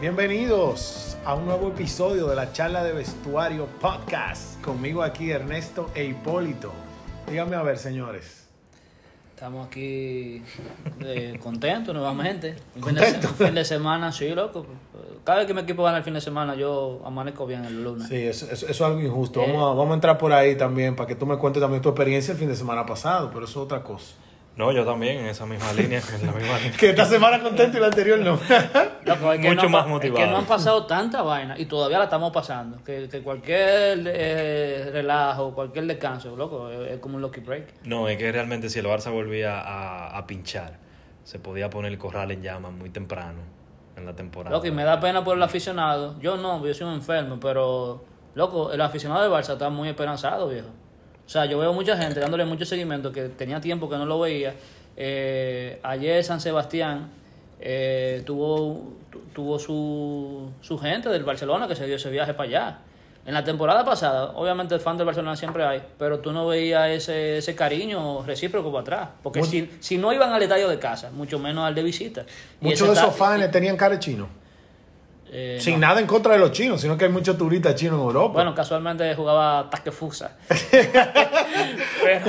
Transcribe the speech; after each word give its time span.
Bienvenidos 0.00 1.18
a 1.26 1.34
un 1.34 1.44
nuevo 1.44 1.68
episodio 1.68 2.26
de 2.26 2.34
la 2.36 2.52
charla 2.52 2.82
de 2.82 2.92
vestuario 2.92 3.66
podcast. 3.80 4.60
Conmigo 4.62 5.02
aquí 5.02 5.30
Ernesto 5.30 5.90
e 5.94 6.04
Hipólito. 6.04 6.72
Díganme 7.28 7.56
a 7.56 7.62
ver, 7.62 7.76
señores. 7.78 8.48
Estamos 9.34 9.66
aquí 9.66 10.42
eh, 11.00 11.38
contentos 11.42 11.94
nuevamente. 11.94 12.56
Un 12.76 12.82
fin, 12.82 12.94
de, 12.94 13.00
¿Contentos? 13.02 13.30
un 13.32 13.36
fin 13.36 13.54
de 13.54 13.64
semana, 13.64 14.10
sí, 14.10 14.28
loco. 14.30 14.64
Cada 15.24 15.38
vez 15.38 15.46
que 15.46 15.52
mi 15.54 15.60
equipo 15.60 15.82
gana 15.82 15.98
el 15.98 16.02
fin 16.04 16.14
de 16.14 16.20
semana, 16.22 16.54
yo 16.54 17.02
amanezco 17.04 17.46
bien 17.46 17.64
el 17.66 17.84
lunes. 17.84 18.08
Sí, 18.08 18.16
eso, 18.16 18.46
eso- 18.46 18.66
eso 18.66 18.70
es 18.70 18.80
algo 18.80 19.00
injusto. 19.02 19.40
Eh. 19.42 19.46
Vamos 19.52 19.62
a, 19.62 19.74
vamos 19.74 19.90
a 19.90 19.94
entrar 19.94 20.16
por 20.16 20.32
ahí 20.32 20.56
también 20.56 20.96
para 20.96 21.06
que 21.06 21.14
tú 21.14 21.26
me 21.26 21.36
cuentes 21.36 21.60
también 21.60 21.82
tu 21.82 21.90
experiencia 21.90 22.32
el 22.32 22.38
fin 22.38 22.48
de 22.48 22.56
semana 22.56 22.86
pasado, 22.86 23.30
pero 23.32 23.44
eso 23.44 23.60
es 23.60 23.64
otra 23.66 23.82
cosa. 23.82 24.14
No, 24.60 24.72
yo 24.72 24.84
también 24.84 25.20
en 25.20 25.26
esa 25.28 25.46
misma 25.46 25.72
línea, 25.72 26.02
en 26.20 26.26
la 26.26 26.32
misma 26.32 26.58
línea. 26.58 26.76
Que 26.76 26.90
esta 26.90 27.06
semana 27.06 27.40
contento 27.40 27.78
y 27.78 27.80
la 27.80 27.86
anterior 27.86 28.18
no. 28.18 28.32
Loco, 29.06 29.32
es 29.32 29.40
que 29.40 29.48
Mucho 29.48 29.62
no, 29.62 29.68
más 29.70 29.86
motivado. 29.86 30.20
Es 30.20 30.26
que 30.26 30.30
no 30.30 30.36
han 30.36 30.44
pasado 30.44 30.84
tanta 30.84 31.22
vaina 31.22 31.58
y 31.58 31.64
todavía 31.64 31.96
la 31.96 32.04
estamos 32.04 32.30
pasando. 32.30 32.84
Que, 32.84 33.08
que 33.08 33.22
cualquier 33.22 34.04
eh, 34.06 34.90
relajo, 34.92 35.54
cualquier 35.54 35.86
descanso, 35.86 36.36
loco, 36.36 36.68
es, 36.68 36.92
es 36.92 36.98
como 36.98 37.16
un 37.16 37.22
lucky 37.22 37.40
break. 37.40 37.84
No, 37.84 38.06
es 38.06 38.18
que 38.18 38.30
realmente 38.30 38.68
si 38.68 38.80
el 38.80 38.84
Barça 38.84 39.10
volvía 39.10 39.62
a, 39.62 40.18
a 40.18 40.26
pinchar, 40.26 40.76
se 41.24 41.38
podía 41.38 41.70
poner 41.70 41.90
el 41.90 41.98
corral 41.98 42.30
en 42.30 42.42
llamas 42.42 42.72
muy 42.72 42.90
temprano 42.90 43.40
en 43.96 44.04
la 44.04 44.14
temporada. 44.14 44.54
Loco, 44.54 44.66
y 44.66 44.72
me 44.72 44.84
da 44.84 45.00
pena 45.00 45.24
por 45.24 45.38
el 45.38 45.42
aficionado. 45.42 46.20
Yo 46.20 46.36
no, 46.36 46.66
yo 46.66 46.74
soy 46.74 46.86
un 46.86 46.94
enfermo, 46.96 47.38
pero, 47.40 48.04
loco, 48.34 48.72
el 48.72 48.80
aficionado 48.82 49.22
del 49.22 49.32
Barça 49.32 49.54
está 49.54 49.70
muy 49.70 49.88
esperanzado, 49.88 50.50
viejo. 50.50 50.68
O 51.30 51.32
sea, 51.32 51.44
yo 51.46 51.60
veo 51.60 51.72
mucha 51.72 51.96
gente 51.96 52.18
dándole 52.18 52.44
mucho 52.44 52.64
seguimiento 52.64 53.12
que 53.12 53.28
tenía 53.28 53.60
tiempo 53.60 53.88
que 53.88 53.96
no 53.96 54.04
lo 54.04 54.18
veía. 54.18 54.52
Eh, 54.96 55.78
ayer 55.84 56.24
San 56.24 56.40
Sebastián 56.40 57.08
eh, 57.60 58.24
tuvo, 58.26 58.94
tu- 59.12 59.20
tuvo 59.32 59.56
su, 59.60 60.50
su 60.60 60.76
gente 60.76 61.08
del 61.08 61.22
Barcelona 61.22 61.68
que 61.68 61.76
se 61.76 61.86
dio 61.86 61.94
ese 61.94 62.10
viaje 62.10 62.34
para 62.34 62.48
allá. 62.48 62.78
En 63.24 63.32
la 63.34 63.44
temporada 63.44 63.84
pasada, 63.84 64.32
obviamente 64.34 64.74
el 64.74 64.80
fan 64.80 64.96
del 64.96 65.06
Barcelona 65.06 65.36
siempre 65.36 65.62
hay, 65.64 65.80
pero 66.00 66.18
tú 66.18 66.32
no 66.32 66.48
veías 66.48 66.88
ese, 66.90 67.38
ese 67.38 67.54
cariño 67.54 68.24
recíproco 68.26 68.72
para 68.72 68.80
atrás. 68.82 69.08
Porque 69.22 69.38
si, 69.44 69.70
si 69.78 69.98
no 69.98 70.12
iban 70.12 70.32
al 70.32 70.42
estadio 70.42 70.68
de 70.68 70.80
casa, 70.80 71.10
mucho 71.12 71.38
menos 71.38 71.64
al 71.64 71.76
de 71.76 71.84
visita. 71.84 72.22
Muchos 72.60 72.88
de 72.88 72.94
esos 72.94 73.14
fans 73.14 73.50
tenían 73.52 73.76
cara 73.76 73.94
de 73.94 74.00
chino. 74.00 74.26
Eh, 75.32 75.58
Sin 75.60 75.74
no. 75.80 75.86
nada 75.86 76.00
en 76.00 76.06
contra 76.06 76.32
de 76.32 76.38
los 76.40 76.50
chinos, 76.52 76.80
sino 76.80 76.96
que 76.98 77.04
hay 77.04 77.10
muchos 77.10 77.38
turistas 77.38 77.74
chinos 77.76 77.98
en 78.00 78.04
Europa. 78.06 78.32
Bueno, 78.34 78.54
casualmente 78.54 79.14
jugaba 79.14 79.70
Takefusa. 79.70 80.36
pero, 82.02 82.26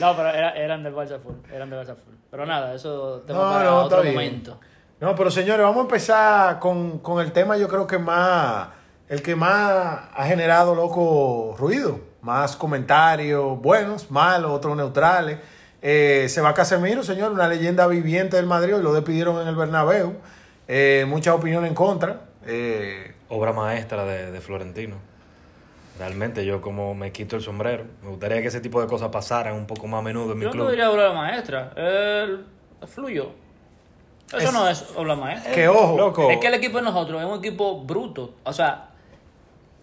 no, 0.00 0.16
pero 0.16 0.28
era- 0.30 0.52
eran 0.56 0.82
del 0.82 0.94
Barça 0.94 1.18
Full. 1.20 1.34
Eran 1.52 1.70
del 1.70 1.80
Barça 1.80 1.94
Full. 1.96 2.14
Pero 2.30 2.46
nada, 2.46 2.74
eso 2.74 3.22
tema 3.26 3.38
No, 3.38 3.50
para 3.52 3.64
no, 3.70 3.76
otro 3.84 4.04
momento. 4.04 4.58
No, 5.00 5.14
pero 5.14 5.30
señores, 5.30 5.60
vamos 5.62 5.78
a 5.78 5.82
empezar 5.82 6.58
con, 6.58 6.98
con 7.00 7.20
el 7.20 7.32
tema, 7.32 7.56
yo 7.56 7.68
creo 7.68 7.86
que 7.86 7.98
más, 7.98 8.68
el 9.08 9.22
que 9.22 9.36
más 9.36 10.00
ha 10.14 10.24
generado, 10.26 10.74
loco, 10.74 11.54
ruido. 11.58 12.00
Más 12.22 12.56
comentarios 12.56 13.60
buenos, 13.60 14.10
malos, 14.10 14.50
otros 14.52 14.74
neutrales. 14.76 15.38
Eh, 15.82 16.26
se 16.30 16.40
va 16.40 16.54
Casemiro, 16.54 17.02
señor, 17.02 17.32
una 17.32 17.46
leyenda 17.46 17.86
viviente 17.86 18.36
del 18.36 18.46
Madrid, 18.46 18.74
y 18.78 18.82
lo 18.82 18.94
despidieron 18.94 19.42
en 19.42 19.48
el 19.48 19.54
Bernabéu. 19.54 20.14
Eh, 20.68 21.04
muchas 21.08 21.34
opiniones 21.34 21.68
en 21.70 21.74
contra. 21.74 22.20
Eh, 22.46 23.12
Obra 23.28 23.52
maestra 23.52 24.04
de, 24.04 24.30
de 24.30 24.40
Florentino. 24.40 24.96
Realmente 25.98 26.44
yo 26.44 26.60
como 26.60 26.94
me 26.94 27.12
quito 27.12 27.36
el 27.36 27.42
sombrero. 27.42 27.84
Me 28.02 28.10
gustaría 28.10 28.40
que 28.42 28.48
ese 28.48 28.60
tipo 28.60 28.80
de 28.80 28.86
cosas 28.86 29.08
pasaran 29.10 29.54
un 29.54 29.66
poco 29.66 29.86
más 29.86 30.00
a 30.00 30.02
menudo 30.02 30.32
en 30.32 30.38
mi 30.38 30.44
Yo 30.44 30.50
club. 30.50 30.64
no 30.64 30.70
diría 30.70 30.90
obra 30.90 31.12
maestra. 31.12 31.72
Él 31.76 32.44
fluyó. 32.86 33.30
Eso 34.28 34.38
Es- 34.38 34.52
no 34.52 34.68
es 34.68 34.84
obra 34.96 35.14
maestra. 35.14 35.52
que 35.52 35.68
ojo, 35.68 35.96
loco. 35.96 36.30
Es 36.30 36.38
que 36.38 36.46
el 36.48 36.54
equipo 36.54 36.78
de 36.78 36.84
nosotros 36.84 37.20
es 37.22 37.26
un 37.28 37.38
equipo 37.38 37.80
bruto. 37.82 38.34
O 38.44 38.52
sea, 38.52 38.88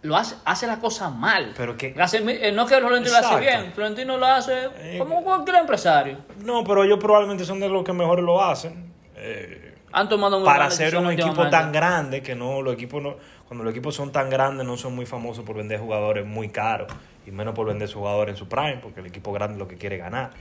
lo 0.01 0.17
hace, 0.17 0.35
hace 0.45 0.67
la 0.67 0.79
cosa 0.79 1.09
mal. 1.09 1.53
Pero 1.55 1.77
que- 1.77 1.87
eh, 1.95 2.51
no 2.53 2.65
que 2.65 2.77
Florentino 2.77 3.19
lo 3.21 3.27
hace 3.27 3.39
bien. 3.39 3.71
Florentino 3.73 4.17
lo 4.17 4.25
hace 4.25 4.69
Eh, 4.79 4.97
como 4.99 5.23
cualquier 5.23 5.57
empresario. 5.57 6.17
No, 6.43 6.63
pero 6.63 6.83
ellos 6.83 6.99
probablemente 6.99 7.45
son 7.45 7.59
de 7.59 7.69
los 7.69 7.83
que 7.83 7.93
mejor 7.93 8.21
lo 8.21 8.41
hacen. 8.43 8.91
Eh, 9.15 9.70
Han 9.93 10.09
tomado 10.09 10.39
muy 10.39 10.45
para 10.45 10.69
ser 10.71 10.95
un 10.97 11.11
equipo 11.11 11.49
tan 11.49 11.71
grande 11.71 12.21
que 12.21 12.35
no 12.35 12.61
los 12.61 12.73
equipos 12.73 13.01
no 13.03 13.15
cuando 13.47 13.63
los 13.65 13.71
equipos 13.71 13.93
son 13.95 14.11
tan 14.11 14.29
grandes 14.29 14.65
no 14.65 14.77
son 14.77 14.95
muy 14.95 15.05
famosos 15.05 15.43
por 15.43 15.55
vender 15.57 15.79
jugadores 15.79 16.25
muy 16.25 16.49
caros 16.49 16.91
y 17.25 17.31
menos 17.31 17.53
por 17.53 17.67
vender 17.67 17.91
jugadores 17.91 18.33
en 18.33 18.37
su 18.37 18.47
prime 18.47 18.79
porque 18.81 19.01
el 19.01 19.05
equipo 19.07 19.33
grande 19.33 19.57
lo 19.59 19.67
que 19.67 19.75
quiere 19.77 19.97
es 19.97 20.01
ganar 20.01 20.31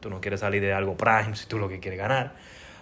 tú 0.00 0.10
no 0.10 0.20
quieres 0.20 0.40
salir 0.40 0.60
de 0.62 0.72
algo 0.72 0.96
prime 0.96 1.36
si 1.36 1.46
tú 1.46 1.58
lo 1.58 1.68
que 1.68 1.78
quieres 1.80 1.98
ganar 2.00 2.32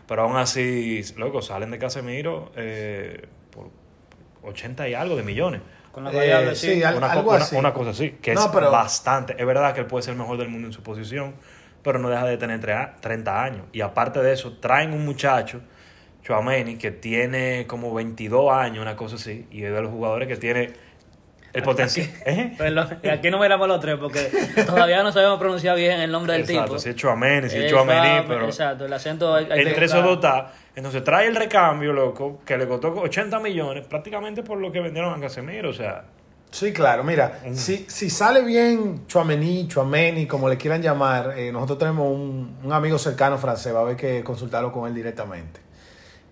pero 0.07 0.23
aún 0.23 0.37
así 0.37 1.03
loco 1.17 1.43
salen 1.43 1.71
de 1.71 1.79
Casemiro 1.79 2.51
eh, 2.57 3.27
por 3.51 3.69
80 4.51 4.89
y 4.89 4.95
algo 4.95 5.17
de 5.17 5.23
millones 5.23 5.61
Con 5.93 6.05
la 6.05 6.11
Eh, 6.13 6.17
variable, 6.17 6.55
sí, 6.57 6.75
sí. 6.75 6.83
una, 6.83 7.13
algo 7.13 7.33
así. 7.35 7.55
una 7.57 7.73
cosa 7.73 7.91
así, 7.91 8.11
que 8.21 8.35
No, 8.35 8.41
es 8.41 8.47
pero- 8.49 8.71
bastante. 8.71 9.37
Es 9.39 9.47
verdad 9.47 9.73
que 9.75 9.81
él 9.81 9.87
puede 9.87 10.03
ser 10.03 10.13
el 10.15 10.19
mejor 10.19 10.37
del 10.39 10.49
mundo 10.49 10.67
en 10.67 10.73
su 10.73 10.83
posición, 10.83 11.35
pero 11.85 11.99
no 12.01 12.09
deja 12.11 12.27
de 12.27 12.37
tener 12.37 12.61
tre- 12.61 12.95
30 13.01 13.43
años. 13.45 13.63
Y 13.73 13.81
aparte 13.81 14.21
de 14.21 14.33
eso, 14.33 14.59
traen 14.59 14.93
un 14.93 15.05
muchacho, 15.05 15.61
Chouameni, 16.25 16.77
que 16.77 16.91
tiene 16.91 17.67
como 17.67 17.93
22 17.93 18.51
años, 18.51 18.81
una 18.81 18.97
cosa 18.97 19.17
así, 19.17 19.47
y 19.51 19.63
es 19.63 19.73
de 19.73 19.83
los 19.83 19.91
jugadores 19.91 20.27
que 20.27 20.37
tiene 20.37 20.73
el 21.53 21.63
potencial. 21.63 22.09
¿Eh? 22.27 22.55
Perdón, 22.57 22.99
y 23.03 23.09
aquí 23.09 23.31
no 23.31 23.39
miramos 23.39 23.69
los 23.69 23.79
tres 23.79 23.97
porque 24.01 24.31
todavía 24.67 25.03
no 25.03 25.13
sabemos 25.13 25.39
pronunciar 25.39 25.77
bien 25.77 26.01
el 26.01 26.11
nombre 26.11 26.33
del 26.33 26.43
Exacto, 26.43 26.65
tipo. 26.65 26.79
si 26.79 26.89
es 26.89 26.97
Chouameni, 26.97 27.51
si 27.51 27.59
es 27.59 27.71
Chouameni, 27.71 28.27
pero 28.27 28.47
Exacto, 28.47 28.87
el 28.87 28.93
acento 28.93 29.35
hay, 29.35 29.45
hay 29.51 29.63
que 29.63 29.69
entre 29.69 29.85
esos 29.85 30.03
dos 30.03 30.15
está. 30.15 30.53
Entonces 30.75 31.05
trae 31.05 31.27
el 31.29 31.37
recambio, 31.37 31.93
loco, 31.93 32.41
que 32.45 32.57
le 32.57 32.67
costó 32.67 32.89
80 32.89 33.39
millones, 33.41 33.87
prácticamente 33.87 34.43
por 34.43 34.59
lo 34.59 34.73
que 34.73 34.81
vendieron 34.81 35.15
a 35.15 35.21
Casemiro, 35.21 35.71
o 35.71 35.75
sea... 35.75 36.05
Sí, 36.51 36.73
claro, 36.73 37.03
mira, 37.03 37.41
si, 37.53 37.85
si 37.89 38.09
sale 38.09 38.43
bien 38.43 39.07
Chuamení, 39.09 39.67
Chuameni, 39.67 40.27
como 40.27 40.49
le 40.49 40.57
quieran 40.57 40.81
llamar, 40.81 41.35
eh, 41.37 41.51
nosotros 41.51 41.79
tenemos 41.81 42.07
un, 42.07 42.59
un 42.63 42.73
amigo 42.73 42.97
cercano 42.97 43.39
francés, 43.39 43.75
va 43.75 43.81
a 43.81 43.83
haber 43.83 43.97
que 43.97 44.23
consultarlo 44.23 44.71
con 44.73 44.89
él 44.89 44.95
directamente. 44.95 45.64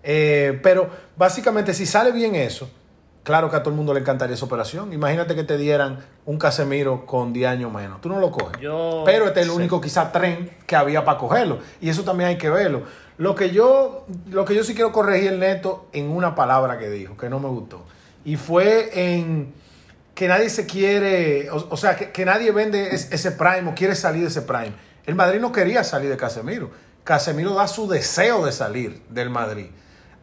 Eh, 0.03 0.59
pero 0.61 0.89
básicamente, 1.15 1.73
si 1.73 1.85
sale 1.85 2.11
bien 2.11 2.35
eso, 2.35 2.69
claro 3.23 3.49
que 3.49 3.55
a 3.55 3.63
todo 3.63 3.69
el 3.69 3.77
mundo 3.77 3.93
le 3.93 4.01
encantaría 4.01 4.35
esa 4.35 4.45
operación. 4.45 4.91
Imagínate 4.91 5.33
que 5.35 5.43
te 5.43 5.57
dieran 5.57 5.99
un 6.25 6.37
Casemiro 6.37 7.05
con 7.05 7.31
10 7.33 7.49
años 7.49 7.71
menos, 7.71 8.01
tú 8.01 8.09
no 8.09 8.19
lo 8.19 8.31
coges. 8.31 8.59
Yo- 8.61 9.03
pero 9.05 9.27
este 9.27 9.39
es 9.41 9.45
el 9.47 9.51
único 9.53 9.79
quizá 9.79 10.11
tren 10.11 10.51
que 10.67 10.75
había 10.75 11.05
para 11.05 11.17
cogerlo, 11.17 11.59
y 11.79 11.89
eso 11.89 12.03
también 12.03 12.29
hay 12.29 12.37
que 12.37 12.49
verlo. 12.49 12.83
Lo 13.17 13.35
que 13.35 13.51
yo, 13.51 14.05
lo 14.29 14.43
que 14.43 14.55
yo 14.55 14.63
sí 14.63 14.73
quiero 14.75 14.91
corregir 14.91 15.31
el 15.33 15.39
neto 15.39 15.85
en 15.93 16.09
una 16.09 16.35
palabra 16.35 16.77
que 16.79 16.89
dijo, 16.89 17.15
que 17.15 17.29
no 17.29 17.39
me 17.39 17.47
gustó, 17.47 17.83
y 18.25 18.35
fue 18.35 18.89
en 19.15 19.53
que 20.15 20.27
nadie 20.27 20.49
se 20.49 20.65
quiere, 20.65 21.49
o, 21.49 21.67
o 21.69 21.77
sea, 21.77 21.95
que, 21.95 22.11
que 22.11 22.25
nadie 22.25 22.51
vende 22.51 22.93
es- 22.93 23.11
ese 23.11 23.31
prime 23.31 23.69
o 23.69 23.73
quiere 23.75 23.95
salir 23.95 24.21
de 24.23 24.27
ese 24.27 24.41
prime. 24.41 24.73
El 25.05 25.15
Madrid 25.15 25.39
no 25.39 25.51
quería 25.51 25.83
salir 25.83 26.09
de 26.09 26.17
Casemiro. 26.17 26.71
Casemiro 27.03 27.53
da 27.53 27.67
su 27.67 27.87
deseo 27.89 28.45
de 28.45 28.51
salir 28.51 29.01
del 29.09 29.29
Madrid. 29.29 29.67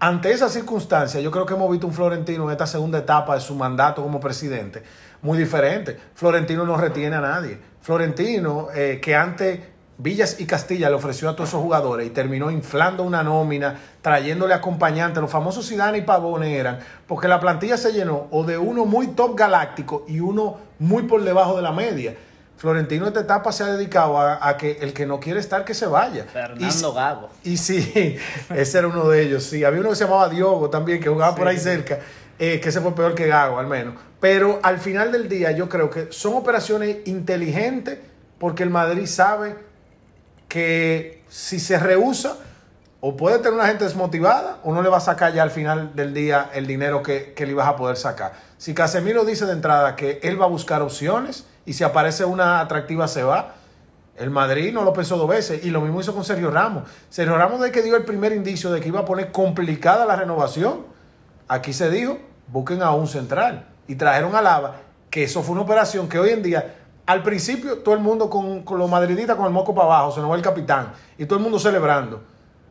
Ante 0.02 0.32
esa 0.32 0.48
circunstancia, 0.48 1.20
yo 1.20 1.30
creo 1.30 1.44
que 1.44 1.52
hemos 1.52 1.70
visto 1.70 1.86
un 1.86 1.92
Florentino 1.92 2.44
en 2.44 2.50
esta 2.52 2.66
segunda 2.66 2.98
etapa 2.98 3.34
de 3.34 3.40
su 3.40 3.54
mandato 3.54 4.02
como 4.02 4.18
presidente 4.18 4.82
muy 5.22 5.38
diferente. 5.38 5.98
Florentino 6.14 6.64
no 6.64 6.76
retiene 6.76 7.16
a 7.16 7.20
nadie. 7.20 7.58
Florentino, 7.82 8.68
eh, 8.74 8.98
que 9.02 9.14
antes 9.14 9.60
Villas 9.98 10.40
y 10.40 10.46
Castilla 10.46 10.88
le 10.88 10.94
ofreció 10.94 11.28
a 11.28 11.36
todos 11.36 11.50
esos 11.50 11.60
jugadores 11.60 12.06
y 12.06 12.10
terminó 12.10 12.50
inflando 12.50 13.02
una 13.02 13.22
nómina, 13.22 13.78
trayéndole 14.00 14.54
acompañantes. 14.54 15.20
Los 15.20 15.30
famosos 15.30 15.68
Zidane 15.68 15.98
y 15.98 16.02
Pavone 16.02 16.56
eran, 16.56 16.78
porque 17.06 17.28
la 17.28 17.38
plantilla 17.38 17.76
se 17.76 17.92
llenó 17.92 18.26
o 18.30 18.44
de 18.44 18.56
uno 18.56 18.86
muy 18.86 19.08
top 19.08 19.36
galáctico 19.36 20.06
y 20.08 20.20
uno 20.20 20.56
muy 20.78 21.02
por 21.02 21.22
debajo 21.22 21.56
de 21.56 21.62
la 21.62 21.72
media. 21.72 22.14
Florentino 22.60 23.04
en 23.04 23.08
esta 23.08 23.20
etapa 23.20 23.52
se 23.52 23.62
ha 23.64 23.68
dedicado 23.68 24.18
a, 24.18 24.46
a 24.46 24.58
que 24.58 24.72
el 24.82 24.92
que 24.92 25.06
no 25.06 25.18
quiere 25.18 25.40
estar, 25.40 25.64
que 25.64 25.72
se 25.72 25.86
vaya. 25.86 26.26
Fernando 26.30 26.90
Y- 26.90 26.94
Gago. 26.94 27.30
y 27.42 27.56
sí, 27.56 28.18
ese 28.54 28.78
era 28.78 28.86
uno 28.86 29.08
de 29.08 29.22
ellos. 29.22 29.44
Sí, 29.44 29.64
había 29.64 29.80
uno 29.80 29.88
que 29.88 29.96
se 29.96 30.04
llamaba 30.04 30.28
Diogo 30.28 30.68
también, 30.68 31.00
que 31.00 31.08
jugaba 31.08 31.34
por 31.34 31.48
ahí 31.48 31.56
cerca, 31.58 32.00
eh, 32.38 32.60
que 32.60 32.68
ese 32.68 32.82
fue 32.82 32.94
peor 32.94 33.14
que 33.14 33.26
Gago, 33.26 33.58
al 33.58 33.66
menos. 33.66 33.94
Pero 34.20 34.60
al 34.62 34.78
final 34.78 35.10
del 35.10 35.26
día, 35.26 35.52
yo 35.52 35.70
creo 35.70 35.88
que 35.88 36.08
son 36.12 36.34
operaciones 36.34 36.98
inteligentes 37.06 37.98
porque 38.38 38.62
el 38.62 38.68
Madrid 38.70 39.06
sabe 39.06 39.56
que 40.48 41.22
si 41.30 41.60
se 41.60 41.78
rehúsa, 41.78 42.36
o 43.00 43.16
puede 43.16 43.38
tener 43.38 43.54
una 43.54 43.66
gente 43.66 43.84
desmotivada, 43.84 44.58
o 44.64 44.74
no 44.74 44.82
le 44.82 44.90
va 44.90 44.98
a 44.98 45.00
sacar 45.00 45.32
ya 45.32 45.42
al 45.42 45.50
final 45.50 45.96
del 45.96 46.12
día 46.12 46.50
el 46.52 46.66
dinero 46.66 47.02
que, 47.02 47.32
que 47.32 47.46
le 47.46 47.52
ibas 47.52 47.66
a 47.68 47.76
poder 47.76 47.96
sacar. 47.96 48.32
Si 48.58 48.74
Casemiro 48.74 49.24
dice 49.24 49.46
de 49.46 49.52
entrada 49.52 49.96
que 49.96 50.20
él 50.22 50.38
va 50.38 50.44
a 50.44 50.48
buscar 50.48 50.82
opciones 50.82 51.46
y 51.66 51.72
si 51.72 51.84
aparece 51.84 52.24
una 52.24 52.60
atractiva 52.60 53.06
se 53.08 53.22
va, 53.22 53.54
el 54.16 54.30
Madrid 54.30 54.72
no 54.72 54.82
lo 54.82 54.92
pensó 54.92 55.16
dos 55.16 55.28
veces 55.28 55.64
y 55.64 55.70
lo 55.70 55.80
mismo 55.80 56.00
hizo 56.00 56.14
con 56.14 56.24
Sergio 56.24 56.50
Ramos. 56.50 56.84
Sergio 57.08 57.36
Ramos 57.38 57.60
de 57.60 57.70
que 57.72 57.82
dio 57.82 57.96
el 57.96 58.04
primer 58.04 58.32
indicio 58.32 58.70
de 58.70 58.80
que 58.80 58.88
iba 58.88 59.00
a 59.00 59.04
poner 59.04 59.32
complicada 59.32 60.04
la 60.04 60.16
renovación, 60.16 60.84
aquí 61.48 61.72
se 61.72 61.90
dijo, 61.90 62.18
busquen 62.48 62.82
a 62.82 62.92
un 62.92 63.06
central. 63.08 63.66
Y 63.88 63.94
trajeron 63.94 64.34
a 64.36 64.42
Lava, 64.42 64.76
que 65.08 65.24
eso 65.24 65.42
fue 65.42 65.52
una 65.52 65.62
operación 65.62 66.08
que 66.08 66.18
hoy 66.18 66.30
en 66.30 66.42
día, 66.42 66.74
al 67.06 67.22
principio 67.22 67.78
todo 67.78 67.94
el 67.94 68.00
mundo 68.00 68.28
con, 68.30 68.62
con 68.62 68.78
los 68.78 68.88
madridistas 68.90 69.36
con 69.36 69.46
el 69.46 69.52
moco 69.52 69.74
para 69.74 69.86
abajo, 69.86 70.12
se 70.12 70.20
nos 70.20 70.30
va 70.30 70.36
el 70.36 70.42
capitán 70.42 70.92
y 71.18 71.24
todo 71.24 71.38
el 71.38 71.42
mundo 71.42 71.58
celebrando 71.58 72.20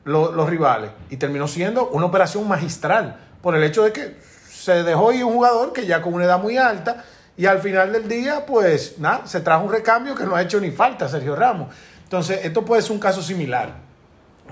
lo- 0.06 0.32
los 0.32 0.50
rivales. 0.50 0.92
Y 1.10 1.18
terminó 1.18 1.48
siendo 1.48 1.90
una 1.90 2.06
operación 2.06 2.48
magistral 2.48 3.18
por 3.42 3.56
el 3.56 3.64
hecho 3.64 3.84
de 3.84 3.92
que 3.92 4.18
se 4.50 4.84
dejó 4.84 5.12
ir 5.14 5.26
un 5.26 5.34
jugador 5.34 5.74
que 5.74 5.86
ya 5.88 6.02
con 6.02 6.14
una 6.14 6.26
edad 6.26 6.40
muy 6.40 6.58
alta 6.58 7.04
y 7.42 7.46
al 7.46 7.60
final 7.60 7.92
del 7.94 8.08
día, 8.08 8.46
pues 8.46 9.00
nada, 9.00 9.26
se 9.26 9.40
trajo 9.42 9.64
un 9.66 9.72
recambio 9.72 10.14
que 10.14 10.26
no 10.26 10.36
ha 10.36 10.42
hecho 10.42 10.60
ni 10.60 10.72
falta 10.72 11.08
Sergio 11.08 11.36
Ramos. 11.36 11.74
Entonces, 12.04 12.42
esto 12.44 12.66
puede 12.66 12.82
ser 12.82 12.92
un 12.92 13.00
caso 13.00 13.22
similar. 13.22 13.74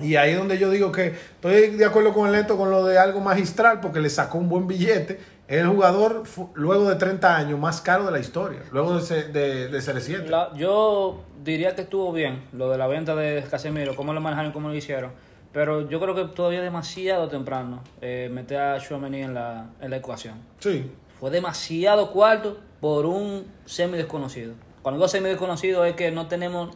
Y 0.00 0.14
ahí 0.16 0.30
es 0.32 0.38
donde 0.38 0.58
yo 0.58 0.70
digo 0.70 0.90
que 0.92 1.08
estoy 1.08 1.70
de 1.70 1.84
acuerdo 1.84 2.12
con 2.12 2.26
el 2.28 2.32
Neto 2.32 2.56
con 2.56 2.70
lo 2.70 2.84
de 2.84 2.98
algo 2.98 3.20
magistral 3.20 3.80
porque 3.80 4.00
le 4.00 4.08
sacó 4.08 4.38
un 4.38 4.48
buen 4.48 4.66
billete. 4.68 5.18
Es 5.48 5.60
el 5.62 5.66
jugador, 5.68 6.22
luego 6.54 6.88
de 6.88 6.94
30 6.96 7.36
años, 7.36 7.58
más 7.58 7.80
caro 7.80 8.04
de 8.04 8.12
la 8.12 8.18
historia, 8.20 8.60
luego 8.70 8.98
de, 9.00 9.24
de, 9.24 9.68
de 9.68 9.78
CR7. 9.78 10.26
La- 10.26 10.52
yo 10.54 11.24
diría 11.42 11.74
que 11.74 11.82
estuvo 11.82 12.12
bien 12.12 12.44
lo 12.52 12.70
de 12.70 12.78
la 12.78 12.86
venta 12.86 13.14
de 13.16 13.42
Casemiro, 13.50 13.96
cómo 13.96 14.12
lo 14.12 14.20
manejaron, 14.20 14.52
cómo 14.52 14.68
lo 14.68 14.74
hicieron. 14.74 15.10
Pero 15.52 15.88
yo 15.88 15.98
creo 16.00 16.14
que 16.14 16.24
todavía 16.34 16.58
es 16.60 16.64
demasiado 16.64 17.28
temprano 17.28 17.82
eh, 18.00 18.30
meter 18.32 18.60
a 18.60 18.78
Chouameni 18.78 19.22
en 19.22 19.34
la, 19.34 19.70
en 19.80 19.90
la 19.90 19.96
ecuación. 19.96 20.34
Sí, 20.60 20.92
Fue 21.18 21.30
demasiado 21.30 22.12
cuarto 22.12 22.58
por 22.80 23.06
un 23.06 23.46
semi 23.66 23.96
desconocido. 23.96 24.54
Cuando 24.82 24.98
digo 24.98 25.08
semi 25.08 25.28
desconocido 25.28 25.84
es 25.84 25.94
que 25.94 26.10
no 26.10 26.28
tenemos 26.28 26.70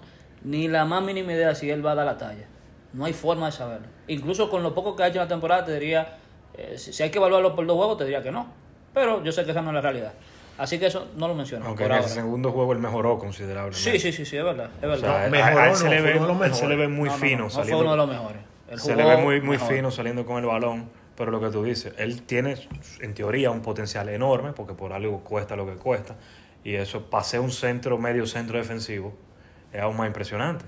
ni 0.44 0.68
la 0.68 0.84
más 0.84 1.02
mínima 1.02 1.32
idea 1.32 1.54
si 1.54 1.70
él 1.70 1.84
va 1.84 1.92
a 1.92 1.94
dar 1.94 2.06
la 2.06 2.18
talla. 2.18 2.46
No 2.92 3.04
hay 3.04 3.12
forma 3.12 3.46
de 3.46 3.52
saberlo. 3.52 3.86
Incluso 4.08 4.50
con 4.50 4.62
lo 4.62 4.74
poco 4.74 4.96
que 4.96 5.02
ha 5.02 5.06
hecho 5.06 5.18
en 5.18 5.24
la 5.24 5.28
temporada, 5.28 5.64
te 5.64 5.72
diría, 5.74 6.18
eh, 6.54 6.74
si, 6.76 7.02
hay 7.02 7.10
que 7.10 7.18
evaluarlo 7.18 7.54
por 7.56 7.66
dos 7.66 7.76
juegos, 7.76 7.96
te 7.98 8.04
diría 8.04 8.22
que 8.22 8.30
no. 8.30 8.46
Pero 8.92 9.22
yo 9.24 9.32
sé 9.32 9.44
que 9.44 9.52
esa 9.52 9.62
no 9.62 9.70
es 9.70 9.74
la 9.74 9.80
realidad. 9.80 10.12
Así 10.58 10.78
que 10.78 10.86
eso 10.86 11.08
no 11.16 11.26
lo 11.28 11.34
menciono. 11.34 11.64
Aunque 11.64 11.84
por 11.84 11.92
en 11.92 11.96
el 11.98 12.02
ahora. 12.02 12.14
segundo 12.14 12.52
juego 12.52 12.72
él 12.74 12.78
mejoró 12.78 13.18
considerablemente. 13.18 13.78
Sí, 13.78 13.98
sí, 13.98 14.12
sí, 14.12 14.26
sí, 14.26 14.36
es 14.36 14.44
verdad. 14.44 14.68
Es 14.78 14.84
O 14.84 14.88
verdad. 14.88 15.00
sea, 15.00 15.08
No, 15.10 15.16
a- 15.16 15.24
a- 15.24 15.30
mejoró, 15.30 15.58
a 15.58 15.64
él 15.64 15.70
no, 15.70 15.76
se 15.76 15.88
le 15.88 16.00
ve, 16.02 16.52
se 16.52 16.66
le 16.68 16.88
muy 16.88 17.08
No, 17.08 17.14
no, 17.14 17.20
fino 17.22 17.38
no, 17.38 17.44
no 17.44 17.50
saliendo. 17.50 17.76
fue 17.78 17.82
uno 17.84 17.90
de 17.92 17.96
los 17.96 18.08
mejores. 18.08 18.42
Él 18.68 18.80
se 18.80 18.96
le 18.96 19.04
ve 19.04 19.16
muy, 19.16 19.40
muy 19.40 19.56
mejor. 19.56 19.68
fino 19.74 19.90
saliendo 19.90 20.26
con 20.26 20.38
el 20.38 20.46
balón, 20.46 20.90
pero 21.16 21.30
lo 21.30 21.40
que 21.40 21.48
tú 21.50 21.62
dices, 21.64 21.94
él 21.98 22.22
tiene 22.22 22.56
en 23.00 23.14
teoría 23.14 23.50
un 23.50 23.60
potencial 23.60 24.08
enorme, 24.08 24.52
porque 24.52 24.74
por 24.74 24.92
algo 24.92 25.20
cuesta 25.20 25.56
lo 25.56 25.66
que 25.66 25.74
cuesta, 25.74 26.16
y 26.64 26.74
eso, 26.74 27.02
pasé 27.10 27.38
un 27.38 27.50
centro, 27.50 27.98
medio 27.98 28.26
centro 28.26 28.58
defensivo, 28.58 29.12
es 29.72 29.80
aún 29.80 29.96
más 29.96 30.06
impresionante. 30.06 30.64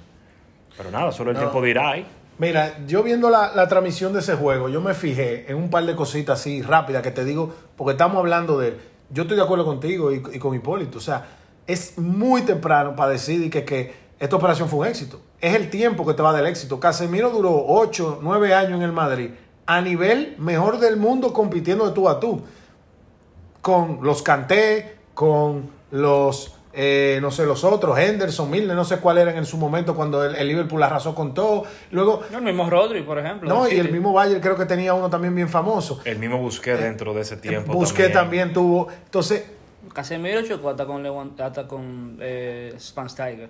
Pero 0.76 0.90
nada, 0.90 1.12
solo 1.12 1.30
el 1.30 1.34
No. 1.36 1.42
tiempo 1.42 1.62
dirá 1.62 1.90
ahí. 1.90 2.06
Mira, 2.38 2.84
yo 2.86 3.04
viendo 3.04 3.30
la, 3.30 3.52
la 3.54 3.68
transmisión 3.68 4.12
de 4.12 4.18
ese 4.18 4.34
juego, 4.34 4.68
yo 4.68 4.80
me 4.80 4.92
fijé 4.94 5.48
en 5.48 5.56
un 5.56 5.70
par 5.70 5.84
de 5.86 5.94
cositas 5.94 6.40
así 6.40 6.62
rápidas 6.62 7.02
que 7.02 7.12
te 7.12 7.24
digo, 7.24 7.54
porque 7.76 7.92
estamos 7.92 8.16
hablando 8.18 8.58
de 8.58 8.68
él. 8.68 8.80
Yo 9.10 9.22
estoy 9.22 9.36
de 9.36 9.44
acuerdo 9.44 9.64
contigo 9.64 10.10
y, 10.12 10.16
y 10.32 10.38
con 10.40 10.52
Hipólito. 10.54 10.98
O 10.98 11.00
sea, 11.00 11.24
es 11.68 11.96
muy 11.96 12.42
temprano 12.42 12.96
para 12.96 13.12
decir 13.12 13.48
que, 13.50 13.64
que 13.64 13.94
esta 14.18 14.34
operación 14.34 14.68
fue 14.68 14.80
un 14.80 14.86
éxito. 14.86 15.20
Es 15.40 15.54
el 15.54 15.70
tiempo 15.70 16.04
que 16.04 16.14
te 16.14 16.22
va 16.22 16.32
del 16.32 16.46
éxito. 16.46 16.80
Casemiro 16.80 17.30
duró 17.30 17.64
8, 17.68 18.18
9 18.20 18.52
años 18.54 18.72
en 18.78 18.82
el 18.82 18.92
Madrid, 18.92 19.30
a 19.66 19.80
nivel 19.80 20.34
mejor 20.38 20.78
del 20.78 20.96
mundo 20.96 21.32
compitiendo 21.32 21.86
de 21.86 21.92
tú 21.92 22.08
a 22.08 22.20
tú. 22.20 22.42
Con 23.60 24.00
los 24.02 24.22
Canté, 24.22 24.96
con 25.14 25.70
los, 25.90 26.54
eh, 26.74 27.18
no 27.22 27.30
sé, 27.30 27.46
los 27.46 27.64
otros, 27.64 27.98
Henderson, 27.98 28.50
Milner, 28.50 28.76
no 28.76 28.84
sé 28.84 28.98
cuál 28.98 29.16
eran 29.18 29.36
en 29.36 29.46
su 29.46 29.56
momento 29.56 29.94
cuando 29.94 30.22
el, 30.22 30.34
el 30.34 30.48
Liverpool 30.48 30.82
arrasó 30.82 31.14
con 31.14 31.32
todo. 31.32 31.64
Luego, 31.90 32.20
No, 32.30 32.38
el 32.38 32.44
mismo 32.44 32.68
Rodri, 32.68 33.02
por 33.02 33.18
ejemplo. 33.18 33.48
no, 33.48 33.66
y 33.66 33.76
el 33.78 33.90
mismo 33.90 34.12
Bayern 34.12 34.42
creo 34.42 34.56
que 34.56 34.66
tenía 34.66 34.92
uno 34.92 35.08
también 35.08 35.34
bien 35.34 35.48
famoso. 35.48 36.00
El 36.04 36.18
mismo 36.18 36.36
Busqué 36.38 36.74
dentro 36.76 37.14
de 37.14 37.22
ese 37.22 37.38
tiempo. 37.38 37.72
Busqué 37.72 38.10
también 38.10 38.52
tuvo. 38.52 38.88
Entonces, 39.04 39.44
Casemiro 39.94 40.42
chocó 40.42 40.70
hasta 40.70 40.84
con, 40.84 41.02
Lewand- 41.02 41.40
hasta 41.40 41.66
con 41.66 42.18
eh, 42.20 42.74
Spansteiger, 42.78 43.48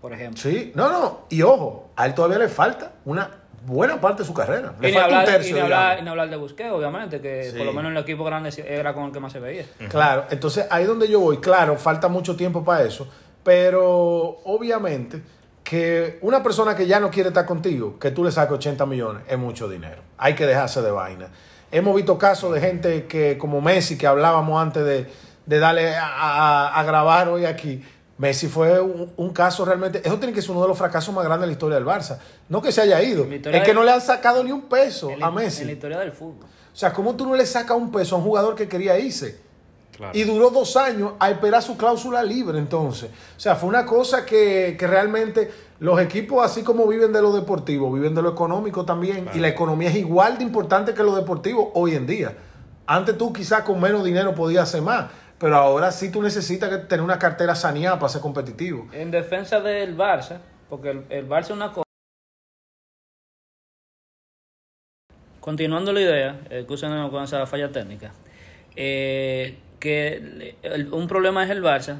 por 0.00 0.12
ejemplo. 0.12 0.40
sí, 0.40 0.70
no, 0.76 0.88
no, 0.90 1.20
y 1.30 1.42
ojo, 1.42 1.88
a 1.96 2.06
él 2.06 2.14
todavía 2.14 2.38
le 2.38 2.48
falta 2.48 2.92
una 3.04 3.30
buena 3.66 4.00
parte 4.00 4.22
de 4.22 4.26
su 4.26 4.32
carrera. 4.34 4.74
Le 4.80 4.90
Y 4.90 4.92
falta 4.92 5.04
hablar, 5.06 5.20
un 5.26 5.32
tercio. 5.32 5.56
y 5.56 5.60
hablar- 5.60 6.02
y 6.04 6.08
hablar 6.08 6.30
de 6.30 6.36
Busquets, 6.36 6.70
obviamente, 6.72 7.20
que 7.20 7.50
Sí. 7.50 7.56
por 7.56 7.66
lo 7.66 7.72
menos 7.72 7.90
en 7.90 7.96
el 7.96 8.02
equipo 8.02 8.24
grande 8.24 8.50
era 8.66 8.94
con 8.94 9.04
el 9.06 9.12
que 9.12 9.20
más 9.20 9.32
se 9.32 9.40
veía. 9.40 9.64
Claro, 9.88 10.24
entonces 10.30 10.66
ahí 10.70 10.84
donde 10.84 11.08
yo 11.08 11.20
voy, 11.20 11.38
claro, 11.38 11.76
falta 11.76 12.08
mucho 12.08 12.36
tiempo 12.36 12.64
para 12.64 12.84
eso, 12.84 13.06
pero 13.42 14.38
obviamente 14.44 15.22
que 15.64 16.18
una 16.22 16.42
persona 16.42 16.76
que 16.76 16.86
ya 16.86 17.00
no 17.00 17.10
quiere 17.10 17.28
estar 17.30 17.44
contigo, 17.44 17.98
que 17.98 18.10
tú 18.12 18.22
le 18.22 18.30
saques 18.30 18.52
80 18.54 18.86
millones, 18.86 19.22
es 19.28 19.36
mucho 19.38 19.68
dinero. 19.68 20.00
Hay 20.18 20.34
que 20.34 20.46
dejarse 20.46 20.80
de 20.82 20.90
vaina. 20.92 21.28
Hemos 21.72 21.96
visto 21.96 22.16
casos 22.18 22.54
de 22.54 22.60
gente 22.60 23.06
que, 23.06 23.36
como 23.36 23.60
Messi, 23.60 23.98
que 23.98 24.06
hablábamos 24.06 24.62
antes 24.62 24.84
de, 24.84 25.06
de 25.44 25.58
darle 25.58 25.96
a, 25.96 26.06
a- 26.06 26.80
a 26.80 26.82
grabar 26.84 27.28
hoy 27.28 27.44
aquí. 27.46 27.84
Messi 28.18 28.48
fue 28.48 28.80
un, 28.80 29.12
un 29.16 29.30
caso 29.30 29.64
realmente. 29.64 30.00
Eso 30.02 30.18
tiene 30.18 30.32
que 30.32 30.40
ser 30.40 30.52
uno 30.52 30.62
de 30.62 30.68
los 30.68 30.78
fracasos 30.78 31.14
más 31.14 31.24
grandes 31.24 31.42
de 31.42 31.46
la 31.48 31.52
historia 31.52 31.76
del 31.76 31.84
Barça. 31.84 32.18
No 32.48 32.62
que 32.62 32.72
se 32.72 32.80
haya 32.80 33.02
ido, 33.02 33.24
es 33.24 33.62
que 33.62 33.74
no 33.74 33.84
le 33.84 33.90
han 33.90 34.00
sacado 34.00 34.42
ni 34.42 34.52
un 34.52 34.62
peso 34.62 35.10
a 35.20 35.30
Messi. 35.30 35.62
En 35.62 35.66
la 35.66 35.72
historia 35.74 35.98
del 35.98 36.12
fútbol. 36.12 36.46
O 36.72 36.78
sea, 36.78 36.92
¿cómo 36.92 37.14
tú 37.14 37.26
no 37.26 37.34
le 37.34 37.44
sacas 37.46 37.76
un 37.76 37.90
peso 37.90 38.16
a 38.16 38.18
un 38.18 38.24
jugador 38.24 38.54
que 38.54 38.68
quería 38.68 38.98
irse? 38.98 39.40
Claro. 39.96 40.12
Y 40.16 40.24
duró 40.24 40.50
dos 40.50 40.76
años 40.76 41.12
a 41.18 41.30
esperar 41.30 41.62
su 41.62 41.76
cláusula 41.76 42.22
libre 42.22 42.58
entonces. 42.58 43.10
O 43.36 43.40
sea, 43.40 43.56
fue 43.56 43.68
una 43.68 43.86
cosa 43.86 44.26
que, 44.26 44.76
que 44.78 44.86
realmente 44.86 45.50
los 45.78 45.98
equipos, 46.00 46.44
así 46.44 46.62
como 46.62 46.86
viven 46.86 47.12
de 47.12 47.22
lo 47.22 47.32
deportivo, 47.32 47.90
viven 47.90 48.14
de 48.14 48.20
lo 48.22 48.30
económico 48.30 48.84
también. 48.84 49.22
Claro. 49.22 49.38
Y 49.38 49.40
la 49.40 49.48
economía 49.48 49.88
es 49.88 49.96
igual 49.96 50.36
de 50.36 50.44
importante 50.44 50.92
que 50.92 51.02
lo 51.02 51.16
deportivo 51.16 51.70
hoy 51.74 51.94
en 51.94 52.06
día. 52.06 52.36
Antes 52.86 53.16
tú 53.18 53.32
quizás 53.32 53.62
con 53.62 53.80
menos 53.80 54.04
dinero 54.04 54.34
podías 54.34 54.64
hacer 54.64 54.82
más. 54.82 55.06
Pero 55.38 55.56
ahora 55.56 55.92
sí 55.92 56.10
tú 56.10 56.22
necesitas 56.22 56.88
tener 56.88 57.02
una 57.02 57.18
cartera 57.18 57.54
saneada 57.54 57.98
para 57.98 58.08
ser 58.08 58.22
competitivo. 58.22 58.88
En 58.92 59.10
defensa 59.10 59.60
del 59.60 59.96
Barça, 59.96 60.38
porque 60.70 60.90
el, 60.90 61.04
el 61.10 61.28
Barça 61.28 61.44
es 61.44 61.50
una 61.50 61.72
cosa. 61.72 61.82
Continuando 65.40 65.92
la 65.92 66.00
idea, 66.00 66.40
escúchenos 66.50 67.10
con 67.10 67.22
esa 67.22 67.46
falla 67.46 67.70
técnica, 67.70 68.12
eh, 68.74 69.56
que 69.78 70.56
un 70.90 71.06
problema 71.06 71.44
es 71.44 71.50
el 71.50 71.62
Barça, 71.62 71.98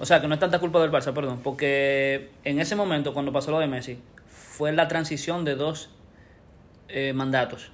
o 0.00 0.06
sea, 0.06 0.20
que 0.20 0.26
no 0.26 0.34
es 0.34 0.40
tanta 0.40 0.58
culpa 0.58 0.80
del 0.80 0.90
Barça, 0.90 1.12
perdón, 1.12 1.40
porque 1.42 2.30
en 2.44 2.58
ese 2.58 2.74
momento, 2.74 3.14
cuando 3.14 3.32
pasó 3.32 3.50
lo 3.50 3.60
de 3.60 3.68
Messi, 3.68 3.98
fue 4.26 4.72
la 4.72 4.88
transición 4.88 5.44
de 5.44 5.54
dos 5.54 5.90
eh, 6.88 7.12
mandatos. 7.12 7.70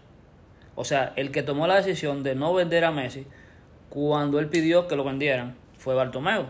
O 0.74 0.84
sea, 0.84 1.12
el 1.16 1.30
que 1.30 1.42
tomó 1.42 1.66
la 1.66 1.76
decisión 1.76 2.22
de 2.22 2.34
no 2.34 2.52
vender 2.52 2.84
a 2.84 2.90
Messi 2.90 3.26
cuando 3.94 4.40
él 4.40 4.48
pidió 4.48 4.88
que 4.88 4.96
lo 4.96 5.04
vendieran 5.04 5.54
fue 5.78 5.94
Bartomeu. 5.94 6.46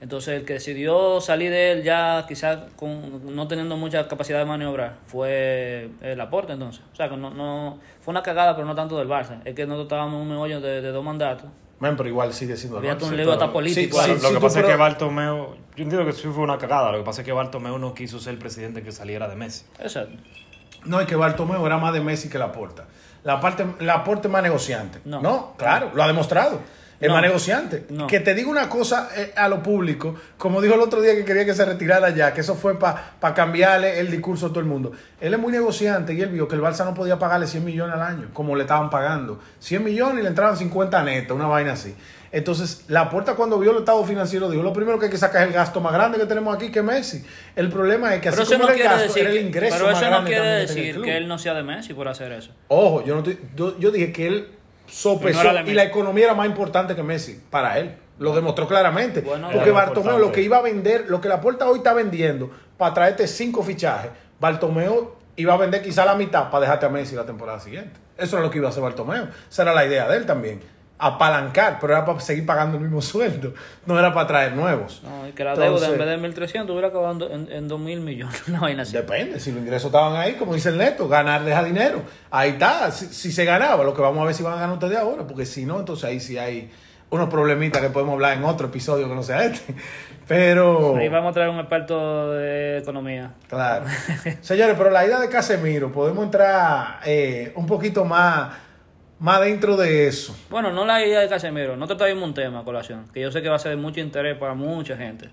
Entonces 0.00 0.40
el 0.40 0.44
que 0.44 0.54
decidió 0.54 1.18
salir 1.22 1.50
de 1.50 1.72
él 1.72 1.82
ya 1.82 2.26
quizás 2.28 2.58
con, 2.76 3.34
no 3.34 3.48
teniendo 3.48 3.78
mucha 3.78 4.06
capacidad 4.06 4.38
de 4.38 4.44
maniobrar 4.44 4.98
fue 5.06 5.88
el 6.02 6.20
aporte 6.20 6.52
entonces. 6.52 6.82
O 6.92 6.94
sea 6.94 7.08
que 7.08 7.16
no, 7.16 7.30
no 7.30 7.78
fue 8.02 8.12
una 8.12 8.22
cagada 8.22 8.54
pero 8.54 8.66
no 8.66 8.74
tanto 8.74 8.98
del 8.98 9.08
Barça. 9.08 9.40
Es 9.46 9.54
que 9.54 9.64
nosotros 9.64 9.86
estábamos 9.86 10.16
en 10.16 10.20
un 10.20 10.28
meollo 10.28 10.60
de, 10.60 10.82
de 10.82 10.92
dos 10.92 11.02
mandatos. 11.02 11.48
Men, 11.80 11.96
pero 11.96 12.08
igual 12.08 12.34
sigue 12.34 12.54
siendo 12.56 12.78
el 12.78 12.90
Había 12.90 13.06
un 13.06 13.16
lío 13.16 13.32
hasta 13.32 13.50
político. 13.50 13.96
Claro, 13.96 14.14
Sí, 14.14 14.22
lo 14.22 14.28
sí, 14.28 14.34
que 14.34 14.40
pasa 14.40 14.60
es 14.60 14.66
que 14.66 14.76
Bartomeu, 14.76 15.56
yo 15.74 15.82
entiendo 15.82 16.04
que 16.04 16.12
sí 16.12 16.28
fue 16.28 16.44
una 16.44 16.58
cagada, 16.58 16.92
lo 16.92 16.98
que 16.98 17.04
pasa 17.04 17.22
es 17.22 17.24
que 17.24 17.32
Bartomeu 17.32 17.78
no 17.78 17.94
quiso 17.94 18.20
ser 18.20 18.34
el 18.34 18.38
presidente 18.38 18.82
que 18.82 18.92
saliera 18.92 19.26
de 19.26 19.36
Messi. 19.36 19.64
Exacto. 19.78 20.16
No, 20.84 21.00
es 21.00 21.06
que 21.06 21.16
Bartomeu 21.16 21.64
era 21.64 21.78
más 21.78 21.94
de 21.94 22.00
Messi 22.00 22.28
que 22.28 22.38
Laporta. 22.38 22.84
La 23.24 23.40
parte, 23.40 23.66
Laporta 23.80 24.28
es 24.28 24.32
más 24.32 24.42
negociante. 24.42 25.00
No. 25.04 25.20
No. 25.20 25.54
claro, 25.56 25.90
lo 25.94 26.02
ha 26.02 26.06
demostrado. 26.06 26.60
Es 27.04 27.08
No. 27.08 27.14
más 27.14 27.22
negociante. 27.22 27.84
No. 27.90 28.06
Que 28.06 28.20
te 28.20 28.34
diga 28.34 28.48
una 28.48 28.68
cosa 28.68 29.10
eh, 29.16 29.32
a 29.36 29.48
lo 29.48 29.62
público, 29.62 30.14
como 30.38 30.60
dijo 30.62 30.74
el 30.74 30.80
otro 30.80 31.00
día 31.02 31.14
que 31.14 31.24
quería 31.24 31.44
que 31.44 31.54
se 31.54 31.64
retirara 31.64 32.10
ya, 32.10 32.32
que 32.32 32.40
eso 32.40 32.54
fue 32.54 32.78
para 32.78 33.34
cambiarle 33.34 34.00
el 34.00 34.10
discurso 34.10 34.46
a 34.46 34.48
todo 34.48 34.60
el 34.60 34.66
mundo. 34.66 34.92
Él 35.20 35.34
es 35.34 35.38
muy 35.40 35.52
negociante 35.52 36.14
y 36.14 36.20
él 36.22 36.30
vio 36.30 36.48
que 36.48 36.54
el 36.54 36.62
Barça 36.62 36.84
no 36.84 36.94
podía 36.94 37.18
pagarle 37.18 37.46
100 37.46 37.64
millones 37.64 37.94
al 37.94 38.02
año, 38.02 38.28
como 38.32 38.56
le 38.56 38.62
estaban 38.62 38.88
pagando. 38.90 39.38
100 39.58 39.84
millones 39.84 40.20
y 40.20 40.22
le 40.22 40.28
entraban 40.28 40.56
50 40.56 41.02
netos, 41.02 41.36
una 41.36 41.46
vaina 41.46 41.72
así. 41.72 41.94
Entonces, 42.32 42.84
la 42.88 43.10
puerta 43.10 43.34
cuando 43.34 43.58
vio 43.60 43.70
el 43.70 43.78
estado 43.78 44.02
financiero 44.04 44.50
dijo, 44.50 44.62
lo 44.62 44.72
primero 44.72 44.98
que 44.98 45.04
hay 45.04 45.10
que 45.10 45.18
sacar 45.18 45.42
es 45.42 45.48
el 45.48 45.54
gasto 45.54 45.80
más 45.80 45.92
grande 45.92 46.18
que 46.18 46.26
tenemos 46.26 46.56
aquí 46.56 46.70
que 46.70 46.82
Messi. 46.82 47.24
El 47.54 47.68
problema 47.68 48.12
es 48.14 48.20
que 48.20 48.28
así 48.30 48.38
Pero 48.38 48.42
eso 48.42 48.52
como 48.54 48.66
no 48.68 48.74
era 48.74 48.94
el 48.94 49.00
gasto, 49.02 49.18
era 49.20 49.30
el 49.30 49.36
que- 49.36 49.42
ingreso 49.42 49.76
pero 49.76 49.86
más 49.92 49.96
eso 49.98 50.04
no 50.06 50.10
grande 50.10 50.30
quiere 50.30 50.44
que 50.44 50.56
decir 50.66 51.00
que 51.02 51.16
él 51.16 51.28
no 51.28 51.38
sea 51.38 51.54
de 51.54 51.62
Messi 51.62 51.94
por 51.94 52.08
hacer 52.08 52.32
eso. 52.32 52.50
Ojo, 52.68 53.04
yo, 53.04 53.14
no 53.14 53.20
estoy- 53.20 53.38
yo, 53.54 53.78
yo 53.78 53.90
dije 53.92 54.10
que 54.12 54.26
él 54.26 54.48
sopesó 54.86 55.52
No 55.52 55.60
y 55.62 55.74
la 55.74 55.84
economía 55.84 56.24
era 56.26 56.34
más 56.34 56.46
importante 56.46 56.94
que 56.94 57.02
Messi 57.02 57.40
para 57.50 57.78
él. 57.78 57.96
Lo 58.18 58.34
demostró 58.34 58.68
claramente. 58.68 59.22
Bueno, 59.22 59.50
porque 59.52 59.70
Bartomeu 59.70 60.18
lo 60.18 60.30
que 60.30 60.42
iba 60.42 60.58
a 60.58 60.62
vender, 60.62 61.06
lo 61.08 61.20
que 61.20 61.28
la 61.28 61.40
puerta 61.40 61.68
hoy 61.68 61.78
está 61.78 61.92
vendiendo 61.92 62.50
para 62.76 62.94
traerte 62.94 63.26
cinco 63.26 63.62
fichajes, 63.62 64.10
Bartomeu 64.38 65.16
iba 65.36 65.54
a 65.54 65.56
vender 65.56 65.82
quizá 65.82 66.04
la 66.04 66.14
mitad 66.14 66.50
para 66.50 66.62
dejarte 66.62 66.86
a 66.86 66.88
Messi 66.88 67.16
la 67.16 67.26
temporada 67.26 67.58
siguiente. 67.58 67.98
Eso 68.16 68.36
era 68.36 68.44
lo 68.44 68.50
que 68.50 68.58
iba 68.58 68.68
a 68.68 68.70
hacer 68.70 68.82
Bartomeu. 68.82 69.26
Esa 69.50 69.62
era 69.62 69.74
la 69.74 69.84
idea 69.84 70.08
de 70.08 70.16
él 70.16 70.26
también. 70.26 70.60
Apalancar, 71.06 71.78
pero 71.80 71.92
era 71.92 72.04
para 72.04 72.20
seguir 72.20 72.46
pagando 72.46 72.76
el 72.76 72.82
mismo 72.84 73.02
sueldo. 73.02 73.54
No 73.86 73.98
era 73.98 74.12
para 74.14 74.26
traer 74.26 74.52
nuevos. 74.54 75.02
No, 75.04 75.28
y 75.28 75.32
que 75.32 75.44
la 75.44 75.52
Entonces- 75.54 75.88
deuda 75.88 76.12
en 76.14 76.22
vez 76.22 76.36
de 76.36 76.42
1.300 76.46 76.70
hubiera 76.70 76.88
acabado 76.88 77.30
en, 77.30 77.50
en 77.52 77.68
2.000 77.68 78.00
millones. 78.00 78.42
Una 78.48 78.60
vaina 78.60 78.82
así. 78.82 78.92
Depende, 78.92 79.38
si 79.40 79.50
los 79.52 79.60
ingresos 79.60 79.86
estaban 79.86 80.16
ahí, 80.16 80.34
como 80.34 80.54
dice 80.54 80.70
el 80.70 80.78
neto, 80.78 81.08
ganar 81.08 81.44
deja 81.44 81.62
dinero. 81.64 82.02
Ahí 82.30 82.50
está, 82.50 82.90
si, 82.90 83.06
si 83.06 83.32
se 83.32 83.44
ganaba, 83.44 83.84
lo 83.84 83.92
que 83.94 84.02
vamos 84.02 84.22
a 84.22 84.26
ver 84.26 84.34
si 84.34 84.42
van 84.42 84.54
a 84.54 84.60
ganar 84.60 84.74
ustedes 84.74 84.98
ahora, 84.98 85.26
porque 85.26 85.44
si 85.46 85.64
no, 85.66 85.78
entonces 85.80 86.04
ahí 86.04 86.20
sí 86.20 86.38
hay 86.38 86.70
unos 87.10 87.28
problemitas 87.28 87.80
que 87.82 87.90
podemos 87.90 88.14
hablar 88.14 88.36
en 88.38 88.44
otro 88.44 88.66
episodio 88.68 89.08
que 89.08 89.14
no 89.14 89.22
sea 89.22 89.44
este. 89.44 89.74
Pero, 90.26 90.96
Ahí 90.96 91.10
vamos 91.10 91.32
a 91.32 91.34
traer 91.34 91.50
un 91.50 91.58
experto 91.60 92.32
de 92.32 92.78
economía. 92.78 93.32
claro. 93.46 93.84
Señores, 94.40 94.74
pero 94.78 94.88
la 94.88 95.04
idea 95.04 95.20
de 95.20 95.28
Casemiro, 95.28 95.92
podemos 95.92 96.24
entrar 96.24 97.00
eh, 97.04 97.52
un 97.56 97.66
poquito 97.66 98.06
más 98.06 98.48
más 99.18 99.40
dentro 99.40 99.76
de 99.76 100.06
eso. 100.06 100.36
Bueno, 100.50 100.72
no 100.72 100.84
la 100.84 101.04
idea 101.04 101.20
de 101.20 101.28
Casemiro, 101.28 101.76
nosotros 101.76 101.98
traímos 101.98 102.24
un 102.24 102.34
tema 102.34 102.64
colación, 102.64 103.06
que 103.12 103.20
yo 103.20 103.30
sé 103.30 103.42
que 103.42 103.48
va 103.48 103.56
a 103.56 103.58
ser 103.58 103.70
de 103.70 103.76
mucho 103.76 104.00
interés 104.00 104.36
para 104.36 104.54
mucha 104.54 104.96
gente. 104.96 105.28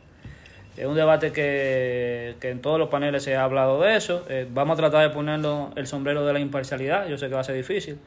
Es 0.78 0.86
un 0.86 0.96
debate 0.96 1.32
que, 1.32 2.36
que 2.40 2.50
en 2.50 2.62
todos 2.62 2.80
los 2.80 2.90
paneles 2.90 3.24
se 3.24 3.36
ha 3.36 3.44
hablado 3.44 3.82
de 3.82 3.98
eso. 3.98 4.26
Eh, 4.30 4.48
vamos 4.50 4.76
a 4.76 4.78
tratar 4.78 5.04
de 5.08 5.14
ponerlo 5.14 5.72
el 5.76 5.86
sombrero 5.86 6.26
de 6.26 6.34
la 6.34 6.40
imparcialidad, 6.40 7.08
yo 7.08 7.18
sé 7.18 7.28
que 7.28 7.36
va 7.36 7.42
a 7.42 7.44
ser 7.44 7.56
difícil, 7.56 8.00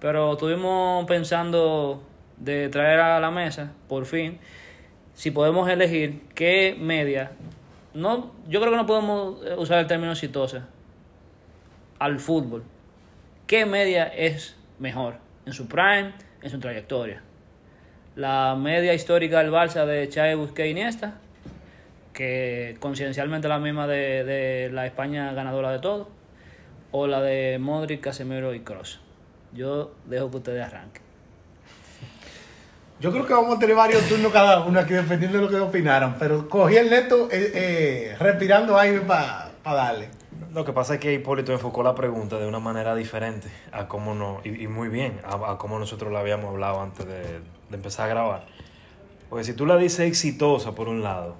pero 0.00 0.32
estuvimos 0.32 1.04
pensando 1.06 2.02
de 2.38 2.68
traer 2.68 3.00
a 3.00 3.20
la 3.20 3.30
mesa, 3.30 3.72
por 3.88 4.06
fin, 4.06 4.38
si 5.14 5.30
podemos 5.30 5.68
elegir 5.68 6.22
qué 6.34 6.76
media, 6.78 7.32
no, 7.94 8.34
yo 8.48 8.60
creo 8.60 8.72
que 8.72 8.76
no 8.76 8.86
podemos 8.86 9.44
eh, 9.44 9.54
usar 9.56 9.78
el 9.78 9.86
término 9.86 10.12
exitosa 10.12 10.68
al 11.98 12.20
fútbol. 12.20 12.62
¿Qué 13.46 13.64
media 13.64 14.04
es 14.04 14.56
mejor 14.78 15.16
en 15.44 15.52
su 15.52 15.66
prime, 15.68 16.12
en 16.42 16.50
su 16.50 16.58
trayectoria? 16.58 17.22
La 18.14 18.56
media 18.58 18.94
histórica 18.94 19.42
del 19.42 19.52
Barça 19.52 19.84
de 19.84 20.10
Xavi, 20.12 20.34
Busquets 20.34 20.68
y 20.68 20.70
Iniesta, 20.70 21.14
que 22.12 22.76
conciencialmente 22.80 23.46
la 23.46 23.58
misma 23.58 23.86
de, 23.86 24.24
de 24.24 24.70
la 24.72 24.86
España 24.86 25.32
ganadora 25.32 25.70
de 25.70 25.80
todo, 25.80 26.08
o 26.92 27.06
la 27.06 27.20
de 27.20 27.58
Modric, 27.58 28.00
Casemiro 28.00 28.54
y 28.54 28.60
Cross. 28.60 29.00
Yo 29.52 29.92
dejo 30.06 30.30
que 30.30 30.36
ustedes 30.38 30.64
arranquen. 30.64 31.02
Yo 32.98 33.12
creo 33.12 33.26
que 33.26 33.34
vamos 33.34 33.56
a 33.56 33.60
tener 33.60 33.76
varios 33.76 34.02
turnos 34.08 34.32
cada 34.32 34.60
uno 34.64 34.80
aquí 34.80 34.94
dependiendo 34.94 35.36
de 35.36 35.44
lo 35.44 35.50
que 35.50 35.56
opinaran, 35.56 36.16
pero 36.18 36.48
cogí 36.48 36.76
el 36.76 36.88
neto 36.88 37.28
eh, 37.30 37.52
eh, 37.54 38.16
respirando 38.18 38.78
aire 38.78 39.00
para 39.00 39.50
darle. 39.62 40.08
Lo 40.54 40.64
que 40.64 40.72
pasa 40.72 40.94
es 40.94 41.00
que 41.00 41.12
Hipólito 41.12 41.52
enfocó 41.52 41.82
la 41.82 41.94
pregunta 41.94 42.38
de 42.38 42.46
una 42.46 42.58
manera 42.60 42.94
diferente 42.94 43.48
a 43.72 43.88
cómo 43.88 44.14
no, 44.14 44.40
y, 44.44 44.64
y 44.64 44.68
muy 44.68 44.88
bien, 44.88 45.20
a, 45.24 45.52
a 45.52 45.58
cómo 45.58 45.78
nosotros 45.78 46.10
lo 46.10 46.18
habíamos 46.18 46.46
hablado 46.50 46.80
antes 46.80 47.06
de, 47.06 47.22
de 47.22 47.40
empezar 47.76 48.06
a 48.06 48.08
grabar. 48.08 48.46
Porque 49.28 49.44
si 49.44 49.52
tú 49.54 49.66
la 49.66 49.76
dices 49.76 50.00
exitosa 50.00 50.72
por 50.74 50.88
un 50.88 51.02
lado, 51.02 51.36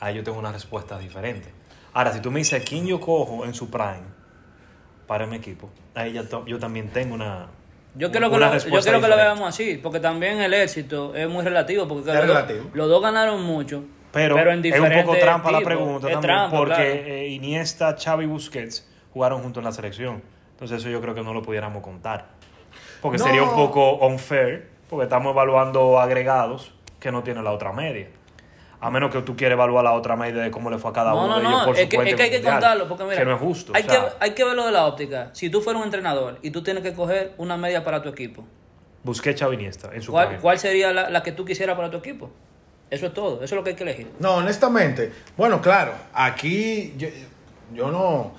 ahí 0.00 0.16
yo 0.16 0.24
tengo 0.24 0.38
una 0.38 0.50
respuesta 0.50 0.98
diferente. 0.98 1.50
Ahora, 1.92 2.12
si 2.12 2.20
tú 2.20 2.30
me 2.30 2.38
dices 2.40 2.64
quién 2.68 2.86
yo 2.86 3.00
cojo 3.00 3.44
en 3.44 3.54
su 3.54 3.70
prime 3.70 4.02
para 5.06 5.26
mi 5.26 5.36
equipo, 5.36 5.70
ahí 5.94 6.12
ya 6.12 6.24
to- 6.28 6.44
yo 6.46 6.58
también 6.58 6.88
tengo 6.88 7.14
una. 7.14 7.46
Yo 7.94 8.10
quiero 8.10 8.30
que, 8.30 8.38
lo, 8.38 8.52
yo 8.58 8.80
quiero 8.80 9.00
que 9.00 9.08
lo 9.08 9.16
veamos 9.16 9.48
así, 9.48 9.78
porque 9.82 9.98
también 10.00 10.40
el 10.40 10.54
éxito 10.54 11.14
es 11.14 11.28
muy 11.28 11.44
relativo, 11.44 11.86
porque 11.88 12.10
Es 12.10 12.16
los, 12.16 12.26
dos- 12.26 12.36
relativo. 12.36 12.70
los 12.72 12.88
dos 12.88 13.02
ganaron 13.02 13.42
mucho, 13.42 13.84
Pero, 14.26 14.50
en 14.52 14.64
es 14.64 14.80
un 14.80 15.02
poco 15.04 15.16
trampa 15.18 15.50
la 15.52 15.60
pregunta 15.60 16.00
también, 16.00 16.20
trampa, 16.20 16.56
porque 16.56 16.74
claro. 16.74 16.90
eh, 16.90 17.28
Iniesta, 17.28 17.96
Xavi 17.98 18.24
y 18.24 18.26
Busquets 18.26 18.88
jugaron 19.12 19.42
juntos 19.42 19.60
en 19.60 19.64
la 19.64 19.72
selección. 19.72 20.22
Entonces 20.52 20.80
eso 20.80 20.88
yo 20.90 21.00
creo 21.00 21.14
que 21.14 21.22
no 21.22 21.32
lo 21.32 21.42
pudiéramos 21.42 21.82
contar. 21.82 22.26
Porque 23.00 23.18
No. 23.18 23.24
sería 23.24 23.42
un 23.42 23.54
poco 23.54 23.94
unfair, 24.06 24.68
porque 24.90 25.04
estamos 25.04 25.32
evaluando 25.32 26.00
agregados 26.00 26.72
que 26.98 27.12
no 27.12 27.22
tiene 27.22 27.42
la 27.42 27.52
otra 27.52 27.72
media. 27.72 28.08
A 28.80 28.90
menos 28.90 29.12
que 29.12 29.20
tú 29.22 29.36
quieras 29.36 29.54
evaluar 29.56 29.82
la 29.82 29.92
otra 29.92 30.14
media 30.14 30.40
de 30.40 30.50
cómo 30.52 30.70
le 30.70 30.78
fue 30.78 30.90
a 30.90 30.94
cada 30.94 31.10
No, 31.10 31.24
uno 31.24 31.28
no, 31.28 31.34
de 31.40 31.46
ellos 31.46 31.58
no, 31.58 31.64
por 31.64 31.76
es 31.76 31.88
que, 31.88 31.96
es 31.96 32.14
que 32.14 32.22
hay 32.22 32.30
que 32.30 32.42
contarlo, 32.42 32.86
porque 32.88 33.04
mira, 33.04 33.16
que 33.16 33.24
no 33.24 33.34
es 33.34 33.40
justo. 33.40 33.72
Hay, 33.74 33.82
o 33.82 33.90
sea, 33.90 34.00
que, 34.00 34.06
hay 34.20 34.30
que 34.32 34.44
verlo 34.44 34.66
de 34.66 34.72
la 34.72 34.86
óptica. 34.86 35.30
Si 35.32 35.50
tú 35.50 35.60
fueras 35.60 35.80
un 35.80 35.86
entrenador 35.86 36.38
y 36.42 36.50
tú 36.52 36.62
tienes 36.62 36.84
que 36.84 36.92
coger 36.92 37.32
una 37.38 37.56
media 37.56 37.82
para 37.84 38.02
tu 38.02 38.08
equipo, 38.08 38.44
Busquets, 39.02 39.40
Xavi, 39.40 39.54
Iniesta 39.56 39.90
en 39.92 40.02
su 40.02 40.12
¿cuál, 40.12 40.38
cuál 40.40 40.58
sería 40.58 40.92
la, 40.92 41.08
la 41.10 41.22
que 41.22 41.32
tú 41.32 41.44
quisieras 41.44 41.76
para 41.76 41.90
tu 41.90 41.96
equipo? 41.96 42.30
Eso 42.90 43.06
es 43.06 43.14
todo, 43.14 43.36
eso 43.36 43.44
es 43.44 43.52
lo 43.52 43.62
que 43.64 43.70
hay 43.70 43.76
que 43.76 43.82
elegir. 43.84 44.10
No, 44.18 44.36
honestamente, 44.36 45.12
bueno, 45.36 45.60
claro, 45.60 45.92
aquí 46.14 46.94
yo, 46.96 47.08
yo 47.74 47.90
no. 47.90 48.32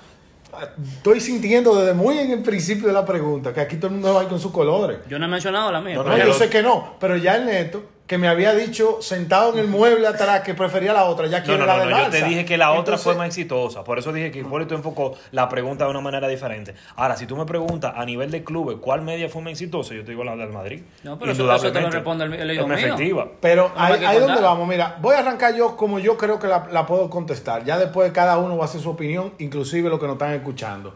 Estoy 0.96 1.20
sintiendo 1.20 1.76
desde 1.76 1.94
muy 1.94 2.18
en 2.18 2.32
el 2.32 2.42
principio 2.42 2.88
de 2.88 2.92
la 2.92 3.06
pregunta 3.06 3.54
que 3.54 3.60
aquí 3.60 3.76
todo 3.76 3.86
el 3.86 3.92
mundo 3.94 4.12
va 4.14 4.20
a 4.20 4.22
ir 4.24 4.28
con 4.28 4.40
sus 4.40 4.50
colores. 4.50 4.98
Yo 5.08 5.16
no 5.18 5.26
he 5.26 5.28
mencionado 5.28 5.70
la 5.70 5.80
mía. 5.80 5.94
No, 5.94 6.02
No, 6.02 6.18
yo- 6.18 6.34
sé 6.34 6.48
que 6.50 6.60
no, 6.60 6.96
pero 6.98 7.16
ya 7.16 7.36
el 7.36 7.46
neto, 7.46 7.84
que 8.10 8.18
me 8.18 8.26
había 8.26 8.54
dicho 8.54 8.98
sentado 9.00 9.52
en 9.52 9.60
el 9.60 9.68
mueble 9.68 10.04
atrás 10.04 10.40
que 10.40 10.52
prefería 10.52 10.92
la 10.92 11.04
otra, 11.04 11.28
ya 11.28 11.44
No, 11.44 11.58
no, 11.58 11.64
la 11.64 11.74
no, 11.76 11.80
del 11.82 11.90
no, 11.90 12.02
yo 12.06 12.10
te 12.10 12.24
dije 12.24 12.44
que 12.44 12.56
la 12.56 12.70
otra 12.72 12.80
Entonces, 12.80 13.04
fue 13.04 13.14
más 13.14 13.28
exitosa. 13.28 13.84
Por 13.84 14.00
eso 14.00 14.12
dije 14.12 14.32
que 14.32 14.40
Hipólito 14.40 14.74
enfocó 14.74 15.14
la 15.30 15.48
pregunta 15.48 15.84
de 15.84 15.90
una 15.92 16.00
manera 16.00 16.26
diferente. 16.26 16.74
Ahora, 16.96 17.16
si 17.16 17.26
tú 17.26 17.36
me 17.36 17.46
preguntas 17.46 17.92
a 17.96 18.04
nivel 18.04 18.32
de 18.32 18.42
clubes 18.42 18.78
cuál 18.80 19.02
media 19.02 19.28
fue 19.28 19.42
más 19.42 19.52
exitosa, 19.52 19.94
yo 19.94 20.02
te 20.02 20.10
digo 20.10 20.24
la 20.24 20.34
del 20.34 20.48
Madrid. 20.50 20.82
No, 21.04 21.20
pero 21.20 21.30
eso- 21.30 21.46
te 21.70 21.80
lo 21.80 21.88
responde 21.88 22.24
el- 22.24 22.50
el 22.50 22.66
más 22.66 22.78
mío. 22.78 22.94
efectiva. 22.94 23.28
Pero 23.40 23.70
ahí, 23.76 24.04
ahí 24.04 24.18
donde 24.18 24.40
vamos, 24.42 24.66
mira, 24.66 24.98
voy 25.00 25.14
a 25.14 25.20
arrancar 25.20 25.54
yo 25.54 25.76
como 25.76 26.00
yo 26.00 26.16
creo 26.16 26.40
que 26.40 26.48
la, 26.48 26.66
la 26.72 26.86
puedo 26.86 27.08
contestar. 27.10 27.62
Ya 27.64 27.78
después 27.78 28.10
cada 28.10 28.38
uno 28.38 28.56
va 28.56 28.64
a 28.64 28.66
hacer 28.66 28.80
su 28.80 28.90
opinión, 28.90 29.34
inclusive 29.38 29.88
los 29.88 30.00
que 30.00 30.06
nos 30.06 30.14
están 30.14 30.32
escuchando. 30.32 30.94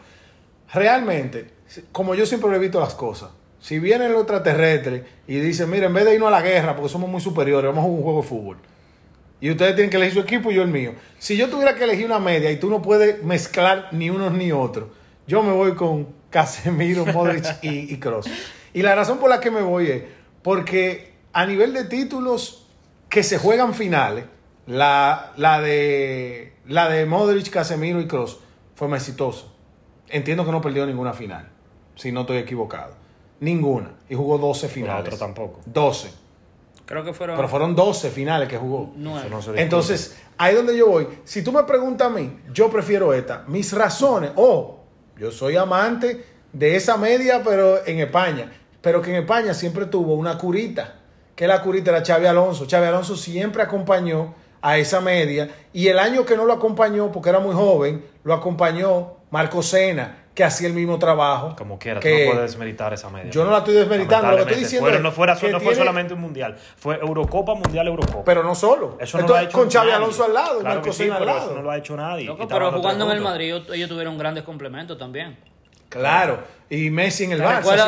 Realmente, 0.73 1.53
como 1.93 2.17
yo 2.17 2.27
siempre 2.27 2.53
he 2.57 2.59
visto 2.59 2.81
las 2.81 2.95
cosas, 2.97 3.31
si 3.65 3.79
vienen 3.79 4.13
los 4.13 4.21
extraterrestres 4.21 5.05
y 5.27 5.37
dicen, 5.37 5.71
mira, 5.71 5.87
en 5.87 5.95
vez 5.95 6.05
de 6.05 6.13
irnos 6.13 6.29
a 6.29 6.33
la 6.33 6.43
guerra 6.43 6.77
porque 6.77 6.91
somos 6.91 7.09
muy 7.09 7.23
superiores, 7.23 7.71
vamos 7.71 7.83
a 7.83 7.87
jugar 7.87 7.97
un 7.97 8.03
juego 8.03 8.21
de 8.21 8.29
fútbol. 8.29 8.57
Y 9.41 9.51
ustedes 9.51 9.75
tienen 9.75 9.89
que 9.89 9.97
elegir 9.97 10.13
su 10.13 10.21
equipo 10.21 10.53
y 10.53 10.57
yo 10.57 10.61
el 10.61 10.69
mío. 10.69 10.93
Si 11.19 11.35
yo 11.39 11.49
tuviera 11.49 11.75
que 11.75 11.85
elegir 11.85 12.05
una 12.05 12.19
media 12.19 12.51
y 12.51 12.59
tú 12.59 12.69
no 12.69 12.83
puedes 12.83 13.25
mezclar 13.25 13.89
ni 13.93 14.11
unos 14.11 14.33
ni 14.33 14.53
otros, 14.53 14.91
yo 15.27 15.43
me 15.43 15.53
voy 15.53 15.75
con 15.77 16.09
Casemiro, 16.29 17.07
Modric 17.15 17.47
y, 17.63 17.91
y 17.91 17.99
Kroos. 17.99 18.27
Y 18.75 18.83
la 18.83 18.95
razón 18.95 19.17
por 19.17 19.31
la 19.31 19.41
que 19.41 19.51
me 19.51 19.63
voy 19.63 19.89
es 19.89 20.03
porque 20.43 21.15
a 21.33 21.47
nivel 21.47 21.73
de 21.73 21.85
títulos 21.85 22.67
que 23.09 23.23
se 23.23 23.39
juegan 23.39 23.73
finales, 23.73 24.27
la, 24.67 25.33
la 25.39 25.63
de 25.63 26.53
la 26.67 26.91
de 26.91 27.07
Modric, 27.07 27.49
Casemiro 27.49 27.99
y 27.99 28.07
Kroos 28.07 28.41
fue 28.75 28.89
más 28.89 29.01
exitosa. 29.01 29.47
Entiendo 30.11 30.45
que 30.45 30.53
no 30.53 30.61
perdió 30.61 30.85
ninguna 30.85 31.15
final, 31.15 31.49
si 31.95 32.13
no 32.13 32.21
estoy 32.21 32.37
equivocado. 32.37 33.04
Ninguna. 33.41 33.91
Y 34.09 34.15
jugó 34.15 34.39
12 34.39 34.67
La 34.67 34.73
finales. 34.73 35.07
otra 35.07 35.19
tampoco. 35.19 35.61
12. 35.67 36.11
Creo 36.87 37.03
que 37.03 37.15
fueron 37.15 37.37
Pero 37.37 37.49
fueron 37.49 37.75
12 37.75 38.11
finales 38.11 38.49
que 38.49 38.59
jugó. 38.59 38.93
no. 38.97 39.19
Entonces, 39.57 40.19
ahí 40.37 40.51
es 40.53 40.57
donde 40.57 40.77
yo 40.77 40.89
voy. 40.89 41.09
Si 41.25 41.43
tú 41.43 41.51
me 41.53 41.63
preguntas 41.65 42.09
a 42.09 42.11
mí, 42.11 42.41
yo 42.53 42.71
prefiero 42.71 43.15
esta. 43.15 43.45
Mis 43.49 43.73
razones, 43.73 44.33
oh, 44.37 44.81
yo 45.19 45.31
soy 45.31 45.57
amante 45.57 46.25
de 46.53 46.77
esa 46.77 46.97
media, 46.97 47.43
pero 47.43 47.87
en 47.87 48.01
España. 48.01 48.53
Pero 48.81 49.01
que 49.01 49.11
en 49.11 49.23
España 49.23 49.55
siempre 49.55 49.87
tuvo 49.87 50.15
una 50.15 50.37
curita, 50.37 50.97
que 51.35 51.47
la 51.47 51.63
curita 51.63 51.91
era 51.91 52.05
Xavi 52.05 52.27
Alonso. 52.27 52.67
Xavi 52.69 52.87
Alonso 52.87 53.17
siempre 53.17 53.63
acompañó 53.63 54.35
a 54.61 54.77
esa 54.77 55.01
media. 55.01 55.49
Y 55.73 55.89
el 55.89 55.99
año 55.99 56.27
que 56.27 56.37
no 56.37 56.45
lo 56.45 56.53
acompañó, 56.53 57.11
porque 57.11 57.31
era 57.31 57.39
muy 57.39 57.55
joven, 57.55 58.05
lo 58.25 58.35
acompañó 58.35 59.15
Marco 59.31 59.63
Sena, 59.63 60.24
que 60.35 60.43
hacía 60.45 60.67
el 60.67 60.75
mismo 60.75 60.99
trabajo. 60.99 61.55
Como 61.57 61.79
quiera, 61.79 62.01
que 62.01 62.27
no 62.27 62.33
puedes 62.33 62.51
desmeritar 62.51 62.93
esa 62.93 63.09
media. 63.09 63.31
Yo 63.31 63.45
no 63.45 63.51
la 63.53 63.59
estoy 63.59 63.75
desmeritando, 63.75 64.31
lo 64.31 64.37
que 64.39 64.43
estoy 64.43 64.59
diciendo 64.65 64.85
Fuera- 64.87 64.97
es 64.97 65.03
no 65.03 65.13
fuera, 65.13 65.37
que 65.37 65.49
no 65.51 65.61
fue 65.61 65.75
solamente 65.75 66.15
un 66.15 66.21
mundial. 66.21 66.57
Fue 66.77 66.97
Eurocopa, 66.97 67.55
Mundial, 67.55 67.87
Eurocopa. 67.87 68.25
Pero 68.25 68.43
no 68.43 68.55
solo. 68.55 68.97
eso 69.01 69.19
no 69.19 69.29
lo 69.29 69.35
ha 69.37 69.43
hecho 69.45 69.59
con 69.59 69.71
Xavi. 69.71 69.91
Alonso 69.93 70.25
al 70.25 70.35
lado, 70.35 70.59
y 70.59 70.61
Claro 70.61 70.75
Marco 70.77 70.83
que 70.91 70.93
sí, 70.93 71.05
al 71.05 71.13
pero 71.19 71.25
lado. 71.25 71.39
Eso 71.47 71.55
no 71.55 71.63
lo 71.63 71.71
ha 71.71 71.77
hecho 71.79 71.97
nadie. 71.97 72.25
Loco, 72.27 72.49
pero 72.49 72.73
jugando 72.73 73.05
en 73.07 73.11
el. 73.13 73.21
Madrid 73.21 73.55
ellos- 73.73 73.89
tuvieron 73.89 74.19
grandes 74.19 74.43
complementos 74.45 74.99
también. 74.99 75.39
Claro, 75.89 76.43
y 76.69 76.91
Messi 76.91 77.25
en 77.25 77.33
el 77.33 77.39
¿Te 77.39 77.45
Barça. 77.45 77.57
recuerdas 77.59 77.87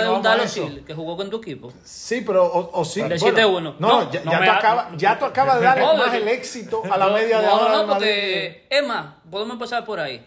si 0.53 0.61
de 0.61 0.67
un. 0.67 0.71
Sil 0.79 0.85
que 0.87 0.95
jugó 0.95 1.17
con 1.17 1.29
tu 1.29 1.39
equipo? 1.39 1.73
Sí, 1.83 2.23
pero 2.25 2.45
o, 2.47 2.79
o 2.81 2.85
sí. 2.85 3.03
Le 3.03 3.17
hiciste 3.17 3.45
uno. 3.45 3.75
No, 3.81 4.03
No, 4.05 4.13
ya, 4.13 4.21
no 4.23 4.31
ya 4.31 4.39
tú 4.45 4.51
ha- 4.51 4.57
acabas, 4.59 4.87
ya 4.97 5.19
tú 5.19 5.25
acabas 5.25 5.59
de 5.59 5.65
darle 5.67 5.85
No, 5.85 5.97
más 5.97 6.15
el 6.15 6.29
éxito 6.29 6.83
a 6.89 6.97
la 6.97 7.07
No, 7.07 7.13
media 7.15 7.41
de 7.41 7.47
no, 7.47 7.51
ahora. 7.53 7.73
No, 7.73 7.83
no, 7.83 7.93
porque, 7.95 8.67
es 8.71 8.87
más, 8.87 9.07
podemos 9.29 9.55
empezar 9.55 9.85
por 9.85 9.99
ahí. 9.99 10.25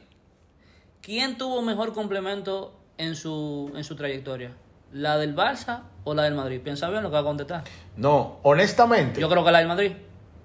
¿Quién 1.01 1.37
tuvo 1.37 1.61
mejor 1.61 1.93
complemento 1.93 2.73
en 2.97 3.15
su, 3.15 3.71
en 3.75 3.83
su 3.83 3.95
trayectoria? 3.95 4.51
¿La 4.91 5.17
del 5.17 5.35
Barça 5.35 5.83
o 6.03 6.13
la 6.13 6.23
del 6.23 6.33
Madrid? 6.33 6.59
Piensa 6.61 6.89
bien 6.89 7.03
lo 7.03 7.09
que 7.09 7.13
va 7.13 7.19
a 7.19 7.23
contestar. 7.23 7.63
No, 7.95 8.39
honestamente. 8.43 9.21
Yo 9.21 9.29
creo 9.29 9.45
que 9.45 9.51
la 9.51 9.59
del 9.59 9.67
Madrid. 9.67 9.93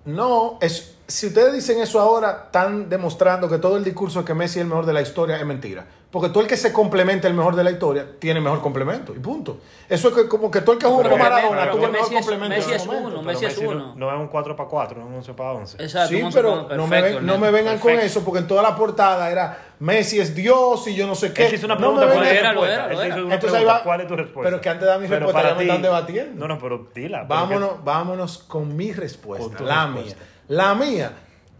No, 0.04 0.58
es, 0.60 0.96
si 1.08 1.28
ustedes 1.28 1.52
dicen 1.54 1.80
eso 1.80 1.98
ahora, 1.98 2.44
están 2.46 2.88
demostrando 2.88 3.48
que 3.48 3.58
todo 3.58 3.76
el 3.76 3.84
discurso 3.84 4.20
de 4.20 4.24
que 4.26 4.34
Messi 4.34 4.58
es 4.58 4.62
el 4.62 4.68
mejor 4.68 4.86
de 4.86 4.92
la 4.92 5.00
historia 5.00 5.36
es 5.38 5.46
mentira. 5.46 5.86
Porque 6.14 6.28
todo 6.28 6.42
el 6.44 6.46
que 6.48 6.56
se 6.56 6.72
complementa 6.72 7.26
el 7.26 7.34
mejor 7.34 7.56
de 7.56 7.64
la 7.64 7.72
historia 7.72 8.06
tiene 8.20 8.40
mejor 8.40 8.60
complemento. 8.60 9.12
Y 9.16 9.18
punto. 9.18 9.58
Eso 9.88 10.10
es 10.10 10.14
que, 10.14 10.28
como 10.28 10.48
que 10.48 10.60
todo 10.60 10.74
el 10.74 10.78
que 10.78 10.86
jugó 10.86 11.02
con 11.02 11.18
Maradona 11.18 11.62
pero 11.62 11.72
tuvo 11.74 11.86
el 11.86 11.90
mejor 11.90 12.06
es- 12.06 12.14
complemento. 12.14 12.56
Messi 12.56 12.72
es 12.72 12.86
momento. 12.86 13.08
uno, 13.08 13.22
Messi 13.22 13.44
es 13.46 13.60
no- 13.60 13.68
uno. 13.70 13.94
No, 13.96 14.14
es 14.14 14.20
un 14.20 14.28
4 14.28 14.54
para 14.54 14.68
4, 14.68 14.96
no 15.00 15.02
es 15.06 15.10
un 15.10 15.16
11 15.16 15.34
para 15.34 15.52
11. 15.54 15.82
Exacto, 15.82 16.08
Sí, 16.16 16.22
pero 16.32 16.68
con- 16.68 16.76
no 16.76 16.86
me, 16.86 16.90
perfecto, 16.96 17.16
ven- 17.18 17.26
no 17.26 17.38
me 17.38 17.50
vengan 17.50 17.78
con 17.80 17.90
perfecto. 17.90 18.06
eso, 18.06 18.24
porque 18.24 18.38
en 18.38 18.46
toda 18.46 18.62
la 18.62 18.76
portada 18.76 19.28
era 19.28 19.58
Messi 19.80 20.20
es 20.20 20.36
Dios 20.36 20.86
y 20.86 20.94
yo 20.94 21.08
no 21.08 21.16
sé 21.16 21.32
qué. 21.32 21.48
Él 21.48 21.54
hizo 21.56 21.66
una 21.66 21.74
No 21.74 21.80
pregunta, 21.80 22.06
me 22.06 22.12
¿cuál 22.12 22.26
Era, 22.28 22.52
lo 22.52 22.64
era, 22.64 22.86
lo 22.86 23.02
era. 23.02 23.16
Entonces 23.16 23.40
pregunta, 23.50 23.72
va- 23.72 23.82
¿cuál 23.82 24.00
es 24.02 24.06
tu 24.06 24.14
respuesta? 24.14 24.48
pero 24.50 24.60
que 24.62 24.68
antes 24.68 24.82
de 24.82 24.86
dar 24.86 25.00
mi 25.00 25.08
Pero 25.08 25.26
respuesta 25.26 25.48
ya 25.50 25.54
me 25.56 25.62
están 25.64 25.82
debatiendo. 25.82 26.40
No, 26.46 26.54
no, 26.54 26.60
pero 26.60 26.86
dila. 26.94 27.24
Vámonos, 27.24 27.82
vámonos 27.84 28.38
con 28.38 28.76
mi 28.76 28.92
respuesta, 28.92 29.56
Con 29.56 29.66
la 29.66 29.86
respuesta. 29.86 30.16
mía. 30.16 30.26
La 30.46 30.74
mía, 30.76 31.12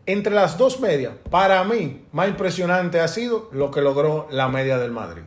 entre 0.06 0.34
las 0.34 0.58
dos 0.58 0.80
medias, 0.80 1.12
para 1.30 1.62
mí, 1.64 2.04
más 2.12 2.28
impresionante 2.28 3.00
ha 3.00 3.08
sido 3.08 3.48
lo 3.52 3.70
que 3.70 3.80
logró 3.80 4.26
la 4.30 4.48
media 4.48 4.78
del 4.78 4.90
Madrid. 4.92 5.22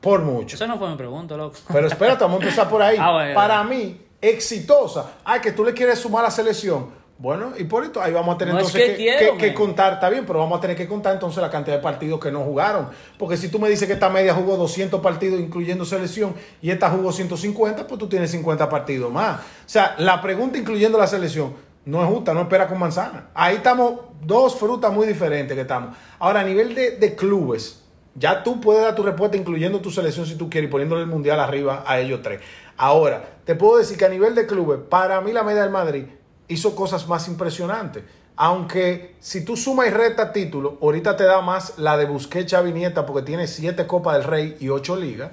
Por 0.00 0.22
mucho. 0.22 0.56
Esa 0.56 0.66
no 0.66 0.78
fue 0.78 0.88
mi 0.88 0.96
pregunta, 0.96 1.36
loco. 1.36 1.56
Pero 1.72 1.86
espérate, 1.86 2.24
vamos 2.24 2.40
a 2.40 2.44
empezar 2.44 2.68
por 2.68 2.80
ahí. 2.80 2.96
Ah, 2.98 3.12
bueno. 3.12 3.34
Para 3.34 3.62
mí, 3.64 4.00
exitosa. 4.20 5.12
Ay, 5.24 5.40
que 5.40 5.52
tú 5.52 5.64
le 5.64 5.74
quieres 5.74 5.98
sumar 5.98 6.24
a 6.24 6.28
la 6.28 6.30
selección. 6.30 6.98
Bueno, 7.18 7.52
Hipólito, 7.58 8.00
ahí 8.00 8.14
vamos 8.14 8.34
a 8.34 8.38
tener 8.38 8.54
No 8.54 8.60
es 8.60 8.66
entonces 8.68 8.96
que 8.96 8.96
que, 8.96 9.18
quiero, 9.18 9.36
que- 9.36 9.52
contar, 9.52 9.92
está 9.94 10.08
bien, 10.08 10.24
pero 10.26 10.38
vamos 10.38 10.56
a 10.56 10.60
tener 10.62 10.74
que 10.74 10.88
contar 10.88 11.12
entonces 11.12 11.42
la 11.42 11.50
cantidad 11.50 11.76
de 11.76 11.82
partidos 11.82 12.18
que 12.18 12.32
no 12.32 12.40
jugaron. 12.40 12.88
Porque 13.18 13.36
si 13.36 13.48
tú 13.50 13.58
me 13.58 13.68
dices 13.68 13.86
que 13.86 13.92
esta 13.92 14.08
media 14.08 14.32
jugó 14.32 14.56
200 14.56 15.02
partidos, 15.02 15.38
incluyendo 15.38 15.84
selección, 15.84 16.34
y 16.62 16.70
esta 16.70 16.88
jugó 16.88 17.12
150, 17.12 17.86
pues 17.86 17.98
tú 17.98 18.08
tienes 18.08 18.30
50 18.30 18.70
partidos 18.70 19.12
más. 19.12 19.38
O 19.40 19.42
sea, 19.66 19.96
la 19.98 20.22
pregunta 20.22 20.56
incluyendo 20.56 20.96
la 20.96 21.06
selección 21.06 21.52
no 21.84 22.02
es 22.02 22.08
justa, 22.08 22.34
no 22.34 22.42
espera 22.42 22.68
con 22.68 22.78
manzana. 22.78 23.28
Ahí 23.34 23.56
estamos, 23.56 24.00
dos 24.22 24.56
frutas 24.56 24.92
muy 24.92 25.06
diferentes 25.06 25.54
que 25.54 25.62
estamos. 25.62 25.96
Ahora, 26.18 26.40
a 26.40 26.44
nivel 26.44 26.74
de, 26.74 26.96
de 26.96 27.14
clubes, 27.14 27.82
ya 28.14 28.42
tú 28.42 28.60
puedes 28.60 28.82
dar 28.82 28.94
tu 28.94 29.02
respuesta 29.02 29.36
incluyendo 29.36 29.80
tu 29.80 29.90
selección 29.90 30.26
si 30.26 30.34
tú 30.34 30.50
quieres 30.50 30.68
y 30.68 30.70
poniéndole 30.70 31.02
el 31.02 31.08
mundial 31.08 31.40
arriba 31.40 31.84
a 31.86 31.98
ellos 32.00 32.20
tres. 32.22 32.40
Ahora, 32.76 33.22
te 33.44 33.54
puedo 33.54 33.78
decir 33.78 33.96
que 33.96 34.04
a 34.04 34.08
nivel 34.08 34.34
de 34.34 34.46
clubes, 34.46 34.80
para 34.88 35.20
mí 35.20 35.32
la 35.32 35.42
media 35.42 35.62
del 35.62 35.70
Madrid 35.70 36.04
hizo 36.48 36.74
cosas 36.74 37.06
más 37.08 37.28
impresionantes. 37.28 38.04
Aunque 38.36 39.16
si 39.20 39.44
tú 39.44 39.56
sumas 39.56 39.88
y 39.88 39.90
restas 39.90 40.32
títulos, 40.32 40.74
ahorita 40.80 41.14
te 41.14 41.24
da 41.24 41.42
más 41.42 41.78
la 41.78 41.96
de 41.96 42.06
Busquets 42.06 42.50
Xavi 42.50 42.72
Nieta 42.72 43.04
porque 43.04 43.22
tiene 43.22 43.46
siete 43.46 43.86
Copas 43.86 44.14
del 44.14 44.24
Rey 44.24 44.56
y 44.60 44.70
ocho 44.70 44.96
ligas. 44.96 45.30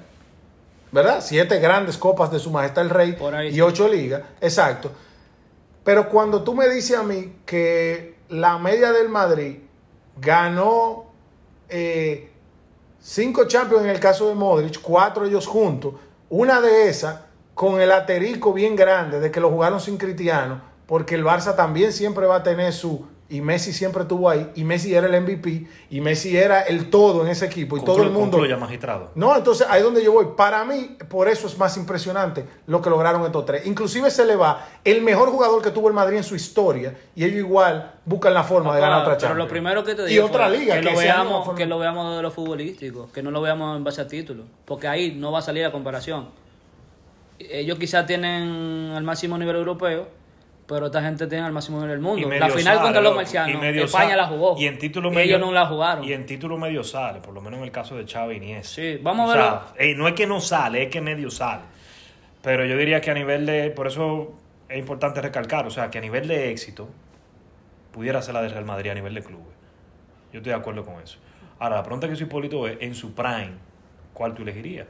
¿Verdad? 0.90 1.20
Siete 1.22 1.58
grandes 1.58 1.98
copas 1.98 2.30
de 2.30 2.38
su 2.38 2.50
majestad 2.50 2.84
el 2.84 2.90
Rey 2.90 3.16
y 3.52 3.60
ocho 3.60 3.88
ligas. 3.88 4.22
Exacto. 4.40 4.90
Pero 5.88 6.10
cuando 6.10 6.42
tú 6.42 6.54
me 6.54 6.68
dices 6.68 6.98
a 6.98 7.02
mí 7.02 7.36
que 7.46 8.16
la 8.28 8.58
media 8.58 8.92
del 8.92 9.08
Madrid 9.08 9.56
ganó 10.20 11.06
eh, 11.66 12.30
cinco 13.00 13.46
Champions 13.46 13.84
en 13.84 13.88
el 13.88 13.98
caso 13.98 14.28
de 14.28 14.34
Modric, 14.34 14.82
cuatro 14.82 15.24
ellos 15.24 15.46
juntos, 15.46 15.94
una 16.28 16.60
de 16.60 16.90
esas 16.90 17.20
con 17.54 17.80
el 17.80 17.90
aterico 17.90 18.52
bien 18.52 18.76
grande 18.76 19.18
de 19.18 19.30
que 19.30 19.40
lo 19.40 19.48
jugaron 19.48 19.80
sin 19.80 19.96
Cristiano, 19.96 20.60
porque 20.84 21.14
el 21.14 21.24
Barça 21.24 21.56
también 21.56 21.90
siempre 21.94 22.26
va 22.26 22.36
a 22.36 22.42
tener 22.42 22.74
su 22.74 23.06
y 23.30 23.42
Messi 23.42 23.74
siempre 23.74 24.02
estuvo 24.02 24.30
ahí 24.30 24.50
y 24.54 24.64
Messi 24.64 24.94
era 24.94 25.06
el 25.06 25.22
MVP 25.22 25.66
y 25.90 26.00
Messi 26.00 26.36
era 26.36 26.62
el 26.62 26.88
todo 26.88 27.22
en 27.22 27.28
ese 27.28 27.44
equipo 27.44 27.76
y 27.76 27.84
todo 27.84 28.02
el 28.02 28.10
mundo 28.10 28.38
concluya, 28.38 28.56
magistrado. 28.56 29.10
no, 29.14 29.36
entonces 29.36 29.66
ahí 29.68 29.78
es 29.78 29.84
donde 29.84 30.02
yo 30.02 30.12
voy. 30.12 30.28
Para 30.36 30.64
mí, 30.64 30.96
por 31.08 31.28
eso 31.28 31.46
es 31.46 31.58
más 31.58 31.76
impresionante 31.76 32.46
lo 32.66 32.80
que 32.80 32.88
lograron 32.88 33.24
estos 33.26 33.44
tres. 33.44 33.66
Inclusive 33.66 34.10
se 34.10 34.24
le 34.24 34.34
va 34.34 34.66
el 34.82 35.02
mejor 35.02 35.28
jugador 35.30 35.60
que 35.60 35.70
tuvo 35.70 35.88
el 35.88 35.94
Madrid 35.94 36.16
en 36.16 36.24
su 36.24 36.36
historia 36.36 36.96
y 37.14 37.24
ellos 37.24 37.38
igual 37.38 37.92
buscan 38.06 38.32
la 38.32 38.44
forma 38.44 38.74
de 38.74 38.80
ganar 38.80 39.02
otra 39.02 39.16
Pero 39.16 39.20
Champions. 39.20 39.44
lo 39.44 39.48
primero 39.48 39.84
que 39.84 39.94
te 39.94 40.02
y 40.04 40.06
digo 40.06 40.26
otra 40.26 40.48
fue 40.48 40.58
liga 40.58 40.76
que, 40.76 40.82
lo 40.82 40.96
veamos, 40.96 41.54
que 41.54 41.66
lo 41.66 41.78
veamos 41.78 42.16
de 42.16 42.22
lo 42.22 42.30
futbolístico, 42.30 43.10
que 43.12 43.22
no 43.22 43.30
lo 43.30 43.42
veamos 43.42 43.76
en 43.76 43.84
base 43.84 44.00
a 44.00 44.08
títulos, 44.08 44.46
porque 44.64 44.88
ahí 44.88 45.14
no 45.14 45.32
va 45.32 45.40
a 45.40 45.42
salir 45.42 45.62
la 45.62 45.72
comparación. 45.72 46.28
Ellos 47.38 47.78
quizás 47.78 48.06
tienen 48.06 48.92
el 48.96 49.02
máximo 49.04 49.36
nivel 49.36 49.56
europeo, 49.56 50.08
pero 50.68 50.86
esta 50.86 51.00
gente 51.00 51.26
tiene 51.26 51.46
el 51.46 51.52
máximo 51.52 51.78
nivel 51.78 51.92
del 51.92 52.00
mundo. 52.00 52.28
La 52.28 52.50
final 52.50 52.62
sale, 52.62 52.80
contra 52.80 53.00
los 53.00 53.16
marcianos, 53.16 53.64
España 53.64 53.88
sale. 53.88 54.16
la 54.16 54.26
jugó. 54.26 54.54
Y 54.58 54.66
en 54.66 54.78
título 54.78 55.08
Ellos 55.08 55.16
medio, 55.16 55.38
no 55.38 55.50
la 55.50 55.64
jugaron. 55.64 56.04
Y 56.04 56.12
en 56.12 56.26
título 56.26 56.58
medio 56.58 56.84
sale, 56.84 57.20
por 57.20 57.32
lo 57.32 57.40
menos 57.40 57.58
en 57.58 57.64
el 57.64 57.70
caso 57.70 57.96
de 57.96 58.06
Xavi 58.06 58.34
y 58.34 58.36
Iniesta. 58.36 58.74
Sí, 58.74 58.98
vamos 59.02 59.30
a 59.30 59.32
sea, 59.32 59.62
eh, 59.78 59.94
no 59.94 60.06
es 60.06 60.12
que 60.12 60.26
no 60.26 60.42
sale, 60.42 60.82
es 60.82 60.90
que 60.90 61.00
medio 61.00 61.30
sale. 61.30 61.62
Pero 62.42 62.66
yo 62.66 62.76
diría 62.76 63.00
que 63.00 63.10
a 63.10 63.14
nivel 63.14 63.46
de. 63.46 63.70
Por 63.70 63.86
eso 63.86 64.34
es 64.68 64.78
importante 64.78 65.22
recalcar, 65.22 65.66
o 65.66 65.70
sea, 65.70 65.90
que 65.90 65.96
a 65.96 66.00
nivel 66.02 66.28
de 66.28 66.50
éxito, 66.50 66.86
pudiera 67.90 68.20
ser 68.20 68.34
la 68.34 68.42
del 68.42 68.50
Real 68.50 68.66
Madrid 68.66 68.90
a 68.90 68.94
nivel 68.94 69.14
de 69.14 69.22
clubes. 69.22 69.54
Yo 70.34 70.40
estoy 70.40 70.52
de 70.52 70.58
acuerdo 70.58 70.84
con 70.84 71.00
eso. 71.00 71.16
Ahora, 71.60 71.76
la 71.76 71.82
pregunta 71.82 72.10
que 72.10 72.14
soy 72.14 72.26
Hipólito 72.26 72.68
es: 72.68 72.76
en 72.82 72.94
su 72.94 73.14
prime, 73.14 73.54
¿cuál 74.12 74.34
tú 74.34 74.42
elegirías? 74.42 74.86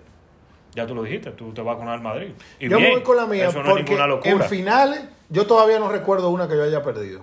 Ya 0.75 0.89
tú 0.89 0.97
lo 0.97 1.05
dijiste, 1.05 1.31
tú 1.31 1.53
te 1.53 1.63
vas 1.63 1.77
con 1.77 1.89
el 1.89 2.01
Madrid. 2.01 2.33
Y 2.59 2.69
yo 2.69 2.79
bien, 2.79 2.91
me 2.91 2.97
voy 2.97 3.05
con 3.05 3.17
la 3.17 3.27
mía 3.27 3.47
Eso 3.47 3.63
no 3.63 3.77
es 3.77 3.85
ninguna 3.85 4.05
en 4.05 4.11
locura. 4.11 4.45
finales 4.49 5.18
yo 5.31 5.47
todavía 5.47 5.79
no 5.79 5.89
recuerdo 5.91 6.31
una 6.31 6.49
que 6.49 6.57
yo 6.57 6.63
haya 6.65 6.83
perdido. 6.83 7.23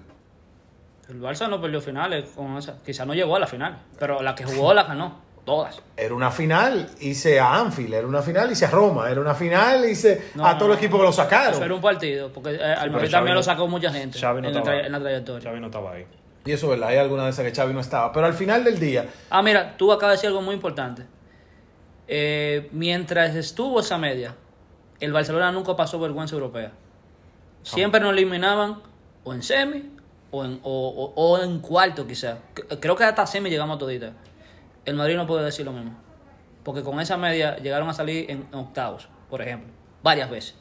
El 1.10 1.22
Barça 1.22 1.48
no 1.50 1.62
perdió 1.62 1.82
finales 1.82 2.26
con 2.36 2.58
esa. 2.58 2.78
Quizás 2.84 3.06
no 3.06 3.14
llegó 3.14 3.36
a 3.36 3.40
la 3.40 3.48
final, 3.48 3.78
pero 4.00 4.22
la 4.22 4.34
que 4.36 4.44
jugó 4.46 4.74
la 4.74 4.84
ganó. 4.84 5.24
Todas. 5.46 5.80
Era 5.96 6.16
una 6.16 6.32
final, 6.32 6.90
hice 7.00 7.40
a 7.40 7.54
Anfield, 7.58 7.94
era 7.94 8.08
una 8.08 8.24
final, 8.24 8.52
hice 8.52 8.66
a 8.66 8.72
Roma, 8.72 9.12
era 9.12 9.22
una 9.22 9.36
final, 9.36 9.88
hice 9.88 10.32
No, 10.34 10.44
a 10.44 10.56
todos 10.58 10.70
los 10.70 10.78
no, 10.78 10.84
equipos 10.84 11.00
que 11.00 11.06
lo 11.06 11.12
sacaron. 11.14 11.54
Eso 11.54 11.64
era 11.66 11.76
un 11.76 11.82
partido, 11.82 12.34
porque 12.34 12.56
eh, 12.56 12.64
al 12.64 12.92
Xavi 12.92 13.10
también 13.12 13.36
no- 13.36 13.40
lo 13.42 13.44
sacó 13.44 13.68
mucha 13.68 13.92
gente 13.92 14.18
Xavi 14.18 14.42
no 14.42 14.48
en, 14.48 14.56
el 14.56 14.60
estaba- 14.62 14.80
en 14.80 14.92
la 14.92 15.00
trayectoria. 15.00 15.48
Xavi 15.48 15.60
no 15.60 15.68
estaba 15.68 15.92
ahí. 15.92 16.08
Y 16.46 16.52
eso 16.52 16.66
es 16.66 16.70
verdad, 16.72 16.90
hay 16.90 16.98
alguna 16.98 17.26
de 17.26 17.30
esas 17.30 17.46
que 17.46 17.54
Xavi 17.54 17.74
no 17.76 17.80
estaba. 17.80 18.12
Pero 18.12 18.26
al 18.26 18.34
final 18.34 18.64
del 18.64 18.80
día, 18.80 19.06
Ah, 19.30 19.44
mira, 19.44 19.78
tú 19.78 19.92
acabas 19.94 20.14
de 20.14 20.16
decir 20.18 20.28
algo 20.30 20.42
muy 20.42 20.56
importante. 20.56 21.04
Eh, 22.08 22.68
mientras 22.72 23.36
estuvo 23.36 23.80
esa 23.82 24.00
media, 24.00 24.34
el 25.00 25.14
Barcelona 25.14 25.52
nunca 25.52 25.76
pasó 25.76 26.00
vergüenza 26.00 26.34
europea. 26.34 26.72
Siempre 27.66 28.00
nos 28.00 28.14
eliminaban 28.14 28.80
o 29.24 29.34
en 29.34 29.42
semi 29.42 29.92
o 30.32 30.46
en, 30.46 30.60
o, 30.64 31.40
en 31.42 31.60
cuarto 31.60 32.06
quizás. 32.06 32.38
Creo 32.80 32.96
que 32.96 33.04
hasta 33.04 33.26
semi 33.26 33.50
llegamos 33.50 33.80
todita. 33.80 34.14
El 34.86 34.96
Madrid 34.96 35.16
no 35.16 35.26
puede 35.26 35.44
decir 35.44 35.66
lo 35.66 35.72
mismo. 35.72 35.98
Porque 36.64 36.84
con 36.84 37.00
esa 37.00 37.18
media 37.18 37.58
llegaron 37.58 37.90
a 37.90 37.94
salir 37.94 38.30
en, 38.30 38.48
en 38.52 38.60
octavos, 38.60 39.08
por 39.30 39.42
ejemplo. 39.42 39.70
Varias 40.04 40.30
veces. 40.30 40.56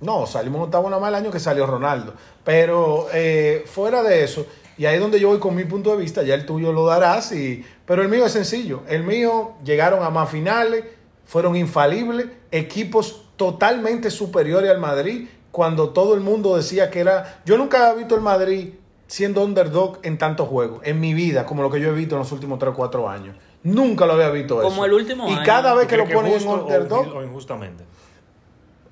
No, 0.00 0.26
salimos 0.26 0.58
en 0.58 0.64
octavo 0.64 0.88
nada 0.88 1.00
más 1.00 1.10
el 1.10 1.14
año 1.16 1.30
que 1.30 1.38
salió 1.38 1.66
Ronaldo. 1.66 2.14
Pero 2.44 3.08
eh, 3.12 3.64
fuera 3.66 4.02
de 4.02 4.24
eso, 4.24 4.46
y 4.78 4.86
ahí 4.86 4.96
es 4.96 5.00
donde 5.00 5.20
yo 5.20 5.28
voy 5.28 5.38
con 5.38 5.54
mi 5.54 5.64
punto 5.64 5.90
de 5.90 5.98
vista, 5.98 6.22
ya 6.22 6.34
el 6.34 6.46
tuyo 6.46 6.72
lo 6.72 6.86
darás, 6.86 7.32
y, 7.32 7.64
pero 7.84 8.02
el 8.02 8.08
mío 8.08 8.24
es 8.26 8.32
sencillo. 8.32 8.82
El 8.88 9.04
mío 9.04 9.52
llegaron 9.64 10.02
a 10.02 10.10
más 10.10 10.30
finales, 10.30 10.84
fueron 11.24 11.56
infalibles, 11.56 12.26
equipos 12.50 13.26
totalmente 13.36 14.10
superiores 14.10 14.70
al 14.70 14.78
Madrid, 14.78 15.28
cuando 15.52 15.90
todo 15.90 16.14
el 16.14 16.20
mundo 16.20 16.56
decía 16.56 16.90
que 16.90 16.98
era... 17.00 17.40
Yo 17.44 17.56
nunca 17.56 17.78
había 17.82 17.98
visto 17.98 18.16
el 18.16 18.20
Madrid 18.22 18.70
siendo 19.06 19.44
underdog 19.44 19.98
en 20.02 20.18
tantos 20.18 20.48
juegos, 20.48 20.80
en 20.84 20.98
mi 20.98 21.14
vida, 21.14 21.46
como 21.46 21.62
lo 21.62 21.70
que 21.70 21.80
yo 21.80 21.90
he 21.90 21.92
visto 21.92 22.16
en 22.16 22.20
los 22.20 22.32
últimos 22.32 22.58
3 22.58 22.72
o 22.72 22.74
4 22.74 23.08
años. 23.08 23.36
Nunca 23.62 24.06
lo 24.06 24.14
había 24.14 24.30
visto 24.30 24.58
eso. 24.58 24.68
Como 24.68 24.84
el 24.84 24.92
último 24.94 25.28
Y 25.28 25.34
año. 25.34 25.42
cada 25.44 25.74
vez 25.74 25.86
¿Tú 25.86 25.90
que 25.90 25.96
lo 25.98 26.08
ponen 26.08 26.32
en 26.32 26.48
underdog, 26.48 27.14
o 27.14 27.22
injustamente? 27.22 27.84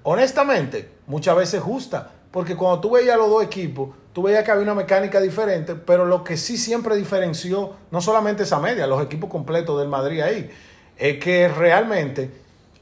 honestamente, 0.03 0.90
muchas 1.07 1.37
veces 1.37 1.61
justa. 1.61 2.12
Porque 2.31 2.55
cuando 2.55 2.81
tú 2.81 2.90
veías 2.90 3.16
los 3.16 3.29
dos 3.29 3.42
equipos, 3.42 3.90
tú 4.12 4.23
veías 4.23 4.44
que 4.44 4.51
había 4.53 4.62
una 4.62 4.75
mecánica 4.75 5.20
diferente, 5.20 5.75
pero 5.75 6.05
lo 6.05 6.23
que 6.23 6.37
sí 6.37 6.57
siempre 6.57 6.94
diferenció, 6.94 7.73
no 7.90 8.01
solamente 8.01 8.44
esa 8.44 8.61
media, 8.61 8.87
los 8.87 9.03
equipos 9.03 9.29
completos 9.29 9.81
del 9.81 9.88
Madrid 9.88 10.20
ahí, 10.20 10.51
es 10.96 11.18
que 11.18 11.49
realmente 11.49 12.31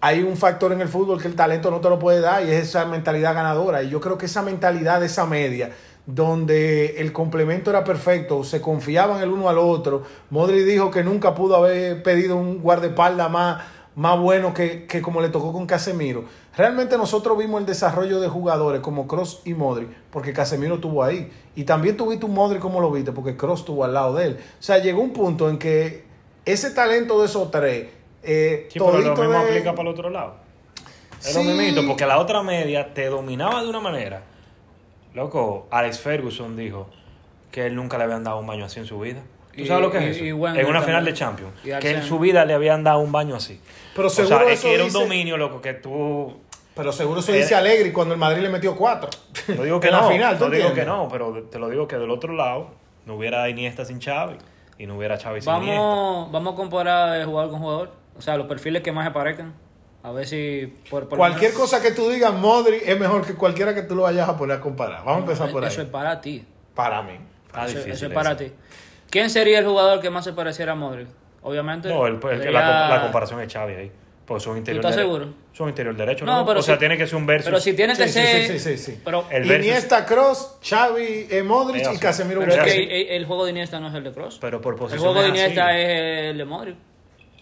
hay 0.01 0.23
un 0.23 0.37
factor 0.37 0.73
en 0.73 0.81
el 0.81 0.89
fútbol 0.89 1.21
que 1.21 1.29
el 1.29 1.35
talento 1.35 1.71
no 1.71 1.81
te 1.81 1.89
lo 1.89 1.99
puede 1.99 2.21
dar 2.21 2.45
y 2.45 2.51
es 2.51 2.69
esa 2.69 2.85
mentalidad 2.85 3.35
ganadora. 3.35 3.83
Y 3.83 3.91
yo 3.91 4.01
creo 4.01 4.17
que 4.17 4.27
esa 4.27 4.43
mentalidad 4.43 5.03
esa 5.03 5.27
media, 5.27 5.73
donde 6.07 7.01
el 7.01 7.13
complemento 7.13 7.71
era 7.71 7.85
perfecto, 7.85 8.45
se 8.45 8.61
confiaban 8.61 9.21
el 9.21 9.31
uno 9.31 9.49
al 9.49 9.59
otro. 9.59 10.05
Modri 10.31 10.63
dijo 10.63 10.91
que 10.91 11.03
nunca 11.03 11.35
pudo 11.35 11.57
haber 11.57 12.03
pedido 12.03 12.37
un 12.37 12.63
guardaespaldas 12.63 13.31
más, 13.31 13.63
más 13.97 14.19
bueno 14.19 14.55
que, 14.55 14.87
que 14.87 15.03
como 15.03 15.21
le 15.21 15.31
tocó 15.31 15.53
con 15.53 15.67
Casemiro. 15.67 16.25
Realmente 16.57 16.97
nosotros 16.97 17.37
vimos 17.37 17.61
el 17.61 17.67
desarrollo 17.67 18.21
de 18.21 18.29
jugadores 18.29 18.81
como 18.81 19.07
Cross 19.07 19.43
y 19.45 19.55
Modri, 19.55 19.89
porque 20.11 20.33
Casemiro 20.33 20.77
estuvo 20.77 21.03
ahí. 21.03 21.31
Y 21.57 21.65
también 21.65 21.97
tuviste 21.97 22.25
un 22.25 22.35
Modri 22.35 22.61
como 22.61 22.81
lo 22.81 22.91
viste, 22.93 23.11
porque 23.11 23.37
Cross 23.37 23.61
estuvo 23.61 23.85
al 23.85 23.95
lado 23.95 24.15
de 24.15 24.27
él. 24.27 24.39
O 24.39 24.63
sea, 24.63 24.79
llegó 24.79 25.03
un 25.03 25.13
punto 25.13 25.49
en 25.51 25.59
que 25.59 26.05
ese 26.45 26.71
talento 26.71 27.21
de 27.21 27.27
esos 27.27 27.51
tres, 27.51 27.89
eh, 28.29 28.69
Sí, 28.71 28.79
pero 28.79 28.99
lo 28.99 29.17
mismo 29.17 29.31
de- 29.33 29.37
aplica 29.49 29.71
para 29.75 29.89
el 29.89 29.95
otro 29.95 30.11
lado. 30.11 30.35
Es 31.21 31.33
Sí. 31.35 31.45
lo 31.45 31.55
mismo, 31.55 31.87
porque 31.87 32.07
la 32.07 32.19
otra 32.19 32.43
media 32.43 32.93
te 32.95 33.07
dominaba 33.07 33.63
de 33.63 33.69
una 33.69 33.81
manera. 33.81 34.23
Loco, 35.15 35.67
Alex 35.71 36.01
Ferguson 36.01 36.57
dijo 36.57 36.89
que 37.51 37.67
él 37.67 37.75
nunca 37.75 37.99
le 37.99 38.05
habían 38.05 38.23
dado 38.25 38.39
un 38.39 38.47
baño 38.47 38.65
así 38.67 38.79
en 38.79 38.87
su 38.87 39.01
vida. 39.01 39.21
¿Tú 39.55 39.63
Y- 39.63 39.67
sabes 39.67 39.83
lo 39.83 39.91
que 39.91 39.99
y- 40.01 40.05
es 40.05 40.17
eso? 40.17 40.25
y 40.25 40.29
en 40.29 40.37
una 40.37 40.53
también. 40.55 40.83
final 40.85 41.05
de 41.05 41.15
Champions. 41.15 41.53
Que 41.81 41.91
en 41.91 42.03
su 42.05 42.19
vida 42.19 42.45
le 42.45 42.55
habían 42.55 42.85
dado 42.85 43.01
un 43.01 43.11
baño 43.11 43.35
así. 43.35 43.61
Pero 43.97 44.07
o 44.07 44.11
seguro 44.11 44.39
sea, 44.41 44.47
es 44.53 44.59
eso 44.61 44.69
que 44.69 44.75
era 44.75 44.85
un 44.85 44.93
dominio, 44.93 45.37
loco, 45.37 45.61
que 45.61 45.75
tú... 45.75 46.37
Pero 46.77 46.93
seguro 46.93 47.19
eso 47.19 47.33
Eh, 47.33 47.39
dice 47.39 47.57
Alegri 47.57 47.91
cuando 47.91 48.15
el 48.15 48.21
Madrid 48.21 48.41
le 48.43 48.51
metió 48.51 48.77
cuatro. 48.77 49.11
No 49.49 49.65
digo 49.65 49.81
que 49.81 49.89
En 49.89 49.95
no, 49.95 50.03
la 50.03 50.09
final, 50.09 50.39
¿tú 50.39 50.45
no 50.45 50.51
digo 50.51 50.73
que 50.73 50.85
no, 50.85 51.09
pero 51.11 51.43
te 51.51 51.59
lo 51.59 51.69
digo 51.69 51.89
que 51.89 51.97
del 51.97 52.11
otro 52.11 52.33
lado 52.35 52.69
no 53.05 53.17
hubiera 53.17 53.49
Iniesta 53.49 53.85
sin 53.85 54.01
Xavi 54.01 54.37
y 54.79 54.87
no 54.87 54.97
hubiera 54.97 55.19
Xavi 55.19 55.41
sin 55.41 55.53
Iniesta. 55.57 55.81
Vamos, 55.81 56.31
vamos 56.31 56.53
a 56.53 56.57
comparar 56.57 57.21
eh, 57.21 57.25
jugador 57.25 57.51
con 57.51 57.59
jugador. 57.61 57.93
O 58.19 58.21
sea, 58.21 58.37
los 58.37 58.47
perfiles 58.47 58.83
que 58.83 58.93
más 58.93 59.07
se 59.07 59.13
parezcan. 59.13 59.55
A 60.03 60.13
ver 60.13 60.27
si 60.27 60.73
por, 60.91 61.09
Cualquier 61.09 61.51
menos- 61.53 61.61
cosa 61.61 61.83
que 61.83 61.91
tú 61.91 62.09
digas, 62.09 62.33
Modri 62.33 62.79
es 62.85 62.99
mejor 62.99 63.27
que 63.27 63.35
cualquiera 63.35 63.75
que 63.75 63.83
tú 63.83 63.95
lo 63.97 64.03
vayas 64.03 64.29
a 64.29 64.37
poner 64.37 64.59
a 64.59 64.61
comparar. 64.61 64.99
Vamos 65.05 65.17
a 65.17 65.19
empezar 65.21 65.51
por 65.51 65.63
ahí. 65.65 65.69
Eso 65.71 65.83
es 65.83 65.89
para 65.89 66.21
ti. 66.21 66.45
Para 66.75 67.03
mí. 67.03 67.15
Está 67.47 67.65
eso, 67.65 67.71
difícil 67.79 67.93
eso 67.93 68.07
es 68.07 68.13
para 68.13 68.31
eso. 68.33 68.39
ti. 68.45 68.53
¿Quién 69.11 69.31
sería 69.31 69.59
el 69.59 69.67
jugador 69.67 70.01
que 70.01 70.11
más 70.11 70.25
se 70.25 70.33
pareciera 70.33 70.73
a 70.73 70.75
Modric? 70.77 71.09
Obviamente. 71.43 71.89
No, 71.89 72.07
el- 72.07 72.15
el- 72.15 72.21
sería- 72.21 72.51
la, 72.53 72.61
comp- 72.61 72.91
la 72.97 73.03
comparación 73.03 73.41
es 73.41 73.53
Xavi 73.53 73.75
ahí. 73.75 73.93
Porque 74.27 74.45
son 74.45 74.59
interior 74.59 74.85
estás 74.85 74.95
dere- 74.97 75.05
seguro? 75.05 75.29
Son 75.55 75.69
interior 75.71 75.97
derecho, 75.97 76.27
No, 76.27 76.41
¿no? 76.41 76.47
pero 76.47 76.61
o 76.61 76.63
sea, 76.63 76.79
tiene 76.79 76.99
que 76.99 77.07
ser 77.07 77.17
un 77.17 77.25
versus. 77.27 77.47
Pero 77.47 77.59
si 77.61 77.73
tiene 77.73 77.97
que 77.97 78.09
Sí, 78.09 78.21
sí, 78.21 78.27
ser. 78.27 78.47
sí, 78.47 78.59
sí, 78.59 78.77
sí. 78.77 79.01
Pero, 79.03 79.25
El 79.31 79.51
Iniesta, 79.51 80.05
Cross, 80.05 80.59
Xavi, 80.63 81.27
eh, 81.31 81.43
Modric 81.43 81.87
Es 81.87 81.95
y. 81.95 81.99
Casemiro. 81.99 82.41
pero 82.41 82.53
es 82.53 82.59
Busquets. 82.59 82.77
que 82.77 83.01
el, 83.03 83.09
el 83.09 83.25
juego 83.25 83.45
de 83.47 83.51
Iniesta 83.53 83.81
no 83.81 83.89
es 83.89 83.95
el 83.95 84.05
de 84.05 84.13
Cross. 84.13 84.37
Pero 84.41 84.61
por 84.61 84.75
El 84.75 84.79
posición 84.81 85.03
juego 85.03 85.21
de 85.23 85.29
así. 85.31 85.39
Iniesta 85.39 85.79
es 85.79 86.31
el 86.31 86.37
de 86.39 86.45
Modric. 86.45 86.77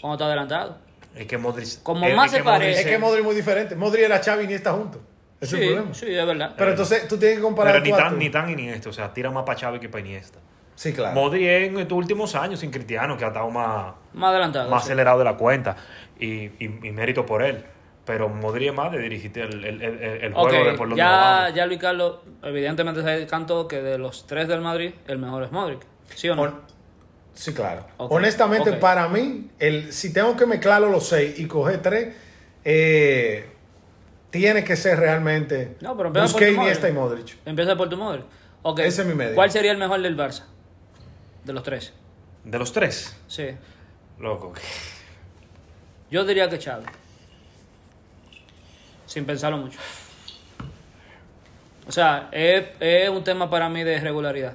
Cuando 0.06 0.14
está 0.14 0.26
adelantado. 0.26 0.78
Es 1.14 1.26
que 1.26 1.38
Modric... 1.38 1.82
Como 1.82 2.06
es- 2.06 2.14
más 2.16 2.26
es 2.32 2.38
se 2.38 2.44
parece. 2.44 2.80
Es 2.80 2.86
que 2.86 2.98
Modric 2.98 3.20
es 3.20 3.24
muy 3.24 3.34
diferente. 3.34 3.74
Modric 3.76 4.04
era 4.04 4.22
Xavi 4.22 4.42
y 4.42 4.44
Iniesta 4.44 4.72
juntos. 4.72 5.00
Es 5.40 5.50
sí, 5.50 5.56
el 5.56 5.66
problema. 5.74 5.94
sí, 5.94 6.14
es 6.14 6.26
verdad. 6.26 6.54
Pero 6.56 6.70
entonces 6.70 7.08
tú 7.08 7.18
tienes 7.18 7.38
que 7.38 7.42
comparar 7.42 7.72
Pero 7.74 7.84
ni 7.84 7.90
cuatro. 7.90 8.08
tan, 8.08 8.18
ni 8.18 8.30
tan 8.30 8.50
Iniesta, 8.50 8.88
o 8.88 8.92
sea, 8.92 9.12
tira 9.12 9.30
más 9.30 9.44
para 9.44 9.58
Xavi 9.58 9.78
que 9.80 9.88
para 9.88 10.00
Iniesta. 10.04 10.38
Sí, 10.74 10.92
claro. 10.92 11.14
Modric 11.14 11.42
en 11.42 11.78
estos 11.78 11.96
últimos 11.96 12.34
años 12.34 12.60
sin 12.60 12.70
Cristiano, 12.70 13.16
que 13.16 13.24
ha 13.24 13.28
estado 13.28 13.48
más, 13.50 13.94
más 14.12 14.30
adelantado. 14.30 14.70
más 14.70 14.82
sí. 14.82 14.88
acelerado 14.88 15.18
de 15.18 15.24
la 15.24 15.36
cuenta. 15.36 15.76
Y, 16.18 16.26
y, 16.26 16.80
y 16.82 16.92
mérito 16.92 17.24
por 17.24 17.42
él. 17.42 17.64
Pero 18.04 18.28
Modric 18.28 18.68
es 18.68 18.74
más 18.74 18.92
de 18.92 18.98
dirigirte 18.98 19.42
el, 19.42 19.64
el, 19.64 19.82
el, 19.82 20.32
juego 20.32 20.64
de 20.64 20.72
por 20.74 20.94
ya, 20.94 21.50
ya 21.54 21.66
Luis 21.66 21.80
Carlos, 21.80 22.18
evidentemente 22.42 23.02
se 23.02 23.26
cantó 23.26 23.66
que 23.66 23.82
de 23.82 23.98
los 23.98 24.26
tres 24.26 24.46
del 24.48 24.60
Madrid, 24.60 24.92
el 25.08 25.18
mejor 25.18 25.42
es 25.42 25.50
Modric. 25.50 25.80
¿Sí 26.14 26.28
o 26.28 26.36
no? 26.36 26.60
Sí, 27.36 27.52
claro. 27.54 27.86
Honestamente, 27.98 28.72
para 28.72 29.08
mí, 29.08 29.50
el, 29.58 29.92
si 29.92 30.12
tengo 30.12 30.36
que 30.36 30.46
mezclarlo 30.46 30.90
los 30.90 31.06
seis 31.08 31.38
y 31.38 31.46
coger 31.46 31.82
tres, 31.82 32.14
eh, 32.64 33.48
tiene 34.30 34.64
que 34.64 34.74
ser 34.74 34.98
realmente 34.98 35.76
No, 35.80 35.96
pero 35.96 36.08
empieza 36.08 36.26
por 36.26 36.32
Busquets, 36.32 36.56
tu 36.56 36.62
Iniesta 36.62 36.88
y 36.88 36.92
Modric. 36.92 37.36
Empieza 37.46 37.76
por 37.76 37.88
tu 37.88 37.96
Modric. 37.96 38.24
Ok. 38.62 38.78
Ese 38.80 39.02
es 39.02 39.08
mi 39.08 39.14
medio. 39.14 39.34
¿Cuál 39.34 39.50
sería 39.50 39.70
el 39.70 39.78
mejor 39.78 40.00
del 40.02 40.16
Barça? 40.16 40.44
De 41.44 41.52
los 41.52 41.62
tres. 41.62 41.92
De 42.42 42.58
los 42.58 42.72
tres, 42.72 43.16
Sí. 43.28 43.48
loco. 44.18 44.52
Yo 46.10 46.24
diría 46.24 46.48
que 46.48 46.58
Xavi. 46.58 46.86
Sin 49.06 49.24
pensarlo 49.26 49.58
mucho. 49.58 49.78
O 51.86 51.92
sea, 51.92 52.28
es, 52.32 52.64
es 52.80 53.08
un 53.08 53.22
tema 53.22 53.48
para 53.48 53.68
mí 53.68 53.84
de 53.84 54.00
regularidad. 54.00 54.54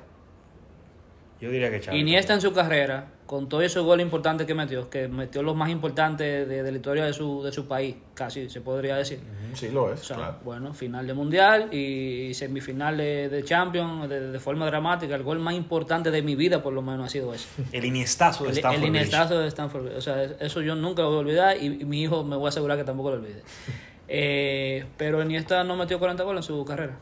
Yo 1.42 1.50
diría 1.50 1.72
que 1.72 1.82
Xavi. 1.82 2.00
Iniesta 2.00 2.36
en 2.36 2.42
su 2.42 2.54
carrera, 2.54 3.08
con 3.26 3.50
todos 3.50 3.64
esos 3.64 3.84
goles 3.84 4.06
importantes 4.06 4.46
que 4.46 4.54
metió, 4.54 4.90
que 4.92 5.08
metió 5.08 5.42
los 5.42 5.56
más 5.56 5.70
importantes 5.72 6.48
de, 6.48 6.62
de 6.62 6.72
la 6.72 6.78
historia 6.78 7.04
de 7.04 7.14
su, 7.14 7.42
de 7.42 7.52
su 7.52 7.68
país, 7.68 7.96
casi 8.14 8.48
se 8.48 8.62
podría 8.62 8.96
decir. 8.96 9.20
Sí, 9.54 9.70
lo 9.70 9.86
O 9.86 9.94
es, 9.94 10.02
sea, 10.02 10.18
claro. 10.18 10.38
bueno, 10.46 10.74
final 10.76 11.08
de 11.08 11.14
mundial 11.16 11.74
y 11.74 12.32
semifinal 12.36 12.96
de, 12.98 13.28
de 13.30 13.44
Champions 13.44 14.08
de, 14.08 14.32
de 14.32 14.40
forma 14.40 14.68
dramática. 14.68 15.16
El 15.16 15.24
gol 15.24 15.40
más 15.40 15.56
importante 15.56 16.12
de 16.12 16.22
mi 16.22 16.36
vida, 16.36 16.62
por 16.62 16.74
lo 16.74 16.84
menos, 16.84 17.08
ha 17.08 17.10
sido 17.10 17.34
ese. 17.34 17.48
El 17.72 17.86
Iniestazo 17.86 18.44
de 18.44 18.52
El, 18.52 18.58
Stanford 18.58 18.84
el 18.84 18.92
Bridge. 18.92 19.02
Iniestazo 19.02 19.40
de 19.40 19.48
Stanford. 19.48 19.88
O 19.98 20.02
sea, 20.02 20.24
eso 20.24 20.62
yo 20.62 20.76
nunca 20.76 21.02
lo 21.02 21.08
voy 21.10 21.18
a 21.18 21.20
olvidar 21.22 21.58
y, 21.58 21.66
y 21.66 21.86
mi 21.86 22.04
hijo 22.04 22.24
me 22.24 22.36
voy 22.36 22.46
a 22.46 22.50
asegurar 22.50 22.78
que 22.78 22.84
tampoco 22.84 23.10
lo 23.10 23.16
olvide. 23.18 23.42
Eh, 24.14 24.84
pero 24.98 25.24
Iniesta 25.24 25.64
no 25.64 25.78
metió 25.78 25.98
40 25.98 26.24
goles 26.24 26.44
en 26.50 26.54
su 26.58 26.66
carrera. 26.66 26.98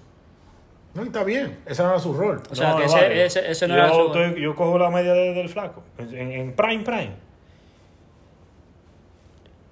No, 0.99 1.05
está 1.05 1.23
bien. 1.23 1.59
Ese 1.65 1.81
no 1.83 1.89
era 1.89 1.99
su 1.99 2.13
rol. 2.13 2.41
O 2.49 2.55
sea, 2.55 2.69
No, 2.71 2.75
que 2.77 2.81
no 2.83 2.88
ese, 2.89 2.95
vale. 3.01 3.25
ese, 3.25 3.51
ese 3.51 3.67
no 3.67 3.75
yo, 3.75 3.81
era 3.83 3.93
su... 3.93 4.05
estoy- 4.07 4.41
yo 4.41 4.55
cojo 4.55 4.77
la 4.77 4.89
media 4.89 5.13
de- 5.13 5.33
del 5.33 5.49
flaco. 5.49 5.83
En, 5.97 6.31
en 6.31 6.53
prime, 6.53 6.83
prime. 6.83 7.12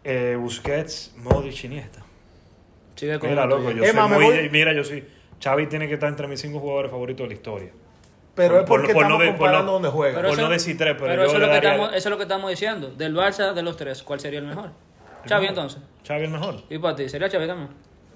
Eh, 0.04 0.38
Busquets, 0.40 1.14
Modric, 1.18 1.64
Iniesta. 1.66 2.02
Sigue 2.96 3.20
con 3.20 3.30
Mira, 3.30 3.46
loco, 3.46 3.72
yo 3.72 3.84
soy 3.86 4.10
muy... 4.10 4.24
voy- 4.26 4.50
Mira, 4.50 4.74
yo 4.74 4.84
sí. 4.84 5.04
Xavi 5.44 5.68
tiene 5.68 5.88
que 5.88 5.96
estar 5.96 6.10
entre 6.10 6.28
mis 6.28 6.40
cinco 6.42 6.60
jugadores 6.60 6.90
favoritos 6.92 7.26
de 7.26 7.28
la 7.28 7.34
historia. 7.34 7.70
Pero 8.34 8.54
por- 8.54 8.62
es 8.64 8.68
porque 8.88 8.94
por 8.94 9.04
no 9.04 9.08
estamos 9.16 9.20
de- 9.22 9.28
por 9.28 9.38
comparando 9.38 9.66
no- 9.66 9.72
donde 9.74 9.90
juega. 9.90 10.16
Pero 10.16 10.30
por 10.30 10.38
eso- 10.38 10.48
no 10.48 10.54
decir 10.54 10.78
tres, 10.78 10.96
pero 10.98 11.14
yo 11.16 11.24
eso, 11.24 11.34
es 11.34 11.40
lo 11.40 11.46
que 11.48 11.54
daría- 11.54 11.72
estamos, 11.72 11.90
eso 11.90 11.98
es 11.98 12.06
lo 12.12 12.18
que 12.18 12.24
estamos 12.24 12.50
diciendo. 12.50 12.90
Del 12.92 13.16
Barça, 13.16 13.54
de 13.54 13.62
los 13.64 13.76
tres, 13.78 14.02
¿cuál 14.04 14.20
sería 14.20 14.40
el 14.40 14.46
mejor? 14.46 14.72
Xavi, 15.28 15.48
entonces. 15.48 15.82
Xavi 16.08 16.24
el 16.24 16.30
mejor. 16.32 16.56
¿Y 16.70 16.78
para 16.80 16.96
ti? 16.96 17.10
¿Sería 17.10 17.30
Xavi 17.30 17.48
también? 17.48 17.70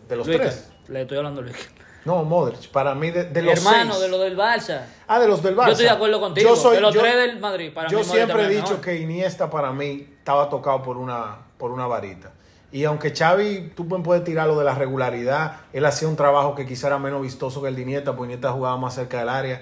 de 0.08 0.16
los 0.18 0.28
Luis, 0.28 0.40
tres. 0.40 0.72
Le 0.90 1.02
estoy 1.04 1.18
hablando 1.18 1.40
a 1.42 1.44
Luis. 1.44 1.70
No, 2.06 2.24
Modric. 2.24 2.70
Para 2.70 2.96
mí, 2.96 3.12
de, 3.12 3.26
de 3.26 3.42
los 3.42 3.58
Hermano, 3.60 3.92
seis. 3.94 4.04
de 4.04 4.10
lo 4.10 4.18
del 4.20 4.38
Barça. 4.38 4.82
Ah, 5.08 5.20
de 5.20 5.28
los 5.28 5.42
del 5.44 5.56
Barça. 5.56 5.66
Yo 5.68 5.72
estoy 5.74 5.86
de 5.86 5.92
acuerdo 5.92 6.20
contigo. 6.20 6.50
Yo 6.50 6.56
soy- 6.56 6.76
de 6.76 6.82
los 6.82 6.94
yo- 6.96 7.02
tres 7.02 7.16
del 7.16 7.40
Madrid, 7.40 7.72
para 7.74 7.90
yo 7.90 8.00
mí 8.00 8.04
siempre 8.04 8.46
he 8.46 8.50
dicho 8.50 8.62
mejor. 8.70 8.82
que 8.82 8.96
Iniesta 9.00 9.50
para 9.50 9.72
mí 9.72 10.08
estaba 10.18 10.50
tocado 10.50 10.82
por 10.82 10.98
una, 10.98 11.38
por 11.58 11.72
una 11.72 11.86
varita. 11.88 12.32
Y 12.72 12.86
aunque 12.86 13.14
Xavi, 13.14 13.74
tú 13.76 13.86
puedes 14.02 14.24
tirar 14.24 14.48
lo 14.48 14.58
de 14.58 14.64
la 14.64 14.74
regularidad, 14.74 15.58
él 15.74 15.86
hacía 15.86 16.08
un 16.08 16.16
trabajo 16.16 16.56
que 16.56 16.66
quizá 16.66 16.88
era 16.88 16.98
menos 16.98 17.22
vistoso 17.22 17.62
que 17.62 17.68
el 17.68 17.76
de 17.76 17.82
Iniesta, 17.82 18.16
porque 18.16 18.34
Iniesta 18.34 18.52
jugaba 18.52 18.78
más 18.78 18.96
cerca 18.96 19.20
del 19.20 19.30
área. 19.30 19.62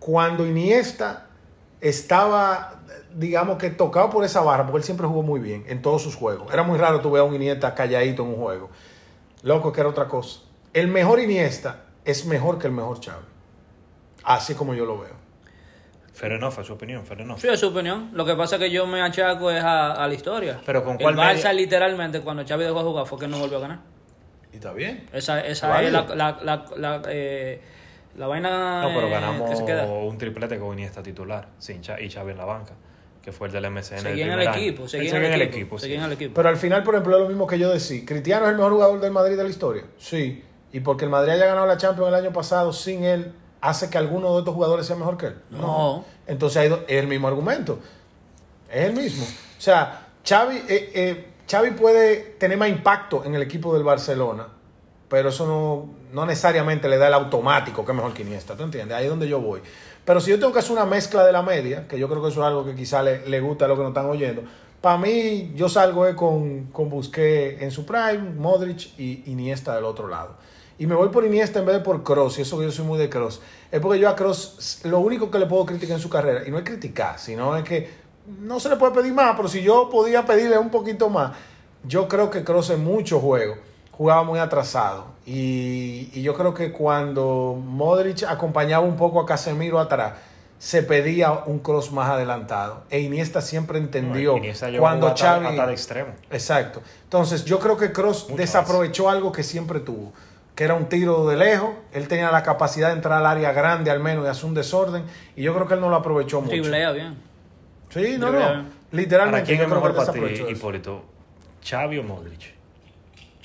Cuando 0.00 0.46
Iniesta 0.46 1.26
estaba, 1.80 2.80
digamos 3.14 3.58
que 3.58 3.70
tocado 3.70 4.10
por 4.10 4.24
esa 4.24 4.40
barra, 4.40 4.64
porque 4.64 4.78
él 4.78 4.84
siempre 4.84 5.06
jugó 5.06 5.22
muy 5.22 5.40
bien 5.40 5.64
en 5.68 5.82
todos 5.82 6.02
sus 6.02 6.16
juegos. 6.16 6.52
Era 6.52 6.62
muy 6.62 6.78
raro 6.78 7.00
tú 7.00 7.10
ver 7.10 7.20
a 7.20 7.24
un 7.24 7.34
Iniesta 7.34 7.74
calladito 7.74 8.22
en 8.22 8.30
un 8.30 8.36
juego. 8.36 8.70
Loco, 9.42 9.70
que 9.72 9.80
era 9.80 9.90
otra 9.90 10.08
cosa. 10.08 10.40
El 10.76 10.88
mejor 10.88 11.20
Iniesta 11.20 11.84
es 12.04 12.26
mejor 12.26 12.58
que 12.58 12.66
el 12.66 12.72
mejor 12.72 13.02
Xavi. 13.04 13.24
Así 14.24 14.54
como 14.54 14.74
yo 14.74 14.84
lo 14.84 14.98
veo. 14.98 15.14
Fair 16.12 16.32
enough, 16.32 16.58
es 16.60 16.66
su 16.66 16.72
opinión, 16.72 17.04
fair 17.06 17.20
enough. 17.20 17.38
Sí, 17.38 17.48
es 17.48 17.60
su 17.60 17.68
opinión. 17.68 18.10
Lo 18.14 18.24
que 18.24 18.34
pasa 18.34 18.56
es 18.56 18.62
que 18.62 18.70
yo 18.70 18.86
me 18.86 19.00
achaco 19.02 19.50
es 19.50 19.62
a, 19.62 19.92
a 19.92 20.08
la 20.08 20.14
historia. 20.14 20.60
Pero 20.64 20.82
¿con 20.84 20.94
El 20.94 21.02
cuál 21.02 21.16
Barça 21.16 21.34
media? 21.36 21.52
literalmente 21.52 22.20
cuando 22.20 22.44
Xavi 22.46 22.64
dejó 22.64 22.78
de 22.78 22.84
jugar 22.84 23.06
fue 23.06 23.18
que 23.18 23.28
no 23.28 23.38
volvió 23.38 23.58
a 23.58 23.60
ganar. 23.60 23.78
Y 24.52 24.56
está 24.56 24.72
bien. 24.72 25.08
Esa, 25.12 25.40
esa 25.46 25.82
es 25.82 25.92
la, 25.92 26.02
la, 26.14 26.38
la, 26.42 26.64
la, 26.76 27.02
eh, 27.08 27.60
la 28.16 28.26
vaina 28.26 28.82
No, 28.82 28.94
pero 28.94 29.10
ganamos 29.10 29.50
que 29.50 29.56
se 29.56 29.64
queda. 29.64 29.84
un 29.86 30.16
triplete 30.18 30.58
con 30.58 30.72
Iniesta 30.72 31.02
titular, 31.02 31.48
sin 31.58 31.82
Cha- 31.82 32.00
y 32.00 32.10
Xavi 32.10 32.32
en 32.32 32.38
la 32.38 32.46
banca, 32.46 32.72
que 33.22 33.30
fue 33.32 33.48
el 33.48 33.52
del 33.52 33.70
MSN. 33.70 33.98
Seguía 33.98 34.26
en 34.26 34.32
el 34.40 34.48
equipo, 34.48 34.88
seguía 34.88 35.16
en 35.16 35.32
el 35.32 35.42
equipo. 35.42 35.78
sí. 35.78 35.82
seguía 35.82 35.98
en 35.98 36.04
el 36.04 36.12
equipo. 36.12 36.34
Pero 36.34 36.48
al 36.48 36.56
final, 36.56 36.82
por 36.82 36.94
ejemplo, 36.94 37.16
es 37.16 37.22
lo 37.22 37.28
mismo 37.28 37.46
que 37.46 37.58
yo 37.58 37.70
decía. 37.70 38.02
¿Cristiano 38.06 38.46
es 38.46 38.52
el 38.52 38.56
mejor 38.56 38.72
jugador 38.72 39.00
del 39.00 39.12
Madrid 39.12 39.36
de 39.36 39.42
la 39.44 39.50
historia? 39.50 39.84
Sí. 39.98 40.42
Y 40.72 40.80
porque 40.80 41.04
el 41.04 41.10
Madrid 41.10 41.32
haya 41.32 41.46
ganado 41.46 41.66
la 41.66 41.76
Champions 41.76 42.08
el 42.08 42.14
año 42.14 42.32
pasado 42.32 42.72
sin 42.72 43.04
él, 43.04 43.32
¿hace 43.60 43.88
que 43.90 43.98
alguno 43.98 44.32
de 44.34 44.40
estos 44.40 44.54
jugadores 44.54 44.86
sea 44.86 44.96
mejor 44.96 45.16
que 45.16 45.26
él? 45.26 45.36
No. 45.50 46.04
Entonces 46.26 46.56
ahí 46.58 46.68
do- 46.68 46.84
es 46.88 47.00
el 47.00 47.06
mismo 47.06 47.28
argumento. 47.28 47.78
Es 48.70 48.84
el 48.86 48.92
mismo. 48.92 49.24
O 49.24 49.60
sea, 49.60 50.06
Xavi, 50.28 50.56
eh, 50.68 50.90
eh, 50.94 51.26
Xavi 51.50 51.70
puede 51.72 52.16
tener 52.38 52.58
más 52.58 52.68
impacto 52.68 53.24
en 53.24 53.34
el 53.34 53.42
equipo 53.42 53.72
del 53.74 53.84
Barcelona, 53.84 54.48
pero 55.08 55.28
eso 55.28 55.46
no, 55.46 55.88
no 56.12 56.26
necesariamente 56.26 56.88
le 56.88 56.98
da 56.98 57.06
el 57.08 57.14
automático 57.14 57.84
que 57.84 57.92
es 57.92 57.96
mejor 57.96 58.12
que 58.12 58.22
Iniesta, 58.22 58.56
¿tú 58.56 58.64
entiendes? 58.64 58.96
Ahí 58.98 59.04
es 59.04 59.10
donde 59.10 59.28
yo 59.28 59.40
voy. 59.40 59.60
Pero 60.04 60.20
si 60.20 60.30
yo 60.30 60.38
tengo 60.38 60.52
que 60.52 60.58
hacer 60.58 60.72
una 60.72 60.84
mezcla 60.84 61.24
de 61.24 61.32
la 61.32 61.42
media, 61.42 61.86
que 61.88 61.98
yo 61.98 62.08
creo 62.08 62.20
que 62.22 62.28
eso 62.28 62.40
es 62.40 62.46
algo 62.46 62.64
que 62.64 62.74
quizá 62.74 63.02
le, 63.02 63.26
le 63.28 63.40
gusta 63.40 63.64
a 63.64 63.68
los 63.68 63.76
que 63.76 63.82
nos 63.82 63.90
están 63.90 64.06
oyendo, 64.06 64.42
para 64.80 64.98
mí 64.98 65.52
yo 65.56 65.68
salgo 65.68 66.06
eh, 66.06 66.14
con, 66.14 66.66
con 66.66 66.88
Busquets 66.90 67.62
en 67.62 67.70
su 67.70 67.86
prime, 67.86 68.18
Modric 68.36 68.98
y 68.98 69.22
Iniesta 69.30 69.74
del 69.74 69.84
otro 69.84 70.08
lado. 70.08 70.34
Y 70.78 70.86
me 70.86 70.94
voy 70.94 71.08
por 71.08 71.24
Iniesta 71.24 71.58
en 71.60 71.66
vez 71.66 71.76
de 71.76 71.80
por 71.82 72.02
Cross, 72.02 72.38
y 72.38 72.42
eso 72.42 72.58
que 72.58 72.64
yo 72.64 72.70
soy 72.72 72.84
muy 72.84 72.98
de 72.98 73.08
Cross. 73.08 73.40
Es 73.70 73.80
porque 73.80 73.98
yo 73.98 74.08
a 74.08 74.16
Cross 74.16 74.80
lo 74.84 74.98
único 75.00 75.30
que 75.30 75.38
le 75.38 75.46
puedo 75.46 75.64
criticar 75.64 75.96
en 75.96 76.02
su 76.02 76.10
carrera, 76.10 76.42
y 76.46 76.50
no 76.50 76.58
es 76.58 76.64
criticar, 76.64 77.18
sino 77.18 77.56
es 77.56 77.64
que 77.64 77.90
no 78.40 78.60
se 78.60 78.68
le 78.68 78.76
puede 78.76 78.92
pedir 78.92 79.14
más, 79.14 79.34
pero 79.36 79.48
si 79.48 79.62
yo 79.62 79.88
podía 79.88 80.26
pedirle 80.26 80.58
un 80.58 80.70
poquito 80.70 81.08
más, 81.08 81.32
yo 81.84 82.08
creo 82.08 82.30
que 82.30 82.44
Cross 82.44 82.70
en 82.70 82.84
muchos 82.84 83.22
juegos 83.22 83.58
jugaba 83.92 84.22
muy 84.24 84.38
atrasado. 84.38 85.06
Y, 85.24 86.10
y 86.12 86.22
yo 86.22 86.34
creo 86.34 86.52
que 86.52 86.70
cuando 86.72 87.58
Modric 87.58 88.24
acompañaba 88.24 88.84
un 88.84 88.96
poco 88.96 89.20
a 89.20 89.26
Casemiro 89.26 89.78
atrás, 89.78 90.14
se 90.58 90.82
pedía 90.82 91.32
un 91.46 91.58
cross 91.58 91.92
más 91.92 92.08
adelantado. 92.08 92.84
E 92.90 93.00
Iniesta 93.00 93.40
siempre 93.42 93.78
entendió 93.78 94.36
Iniesta 94.38 94.68
llegó 94.70 94.82
cuando 94.82 95.06
hasta- 95.08 95.34
Xavi... 95.40 95.46
hasta 95.46 95.70
extremo. 95.72 96.10
Exacto. 96.30 96.80
Entonces, 97.04 97.44
yo 97.44 97.58
creo 97.58 97.76
que 97.76 97.92
Cross 97.92 98.28
desaprovechó 98.36 99.08
algo 99.10 99.32
que 99.32 99.42
siempre 99.42 99.80
tuvo, 99.80 100.12
que 100.56 100.64
era 100.64 100.74
un 100.74 100.88
tiro 100.88 101.26
de 101.28 101.36
lejos. 101.36 101.70
Él 101.92 102.08
tenía 102.08 102.32
la 102.32 102.42
capacidad 102.42 102.88
de 102.88 102.94
entrar 102.94 103.18
al 103.18 103.26
área 103.26 103.52
grande 103.52 103.90
al 103.92 104.00
menos 104.00 104.24
y 104.24 104.28
hacer 104.28 104.46
un 104.46 104.54
desorden. 104.54 105.04
Y 105.36 105.42
yo 105.42 105.54
creo 105.54 105.68
que 105.68 105.74
él 105.74 105.80
no 105.80 105.88
lo 105.90 105.96
aprovechó 105.96 106.40
mucho. 106.40 106.50
Triblea 106.50 106.90
bien. 106.92 107.14
Sí, 107.90 108.16
no, 108.18 108.26
Driblea 108.30 108.48
no. 108.48 108.52
bien. 108.62 108.68
Literalmente, 108.92 109.40
¿Para 109.40 109.46
quién 109.46 109.60
es 109.60 109.68
mejor 109.68 109.94
para 109.94 110.12
ti. 110.12 110.42
Hipólito? 110.50 111.04
¿Xavi 111.64 111.98
o 111.98 112.02
Modric? 112.02 112.54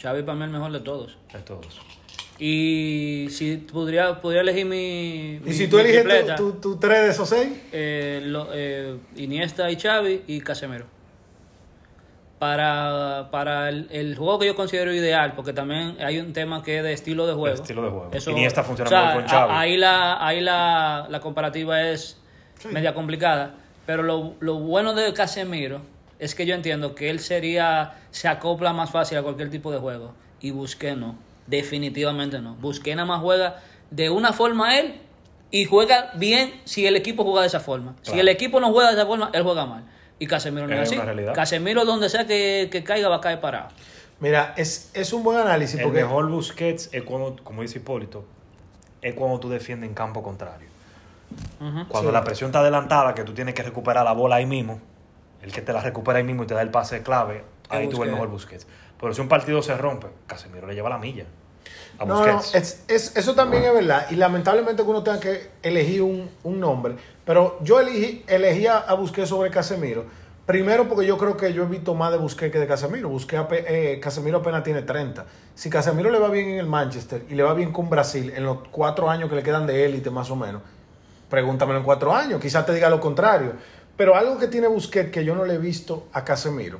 Xavi 0.02 0.24
para 0.24 0.36
mí 0.36 0.42
es 0.44 0.48
el 0.48 0.54
mejor 0.54 0.72
de 0.72 0.80
todos. 0.80 1.18
De 1.34 1.40
todos. 1.40 1.82
Y 2.40 3.28
si 3.30 3.58
pudiera, 3.58 4.20
pudiera 4.22 4.42
elegir 4.42 4.66
mi, 4.66 5.36
Y 5.36 5.42
mi- 5.44 5.54
si 5.54 5.68
tú 5.68 5.78
eliges 5.78 6.02
tripleta, 6.04 6.36
tu, 6.36 6.54
tu, 6.54 6.60
tu 6.74 6.76
tres 6.78 7.02
de 7.04 7.10
esos 7.10 7.30
seis, 7.30 7.50
eh, 7.72 8.22
lo- 8.24 8.48
eh, 8.54 8.98
Iniesta 9.18 9.70
y 9.70 9.76
Xavi 9.80 10.24
y 10.28 10.42
Casemiro. 10.42 10.86
Para, 12.42 13.28
para 13.30 13.70
el, 13.70 13.88
el 13.92 14.18
juego 14.18 14.40
que 14.40 14.48
yo 14.48 14.56
considero 14.56 14.92
ideal, 14.92 15.34
porque 15.36 15.54
también 15.54 15.96
hay 16.04 16.18
un 16.18 16.34
tema 16.34 16.64
que 16.64 16.80
es 16.80 16.84
de 16.84 16.92
estilo 16.92 17.28
de 17.28 17.34
juego. 17.34 17.54
El 17.56 17.62
estilo 17.62 17.84
de 17.84 17.90
juego. 17.92 18.10
Eso, 18.12 18.32
Iniesta 18.32 18.64
funciona 18.64 18.88
o 18.88 18.90
sea, 18.90 19.06
mejor 19.06 19.22
con 19.22 19.30
Xavi. 19.30 19.54
Ahí 19.56 19.78
la, 19.78 20.26
ahí 20.26 20.42
la, 20.42 21.06
la 21.08 21.20
comparativa 21.20 21.84
es 21.84 22.18
media 22.72 22.96
complicada. 22.96 23.54
Pero 23.86 24.02
lo, 24.02 24.34
lo 24.40 24.56
bueno 24.56 24.96
de 24.96 25.14
Casemiro 25.14 25.82
es 26.18 26.34
que 26.34 26.48
yo 26.48 26.56
entiendo 26.56 26.96
que 26.96 27.12
él 27.12 27.20
sería, 27.20 27.94
se 28.10 28.28
acopla 28.28 28.74
más 28.74 28.90
fácil 28.90 29.20
a 29.20 29.22
cualquier 29.22 29.52
tipo 29.52 29.72
de 29.72 29.78
juego. 29.78 30.16
Y 30.40 30.50
Busqué 30.50 30.96
no. 30.96 31.18
Definitivamente 31.46 32.40
no. 32.40 32.56
Busqué 32.56 32.96
nada 32.96 33.06
más 33.06 33.22
juega 33.22 33.58
de 33.92 34.10
una 34.10 34.34
forma 34.34 34.80
él 34.80 34.96
y 35.52 35.66
juega 35.66 36.10
bien 36.16 36.60
si 36.64 36.88
el 36.88 36.96
equipo 36.96 37.24
juega 37.24 37.42
de 37.42 37.48
esa 37.48 37.60
forma. 37.60 37.94
Si 38.02 38.20
el 38.20 38.30
equipo 38.30 38.60
no 38.60 38.72
juega 38.72 38.90
de 38.90 38.96
esa 38.96 39.06
forma, 39.06 39.30
él 39.32 39.44
juega 39.44 39.68
mal. 39.68 39.84
Y 40.22 40.28
Casemiro 40.28 40.68
no 40.68 40.74
es, 40.76 40.82
Es 40.82 40.88
así. 40.90 40.96
una 40.96 41.06
realidad. 41.06 41.34
Casemiro 41.34 41.84
donde 41.84 42.08
sea 42.10 42.28
que, 42.28 42.70
que 42.72 42.84
caiga 42.84 43.10
va 43.10 43.16
a 43.18 43.22
caer 43.22 43.42
parado. 43.42 43.70
mira, 44.20 44.54
es, 44.56 44.92
es 44.94 45.14
un 45.14 45.24
buen 45.24 45.38
análisis. 45.40 45.80
El 45.80 45.86
porque 45.86 46.04
mejor 46.04 46.30
Busquets 46.30 46.90
es 46.94 47.02
cuando, 47.04 47.38
como 47.44 47.64
dice 47.64 47.80
Hipólito, 47.80 48.24
es 49.02 49.16
cuando 49.16 49.40
tú 49.40 49.50
defiendes 49.50 49.88
en 49.90 49.96
campo 49.96 50.22
contrario. 50.22 50.68
Cuando 51.88 52.10
Sí. 52.10 52.14
la 52.14 52.24
presión 52.24 52.50
está 52.50 52.60
adelantada, 52.60 53.16
que 53.16 53.24
tú 53.24 53.34
tienes 53.34 53.56
que 53.56 53.64
recuperar 53.64 54.04
la 54.06 54.12
bola 54.12 54.36
ahí 54.36 54.46
mismo, 54.46 54.80
el 55.42 55.52
que 55.52 55.62
te 55.62 55.74
la 55.74 55.82
recupera 55.82 56.20
ahí 56.20 56.24
mismo 56.24 56.44
y 56.44 56.48
te 56.48 56.54
da 56.54 56.62
el 56.62 56.70
pase 56.70 57.02
clave, 57.02 57.44
ahí 57.70 57.88
tú 57.88 58.04
el 58.04 58.12
mejor 58.12 58.28
Busquets. 58.30 58.68
Pero 59.00 59.14
si 59.16 59.22
un 59.22 59.28
partido 59.28 59.62
se 59.64 59.76
rompe, 59.76 60.08
Casemiro 60.28 60.68
le 60.68 60.76
lleva 60.76 60.90
la 60.90 60.98
milla. 61.00 61.26
A 62.02 62.06
No, 62.06 62.16
no, 62.16 62.40
es- 62.56 62.84
es- 62.88 63.16
eso 63.16 63.36
también 63.36 63.64
es 63.64 63.74
verdad. 63.74 64.08
Y 64.10 64.16
lamentablemente 64.16 64.84
que 64.84 64.90
uno 64.90 65.04
tenga 65.04 65.20
que 65.20 65.50
elegir 65.64 66.02
un, 66.02 66.30
un 66.44 66.60
nombre. 66.60 66.96
Pero 67.26 67.58
yo 67.62 67.80
elegí, 67.80 68.24
elegí 68.28 68.68
a, 68.68 68.94
Busquets 68.96 69.30
sobre 69.30 69.50
Casemiro. 69.52 70.06
Primero 70.46 70.90
porque 70.90 71.06
yo 71.06 71.18
creo 71.18 71.38
que 71.38 71.54
yo 71.54 71.64
he 71.64 71.68
visto 71.68 71.94
más 71.94 72.12
de 72.12 72.18
Busquets 72.18 72.52
que 72.52 72.60
de 72.60 72.68
Casemiro. 72.68 73.08
Busquets, 73.10 73.46
eh, 73.52 74.00
Casemiro 74.02 74.40
apenas 74.40 74.64
tiene 74.64 74.82
30. 74.82 75.26
Si 75.56 75.70
Casemiro 75.70 76.10
le 76.10 76.20
va 76.20 76.30
bien 76.30 76.50
en 76.50 76.60
el 76.60 76.66
Manchester 76.68 77.24
y 77.30 77.36
le 77.36 77.44
va 77.44 77.54
bien 77.54 77.72
con 77.72 77.90
Brasil 77.90 78.34
en 78.36 78.44
los 78.44 78.58
cuatro 78.72 79.10
años 79.10 79.30
que 79.30 79.36
le 79.36 79.44
quedan 79.44 79.68
de 79.68 79.86
élite 79.86 80.10
más 80.10 80.30
o 80.32 80.36
menos, 80.36 80.62
pregúntamelo 81.30 81.80
en 81.80 81.86
cuatro 81.86 82.14
años. 82.14 82.42
Quizás 82.42 82.66
te 82.66 82.74
diga 82.74 82.90
lo 82.90 83.00
contrario. 83.00 83.54
Pero 83.96 84.16
algo 84.16 84.38
que 84.40 84.48
tiene 84.48 84.68
Busquets 84.68 85.12
que 85.12 85.24
yo 85.24 85.36
no 85.36 85.46
le 85.46 85.54
he 85.54 85.58
visto 85.60 86.08
a 86.14 86.24
Casemiro 86.26 86.80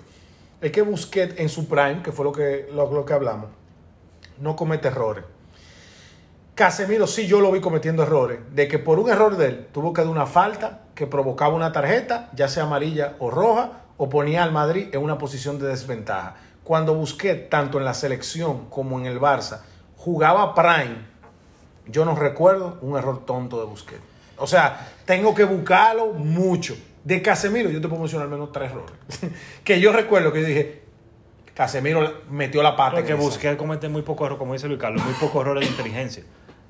es 0.60 0.72
que 0.72 0.82
Busquets 0.82 1.40
en 1.40 1.50
su 1.50 1.68
prime, 1.68 2.02
que 2.04 2.12
fue 2.12 2.26
lo 2.26 2.32
que, 2.32 2.68
lo- 2.74 2.92
lo 2.92 3.06
que 3.06 3.14
hablamos, 3.14 3.50
no 4.40 4.56
comete 4.56 4.88
errores. 4.88 5.24
Casemiro 6.56 7.08
sí 7.08 7.28
yo 7.28 7.42
lo 7.42 7.52
vi 7.52 7.62
cometiendo 7.62 8.04
errores, 8.04 8.40
de 8.52 8.68
que 8.68 8.78
por 8.78 9.00
un 9.00 9.10
error 9.10 9.38
de 9.38 9.48
él 9.48 9.68
tuvo 9.72 9.94
que 9.94 10.02
dar 10.02 10.12
una 10.12 10.26
falta 10.26 10.82
que 10.96 11.08
provocaba 11.08 11.56
una 11.56 11.72
tarjeta, 11.72 12.30
ya 12.34 12.48
sea 12.48 12.64
amarilla 12.64 13.16
o 13.20 13.32
roja, 13.32 13.72
o 13.98 14.10
ponía 14.10 14.44
al 14.44 14.52
Madrid 14.52 14.90
en 14.94 15.02
una 15.02 15.18
posición 15.18 15.60
de 15.60 15.68
desventaja. 15.68 16.36
Cuando 16.64 16.94
Busquets, 16.94 17.50
tanto 17.50 17.78
en 17.78 17.86
la 17.86 17.94
selección 17.94 18.66
como 18.70 19.00
en 19.00 19.06
el 19.06 19.20
Barça, 19.20 19.62
jugaba 19.98 20.54
prime, 20.54 20.98
yo 21.88 22.06
no 22.06 22.16
recuerdo 22.16 22.78
un 22.82 22.98
error 22.98 23.26
tonto 23.26 23.60
de 23.60 23.66
Busquets. 23.66 24.02
O 24.38 24.48
sea, 24.48 24.90
tengo 25.06 25.34
que 25.36 25.44
buscarlo 25.44 26.14
mucho. 26.14 26.76
De 27.04 27.22
Casemiro 27.22 27.70
yo 27.70 27.82
te 27.82 27.88
puedo 27.88 28.02
mencionar 28.02 28.26
al 28.26 28.32
menos 28.32 28.52
tres 28.52 28.72
errores. 28.72 28.94
que 29.64 29.80
yo 29.80 29.92
recuerdo 29.92 30.34
que 30.34 30.42
yo 30.42 30.48
dije, 30.48 30.82
Casemiro 31.54 32.22
metió 32.30 32.64
la 32.64 32.76
pata. 32.76 32.98
Porque. 32.98 33.14
Busquets 33.14 33.58
comete 33.58 33.90
muy 33.90 34.02
pocos 34.02 34.26
errores, 34.26 34.40
como 34.40 34.54
dice 34.54 34.68
Luis 34.68 34.80
Carlos, 34.80 35.04
muy 35.04 35.14
pocos 35.14 35.42
errores 35.42 35.64
de 35.66 35.70
inteligencia. 35.72 36.24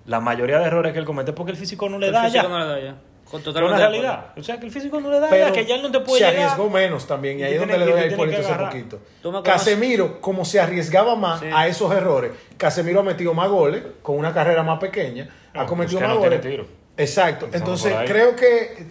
La 0.06 0.20
mayoría 0.20 0.58
de 0.60 0.66
errores 0.66 0.94
que 0.94 1.00
él 1.00 1.06
comete 1.06 1.32
es 1.32 1.36
porque 1.38 1.52
el 1.52 1.58
físico 1.58 1.88
no 1.90 1.98
le 2.00 2.08
El 2.08 2.14
da 2.14 2.24
físico 2.24 2.44
ya. 2.44 2.50
no 2.50 2.60
le 2.60 2.66
da 2.66 2.80
ya. 2.80 2.96
Con- 3.30 3.40
una 3.42 3.50
acuerdo. 3.52 3.78
realidad. 3.78 4.26
O 4.36 4.44
sea, 4.44 4.60
que 4.60 4.66
el 4.66 4.72
físico 4.74 5.00
no 5.00 5.10
le 5.10 5.18
da 5.22 5.30
Pero 5.30 5.48
ya, 5.48 5.54
que 5.54 5.66
ya 5.66 5.76
él 5.76 5.82
no 5.84 5.90
te 5.92 6.02
puede 6.02 6.20
se 6.20 6.30
llegar. 6.32 6.44
arriesgó 6.50 6.70
menos 6.70 7.08
también, 7.08 7.40
y 7.40 7.44
ahí 7.44 7.54
es 7.54 7.60
donde 7.60 7.76
tiene- 7.76 7.86
le 7.86 7.92
doy 7.92 8.00
a 8.02 8.08
tiene 8.08 8.16
Hipólito 8.24 8.46
agarrar. 8.46 8.70
poquito. 8.72 9.00
Casemiro, 9.44 10.20
como 10.20 10.44
se 10.44 10.60
arriesgaba 10.60 11.16
más 11.16 11.40
Sí. 11.40 11.46
a 11.54 11.66
esos 11.68 11.94
errores, 11.94 12.32
Casemiro 12.58 13.00
ha 13.00 13.04
metido 13.04 13.34
más 13.34 13.48
goles, 13.48 13.84
con 14.02 14.18
una 14.18 14.34
carrera 14.34 14.64
más 14.64 14.80
pequeña, 14.80 15.30
ha 15.54 15.60
No, 15.62 15.66
cometido 15.66 16.00
Busquets 16.00 16.10
más 16.10 16.16
no 16.16 16.22
tiene 16.30 16.38
goles. 16.38 16.52
tiro. 16.52 16.66
Exacto. 16.98 17.48
Entonces, 17.54 17.96
creo 18.06 18.36
que 18.36 18.88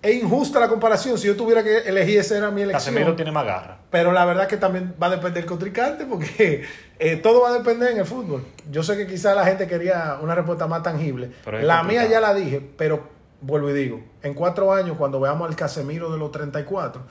es 0.00 0.14
injusta 0.14 0.60
la 0.60 0.68
comparación. 0.68 1.18
Si 1.18 1.26
yo 1.26 1.36
tuviera 1.36 1.62
que 1.62 1.78
elegir, 1.78 2.18
esa 2.18 2.36
era 2.38 2.50
mi 2.50 2.62
elección. 2.62 2.94
Casemiro 2.94 3.16
tiene 3.16 3.32
más 3.32 3.44
garra. 3.44 3.78
Pero 3.90 4.12
la 4.12 4.24
verdad 4.24 4.46
que 4.46 4.56
también 4.56 4.94
va 5.02 5.08
a 5.08 5.10
depender 5.10 5.34
del 5.34 5.46
contrincante 5.46 6.06
porque 6.06 6.64
eh, 6.98 7.16
todo 7.16 7.42
va 7.42 7.50
a 7.50 7.52
depender 7.52 7.92
en 7.92 7.98
el 7.98 8.06
fútbol. 8.06 8.44
Yo 8.70 8.82
sé 8.82 8.96
que 8.96 9.06
quizás 9.06 9.34
la 9.34 9.44
gente 9.44 9.66
quería 9.66 10.18
una 10.22 10.34
respuesta 10.34 10.66
más 10.66 10.82
tangible. 10.82 11.26
Es 11.26 11.64
la 11.64 11.78
complicado. 11.78 11.84
mía 11.84 12.06
ya 12.06 12.20
la 12.20 12.34
dije, 12.34 12.62
pero 12.76 13.08
vuelvo 13.40 13.70
y 13.70 13.72
digo, 13.72 14.00
en 14.22 14.34
cuatro 14.34 14.72
años, 14.72 14.96
cuando 14.96 15.20
veamos 15.20 15.48
al 15.48 15.56
Casemiro 15.56 16.12
de 16.12 16.18
los 16.18 16.30
34, 16.32 17.02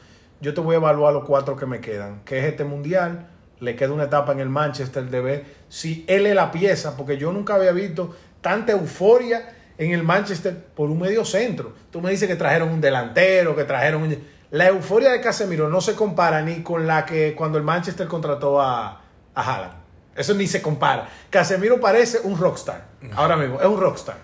yo 0.41 0.54
te 0.54 0.62
voy 0.62 0.76
a 0.76 0.78
evaluar 0.78 1.13
los 1.13 1.26
cuatro 1.26 1.56
que 1.56 1.65
me 1.65 1.80
quedan, 1.80 2.21
que 2.26 2.39
es 2.39 2.45
este 2.45 2.63
mundial, 2.63 3.28
le 3.60 3.76
queda 3.76 3.91
una 3.91 4.04
etapa 4.04 4.32
en 4.34 4.39
el 4.39 4.50
Manchester 4.50 5.06
de 5.06 5.21
ver 5.21 5.45
si 5.67 6.06
él 6.08 6.26
es 6.28 6.36
la 6.36 6.52
pieza, 6.52 6.95
porque 6.95 7.17
yo 7.17 7.32
nunca 7.32 7.56
había 7.56 7.71
visto 7.71 8.15
tanta 8.41 8.73
euforia 8.73 9.57
en 9.78 9.92
el 9.92 10.04
Manchester 10.04 10.56
por 10.76 10.90
un 10.90 11.00
medio 11.00 11.24
centro. 11.24 11.74
Tú 11.92 12.02
me 12.02 12.12
dices 12.12 12.28
que 12.28 12.36
trajeron 12.36 12.70
un 12.70 12.82
delantero, 12.82 13.56
que 13.56 13.63
trajeron 13.63 14.04
un... 14.04 14.38
La 14.52 14.68
euforia 14.68 15.12
de 15.12 15.22
Casemiro 15.22 15.70
no 15.70 15.82
se 15.82 15.94
compara 15.94 16.42
ni 16.42 16.63
con 16.63 16.88
la 16.88 17.06
que 17.06 17.36
cuando 17.36 17.58
el 17.58 17.63
Manchester 17.63 18.08
contrató 18.08 18.62
a, 18.62 19.02
a 19.36 19.42
Haaland. 19.42 19.74
Eso 20.16 20.34
ni 20.34 20.48
se 20.48 20.62
compara. 20.62 21.08
Casemiro 21.30 21.80
parece 21.80 22.20
un 22.24 22.38
rockstar. 22.38 22.86
Ahora 23.16 23.36
mismo, 23.36 23.60
es 23.60 23.68
un 23.68 23.80
rockstar. 23.80 24.18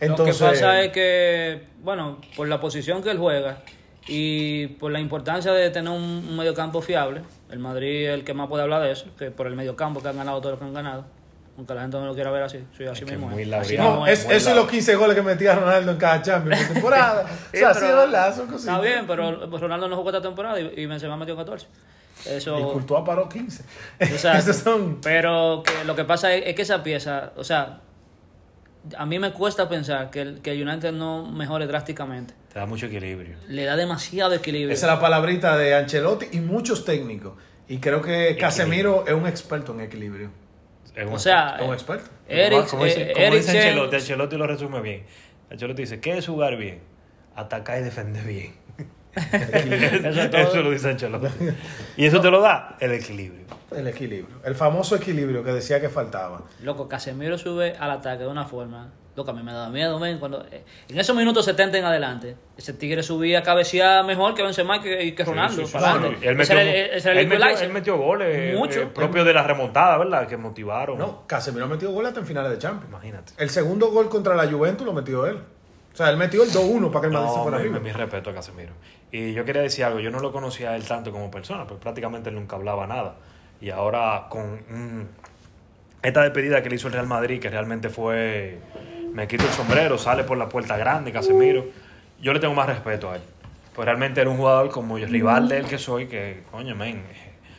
Entonces, 0.00 0.40
Lo 0.40 0.46
que 0.46 0.52
pasa 0.52 0.80
es 0.82 0.92
que, 0.92 1.66
bueno, 1.82 2.20
por 2.36 2.46
la 2.48 2.60
posición 2.60 3.02
que 3.02 3.10
él 3.10 3.18
juega 3.18 3.58
y 4.06 4.68
por 4.68 4.92
la 4.92 5.00
importancia 5.00 5.52
de 5.52 5.68
tener 5.70 5.92
un, 5.92 6.02
un 6.02 6.36
mediocampo 6.36 6.80
fiable, 6.80 7.22
el 7.50 7.58
Madrid 7.58 8.08
es 8.08 8.14
el 8.14 8.24
que 8.24 8.32
más 8.32 8.48
puede 8.48 8.62
hablar 8.62 8.80
de 8.82 8.92
eso, 8.92 9.06
que 9.18 9.32
por 9.32 9.48
el 9.48 9.56
mediocampo 9.56 10.00
que 10.00 10.08
han 10.08 10.16
ganado 10.16 10.40
todo 10.40 10.52
lo 10.52 10.58
que 10.58 10.64
han 10.64 10.72
ganado, 10.72 11.04
aunque 11.58 11.74
la 11.74 11.80
gente 11.80 11.96
no 11.98 12.06
lo 12.06 12.14
quiera 12.14 12.30
ver 12.30 12.44
así, 12.44 12.64
sí, 12.76 12.84
así 12.84 13.04
mismo 13.04 13.28
muy. 13.28 13.52
Así 13.52 13.76
No, 13.76 14.06
es, 14.06 14.24
muy 14.24 14.34
eso 14.36 14.50
es 14.50 14.56
los 14.56 14.70
15 14.70 14.94
goles 14.94 15.16
que 15.16 15.22
metía 15.22 15.56
Ronaldo 15.56 15.90
en 15.90 15.98
cada 15.98 16.22
Champions 16.22 16.62
por 16.62 16.74
temporada. 16.74 17.26
o 17.52 17.56
sea, 17.56 17.74
sí 17.74 17.84
es 17.84 17.96
verdad, 17.96 18.34
son 18.34 18.46
cositas. 18.46 18.76
Está 18.76 18.80
bien, 18.80 19.04
pero 19.08 19.46
Ronaldo 19.58 19.88
no 19.88 19.96
jugó 19.96 20.10
esta 20.10 20.22
temporada 20.22 20.60
y, 20.60 20.72
y 20.76 20.86
Benzema 20.86 21.16
metió 21.16 21.36
14. 21.36 21.66
Eso... 22.26 22.58
Y 22.60 22.62
Courtois 22.62 23.02
paró 23.04 23.28
15. 23.28 23.64
Exacto. 23.98 24.38
Esos 24.50 24.62
son... 24.62 25.00
Pero 25.02 25.64
que 25.64 25.84
lo 25.84 25.96
que 25.96 26.04
pasa 26.04 26.32
es, 26.32 26.46
es 26.46 26.54
que 26.54 26.62
esa 26.62 26.82
pieza, 26.84 27.32
o 27.36 27.42
sea, 27.42 27.80
a 28.96 29.04
mí 29.04 29.18
me 29.18 29.32
cuesta 29.32 29.68
pensar 29.68 30.10
que 30.10 30.20
el, 30.20 30.40
que 30.40 30.52
el 30.52 30.66
United 30.66 30.92
no 30.92 31.26
mejore 31.26 31.66
drásticamente. 31.66 32.34
Te 32.52 32.60
da 32.60 32.66
mucho 32.66 32.86
equilibrio. 32.86 33.36
Le 33.48 33.64
da 33.64 33.74
demasiado 33.74 34.32
equilibrio. 34.34 34.72
Esa 34.72 34.86
es 34.86 34.92
la 34.92 35.00
palabrita 35.00 35.56
de 35.56 35.74
Ancelotti 35.74 36.26
y 36.32 36.40
muchos 36.40 36.84
técnicos. 36.84 37.32
Y 37.66 37.78
creo 37.78 38.00
que 38.00 38.36
Casemiro 38.36 39.04
es 39.08 39.12
un 39.12 39.26
experto 39.26 39.74
en 39.74 39.80
equilibrio. 39.80 40.30
Es 40.94 41.06
un 41.06 41.14
O 41.14 41.18
sea, 41.18 41.56
Es 41.60 41.66
un 41.66 41.74
experto. 41.74 42.10
Eric, 42.28 42.66
como 42.68 42.84
dice, 42.84 43.10
eh, 43.10 43.12
como 43.14 43.34
dice 43.34 43.58
Ancelotti, 43.58 43.96
Ancelotti 43.96 44.36
lo 44.36 44.46
resume 44.46 44.80
bien. 44.80 45.04
Ancelotti 45.50 45.82
dice, 45.82 46.00
¿qué 46.00 46.18
es 46.18 46.26
jugar 46.26 46.56
bien? 46.56 46.80
Atacar 47.34 47.80
y 47.80 47.84
defender 47.84 48.24
bien. 48.24 48.54
Eso. 49.16 50.20
Eso 50.22 50.62
lo 50.62 50.70
dice 50.70 50.90
Ancelotti. 50.90 51.28
Y 51.96 52.06
eso 52.06 52.20
te 52.20 52.30
lo 52.30 52.40
da 52.40 52.76
el 52.80 52.92
equilibrio. 52.92 53.46
El 53.74 53.86
equilibrio. 53.88 54.40
El 54.44 54.54
famoso 54.54 54.96
equilibrio 54.96 55.42
que 55.42 55.52
decía 55.52 55.80
que 55.80 55.88
faltaba. 55.88 56.42
Loco, 56.62 56.88
Casemiro 56.88 57.36
sube 57.38 57.74
al 57.78 57.90
ataque 57.90 58.24
de 58.24 58.28
una 58.28 58.44
forma. 58.44 58.92
Loco, 59.18 59.32
a 59.32 59.34
mí 59.34 59.42
me 59.42 59.52
da 59.52 59.68
miedo, 59.68 59.98
men, 59.98 60.18
cuando 60.20 60.46
eh, 60.52 60.62
En 60.88 60.96
esos 60.98 61.16
minutos 61.16 61.44
70 61.44 61.76
en 61.76 61.84
adelante, 61.84 62.36
ese 62.56 62.72
tigre 62.72 63.02
subía 63.02 63.40
a 63.40 63.42
cabecear 63.42 64.04
mejor 64.04 64.32
que 64.34 64.44
Benzema 64.44 64.76
y 64.76 64.80
que, 64.80 65.04
y 65.06 65.12
que 65.12 65.24
Ronaldo. 65.24 65.56
Sí, 65.56 65.60
sí, 65.62 65.66
sí. 65.66 65.72
para 65.72 65.90
Bueno, 65.90 66.06
adelante. 66.06 66.28
él 66.28 66.36
metió, 66.36 66.52
era 66.58 66.62
el- 66.62 66.90
ese 66.92 67.10
era 67.10 67.12
el 67.12 67.18
él 67.18 67.26
metió- 67.28 67.36
equalizer. 67.44 67.66
él 67.66 67.72
metió 67.72 67.96
goles 67.98 68.56
Mucho. 68.56 68.80
eh, 68.82 68.86
propios 68.94 69.26
de 69.26 69.34
la 69.34 69.42
remontada, 69.42 69.98
¿verdad? 69.98 70.28
Que 70.28 70.36
motivaron. 70.36 70.98
No, 70.98 71.26
Casemiro 71.26 71.66
metió 71.66 71.90
gol 71.90 72.06
hasta 72.06 72.20
en 72.20 72.26
finales 72.26 72.52
de 72.52 72.58
Champions. 72.58 72.88
Imagínate. 72.90 73.32
El 73.38 73.50
segundo 73.50 73.90
gol 73.90 74.08
contra 74.08 74.36
la 74.36 74.46
Juventus 74.48 74.86
lo 74.86 74.92
metió 74.92 75.26
él. 75.26 75.38
O 75.92 75.96
sea, 75.96 76.10
él 76.10 76.16
metió 76.16 76.44
el 76.44 76.52
2-1 76.52 76.92
para 76.92 77.00
que 77.00 77.06
el 77.08 77.12
Madrid 77.12 77.30
se 77.30 77.36
No, 77.38 77.42
fuera 77.42 77.58
mi, 77.58 77.64
arriba. 77.64 77.80
mi 77.80 77.90
respeto 77.90 78.30
a 78.30 78.34
Casemiro. 78.34 78.72
Y 79.10 79.32
yo 79.32 79.44
quería 79.44 79.62
decir 79.62 79.84
algo, 79.84 79.98
yo 79.98 80.12
no 80.12 80.20
lo 80.20 80.30
conocía 80.30 80.70
a 80.70 80.76
él 80.76 80.84
tanto 80.86 81.10
como 81.10 81.28
persona, 81.28 81.66
pues 81.66 81.80
prácticamente 81.80 82.28
él 82.28 82.36
nunca 82.36 82.54
hablaba 82.54 82.86
nada. 82.86 83.16
Y 83.60 83.70
ahora 83.70 84.26
con 84.28 84.54
mm, 84.68 85.08
esta 86.02 86.22
despedida 86.22 86.62
que 86.62 86.68
le 86.70 86.76
hizo 86.76 86.86
el 86.86 86.92
Real 86.92 87.08
Madrid, 87.08 87.40
que 87.40 87.50
realmente 87.50 87.88
fue, 87.88 88.60
me 89.18 89.26
quito 89.26 89.42
el 89.44 89.50
sombrero, 89.50 89.98
sale 89.98 90.22
por 90.22 90.38
la 90.38 90.48
puerta 90.48 90.76
grande, 90.76 91.10
Casemiro, 91.10 91.66
yo 92.22 92.32
le 92.32 92.38
tengo 92.38 92.54
más 92.54 92.68
respeto 92.68 93.10
a 93.10 93.16
él. 93.16 93.22
Pues 93.74 93.84
realmente 93.84 94.20
era 94.20 94.30
un 94.30 94.36
jugador 94.36 94.70
como 94.70 94.96
yo, 94.96 95.06
rival 95.08 95.48
de 95.48 95.58
él 95.58 95.66
que 95.66 95.76
soy, 95.76 96.06
que, 96.06 96.44
coño, 96.52 96.76
men, 96.76 97.02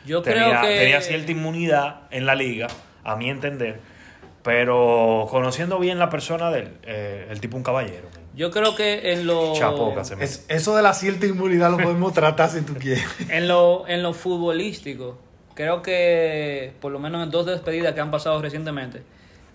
Yo 0.06 0.22
tenía, 0.22 0.44
creo 0.48 0.62
que- 0.62 0.78
tenía 0.78 1.02
cierta 1.02 1.30
inmunidad 1.32 2.00
en 2.10 2.24
la 2.24 2.34
liga, 2.34 2.68
a 3.04 3.14
mi 3.16 3.28
entender, 3.28 3.78
pero 4.42 5.26
conociendo 5.30 5.78
bien 5.78 5.98
la 5.98 6.08
persona 6.08 6.50
de 6.50 6.60
él, 6.60 6.68
eh, 6.84 7.26
el 7.30 7.40
tipo 7.42 7.58
un 7.58 7.62
caballero. 7.62 8.08
Yo 8.34 8.50
creo 8.50 8.74
que 8.74 9.12
en 9.12 9.26
lo, 9.26 9.52
Casemiro. 9.94 10.24
Es- 10.24 10.46
eso 10.48 10.74
de 10.74 10.82
la 10.82 10.94
cierta 10.94 11.26
inmunidad 11.26 11.70
lo 11.70 11.76
podemos 11.76 12.14
tratar 12.14 12.48
si 12.48 12.62
tú 12.62 12.72
quieres. 12.74 13.04
en 13.28 13.48
lo 13.48 13.86
en 13.86 14.02
lo 14.02 14.14
futbolístico, 14.14 15.18
creo 15.52 15.82
que 15.82 16.72
por 16.80 16.90
lo 16.90 16.98
menos 16.98 17.22
en 17.22 17.30
dos 17.30 17.44
despedidas 17.44 17.92
que 17.92 18.00
han 18.00 18.10
pasado 18.10 18.40
recientemente, 18.40 19.02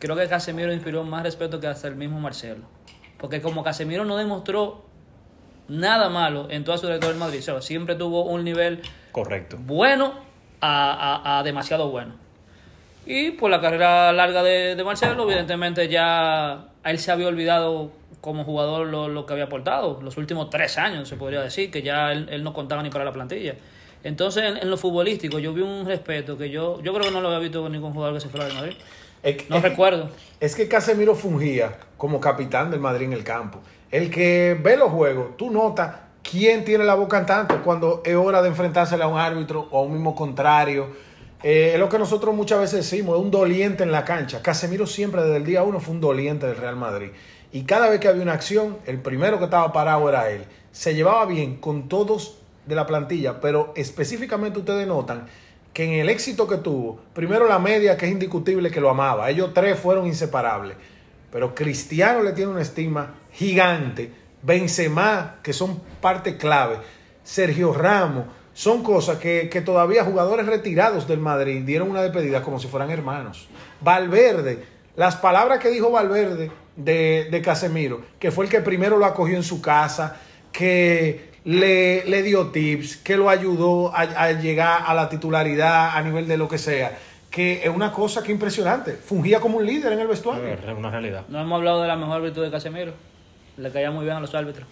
creo 0.06 0.16
que 0.18 0.28
Casemiro 0.28 0.74
inspiró 0.74 1.04
más 1.04 1.24
respeto 1.24 1.60
que 1.60 1.68
hasta 1.68 1.88
el 1.88 1.96
mismo 1.96 2.20
Marcelo. 2.20 2.64
Porque 3.18 3.42
como 3.42 3.64
Casemiro 3.64 4.06
no 4.06 4.18
demostró 4.18 4.84
nada 5.68 6.10
malo 6.10 6.48
en 6.50 6.64
toda 6.64 6.78
su 6.78 6.84
trayectoria 6.86 7.14
del 7.14 7.20
Madrid, 7.20 7.40
o 7.40 7.42
sea, 7.44 7.62
siempre 7.62 7.96
tuvo 7.96 8.24
un 8.26 8.44
nivel 8.44 8.82
Correcto. 9.12 9.58
bueno 9.60 10.14
a, 10.62 11.22
a- 11.24 11.40
a 11.40 11.44
demasiado 11.44 11.90
bueno. 11.90 12.14
Y 13.08 13.32
por 13.32 13.52
la 13.52 13.62
carrera 13.62 14.12
larga 14.12 14.42
de, 14.44 14.76
de 14.76 14.84
Marcelo, 14.84 15.24
evidentemente 15.24 15.88
ya 15.88 16.52
a 16.84 16.92
él 16.92 16.98
se 17.00 17.12
había 17.12 17.28
olvidado 17.28 17.92
como 18.22 18.44
jugador 18.44 18.88
lo, 18.88 19.08
lo 19.08 19.26
que 19.28 19.34
había 19.34 19.46
aportado. 19.46 20.00
Los 20.02 20.18
últimos 20.18 20.50
tres 20.50 20.78
años, 20.80 21.08
se 21.08 21.16
podría 21.16 21.42
decir, 21.42 21.70
que 21.70 21.84
ya 21.84 22.12
él, 22.12 22.28
él 22.32 22.44
no 22.44 22.52
contaba 22.54 22.82
ni 22.82 22.90
para 22.90 23.06
la 23.06 23.12
plantilla. 23.12 23.54
Entonces, 24.04 24.44
en, 24.44 24.58
en 24.58 24.70
lo 24.72 24.78
futbolístico, 24.78 25.38
yo 25.40 25.54
vi 25.54 25.62
un 25.62 25.86
respeto 25.86 26.36
que 26.38 26.50
yo 26.50 26.82
yo 26.82 26.94
creo 26.94 27.06
que 27.06 27.12
no 27.12 27.22
lo 27.22 27.28
había 27.28 27.40
visto 27.40 27.62
con 27.62 27.72
ningún 27.72 27.94
jugador 27.94 28.16
que 28.16 28.22
se 28.22 28.30
fuera 28.30 28.46
del 28.48 28.56
Madrid. 28.56 28.74
Es- 29.26 29.50
No 29.50 29.58
es- 29.58 29.64
recuerdo. 29.64 30.10
Es 30.40 30.56
que 30.56 30.68
Casemiro 30.70 31.16
fungía 31.16 31.78
como 31.98 32.20
capitán 32.22 32.72
del 32.72 32.80
Madrid 32.80 33.08
en 33.08 33.14
el 33.14 33.24
campo. 33.26 33.60
El 33.92 34.10
que 34.10 34.58
ve 34.62 34.78
los 34.78 34.92
juegos, 34.92 35.36
tú 35.38 35.52
notas 35.52 35.96
quién 36.30 36.64
tiene 36.64 36.84
la 36.86 36.96
boca 36.96 37.18
en 37.18 37.26
tanto 37.26 37.62
cuando 37.64 38.02
es 38.06 38.16
hora 38.16 38.42
de 38.42 38.50
enfrentársele 38.50 39.04
a 39.04 39.08
un 39.08 39.18
árbitro 39.20 39.68
o 39.72 39.80
a 39.80 39.82
un 39.82 39.92
mismo 39.94 40.16
contrario. 40.16 40.88
Eh, 41.44 41.72
es 41.74 41.80
lo 41.80 41.90
que 41.90 42.00
nosotros 42.00 42.34
muchas 42.34 42.60
veces 42.60 42.90
decimos, 42.90 43.18
es 43.18 43.24
un 43.24 43.30
doliente 43.32 43.84
en 43.84 43.92
la 43.92 44.04
cancha. 44.06 44.42
Casemiro 44.42 44.88
siempre 44.88 45.22
desde 45.22 45.38
el 45.38 45.46
día 45.46 45.64
uno 45.64 45.80
fue 45.80 45.94
un 45.94 46.02
doliente 46.02 46.48
del 46.48 46.58
Real 46.58 46.76
Madrid. 46.76 47.10
Y 47.52 47.64
cada 47.64 47.90
vez 47.90 48.00
que 48.00 48.08
había 48.08 48.24
una 48.24 48.34
acción, 48.34 48.78
el 48.86 49.00
primero 49.00 49.38
que 49.38 49.46
estaba 49.46 49.72
parado 49.72 50.10
era 50.10 50.30
él. 50.30 50.46
Se 50.72 50.94
llevaba 50.96 51.26
bien 51.26 51.58
con 51.58 51.88
todos 51.88 52.38
de 52.66 52.76
la 52.76 52.86
plantilla, 52.88 53.40
pero 53.40 53.72
específicamente 53.76 54.60
ustedes 54.60 54.88
notan 54.88 55.28
que 55.76 55.84
en 55.84 56.00
el 56.00 56.08
éxito 56.08 56.48
que 56.48 56.56
tuvo, 56.56 57.02
primero 57.14 57.50
la 57.50 57.60
media, 57.60 57.98
que 57.98 58.06
es 58.06 58.12
indiscutible 58.14 58.72
que 58.72 58.80
lo 58.80 58.90
amaba, 58.90 59.30
ellos 59.30 59.54
tres 59.54 59.78
fueron 59.78 60.08
inseparables, 60.08 60.78
pero 61.30 61.54
Cristiano 61.54 62.24
le 62.24 62.32
tiene 62.32 62.50
una 62.50 62.62
estima 62.62 63.16
gigante, 63.34 64.10
Benzema, 64.42 65.40
que 65.44 65.52
son 65.52 65.82
parte 66.00 66.38
clave, 66.38 66.78
Sergio 67.26 67.74
Ramos, 67.74 68.24
son 68.54 68.84
cosas 68.84 69.18
que, 69.18 69.50
que 69.50 69.60
todavía 69.60 70.06
jugadores 70.06 70.46
retirados 70.46 71.10
del 71.10 71.20
Madrid 71.20 71.64
dieron 71.66 71.90
una 71.90 72.02
despedida 72.02 72.42
como 72.42 72.58
si 72.58 72.70
fueran 72.70 72.90
hermanos. 72.90 73.50
Valverde, 73.82 74.64
las 74.96 75.18
palabras 75.18 75.60
que 75.60 75.68
dijo 75.72 75.92
Valverde 75.92 76.52
de, 76.78 77.28
de 77.30 77.42
Casemiro, 77.42 78.02
que 78.18 78.32
fue 78.32 78.46
el 78.46 78.52
que 78.52 78.62
primero 78.62 78.98
lo 78.98 79.06
acogió 79.06 79.36
en 79.36 79.44
su 79.44 79.62
casa, 79.62 80.22
que 80.54 81.35
le, 81.46 82.04
le 82.06 82.22
dio 82.24 82.48
tips, 82.48 82.98
que 82.98 83.16
lo 83.18 83.30
ayudó 83.30 83.94
a, 83.96 84.02
a 84.02 84.32
llegar 84.34 84.82
a 84.86 84.94
la 84.94 85.08
titularidad 85.10 85.96
a 85.96 86.02
nivel 86.02 86.28
de 86.28 86.38
lo 86.38 86.48
que 86.50 86.58
sea, 86.58 86.98
que 87.30 87.62
es 87.64 87.70
una 87.70 87.92
cosa 87.92 88.22
que 88.24 88.32
impresionante. 88.32 88.94
Fungía 88.94 89.40
como 89.40 89.58
un 89.58 89.66
líder 89.66 89.94
en 89.94 90.00
el 90.00 90.08
vestuario. 90.08 90.48
Es 90.48 90.60
una 90.78 90.90
realidad. 90.90 91.24
No 91.30 91.40
hemos 91.42 91.58
hablado 91.58 91.82
de 91.82 91.88
la 91.88 91.96
mejor 91.96 92.22
virtud 92.22 92.44
de 92.44 92.52
Casemiro. 92.52 92.94
Le 93.58 93.72
caía 93.72 93.92
muy 93.92 94.04
bien 94.06 94.18
a 94.18 94.20
los 94.20 94.34
árbitros. 94.36 94.68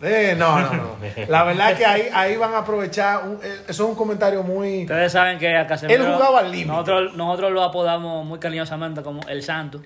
Eh, 0.00 0.34
no, 0.36 0.58
no, 0.60 0.72
no. 0.72 0.96
La 1.28 1.44
verdad 1.44 1.72
es 1.72 1.78
que 1.78 1.86
ahí, 1.86 2.02
ahí 2.12 2.36
van 2.36 2.54
a 2.54 2.58
aprovechar. 2.58 3.22
un- 3.24 3.36
eh, 3.42 3.60
eso 3.68 3.84
es 3.84 3.88
un 3.90 3.94
comentario 3.94 4.42
muy. 4.42 4.82
Ustedes 4.82 5.12
saben 5.12 5.38
que 5.38 5.56
a 5.56 5.66
Casemiro... 5.66 6.04
Él 6.06 6.12
jugaba 6.14 6.40
al 6.40 6.50
límite. 6.50 6.68
Nosotros, 6.70 7.14
nosotros 7.14 7.52
lo 7.52 7.62
apodamos 7.62 8.24
muy 8.26 8.38
cariñosamente 8.40 9.02
como 9.02 9.20
el 9.28 9.42
santo. 9.42 9.80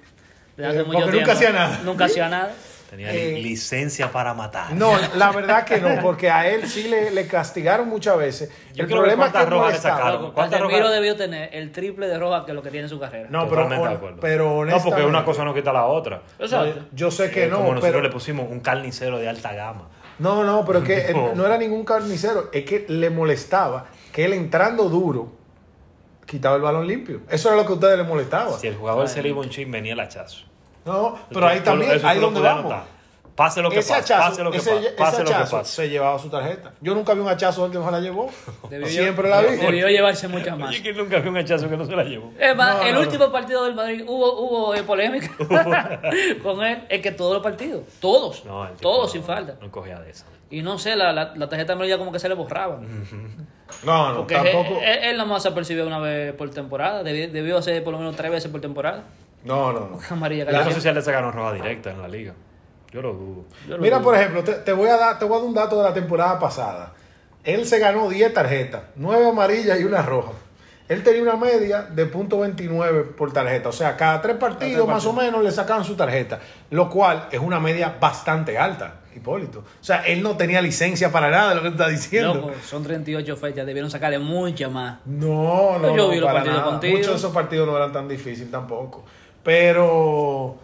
Desde 0.57 0.70
hace 0.70 0.81
Eh, 0.81 0.85
mucho 0.85 1.01
porque 1.01 1.18
nunca 1.18 1.25
tiempo. 1.25 1.33
hacía 1.33 1.53
nada. 1.53 1.81
Nunca 1.85 2.05
hacía 2.07 2.29
nada. 2.29 2.51
Tenía 2.96 3.12
Eh, 3.12 3.32
li- 3.35 3.42
licencia 3.42 4.11
para 4.11 4.32
matar. 4.32 4.72
No, 4.72 4.92
la 5.16 5.30
verdad 5.32 5.64
que 5.64 5.78
no, 5.80 6.00
porque 6.00 6.30
a 6.30 6.48
él 6.48 6.66
sí 6.68 6.88
le, 6.88 7.11
le 7.11 7.26
castigaron 7.26 7.88
muchas 7.88 8.16
veces. 8.16 8.50
Yo 8.74 8.85
el 8.85 8.88
problema 8.90 9.26
es 9.26 9.32
que 9.32 9.44
rojas 9.44 9.72
le 9.74 9.78
sacaron. 9.80 10.22
Loco, 10.22 10.35
¿Cuántas 10.35 10.61
Casemiro 10.61 10.85
rojas? 10.87 10.94
debió 10.94 11.16
tener 11.16 11.54
el 11.54 11.72
triple 11.72 12.09
de 12.09 12.18
roja 12.18 12.44
que 12.46 12.52
lo 12.54 12.62
que 12.62 12.70
tiene 12.70 12.85
en 12.85 12.88
su 12.90 12.98
carrera. 12.98 13.28
No, 13.30 13.40
pero, 13.48 13.62
Totalmente 13.64 13.88
de 13.88 13.94
acuerdo. 13.94 14.18
pero 14.20 14.64
no, 14.64 14.82
porque 14.82 15.02
una 15.04 15.24
cosa 15.24 15.44
no 15.44 15.52
quita 15.54 15.72
la 15.72 15.85
otra. 15.87 16.22
Yo 16.92 17.11
sé 17.11 17.30
que 17.30 17.44
Eh, 17.44 17.48
no, 17.48 17.56
Como 17.59 17.68
nosotros 17.74 17.90
pero 17.92 18.02
le 18.02 18.11
pusimos 18.11 18.50
un 18.50 18.61
carnicero 18.61 19.18
de 19.18 19.28
alta 19.28 19.52
gama. 19.52 19.88
no, 20.18 20.42
no, 20.44 20.64
pero 20.64 20.78
es 20.78 20.85
que 20.87 21.14
no 21.35 21.44
era 21.44 21.59
ningún 21.59 21.85
carnicero, 21.85 22.48
es 22.52 22.64
que 22.64 22.87
le 22.88 23.11
molestaba 23.11 23.87
que 24.12 24.24
él 24.24 24.32
entrando 24.32 24.88
duro 24.88 25.32
quitaba 26.24 26.56
el 26.56 26.62
balón 26.62 26.87
limpio. 26.88 27.20
Eso 27.30 27.48
era 27.48 27.56
lo 27.59 27.66
que 27.66 27.72
a 27.72 27.74
ustedes 27.74 27.98
les 27.98 28.06
molestaba. 28.09 28.59
Si 28.59 28.66
el 28.66 28.74
jugador 28.76 29.06
se 29.09 29.22
le 29.22 29.28
iba 29.28 29.40
un 29.40 29.50
chin, 29.50 29.70
venía 29.70 29.92
el 29.92 30.00
hachazo. 30.00 30.45
No, 30.87 31.18
pero 31.33 31.46
ahí 31.49 31.61
también, 31.61 32.01
ahí 32.05 32.18
donde 32.20 32.40
vamos. 32.40 32.75
Pase 33.35 33.61
lo 33.61 33.68
que 33.68 33.81
ese 33.81 33.92
pase, 33.92 34.14
hachazo, 34.14 34.31
pase 34.31 34.44
lo 34.44 34.51
que 34.51 34.57
ese, 34.57 34.70
pase, 34.96 35.16
ese 35.16 35.22
lo 35.25 35.29
que 35.29 35.35
hachazo 35.35 35.59
pase. 35.59 35.72
se 35.75 35.88
llevaba 35.90 36.18
su 36.18 36.31
tarjeta. 36.31 36.72
Yo 36.81 36.94
nunca 36.94 37.12
vi 37.12 37.20
un 37.20 37.29
hachazo 37.29 37.70
que 37.70 37.77
no 37.77 37.85
se 37.85 37.90
la 37.90 38.01
llevó. 38.01 38.31
Debió 38.70 38.87
Siempre 38.88 39.29
la 39.29 39.42
vi. 39.42 39.57
Debió 39.57 39.88
llevarse 39.88 40.27
muchas 40.27 40.57
más. 40.57 40.70
Oye, 40.70 40.83
que 40.83 40.94
nunca 40.94 41.18
vi 41.18 41.29
un 41.29 41.37
hachazo 41.37 41.68
que 41.68 41.77
no 41.77 41.85
se 41.85 41.94
la 41.94 42.05
llevó. 42.05 42.33
Es 42.38 42.57
más, 42.57 42.79
No, 42.79 42.83
el 42.85 42.94
no, 42.94 43.01
último 43.01 43.31
partido 43.31 43.64
del 43.66 43.75
Madrid 43.75 44.05
hubo, 44.09 44.40
hubo 44.40 44.75
eh, 44.75 44.83
polémica 44.85 45.29
con 46.42 46.62
él. 46.64 46.85
Es 46.88 47.03
que 47.03 47.11
todos 47.12 47.35
los 47.35 47.42
partidos, 47.42 47.83
todos, 48.01 48.42
No, 48.46 48.64
el 48.64 48.70
tipo 48.70 48.81
todos 48.88 49.07
no- 49.09 49.12
sin 49.12 49.22
falta. 49.22 49.57
No 49.61 49.70
cogía 49.70 50.01
de 50.01 50.11
eso. 50.12 50.25
Y 50.49 50.62
no 50.62 50.79
sé, 50.79 50.96
la, 50.96 51.12
la, 51.12 51.35
la 51.35 51.49
tarjeta 51.51 51.75
amarilla 51.75 51.99
como 51.99 52.12
que 52.12 52.18
se 52.18 52.31
le 52.31 52.35
borraba. 52.37 52.81
No, 53.85 54.09
no, 54.12 54.16
Porque 54.18 54.35
tampoco. 54.35 54.79
él, 54.81 54.85
él, 54.85 54.99
él 55.11 55.16
nada 55.18 55.29
más 55.29 55.42
se 55.42 55.51
percibió 55.51 55.87
una 55.87 55.99
vez 55.99 56.33
por 56.33 56.49
temporada. 56.51 57.03
Debió, 57.03 57.29
debió 57.29 57.59
hacer 57.59 57.85
por 57.85 57.92
lo 57.92 57.99
menos 57.99 58.16
tres 58.16 58.31
veces 58.31 58.51
por 58.51 58.62
temporada. 58.62 59.03
No, 59.46 59.72
no, 59.72 59.80
no. 59.80 59.98
Amarilla 60.11 60.44
Yo 60.50 60.64
no 60.64 60.70
sé 60.72 60.80
si 60.80 60.92
le 60.92 61.02
sacaron 61.02 61.32
roja 61.32 61.52
directa 61.54 61.90
en 61.90 62.02
la 62.02 62.09
liga. 62.09 62.35
Yo 62.92 63.02
lo 63.02 63.12
dudo. 63.12 63.44
Yo 63.68 63.76
lo 63.76 63.82
Mira, 63.82 63.96
dudo. 63.98 64.04
por 64.06 64.14
ejemplo, 64.16 64.44
te, 64.44 64.52
te 64.54 64.72
voy 64.72 64.88
a 64.88 64.96
dar, 64.96 65.18
te 65.18 65.24
voy 65.24 65.35
a 65.37 65.38
dar 65.40 65.48
un 65.48 65.54
dato 65.54 65.76
de 65.78 65.88
la 65.88 65.94
temporada 65.94 66.38
pasada. 66.38 66.92
Él 67.44 67.64
se 67.66 67.78
ganó 67.78 68.09
10 68.09 68.32
tarjetas, 68.35 68.82
9 68.96 69.28
amarillas 69.28 69.78
y 69.80 69.85
una 69.85 70.02
roja. 70.02 70.32
Él 70.88 71.02
tenía 71.02 71.22
una 71.22 71.37
media 71.37 71.82
de 71.82 72.11
.29 72.11 73.14
por 73.16 73.32
tarjeta. 73.32 73.68
O 73.68 73.72
sea, 73.72 73.96
cada 73.96 74.22
tres 74.22 74.37
partidos 74.37 74.87
más 74.87 75.04
o 75.04 75.12
menos 75.12 75.42
le 75.42 75.50
sacaban 75.50 75.85
su 75.85 75.96
tarjeta. 75.96 76.38
Lo 76.70 76.88
cual 76.88 77.28
es 77.32 77.40
una 77.40 77.59
media 77.59 77.96
bastante 78.00 78.56
alta, 78.56 79.00
Hipólito. 79.14 79.61
O 79.61 79.85
sea, 79.85 80.06
él 80.06 80.22
no 80.22 80.37
tenía 80.37 80.62
licencia 80.62 81.11
para 81.11 81.28
nada 81.28 81.48
de 81.50 81.54
lo 81.56 81.62
que 81.62 81.68
tú 81.70 81.74
estás 81.74 81.90
diciendo. 81.90 82.35
Loco, 82.35 82.52
son 82.64 82.85
38 82.85 83.37
fechas, 83.37 83.66
debieron 83.66 83.90
sacarle 83.90 84.20
mucha 84.20 84.68
más. 84.68 84.98
No, 85.06 85.76
no, 85.80 85.88
Yo 85.88 85.96
no, 85.96 86.09
vi 86.09 86.18
los 86.18 86.26
para 86.26 86.38
partidos 86.40 86.59
nada. 86.59 86.70
contigo. 86.70 86.96
Muchos 86.98 87.11
de 87.12 87.16
esos 87.18 87.32
partidos 87.32 87.66
no 87.66 87.76
eran 87.76 87.92
tan 87.92 88.06
difíciles 88.06 88.50
tampoco. 88.52 89.04
Pero, 89.46 90.56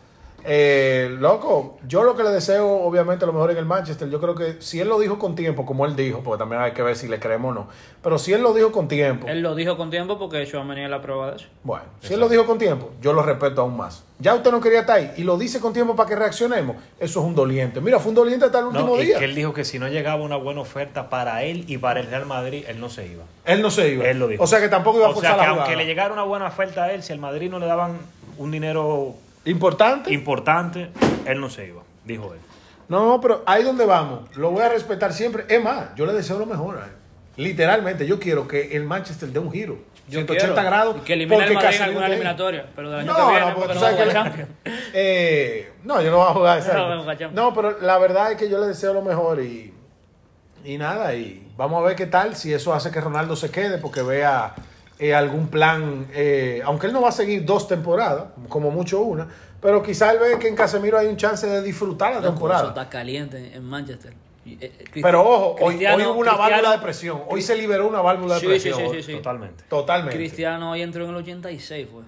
eh, 0.44 1.14
loco, 1.20 1.78
yo 1.86 2.02
lo 2.02 2.16
que 2.16 2.24
le 2.24 2.30
deseo, 2.30 2.68
obviamente, 2.82 3.24
lo 3.26 3.32
mejor 3.32 3.52
en 3.52 3.58
el 3.58 3.64
Manchester. 3.64 4.10
Yo 4.10 4.20
creo 4.20 4.34
que 4.34 4.56
si 4.60 4.80
él 4.80 4.88
lo 4.88 4.98
dijo 4.98 5.18
con 5.20 5.36
tiempo, 5.36 5.64
como 5.64 5.86
él 5.86 5.94
dijo, 5.94 6.20
porque 6.24 6.40
también 6.40 6.60
hay 6.62 6.72
que 6.72 6.82
ver 6.82 6.96
si 6.96 7.06
le 7.06 7.20
creemos 7.20 7.52
o 7.52 7.54
no. 7.54 7.68
Pero 8.02 8.18
si 8.18 8.32
él 8.32 8.42
lo 8.42 8.52
dijo 8.52 8.72
con 8.72 8.88
tiempo, 8.88 9.28
Él 9.28 9.40
lo 9.40 9.54
dijo 9.54 9.76
con 9.76 9.90
tiempo 9.90 10.18
porque 10.18 10.44
Chouameni 10.46 10.82
es 10.82 10.90
la 10.90 11.00
prueba 11.00 11.30
de 11.30 11.36
eso. 11.36 11.46
bueno, 11.62 11.84
si 12.00 12.12
él 12.14 12.18
lo 12.20 12.28
dijo 12.28 12.44
con 12.46 12.58
tiempo, 12.58 12.90
yo 13.00 13.12
lo 13.12 13.22
respeto 13.22 13.60
aún 13.60 13.76
más. 13.76 14.02
Ya 14.18 14.34
usted 14.34 14.50
no 14.50 14.60
quería 14.60 14.80
estar 14.80 14.96
ahí 14.96 15.12
y 15.16 15.22
lo 15.24 15.36
dice 15.38 15.60
con 15.60 15.72
tiempo 15.72 15.94
para 15.94 16.08
que 16.08 16.16
reaccionemos. 16.16 16.76
Eso 16.98 17.20
es 17.20 17.26
un 17.26 17.34
doliente. 17.36 17.80
Mira, 17.80 18.00
fue 18.00 18.08
un 18.10 18.16
doliente 18.16 18.46
hasta 18.46 18.58
el 18.58 18.66
último 18.66 18.88
No, 18.88 18.96
día. 18.96 19.18
que 19.20 19.24
él 19.26 19.34
dijo 19.36 19.52
que 19.52 19.64
si 19.64 19.78
no 19.78 19.86
llegaba 19.88 20.20
una 20.22 20.36
buena 20.36 20.60
oferta 20.60 21.08
para 21.08 21.44
él 21.44 21.64
y 21.68 21.78
para 21.78 22.00
el 22.00 22.06
Real 22.08 22.26
Madrid, 22.26 22.64
él 22.68 22.80
no 22.80 22.88
se 22.88 23.06
iba. 23.06 23.22
Él 23.44 23.62
no 23.62 23.70
se 23.70 23.88
iba. 23.90 24.04
Él 24.08 24.18
lo 24.18 24.26
dijo. 24.26 24.42
O 24.42 24.46
sea 24.48 24.60
que 24.60 24.68
tampoco 24.68 24.98
iba 24.98 25.06
a 25.06 25.10
O 25.10 25.14
forzar 25.14 25.32
sea 25.34 25.38
que 25.38 25.42
la 25.44 25.48
aunque 25.50 25.62
jugada. 25.66 25.82
le 25.82 25.86
llegara 25.86 26.12
una 26.12 26.22
buena 26.24 26.46
oferta 26.46 26.84
a 26.84 26.92
él, 26.92 27.02
si 27.04 27.12
el 27.12 27.20
Madrid 27.20 27.48
no 27.50 27.58
le 27.60 27.66
daban 27.66 27.98
un 28.42 28.50
dinero 28.50 29.14
Importante. 29.44 30.12
importante, 30.12 30.90
él 31.26 31.40
no 31.40 31.48
se 31.48 31.66
iba, 31.66 31.82
dijo 32.04 32.34
él. 32.34 32.40
No, 32.88 33.08
no, 33.08 33.20
pero 33.20 33.42
ahí 33.46 33.62
donde 33.62 33.86
vamos, 33.86 34.36
lo 34.36 34.50
voy 34.50 34.62
a 34.62 34.68
respetar 34.68 35.12
siempre. 35.12 35.44
Es 35.48 35.62
más, 35.62 35.94
yo 35.96 36.04
le 36.04 36.12
deseo 36.12 36.38
lo 36.38 36.46
mejor 36.46 36.78
a 36.78 36.84
él. 36.86 36.92
Literalmente, 37.36 38.06
yo 38.06 38.18
quiero 38.20 38.46
que 38.46 38.76
el 38.76 38.84
Manchester 38.84 39.30
dé 39.30 39.38
un 39.38 39.50
giro. 39.50 39.78
Yo 40.08 40.18
180 40.18 40.54
quiero. 40.54 40.68
grados. 40.68 40.96
Y 40.98 41.00
que 41.00 41.12
elimine 41.14 41.36
porque 41.38 41.52
el 41.52 41.54
Madrid 41.54 41.76
en 41.76 41.82
alguna 41.82 42.06
eliminatoria. 42.06 42.66
Pero 42.76 42.90
del 42.90 43.00
año 43.00 43.12
No, 43.12 43.26
que 43.26 43.32
viene, 43.32 43.46
no, 43.46 43.54
porque 43.54 43.74
no 43.74 43.80
sabes 43.80 44.34
que. 44.34 44.46
Eh, 44.94 45.72
no, 45.84 46.02
yo 46.02 46.10
no 46.10 46.18
voy 46.18 46.26
a 46.28 46.32
jugar 46.34 46.58
exacto. 46.58 46.78
No, 46.82 46.88
vamos 46.88 47.06
a 47.08 47.10
Champions. 47.12 47.34
No, 47.34 47.54
pero 47.54 47.80
la 47.80 47.98
verdad 47.98 48.32
es 48.32 48.36
que 48.38 48.50
yo 48.50 48.58
le 48.58 48.66
deseo 48.66 48.92
lo 48.92 49.00
mejor 49.00 49.40
y, 49.40 49.72
y 50.64 50.76
nada, 50.76 51.14
y 51.14 51.48
vamos 51.56 51.82
a 51.82 51.86
ver 51.86 51.96
qué 51.96 52.06
tal, 52.06 52.36
si 52.36 52.52
eso 52.52 52.74
hace 52.74 52.90
que 52.90 53.00
Ronaldo 53.00 53.36
se 53.36 53.50
quede, 53.50 53.78
porque 53.78 54.02
vea 54.02 54.54
eh, 54.98 55.14
algún 55.14 55.48
plan, 55.48 56.06
eh, 56.14 56.60
aunque 56.64 56.86
él 56.86 56.92
no 56.92 57.00
va 57.02 57.08
a 57.08 57.12
seguir 57.12 57.44
dos 57.44 57.66
temporadas, 57.68 58.24
como 58.48 58.70
mucho 58.70 59.00
una, 59.00 59.26
pero 59.60 59.82
quizá 59.82 60.12
él 60.12 60.18
ve 60.18 60.38
que 60.38 60.48
en 60.48 60.56
Casemiro 60.56 60.98
hay 60.98 61.06
un 61.06 61.16
chance 61.16 61.46
de 61.46 61.62
disfrutar 61.62 62.12
la 62.12 62.18
Eso 62.20 62.28
temporada. 62.30 62.68
está 62.68 62.88
caliente 62.88 63.52
en 63.54 63.64
Manchester. 63.64 64.12
Eh, 64.44 64.56
eh, 64.60 64.84
Pero 65.00 65.20
ojo, 65.22 65.56
hoy, 65.64 65.84
hoy 65.86 66.02
hubo 66.02 66.14
una 66.18 66.34
válvula 66.34 66.72
de 66.72 66.78
presión, 66.78 67.22
hoy 67.28 67.42
se 67.42 67.54
liberó 67.56 67.86
una 67.86 68.00
válvula 68.00 68.34
de 68.34 68.40
Sí, 68.40 68.46
presión. 68.46 68.76
sí, 68.78 68.86
sí, 68.96 69.02
sí. 69.04 69.12
Totalmente. 69.14 69.64
Totalmente. 69.68 70.16
Cristiano 70.16 70.72
hoy 70.72 70.82
entró 70.82 71.04
en 71.04 71.10
el 71.10 71.16
86, 71.16 71.88
fue. 71.92 72.02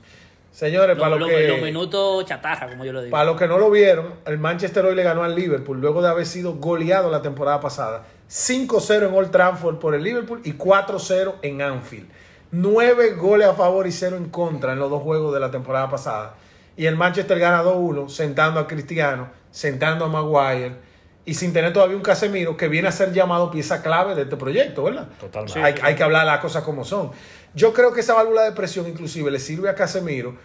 Señores, 0.51 0.97
para 0.97 1.11
Los, 1.17 1.21
los- 1.21 1.31
que... 1.31 1.49
los 1.49 1.61
minutos 1.63 2.25
chatarra, 2.27 2.69
como 2.69 2.85
yo 2.85 2.93
lo 2.93 3.03
digo. 3.03 3.11
Para 3.13 3.25
los 3.25 3.37
que 3.37 3.49
no 3.49 3.59
lo 3.59 3.71
vieron, 3.71 4.15
el 4.27 4.39
Manchester 4.39 4.85
hoy 4.85 4.95
le 4.95 5.03
ganó 5.03 5.25
al 5.25 5.35
Liverpool 5.35 5.81
luego 5.81 6.01
de 6.01 6.09
haber 6.09 6.27
sido 6.27 6.55
goleado 6.55 7.11
la 7.11 7.23
temporada 7.23 7.59
pasada. 7.61 8.05
5-0 8.31 9.09
en 9.09 9.15
Old 9.15 9.31
Trafford 9.33 9.79
por 9.79 9.95
el 9.97 10.03
Liverpool 10.03 10.41
y 10.45 10.53
4-0 10.55 11.35
en 11.43 11.61
Anfield. 11.63 12.09
9 12.55 13.15
goles 13.15 13.49
a 13.49 13.55
favor 13.55 13.87
y 13.87 13.93
0 13.93 14.17
en 14.17 14.29
contra 14.29 14.75
en 14.75 14.79
los 14.79 14.89
dos 14.89 15.03
juegos 15.03 15.35
de 15.35 15.41
la 15.41 15.51
temporada 15.51 15.91
pasada. 15.91 16.35
Y 16.77 16.87
el 16.87 16.97
Manchester 16.97 17.39
gana 17.39 17.65
2-1, 17.65 18.09
sentando 18.09 18.61
a 18.61 18.67
Cristiano, 18.69 19.29
sentando 19.51 20.05
a 20.05 20.09
Maguire 20.09 20.77
y 21.25 21.35
sin 21.35 21.53
tener 21.53 21.73
todavía 21.73 21.97
un 21.97 22.03
Casemiro 22.03 22.57
que 22.57 22.69
viene 22.69 22.87
a 22.87 22.93
ser 22.93 23.13
llamado 23.13 23.51
pieza 23.51 23.83
clave 23.83 24.15
de 24.15 24.23
este 24.23 24.37
proyecto, 24.37 24.85
¿verdad? 24.85 25.09
Totalmente. 25.19 25.61
hay, 25.61 25.75
hay 25.83 25.95
que 25.97 26.03
hablar 26.03 26.27
las 26.27 26.39
cosas 26.39 26.63
como 26.63 26.85
son. 26.85 27.11
Yo 27.55 27.73
creo 27.73 27.93
que 27.93 28.01
esa 28.01 28.15
válvula 28.15 28.43
de 28.43 28.53
presión 28.53 28.87
inclusive 28.87 29.31
le 29.31 29.41
sirve 29.41 29.69
a 29.69 29.75
Casemiro 29.75 30.37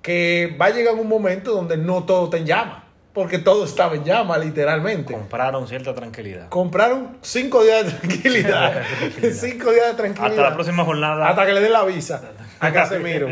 que 0.00 0.56
va 0.60 0.66
a 0.66 0.70
llegar 0.70 0.94
un 0.94 1.08
momento 1.08 1.52
donde 1.52 1.76
no 1.76 2.04
todo 2.04 2.26
está 2.26 2.36
en 2.36 2.46
llama, 2.46 2.87
porque 3.12 3.38
todo 3.38 3.64
estaba 3.64 3.94
en 3.96 4.04
llama 4.04 4.38
literalmente. 4.38 5.12
Compraron 5.12 5.66
cierta 5.66 5.94
tranquilidad. 5.94 6.48
Compraron 6.48 7.18
cinco 7.22 7.62
días 7.64 7.86
de 7.86 7.92
tranquilidad, 7.92 8.82
cinco 9.32 9.72
días 9.72 9.88
de 9.88 9.94
tranquilidad, 9.94 10.30
Hasta 10.30 10.42
la 10.42 10.54
próxima 10.54 10.84
jornada. 10.84 11.28
hasta 11.28 11.46
que 11.46 11.52
le 11.52 11.60
den 11.60 11.72
la 11.72 11.84
visa 11.84 12.22
a 12.60 12.72
Casemiro. 12.72 13.28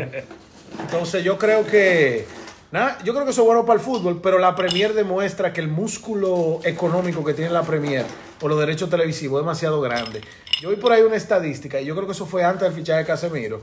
Entonces 0.79 1.23
yo 1.23 1.37
creo 1.37 1.65
que 1.65 2.27
nada, 2.71 2.97
yo 3.03 3.13
creo 3.13 3.25
que 3.25 3.31
eso 3.31 3.41
es 3.41 3.45
bueno 3.47 3.65
para 3.65 3.79
el 3.79 3.85
fútbol, 3.85 4.19
pero 4.21 4.37
la 4.39 4.55
Premier 4.55 4.93
demuestra 4.93 5.53
que 5.53 5.61
el 5.61 5.67
músculo 5.69 6.59
económico 6.63 7.23
que 7.23 7.33
tiene 7.33 7.51
la 7.51 7.63
Premier 7.63 8.05
por 8.39 8.49
los 8.51 8.59
derechos 8.59 8.89
televisivos 8.89 9.39
es 9.39 9.45
demasiado 9.45 9.81
grande. 9.81 10.21
Yo 10.61 10.69
vi 10.69 10.75
por 10.75 10.91
ahí 10.91 11.01
una 11.01 11.15
estadística 11.15 11.79
y 11.79 11.85
yo 11.85 11.95
creo 11.95 12.07
que 12.07 12.13
eso 12.13 12.25
fue 12.25 12.43
antes 12.43 12.61
del 12.63 12.73
fichaje 12.73 12.99
de 12.99 13.05
Casemiro, 13.05 13.61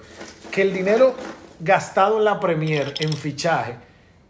que 0.50 0.62
el 0.62 0.72
dinero 0.72 1.14
gastado 1.60 2.18
en 2.18 2.24
la 2.24 2.40
Premier 2.40 2.94
en 2.98 3.12
fichaje 3.12 3.74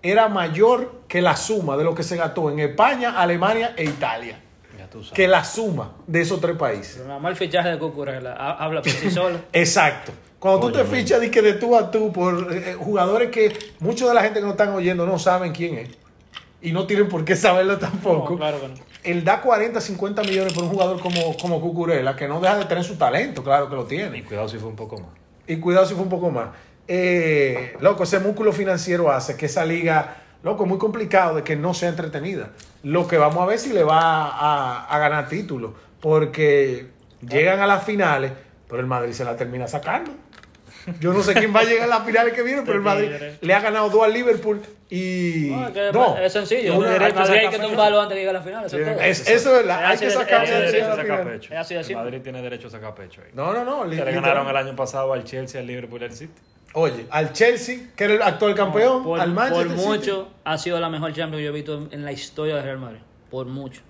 era 0.04 0.28
mayor 0.28 1.00
que 1.08 1.20
la 1.20 1.34
suma 1.34 1.76
de 1.76 1.82
lo 1.82 1.94
que 1.94 2.02
se 2.04 2.16
gastó 2.16 2.50
en 2.50 2.60
España, 2.60 3.18
Alemania 3.20 3.74
e 3.76 3.84
Italia. 3.84 4.38
Que 5.12 5.26
la 5.26 5.42
suma 5.42 5.92
de 6.06 6.20
esos 6.20 6.40
tres 6.40 6.56
países. 6.56 6.94
Pero 6.96 7.08
nada 7.08 7.18
más 7.18 7.30
el 7.30 7.36
fichaje 7.36 7.70
de 7.70 7.78
Cucurella 7.78 8.32
ha- 8.34 8.64
habla 8.64 8.80
por 8.82 8.92
sí 8.92 9.10
solo. 9.10 9.38
Exacto. 9.52 10.12
Cuando 10.38 10.60
tú 10.68 10.72
te 10.72 10.84
fichas 10.84 11.20
de, 11.20 11.30
que 11.30 11.40
de 11.42 11.54
tú 11.54 11.74
a 11.74 11.90
tú 11.90 12.12
por 12.12 12.52
eh, 12.54 12.76
jugadores 12.78 13.30
que 13.30 13.56
muchos 13.80 14.06
de 14.08 14.14
la 14.14 14.22
gente 14.22 14.38
que 14.40 14.44
nos 14.44 14.52
están 14.52 14.68
oyendo 14.74 15.06
no 15.06 15.18
saben 15.18 15.52
quién 15.52 15.78
es 15.78 15.88
y 16.60 16.70
no 16.72 16.86
tienen 16.86 17.08
por 17.08 17.24
qué 17.24 17.34
saberlo 17.34 17.78
tampoco. 17.78 18.32
No, 18.32 18.36
claro 18.38 18.60
que 18.60 18.68
no. 18.68 18.74
Él 19.02 19.24
da 19.24 19.40
40, 19.40 19.80
50 19.80 20.22
millones 20.22 20.52
por 20.52 20.64
un 20.64 20.70
jugador 20.70 21.00
como, 21.00 21.36
como 21.38 21.60
Cucurella, 21.60 22.14
que 22.14 22.28
no 22.28 22.40
deja 22.40 22.56
de 22.58 22.64
tener 22.66 22.84
su 22.84 22.96
talento, 22.96 23.42
claro 23.42 23.68
que 23.68 23.74
lo 23.76 23.82
Y 23.84 23.86
tiene. 23.88 24.22
cuidado 24.24 24.48
si 24.48 24.58
fue 24.58 24.68
un 24.68 24.76
poco 24.76 24.98
más. 24.98 25.08
y 25.46 25.56
cuidado 25.56 25.86
si 25.86 25.94
fue 25.94 26.02
un 26.04 26.08
poco 26.10 26.30
más. 26.30 26.48
Eh, 26.86 27.74
loco, 27.80 28.02
ese 28.04 28.18
músculo 28.18 28.52
financiero 28.52 29.10
hace 29.10 29.36
que 29.36 29.46
esa 29.46 29.64
liga, 29.64 30.16
loco, 30.42 30.64
es 30.64 30.68
muy 30.68 30.78
complicado 30.78 31.36
de 31.36 31.42
que 31.42 31.56
no 31.56 31.72
sea 31.74 31.88
entretenida. 31.88 32.50
Lo 32.82 33.08
que 33.08 33.16
vamos 33.16 33.42
a 33.42 33.46
ver 33.46 33.58
si 33.58 33.72
le 33.72 33.82
va 33.84 34.00
a, 34.28 34.84
a 34.86 34.98
ganar 34.98 35.28
títulos, 35.28 35.72
porque 36.00 36.86
llegan 37.26 37.60
a 37.60 37.66
las 37.66 37.84
finales, 37.84 38.32
pero 38.68 38.80
el 38.80 38.86
Madrid 38.86 39.12
se 39.12 39.24
la 39.24 39.36
termina 39.36 39.66
sacando. 39.66 40.10
Yo 41.00 41.14
no 41.14 41.22
sé 41.22 41.32
quién 41.32 41.54
va 41.56 41.60
a 41.60 41.64
llegar 41.64 41.84
a 41.84 41.98
las 41.98 42.04
finales 42.04 42.34
que 42.34 42.42
vienen, 42.42 42.62
pero 42.64 42.76
el 42.76 42.82
Madrid 42.82 43.10
le 43.40 43.54
ha 43.54 43.60
ganado 43.60 43.88
dos 43.88 44.02
al 44.04 44.12
Liverpool 44.12 44.60
y... 44.90 45.48
No, 45.50 45.66
es, 45.68 45.72
que 45.72 45.90
no, 45.94 46.18
es 46.18 46.30
sencillo. 46.30 46.76
Una- 46.76 46.94
a 46.96 46.98
Madrid 47.10 47.38
hay 47.38 47.48
que 47.48 47.58
tumbarlo 47.58 48.02
antes 48.02 48.14
de 48.16 48.20
llegar 48.20 48.36
a 48.36 48.38
la 48.40 48.44
final. 48.44 48.64
Eso 48.66 48.76
es 48.78 48.84
todo. 48.84 49.00
es, 49.00 49.20
eso 49.30 49.56
es 49.56 49.62
verdad, 49.62 49.86
hay 49.86 49.94
Así 49.94 50.04
que 50.04 50.10
sacar 50.10 51.24
pecho. 51.24 51.54
Es 51.54 51.58
así, 51.58 51.74
así. 51.76 51.92
El 51.94 51.98
Madrid 52.00 52.20
tiene 52.22 52.42
derecho 52.42 52.68
a 52.68 52.70
sacar 52.70 52.94
pecho 52.94 53.22
ahí. 53.24 53.30
No, 53.32 53.54
no, 53.54 53.64
no. 53.64 53.84
le 53.86 53.92
literal. 53.92 54.14
ganaron 54.14 54.46
el 54.46 54.56
año 54.58 54.76
pasado 54.76 55.14
al 55.14 55.24
Chelsea, 55.24 55.58
al 55.58 55.66
Liverpool 55.66 56.02
y 56.02 56.04
al 56.04 56.12
City. 56.12 56.34
Oye, 56.74 57.06
al 57.10 57.32
Chelsea, 57.32 57.90
que 57.96 58.04
era 58.04 58.14
el 58.14 58.22
actual 58.22 58.54
campeón, 58.54 59.04
Por, 59.04 59.20
al 59.20 59.32
Manchester 59.32 59.66
por 59.68 59.76
City. 59.76 59.86
mucho 59.88 60.28
ha 60.44 60.58
sido 60.58 60.80
la 60.80 60.88
mejor 60.88 61.12
Champions 61.12 61.36
que 61.38 61.44
yo 61.44 61.50
he 61.50 61.54
visto 61.54 61.88
en, 61.90 62.04
la 62.04 62.10
historia 62.12 62.56
de 62.56 62.62
Real 62.62 62.78
Madrid. 62.78 62.98
Por 63.30 63.46
mucho. 63.46 63.80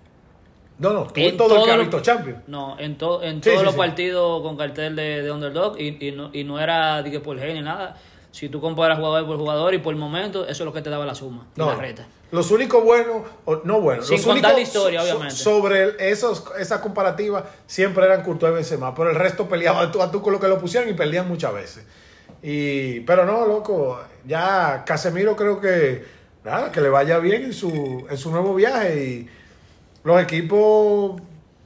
No, 0.78 0.92
no, 0.92 1.04
tú 1.04 1.12
En 1.20 1.36
todo 1.36 1.54
el 1.56 1.60
que 1.62 1.64
todo 1.66 1.72
ha 1.72 1.76
visto 1.78 2.00
Champions. 2.00 2.40
No, 2.46 2.76
en, 2.78 2.98
to- 2.98 3.22
en 3.22 3.36
Sí, 3.36 3.40
todos 3.48 3.58
sí, 3.60 3.64
los 3.64 3.74
sí. 3.74 3.78
partidos 3.78 4.42
con 4.42 4.56
cartel 4.56 4.96
de, 4.96 5.22
de 5.22 5.32
underdog 5.32 5.80
y, 5.80 6.08
y, 6.08 6.12
no, 6.12 6.30
y 6.32 6.44
no 6.44 6.60
era 6.60 7.02
que 7.04 7.20
por 7.20 7.38
G 7.38 7.54
ni 7.54 7.62
nada. 7.62 7.96
Si 8.32 8.48
tú 8.48 8.60
comparas 8.60 8.98
jugador 8.98 9.24
por 9.26 9.36
jugador 9.38 9.72
y 9.74 9.78
por 9.78 9.94
momento, 9.94 10.42
eso 10.42 10.50
es 10.64 10.66
lo 10.66 10.72
que 10.72 10.82
te 10.82 10.90
daba 10.90 11.06
la 11.06 11.14
suma 11.14 11.46
No, 11.54 11.66
la 11.70 11.76
reta. 11.76 12.04
los 12.32 12.50
únicos 12.50 12.82
buenos, 12.82 13.22
no 13.62 13.80
buenos, 13.80 14.08
Sin 14.08 14.16
los 14.16 14.26
contar 14.26 14.52
únicos 14.52 14.56
la 14.56 14.60
historia, 14.60 15.00
so- 15.00 15.06
obviamente. 15.06 15.34
sobre 15.36 16.10
esos, 16.10 16.44
esa 16.58 16.80
comparativa 16.80 17.46
siempre 17.68 18.04
eran 18.04 18.22
Courtois 18.24 18.50
y 18.50 18.54
Benzema, 18.56 18.92
pero 18.92 19.10
el 19.10 19.16
resto 19.16 19.48
peleaba 19.48 19.90
tú 19.92 20.02
a 20.02 20.10
tú 20.10 20.20
con 20.20 20.32
lo 20.32 20.40
que 20.40 20.48
lo 20.48 20.58
pusieran 20.58 20.90
y 20.90 20.94
perdían 20.94 21.28
muchas 21.28 21.54
veces. 21.54 21.86
Y, 22.46 23.00
pero 23.00 23.24
no, 23.24 23.46
loco, 23.46 23.98
ya 24.26 24.84
Casemiro 24.84 25.34
creo 25.34 25.58
que, 25.62 26.04
nada, 26.44 26.70
que 26.70 26.82
le 26.82 26.90
vaya 26.90 27.18
bien 27.18 27.42
en 27.42 27.54
su, 27.54 28.06
en 28.10 28.18
su 28.18 28.30
nuevo 28.30 28.54
viaje 28.54 29.02
y 29.02 29.28
los 30.04 30.22
equipos 30.22 31.22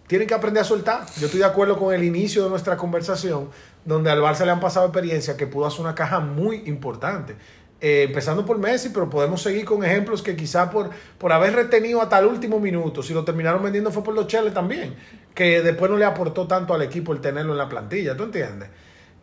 tienen 0.06 0.28
que 0.28 0.34
aprender 0.34 0.60
a 0.60 0.64
soltar. 0.64 1.04
Yo 1.18 1.26
estoy 1.26 1.40
de 1.40 1.46
acuerdo 1.46 1.76
con 1.76 1.92
el 1.92 2.04
inicio 2.04 2.44
de 2.44 2.50
nuestra 2.50 2.76
conversación, 2.76 3.50
donde 3.84 4.08
al 4.08 4.20
Barça 4.20 4.44
le 4.44 4.52
han 4.52 4.60
pasado 4.60 4.86
experiencias 4.86 5.36
que 5.36 5.48
pudo 5.48 5.66
hacer 5.66 5.80
una 5.80 5.96
caja 5.96 6.20
muy 6.20 6.62
importante. 6.66 7.34
Eh, 7.80 8.04
empezando 8.04 8.46
por 8.46 8.58
Messi, 8.58 8.90
pero 8.90 9.10
podemos 9.10 9.42
seguir 9.42 9.64
con 9.64 9.84
ejemplos 9.84 10.22
que 10.22 10.36
quizá 10.36 10.70
por, 10.70 10.90
por 11.18 11.32
haber 11.32 11.56
retenido 11.56 12.00
hasta 12.00 12.20
el 12.20 12.26
último 12.26 12.60
minuto, 12.60 13.02
si 13.02 13.14
lo 13.14 13.24
terminaron 13.24 13.64
vendiendo 13.64 13.90
fue 13.90 14.04
por 14.04 14.14
los 14.14 14.28
Cheles 14.28 14.54
también, 14.54 14.94
que 15.34 15.60
después 15.60 15.90
no 15.90 15.96
le 15.96 16.04
aportó 16.04 16.46
tanto 16.46 16.72
al 16.72 16.82
equipo 16.82 17.12
el 17.12 17.20
tenerlo 17.20 17.50
en 17.50 17.58
la 17.58 17.68
plantilla, 17.68 18.16
¿tú 18.16 18.22
entiendes? 18.22 18.68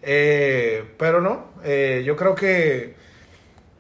Eh, 0.06 0.94
pero 0.98 1.20
no, 1.20 1.48
eh, 1.64 2.04
yo 2.06 2.16
creo 2.16 2.36
que 2.36 2.96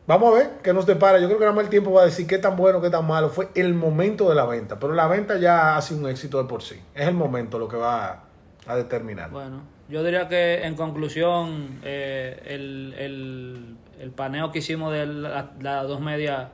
Vamos 0.07 0.35
a 0.35 0.37
ver 0.37 0.49
qué 0.61 0.71
nos 0.71 0.85
depara. 0.85 1.19
Yo 1.19 1.25
creo 1.25 1.39
que 1.39 1.45
nada 1.45 1.55
más 1.55 1.63
el 1.63 1.69
tiempo 1.71 1.91
va 1.91 2.03
a 2.03 2.05
decir 2.05 2.27
qué 2.27 2.37
tan 2.37 2.55
bueno, 2.55 2.79
qué 2.79 2.91
tan 2.91 3.07
malo. 3.07 3.29
Fue 3.29 3.49
el 3.55 3.73
momento 3.73 4.29
de 4.29 4.35
la 4.35 4.45
venta. 4.45 4.79
Pero 4.79 4.93
la 4.93 5.07
venta 5.07 5.37
ya 5.37 5.75
ha 5.75 5.81
sido 5.81 6.01
un 6.01 6.09
éxito 6.09 6.41
de 6.41 6.47
por 6.47 6.61
sí. 6.61 6.79
Es 6.93 7.07
el 7.07 7.15
momento 7.15 7.57
lo 7.57 7.67
que 7.67 7.77
va 7.77 8.23
a, 8.67 8.75
determinar. 8.75 9.31
Bueno, 9.31 9.63
yo 9.89 10.03
diría 10.03 10.27
que 10.27 10.63
en 10.63 10.75
conclusión, 10.75 11.79
eh, 11.83 12.39
el, 12.45 12.93
el, 12.97 13.75
el 13.99 14.11
paneo 14.11 14.51
que 14.51 14.59
hicimos 14.59 14.93
de 14.93 15.07
la- 15.07 15.51
las 15.59 15.87
dos 15.87 15.99
medias, 16.01 16.49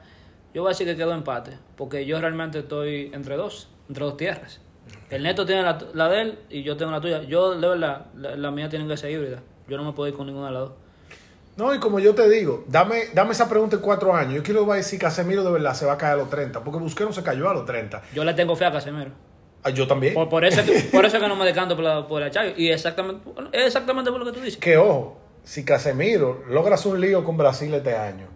yo 0.54 0.62
voy 0.62 0.70
a 0.70 0.72
decir 0.72 0.88
que 0.88 0.96
quedó 0.96 1.14
empate, 1.14 1.58
porque 1.76 2.06
yo 2.06 2.22
realmente 2.22 2.60
estoy 2.60 3.12
entre 3.14 3.36
dos, 3.36 3.70
entre 3.90 4.06
dos 4.06 4.16
tierras. 4.16 4.62
El 5.10 5.24
neto 5.24 5.46
tiene 5.46 5.64
la, 5.64 5.78
la 5.94 6.08
de 6.08 6.22
él 6.22 6.40
y 6.50 6.64
yo 6.64 6.78
tengo 6.78 6.92
la 6.92 7.02
tuya. 7.02 7.24
Yo, 7.24 7.60
de 7.60 7.68
verdad, 7.68 8.06
la, 8.16 8.38
la 8.38 8.52
mía 8.52 8.70
tiene 8.70 8.88
que 8.88 8.96
ser 8.96 9.12
híbrida. 9.12 9.42
Yo 9.72 9.78
no 9.78 9.86
me 9.86 9.94
puedo 9.94 10.10
ir 10.10 10.16
con 10.16 10.28
ninguna 10.28 10.48
de 10.48 10.52
las 10.54 10.62
dos. 10.64 10.72
No, 11.56 11.74
y 11.74 11.80
como 11.80 12.00
yo 12.00 12.14
te 12.14 12.30
digo, 12.30 12.66
dame, 12.68 13.06
dame 13.14 13.32
esa 13.32 13.48
pregunta 13.48 13.78
en 13.78 13.82
cuatro 13.82 14.14
años. 14.14 14.34
Yo 14.36 14.44
quiero 14.44 14.66
decir 14.66 15.00
que 15.00 15.06
Casemiro 15.06 15.44
de 15.46 15.52
verdad 15.52 15.74
se 15.74 15.86
va 15.86 15.94
a 15.94 15.98
caer 15.98 16.14
a 16.14 16.18
los 16.18 16.30
30. 16.30 16.62
Porque 16.64 16.80
Busquets 16.80 17.16
se 17.16 17.24
cayó 17.24 17.50
a 17.50 17.54
los 17.54 17.66
30. 17.66 18.02
Yo 18.14 18.26
le 18.26 18.34
tengo 18.34 18.54
fe 18.58 18.66
a 18.66 18.72
Casemiro. 18.72 19.12
Ah, 19.64 19.70
yo 19.70 19.88
también. 19.88 20.14
Por, 20.14 20.28
por, 20.28 20.44
eso, 20.44 20.62
que- 20.66 20.80
por 20.92 21.06
eso 21.06 21.20
que 21.20 21.28
no 21.30 21.36
me 21.38 21.46
decanto 21.46 21.76
por 21.76 21.86
la, 21.86 22.06
por 22.08 22.22
la. 22.22 22.48
Y 22.58 22.70
exactamente, 22.70 23.22
exactamente 23.54 24.12
por 24.12 24.20
lo 24.20 24.26
que 24.26 24.32
tú 24.38 24.44
dices. 24.44 24.60
Que 24.60 24.76
ojo, 24.78 25.20
si 25.46 25.64
Casemiro 25.64 26.44
logra 26.50 26.76
hacer 26.76 26.92
un 26.92 27.00
lío 27.00 27.24
con 27.24 27.38
Brasil 27.38 27.74
este 27.74 27.96
año, 27.96 28.28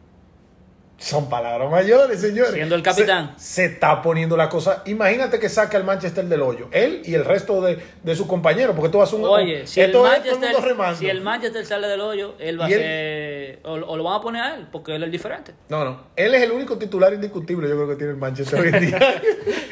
son 0.97 1.29
palabras 1.29 1.69
mayores, 1.69 2.21
señores. 2.21 2.53
Siendo 2.53 2.73
el 2.75 2.81
capitán. 2.81 3.33
Se, 3.37 3.45
se 3.45 3.65
está 3.73 4.01
poniendo 4.01 4.37
la 4.37 4.47
cosa. 4.49 4.81
Imagínate 4.85 5.39
que 5.39 5.49
saque 5.49 5.75
al 5.75 5.83
Manchester 5.83 6.25
del 6.25 6.41
hoyo. 6.41 6.69
Él 6.71 7.01
y 7.03 7.13
el 7.15 7.25
resto 7.25 7.61
de, 7.61 7.77
de 8.01 8.15
sus 8.15 8.27
compañeros. 8.27 8.75
Porque 8.75 8.89
tú 8.89 8.99
vas 8.99 9.11
a 9.11 9.15
un. 9.17 9.25
Oye, 9.25 9.67
si 9.67 9.81
esto 9.81 10.05
el 10.05 10.11
Manchester, 10.13 10.55
remando. 10.63 10.97
si 10.97 11.09
el 11.09 11.21
Manchester 11.21 11.65
sale 11.65 11.87
del 11.87 11.99
hoyo, 12.01 12.35
él 12.39 12.59
va 12.59 12.65
a 12.65 12.69
él- 12.69 12.73
ser. 12.73 13.59
O, 13.63 13.73
o 13.73 13.97
lo 13.97 14.03
van 14.03 14.19
a 14.19 14.21
poner 14.21 14.41
a 14.41 14.55
él, 14.55 14.67
porque 14.71 14.95
él 14.95 15.03
es 15.03 15.11
diferente. 15.11 15.53
No, 15.69 15.83
no. 15.83 15.99
Él 16.15 16.33
es 16.33 16.41
el 16.43 16.51
único 16.51 16.77
titular 16.77 17.13
indiscutible, 17.13 17.67
yo 17.67 17.75
creo 17.75 17.87
que 17.89 17.95
tiene 17.95 18.11
el 18.13 18.17
Manchester 18.17 18.59
hoy 18.61 18.69
en 18.73 18.85
día. 18.87 18.99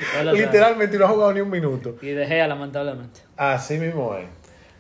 Literalmente, 0.34 0.98
no 0.98 1.06
ha 1.06 1.10
jugado 1.10 1.34
ni 1.34 1.42
un 1.42 1.50
minuto. 1.50 1.96
Y 2.02 2.08
de 2.12 2.26
Gea, 2.28 2.48
lamentablemente. 2.48 3.22
Así 3.38 3.78
mismo 3.78 4.16
es. 4.16 4.26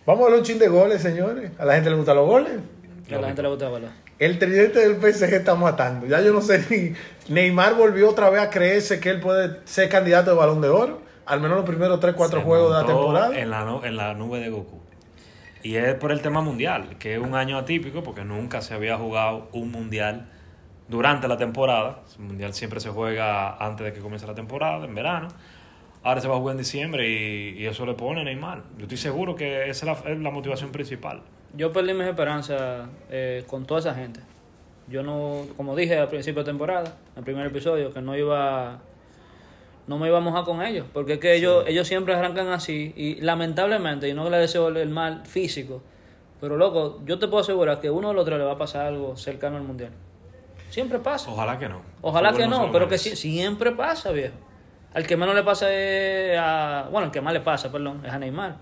Vamos 0.05 0.27
a 0.27 0.29
ver 0.31 0.39
un 0.39 0.45
chin 0.45 0.59
de 0.59 0.67
goles, 0.67 1.01
señores. 1.01 1.51
A 1.57 1.65
la 1.65 1.75
gente 1.75 1.89
le 1.89 1.95
gustan 1.95 2.15
los 2.17 2.27
goles. 2.27 2.51
A 3.09 3.15
la 3.15 3.27
gente 3.27 3.41
le 3.41 3.47
gusta 3.49 3.69
verlo. 3.69 3.87
El 4.23 4.39
tridente 4.39 4.79
del 4.79 5.01
PSG 5.01 5.33
está 5.33 5.53
matando. 5.55 6.07
Ya 6.07 6.21
yo 6.21 6.31
no 6.31 6.41
sé 6.41 6.65
ni. 6.69 6.93
Neymar 7.33 7.75
volvió 7.75 8.09
otra 8.09 8.29
vez 8.29 8.41
a 8.41 8.49
creerse 8.49 9.01
que 9.01 9.09
él 9.09 9.19
puede 9.19 9.59
ser 9.65 9.89
candidato 9.89 10.31
de 10.31 10.37
balón 10.37 10.61
de 10.61 10.69
oro. 10.69 11.01
Al 11.25 11.41
menos 11.41 11.57
los 11.57 11.65
primeros 11.65 11.99
3, 11.99 12.13
4 12.15 12.39
Se 12.39 12.45
juegos 12.45 12.73
de 12.73 12.81
la 12.81 12.87
temporada. 12.87 13.37
En 13.37 13.49
la, 13.49 13.81
en 13.83 13.97
la 13.97 14.13
nube 14.13 14.39
de 14.39 14.49
Goku. 14.49 14.79
Y 15.61 15.75
es 15.75 15.95
por 15.95 16.13
el 16.13 16.21
tema 16.21 16.39
mundial, 16.39 16.97
que 16.99 17.15
es 17.15 17.19
un 17.19 17.35
año 17.35 17.57
atípico 17.57 18.01
porque 18.01 18.23
nunca 18.23 18.61
se 18.61 18.73
había 18.73 18.97
jugado 18.97 19.49
un 19.51 19.71
mundial 19.71 20.29
durante 20.87 21.27
la 21.27 21.35
temporada. 21.35 22.03
El 22.17 22.23
mundial 22.23 22.53
siempre 22.53 22.79
se 22.79 22.89
juega 22.89 23.57
antes 23.57 23.85
de 23.85 23.91
que 23.91 23.99
comience 23.99 24.25
la 24.25 24.35
temporada, 24.35 24.85
en 24.85 24.95
verano. 24.95 25.27
Ahora 26.01 26.21
se 26.21 26.29
va 26.29 26.35
a 26.35 26.37
jugar 26.37 26.53
en 26.53 26.59
diciembre 26.59 27.09
y, 27.09 27.61
y 27.61 27.65
eso 27.65 27.85
le 27.85 27.93
pone 27.93 28.21
a 28.21 28.23
Neymar. 28.23 28.63
Yo 28.77 28.83
estoy 28.83 28.97
seguro 28.97 29.35
que 29.35 29.69
esa 29.69 29.91
es 29.91 30.05
la, 30.05 30.11
es 30.11 30.17
la 30.17 30.31
motivación 30.31 30.71
principal. 30.71 31.23
Yo 31.53 31.71
perdí 31.71 31.93
mis 31.93 32.07
esperanzas 32.07 32.87
eh, 33.09 33.43
con 33.47 33.65
toda 33.65 33.79
esa 33.79 33.93
gente. 33.93 34.19
Yo 34.87 35.03
no, 35.03 35.45
como 35.55 35.75
dije 35.75 35.97
al 35.97 36.09
principio 36.09 36.43
de 36.43 36.51
temporada, 36.51 36.97
en 37.13 37.19
el 37.19 37.23
primer 37.23 37.45
episodio, 37.47 37.93
que 37.93 38.01
no 38.01 38.15
iba 38.17 38.79
no 39.85 39.97
me 39.97 40.07
iba 40.07 40.17
a 40.17 40.21
mojar 40.21 40.45
con 40.45 40.61
ellos, 40.61 40.85
porque 40.93 41.13
es 41.13 41.19
que 41.19 41.35
ellos, 41.35 41.65
ellos 41.67 41.85
siempre 41.87 42.13
arrancan 42.15 42.47
así 42.47 42.93
y 42.95 43.15
lamentablemente, 43.21 44.07
y 44.07 44.13
no 44.13 44.29
le 44.29 44.37
deseo 44.37 44.69
el 44.69 44.89
mal 44.89 45.25
físico, 45.25 45.81
pero 46.39 46.55
loco, 46.55 47.01
yo 47.05 47.19
te 47.19 47.27
puedo 47.27 47.41
asegurar 47.41 47.81
que 47.81 47.89
uno 47.89 48.13
los 48.13 48.23
tres 48.25 48.37
le 48.39 48.45
va 48.45 48.53
a 48.53 48.57
pasar 48.57 48.85
algo 48.85 49.17
cercano 49.17 49.57
al 49.57 49.63
mundial. 49.63 49.91
Siempre 50.69 50.99
pasa. 50.99 51.29
Ojalá 51.29 51.59
que 51.59 51.67
no. 51.69 51.81
Ojalá 52.01 52.31
que 52.33 52.47
no, 52.47 52.71
pero 52.71 52.87
que 52.87 52.97
sí- 52.97 53.15
siempre 53.15 53.71
pasa, 53.73 54.11
viejo. 54.11 54.35
Al 54.93 55.05
que 55.05 55.17
menos 55.17 55.35
le 55.35 55.43
pasa 55.43 55.71
es 55.71 56.37
a... 56.39 56.87
Bueno, 56.89 57.07
el 57.07 57.11
que 57.11 57.19
más 57.21 57.33
le 57.33 57.41
pasa, 57.41 57.71
perdón, 57.71 58.01
es 58.05 58.11
a 58.11 58.17
Neymar. 58.19 58.55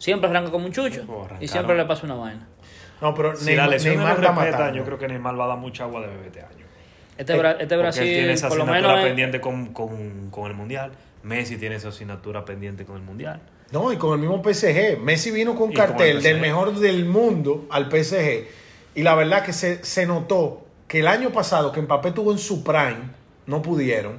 Siempre 0.00 0.28
arranca 0.30 0.50
como 0.50 0.64
un 0.66 0.72
chucho 0.72 1.02
Pues 1.06 1.18
arrancaron. 1.18 1.42
y 1.44 1.46
siempre 1.48 1.76
le 1.76 1.84
pasa 1.84 2.06
una 2.06 2.14
vaina. 2.16 2.48
No, 3.00 3.14
pero 3.14 3.36
Si 3.36 3.44
la 3.44 3.50
Neymar, 3.50 3.68
lesión 3.70 3.94
Neymar 3.96 4.18
no 4.18 4.20
está 4.20 4.34
respeta, 4.34 4.58
matando. 4.58 4.78
yo 4.78 4.84
creo 4.84 4.98
que 4.98 5.08
Neymar 5.08 5.38
va 5.38 5.44
a 5.44 5.48
dar 5.48 5.58
mucha 5.58 5.84
agua 5.84 6.00
de 6.00 6.06
bebé 6.08 6.26
este 6.26 6.40
año. 6.40 6.66
Este, 7.16 7.34
Bra- 7.38 7.50
este 7.52 7.58
Porque 7.58 7.74
él 7.74 7.80
Brasil, 7.80 8.04
tiene 8.04 8.32
esa 8.32 8.48
por 8.48 8.56
lo 8.56 8.62
asignatura 8.64 8.88
menos... 8.88 9.04
es- 9.04 9.10
pendiente 9.10 9.40
con, 9.40 9.66
con, 9.74 10.30
con 10.30 10.50
el 10.50 10.56
Mundial. 10.56 10.90
Messi 11.22 11.58
tiene 11.58 11.76
esa 11.76 11.88
asignatura 11.90 12.44
pendiente 12.46 12.84
con 12.86 12.96
el 12.96 13.02
Mundial. 13.02 13.40
No, 13.72 13.92
y 13.92 13.96
con 13.98 14.14
el 14.14 14.26
mismo 14.26 14.42
PSG. 14.42 14.98
Messi 14.98 15.30
vino 15.30 15.54
con 15.54 15.64
un 15.68 15.72
Y 15.72 15.76
con 15.76 15.86
cartel 15.86 16.16
el 16.16 16.22
del 16.22 16.36
PSG. 16.36 16.40
mejor 16.40 16.74
del 16.74 17.04
mundo 17.04 17.66
al 17.70 17.90
PSG. 17.90 18.46
Y 18.94 19.02
la 19.02 19.14
verdad 19.14 19.44
que 19.44 19.52
se, 19.52 19.84
se 19.84 20.06
notó 20.06 20.66
que 20.88 21.00
el 21.00 21.06
año 21.06 21.30
pasado, 21.30 21.70
que 21.72 21.80
Mbappé 21.82 22.12
tuvo 22.12 22.32
en 22.32 22.38
su 22.38 22.64
prime, 22.64 23.10
no 23.46 23.60
pudieron. 23.62 24.18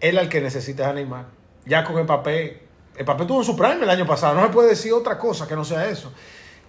Él 0.00 0.18
al 0.18 0.28
que 0.28 0.40
necesita 0.40 0.84
es 0.84 0.88
a 0.88 0.92
Neymar. 0.94 1.26
Ya 1.66 1.84
con 1.84 2.02
Mbappé. 2.02 2.63
Mbappé 3.02 3.24
tuvo 3.26 3.40
en 3.40 3.44
su 3.44 3.56
prime 3.56 3.82
el 3.82 3.90
año 3.90 4.06
pasado. 4.06 4.34
No 4.34 4.42
se 4.46 4.52
puede 4.52 4.68
decir 4.70 4.92
otra 4.92 5.18
cosa 5.18 5.46
que 5.48 5.54
no 5.56 5.64
sea 5.64 5.88
eso. 5.88 6.12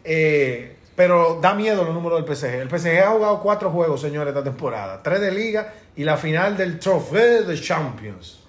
Eh, 0.04 0.76
pero 0.96 1.40
da 1.42 1.54
miedo 1.54 1.84
los 1.84 1.94
números 1.94 2.24
del 2.26 2.36
PSG. 2.36 2.46
El 2.62 2.70
PSG 2.70 3.00
ha 3.04 3.12
jugado 3.12 3.42
cuatro 3.42 3.70
juegos, 3.72 4.02
señores, 4.02 4.30
esta 4.34 4.44
temporada. 4.44 5.02
Tres 5.04 5.20
de 5.22 5.32
liga 5.32 5.74
y 5.96 6.04
la 6.04 6.18
final 6.18 6.56
del 6.58 6.80
Trofeo 6.80 7.44
de 7.44 7.60
Champions. 7.62 8.40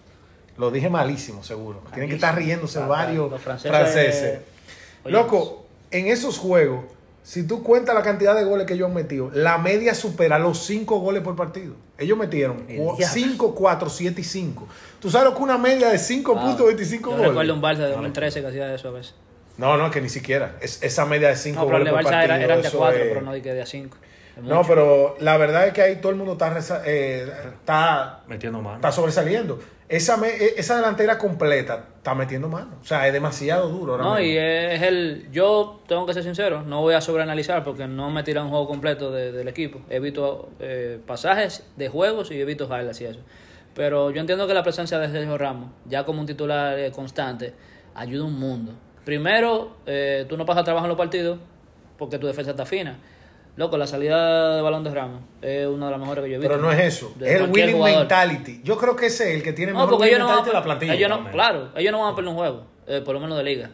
Lo 0.57 0.71
dije 0.71 0.89
malísimo, 0.89 1.43
seguro. 1.43 1.83
Tienen 1.93 2.09
que 2.09 2.15
estar 2.15 2.35
riéndose 2.35 2.79
Ah, 2.79 2.87
varios 2.87 3.31
franceses- 3.43 3.71
franceses. 3.71 4.41
Oye, 5.05 5.13
Loco, 5.13 5.67
en 5.91 6.07
esos 6.07 6.39
juegos, 6.39 6.85
si 7.27 7.43
tú 7.45 7.65
cuentas 7.65 7.93
la 7.93 8.03
cantidad 8.03 8.37
de 8.37 8.45
goles 8.45 8.67
que 8.69 8.75
ellos 8.75 8.87
han 8.89 8.95
metido, 8.95 9.31
la 9.35 9.59
media 9.59 9.97
supera 9.97 10.39
los 10.39 10.65
5 10.65 11.01
goles 11.01 11.23
por 11.25 11.35
partido. 11.35 11.75
Ellos 11.99 12.17
metieron 12.17 12.67
El 12.69 12.77
diablo. 12.77 12.97
5, 13.01 13.53
4, 13.57 13.91
7 13.91 14.21
y 14.21 14.25
5. 14.25 14.69
¿Tú 15.01 15.11
sabes 15.11 15.31
lo 15.31 15.37
que 15.37 15.43
una 15.43 15.59
media 15.59 15.89
de 15.89 15.99
5.25 15.99 17.01
Yo 17.01 17.11
goles? 17.11 17.27
recuerdo 17.29 17.55
un 17.55 17.61
Barça 17.63 17.79
de 17.79 17.89
2013 17.91 18.43
que 18.43 18.47
hacía 18.47 18.73
eso 18.73 18.89
a 18.89 18.93
veces. 18.93 19.15
No, 19.59 19.77
no, 19.77 19.91
que 19.91 20.01
ni 20.01 20.09
siquiera. 20.09 20.55
Es, 20.61 20.81
esa 20.85 21.05
media 21.05 21.29
de 21.31 21.37
5 21.37 21.59
No, 21.59 21.67
goles 21.67 21.85
de 21.87 21.91
por 21.91 22.01
Barça 22.01 22.05
partido. 22.05 22.23
era, 22.35 22.45
eran 22.45 22.63
de 22.63 22.69
eso 22.69 22.79
4, 22.79 23.03
es- 23.03 23.09
pero 23.09 23.21
no 23.23 23.33
de 23.33 23.43
que 23.43 23.53
de 23.55 23.67
5. 23.67 23.97
No, 24.43 24.63
pero 24.65 25.17
la 25.19 25.37
verdad 25.37 25.67
es 25.67 25.73
que 25.73 25.83
ahí 25.83 25.97
todo 25.97 26.11
el 26.13 26.19
mundo 26.19 26.35
está, 26.35 26.83
eh, 26.87 27.27
está 27.59 28.21
Metiendo 28.29 28.61
mano. 28.61 28.77
está 28.77 28.93
sobresaliendo. 28.93 29.59
Esa, 29.89 30.17
me- 30.17 30.29
e- 30.29 30.55
esa 30.59 30.77
delantera 30.77 31.17
completa 31.19 31.85
está 31.99 32.15
metiendo 32.15 32.49
mano. 32.49 32.77
O 32.81 32.85
sea, 32.85 33.07
es 33.07 33.13
demasiado 33.13 33.69
duro. 33.69 33.93
ahora 33.93 34.05
No, 34.05 34.15
mismo. 34.17 34.27
y 34.27 34.37
es 34.37 34.83
el. 34.83 35.29
Yo 35.33 35.81
tengo 35.87 36.07
que 36.07 36.15
ser 36.15 36.23
sincero, 36.23 36.63
no 36.63 36.81
voy 36.81 36.95
a 36.95 37.01
sobreanalizar 37.01 37.63
porque 37.65 37.87
no 37.87 38.11
me 38.11 38.23
tiran 38.23 38.45
un 38.45 38.51
juego 38.51 38.67
completo 38.69 39.11
de- 39.11 39.33
del 39.33 39.49
equipo. 39.49 39.81
He 39.91 40.01
visto 40.01 40.49
eh, 40.61 40.99
pasajes 41.07 41.65
de 41.77 41.89
juegos 41.89 42.31
y 42.31 42.41
he 42.41 42.45
visto 42.45 42.65
highlights 42.67 43.01
y 43.01 43.05
eso. 43.07 43.21
Pero 43.75 44.11
yo 44.11 44.21
entiendo 44.21 44.47
que 44.47 44.55
la 44.55 44.63
presencia 44.63 44.99
de 44.99 45.09
Sergio 45.11 45.37
Ramos, 45.37 45.71
ya 45.85 46.05
como 46.05 46.21
un 46.21 46.27
titular 46.27 46.79
eh, 46.79 46.91
constante, 46.93 47.53
ayuda 47.95 48.25
un 48.25 48.39
mundo. 48.39 48.73
Primero, 49.05 49.77
eh, 49.87 50.25
tú 50.29 50.37
no 50.37 50.45
pasas 50.47 50.65
trabajo 50.65 50.87
en 50.87 50.89
los 50.89 50.99
partidos 50.99 51.39
porque 51.99 52.19
tu 52.19 52.27
defensa 52.27 52.51
está 52.53 52.67
fina. 52.67 52.99
Loco, 53.57 53.79
la 53.79 53.87
salida 53.87 54.55
de 54.57 54.61
balón 54.63 54.85
de 54.85 54.91
Ramos 54.91 55.23
es 55.41 55.67
una 55.67 55.87
de 55.87 55.91
las 55.93 56.01
mejores 56.01 56.23
que 56.25 56.31
yo 56.31 56.37
he 56.37 56.39
visto. 56.39 56.53
Pero 56.55 56.63
no 56.63 56.71
es 56.73 56.79
eso. 56.81 57.15
Es 57.21 57.41
el 57.41 57.51
winning 57.51 57.77
jugador. 57.77 57.99
mentality. 58.01 58.61
Yo 58.63 58.77
creo 58.77 58.95
que 58.97 59.07
ese 59.07 59.31
es 59.31 59.37
el 59.37 59.43
que 59.43 59.53
tiene 59.55 59.73
No, 59.73 59.79
mejor 59.79 59.91
porque 59.95 60.09
ellos 60.09 60.19
no, 60.21 60.27
van, 60.27 60.45
de 60.45 60.53
la 60.53 60.63
plantilla. 60.63 60.93
ellos 60.95 61.09
no- 61.09 61.31
claro, 61.31 61.71
ellos 61.75 61.91
no 61.93 62.01
van 62.03 62.13
a 62.13 62.15
perder 62.17 62.31
un 62.31 62.37
juego, 62.37 62.67
eh, 62.87 63.01
por 63.05 63.15
lo 63.15 63.21
menos 63.21 63.39
de 63.39 63.45
liga. 63.45 63.71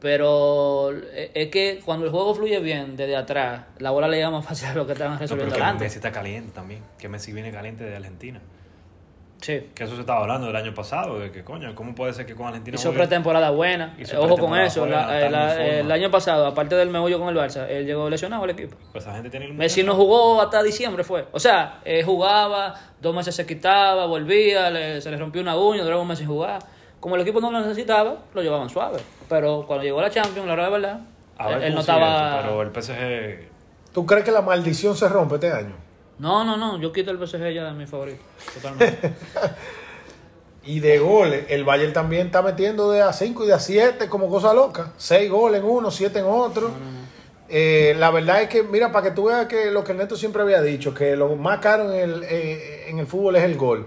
Pero 0.00 0.90
eh, 1.12 1.30
es 1.34 1.48
que 1.50 1.80
cuando 1.84 2.06
el 2.06 2.10
juego 2.10 2.34
fluye 2.34 2.58
bien 2.58 2.96
desde 2.96 3.14
atrás, 3.16 3.66
la 3.78 3.90
bola 3.90 4.08
le 4.08 4.16
llega 4.16 4.30
más 4.30 4.44
fácil 4.44 4.68
a 4.68 4.74
lo 4.74 4.86
que 4.86 4.94
están 4.94 5.08
No, 5.10 5.14
pero 5.18 5.22
resolviendo 5.26 5.54
que 5.54 5.60
adelante. 5.60 5.84
Messi 5.84 5.96
está 5.98 6.10
caliente 6.10 6.50
también. 6.54 6.82
Que 6.98 7.08
Messi 7.08 7.32
viene 7.32 7.52
caliente 7.52 7.84
de 7.84 7.94
Argentina. 7.96 8.40
Sí. 9.40 9.70
Que 9.74 9.84
eso 9.84 9.94
se 9.94 10.00
estaba 10.02 10.20
hablando 10.20 10.48
del 10.48 10.56
año 10.56 10.74
pasado. 10.74 11.18
De 11.18 11.30
que, 11.30 11.42
coño, 11.42 11.74
¿cómo 11.74 11.94
puede 11.94 12.12
ser 12.12 12.26
que 12.26 12.34
con 12.34 12.46
Argentina 12.48 12.74
Hizo 12.76 12.92
pretemporada 12.92 13.50
buena. 13.50 13.94
Hizo 13.98 14.16
Eh, 14.16 14.18
Ojo 14.18 14.36
con 14.36 14.58
eso. 14.58 14.80
buena, 14.80 15.06
la- 15.06 15.20
eh, 15.26 15.30
la- 15.30 15.64
el 15.80 15.90
año 15.92 16.10
pasado, 16.10 16.46
aparte 16.46 16.74
del 16.74 16.90
meollo 16.90 17.18
con 17.18 17.28
el 17.28 17.36
Barça, 17.36 17.66
él 17.68 17.86
llegó 17.86 18.10
lesionado 18.10 18.44
al 18.44 18.50
equipo. 18.50 18.76
Pues 18.92 19.02
esa 19.04 19.14
gente 19.14 19.30
tiene 19.30 19.46
el 19.46 19.54
Messi 19.54 19.82
no 19.82 19.94
jugó 19.94 20.42
hasta 20.42 20.62
diciembre, 20.62 21.04
fue. 21.04 21.26
O 21.32 21.40
sea, 21.40 21.80
eh, 21.84 22.02
jugaba, 22.02 22.74
dos 23.00 23.14
meses 23.14 23.34
se 23.34 23.46
quitaba, 23.46 24.04
volvía, 24.06 24.68
le- 24.70 25.00
se 25.00 25.10
le 25.10 25.16
rompió 25.16 25.40
una 25.40 25.56
uña, 25.56 25.82
duraba 25.84 26.02
un 26.02 26.08
mes 26.08 26.18
sin 26.18 26.26
jugar. 26.28 26.58
Como 27.00 27.14
el 27.16 27.22
equipo 27.22 27.40
no 27.40 27.50
lo 27.50 27.60
necesitaba, 27.60 28.16
lo 28.34 28.42
llevaban 28.42 28.68
suave. 28.68 28.98
Pero 29.26 29.64
cuando 29.66 29.84
llegó 29.84 30.02
la 30.02 30.10
Champions, 30.10 30.46
la 30.46 30.52
hora 30.52 30.64
de 30.66 30.70
verdad, 30.70 31.00
A 31.38 31.48
ver 31.48 31.56
él, 31.58 31.62
él 31.64 31.74
no 31.74 31.80
estaba... 31.80 32.42
Pero 32.42 32.60
el 32.60 32.70
PSG. 32.70 33.48
¿Tú 33.94 34.04
crees 34.04 34.22
que 34.22 34.30
la 34.32 34.42
maldición 34.42 34.94
se 34.94 35.08
rompe 35.08 35.36
este 35.36 35.50
año? 35.50 35.74
No, 36.20 36.44
no, 36.44 36.58
no, 36.58 36.78
yo 36.78 36.92
quito 36.92 37.10
el 37.10 37.18
PSG 37.18 37.54
ya 37.54 37.64
de 37.64 37.72
mi 37.72 37.86
favorito. 37.86 38.22
Totalmente. 38.54 39.14
Y 40.62 40.80
de 40.80 40.98
goles, 40.98 41.46
el 41.48 41.64
Bayern 41.64 41.94
también 41.94 42.26
está 42.26 42.42
metiendo 42.42 42.90
de 42.90 43.00
a 43.00 43.14
5 43.14 43.44
y 43.44 43.46
de 43.46 43.54
a 43.54 43.58
7 43.58 44.08
como 44.10 44.28
cosa 44.28 44.52
loca. 44.52 44.92
6 44.98 45.30
goles 45.30 45.62
en 45.62 45.66
uno, 45.66 45.90
7 45.90 46.18
en 46.18 46.26
otro. 46.26 46.70
Eh, 47.48 47.96
la 47.98 48.10
verdad 48.10 48.42
es 48.42 48.50
que, 48.50 48.62
mira, 48.62 48.92
para 48.92 49.08
que 49.08 49.14
tú 49.14 49.24
veas 49.24 49.46
que 49.46 49.70
lo 49.70 49.82
que 49.82 49.92
el 49.92 49.98
Neto 49.98 50.16
siempre 50.16 50.42
había 50.42 50.60
dicho, 50.60 50.92
que 50.92 51.16
lo 51.16 51.34
más 51.34 51.60
caro 51.60 51.90
en 51.90 51.98
el, 51.98 52.24
eh, 52.24 52.90
en 52.90 52.98
el 52.98 53.06
fútbol 53.06 53.36
es 53.36 53.44
el 53.44 53.56
gol. 53.56 53.86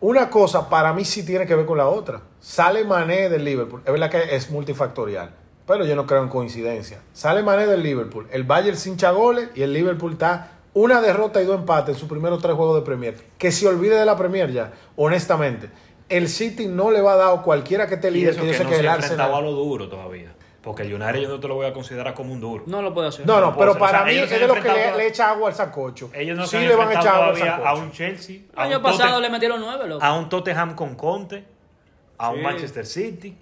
Una 0.00 0.30
cosa 0.30 0.68
para 0.70 0.92
mí 0.92 1.04
sí 1.04 1.26
tiene 1.26 1.46
que 1.46 1.56
ver 1.56 1.66
con 1.66 1.78
la 1.78 1.88
otra. 1.88 2.22
Sale 2.38 2.84
Mané 2.84 3.28
del 3.28 3.44
Liverpool. 3.44 3.82
Es 3.84 3.90
verdad 3.90 4.08
que 4.08 4.36
es 4.36 4.50
multifactorial, 4.50 5.32
pero 5.66 5.84
yo 5.84 5.96
no 5.96 6.06
creo 6.06 6.22
en 6.22 6.28
coincidencia. 6.28 7.00
Sale 7.12 7.42
Mané 7.42 7.66
del 7.66 7.82
Liverpool. 7.82 8.28
El 8.30 8.44
Bayern 8.44 8.76
sin 8.76 8.96
goles 8.96 9.48
y 9.56 9.62
el 9.62 9.72
Liverpool 9.72 10.12
está 10.12 10.59
una 10.74 11.00
derrota 11.00 11.42
y 11.42 11.44
dos 11.44 11.58
empates 11.58 11.94
en 11.94 12.00
sus 12.00 12.08
primeros 12.08 12.40
tres 12.40 12.54
juegos 12.54 12.76
de 12.76 12.82
Premier. 12.82 13.16
Que 13.38 13.52
se 13.52 13.66
olvide 13.66 13.96
de 13.96 14.04
la 14.04 14.16
Premier 14.16 14.50
ya, 14.50 14.72
honestamente. 14.96 15.70
El 16.08 16.28
City 16.28 16.66
no 16.66 16.90
le 16.90 17.00
va 17.00 17.12
a 17.12 17.16
dar 17.16 17.42
cualquiera 17.42 17.86
que 17.86 17.94
esté 17.94 18.08
Y 18.08 18.12
líder, 18.12 18.30
eso 18.30 18.40
que 18.40 18.46
yo 18.46 18.52
que 18.52 18.58
sé 18.58 18.64
no 18.64 18.70
que 18.70 18.76
se 18.76 18.80
el 18.80 18.88
ha 18.88 18.94
enfrentado 18.94 19.34
a 19.34 19.38
Arsenal. 19.38 19.54
lo 19.54 19.60
duro 19.60 19.88
todavía. 19.88 20.34
Porque 20.60 20.82
el 20.82 20.92
United 20.92 21.20
yo 21.20 21.28
no 21.28 21.40
te 21.40 21.48
lo 21.48 21.54
voy 21.54 21.66
a 21.66 21.72
considerar 21.72 22.12
como 22.12 22.32
un 22.32 22.40
duro. 22.40 22.64
No 22.66 22.82
lo 22.82 22.92
puedo 22.92 23.08
hacer. 23.08 23.26
No, 23.26 23.40
no, 23.40 23.56
pero 23.56 23.78
para 23.78 24.02
O 24.02 24.04
sea, 24.04 24.12
mí 24.12 24.18
es 24.18 24.28
de 24.30 24.46
los 24.46 24.58
que 24.58 24.68
le, 24.68 25.06
echa 25.06 25.30
agua 25.30 25.48
al 25.48 25.54
sancocho. 25.54 26.10
Ellos 26.12 26.36
no 26.36 26.44
sí 26.44 26.50
se 26.50 26.56
han 26.58 26.68
le 26.68 26.76
van 26.76 26.88
a 26.88 26.92
echar 26.92 27.14
agua 27.14 27.28
al 27.30 27.66
a 27.66 27.74
un 27.74 27.92
Chelsea, 27.92 28.40
El 28.52 28.58
año 28.58 28.76
un, 28.76 28.82
pasado 28.82 29.20
le 29.20 29.30
metieron 29.30 29.60
nueve, 29.60 29.86
loco. 29.88 30.04
a 30.04 30.12
un 30.18 30.28
Tottenham 30.28 30.74
con 30.74 30.96
Conte, 30.96 31.44
a 32.18 32.30
un. 32.30 32.42
Manchester 32.42 32.84
City. 32.84 33.36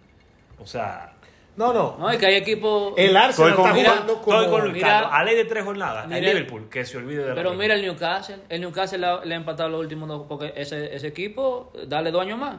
O 0.61 0.66
sea, 0.66 1.12
No, 1.59 1.72
no. 1.72 1.96
No, 1.98 2.09
es 2.09 2.18
que 2.18 2.26
hay 2.26 2.36
equipos... 2.36 2.94
El 2.96 3.16
Arsenal 3.16 3.50
estoy 3.50 3.52
con, 3.52 3.64
está 3.66 3.74
mira, 3.74 3.90
jugando 3.90 4.22
como... 4.22 4.36
estoy 4.36 4.52
con 4.52 4.61
Luis 4.62 4.74
Mira-. 4.74 5.09
A 5.09 5.24
ley 5.24 5.34
de 5.34 5.44
tres 5.44 5.64
jornadas. 5.64 6.09
el 6.09 6.24
Liverpool, 6.24 6.68
que 6.70 6.84
se 6.84 6.96
olvide 6.98 7.24
de 7.24 7.34
Pero 7.34 7.52
mira 7.54 7.74
el 7.74 7.82
Newcastle. 7.82 8.36
El 8.48 8.61
Newcastle 8.61 8.98
le 9.24 9.34
ha, 9.34 9.36
empatado 9.36 9.68
los 9.68 9.80
últimos 9.80 10.09
dos 10.09 10.26
porque 10.28 10.52
ese, 10.54 10.94
ese 10.94 11.09
equipo, 11.09 11.72
dale 11.88 12.12
dos 12.12 12.22
años 12.22 12.38
más. 12.38 12.56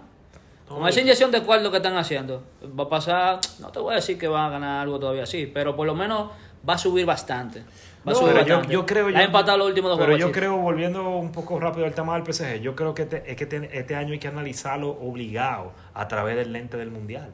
Con 0.68 0.86
esa 0.88 1.00
inyección 1.00 1.32
de 1.32 1.42
cuarto 1.42 1.72
que 1.72 1.78
están 1.78 1.96
haciendo, 1.96 2.44
va 2.78 2.84
a 2.84 2.90
pasar, 2.90 3.40
no 3.60 3.70
te 3.72 3.80
voy 3.80 3.94
a 3.94 3.96
decir 3.96 4.20
que 4.20 4.28
van 4.28 4.44
a 4.46 4.50
ganar 4.50 4.82
algo 4.82 5.00
todavía 5.00 5.24
así, 5.24 5.48
pero 5.48 5.76
por 5.78 5.88
lo 5.88 5.96
menos 5.96 6.30
va 6.68 6.74
a 6.74 6.78
subir 6.78 7.06
bastante. 7.06 7.62
Va 7.62 8.12
a 8.12 8.14
No, 8.14 8.16
subir 8.16 8.34
pero 8.34 8.46
yo, 8.46 8.54
bastante. 8.56 8.74
yo 8.74 8.86
creo 8.86 9.10
yo- 9.10 9.18
ha 9.18 9.24
empatado 9.24 9.58
los 9.60 9.68
últimos 9.68 9.92
dos 9.92 10.00
Pero 10.00 10.18
yo 10.18 10.32
creo, 10.32 10.58
volviendo 10.58 11.10
un 11.10 11.32
poco 11.32 11.58
rápido 11.60 11.86
al 11.86 11.94
tema 11.94 12.20
del 12.20 12.26
PSG, 12.34 12.60
yo 12.60 12.76
creo 12.76 12.94
que 12.94 13.04
este, 13.04 13.24
es 13.32 13.38
que 13.38 13.46
te- 13.46 13.80
este 13.80 13.96
año 13.96 14.12
hay 14.12 14.20
que 14.20 14.28
analizarlo 14.28 14.90
obligado 14.90 15.72
a 15.94 16.08
través 16.10 16.36
del 16.36 16.52
lente 16.52 16.76
del 16.76 16.92
mundial. 16.92 17.32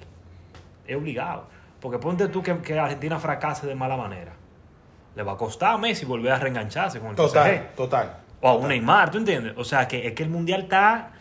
Es 0.88 0.96
obligado. 0.96 1.48
Porque 1.86 2.00
ponte 2.00 2.28
tú 2.30 2.42
que, 2.42 2.58
que 2.64 2.80
Argentina 2.80 3.20
fracase 3.20 3.68
de 3.68 3.76
mala 3.76 3.96
manera. 3.96 4.32
Le 5.16 5.22
va 5.22 5.34
a 5.34 5.38
costar 5.38 5.76
a 5.76 5.78
Messi 5.78 6.04
volver 6.04 6.32
a 6.32 6.40
reengancharse 6.40 7.00
con 7.00 7.10
el 7.12 7.16
Total, 7.16 7.58
PSG. 7.70 7.76
total. 7.76 8.18
O 8.42 8.50
a 8.50 8.54
un 8.56 8.70
Neymar, 8.70 9.12
¿tú 9.12 9.20
entiendes? 9.20 9.54
O 9.56 9.64
sea, 9.64 9.88
que 9.88 10.08
es 10.08 10.14
que 10.14 10.24
el 10.24 10.30
mundial 10.30 10.62
está 10.64 11.12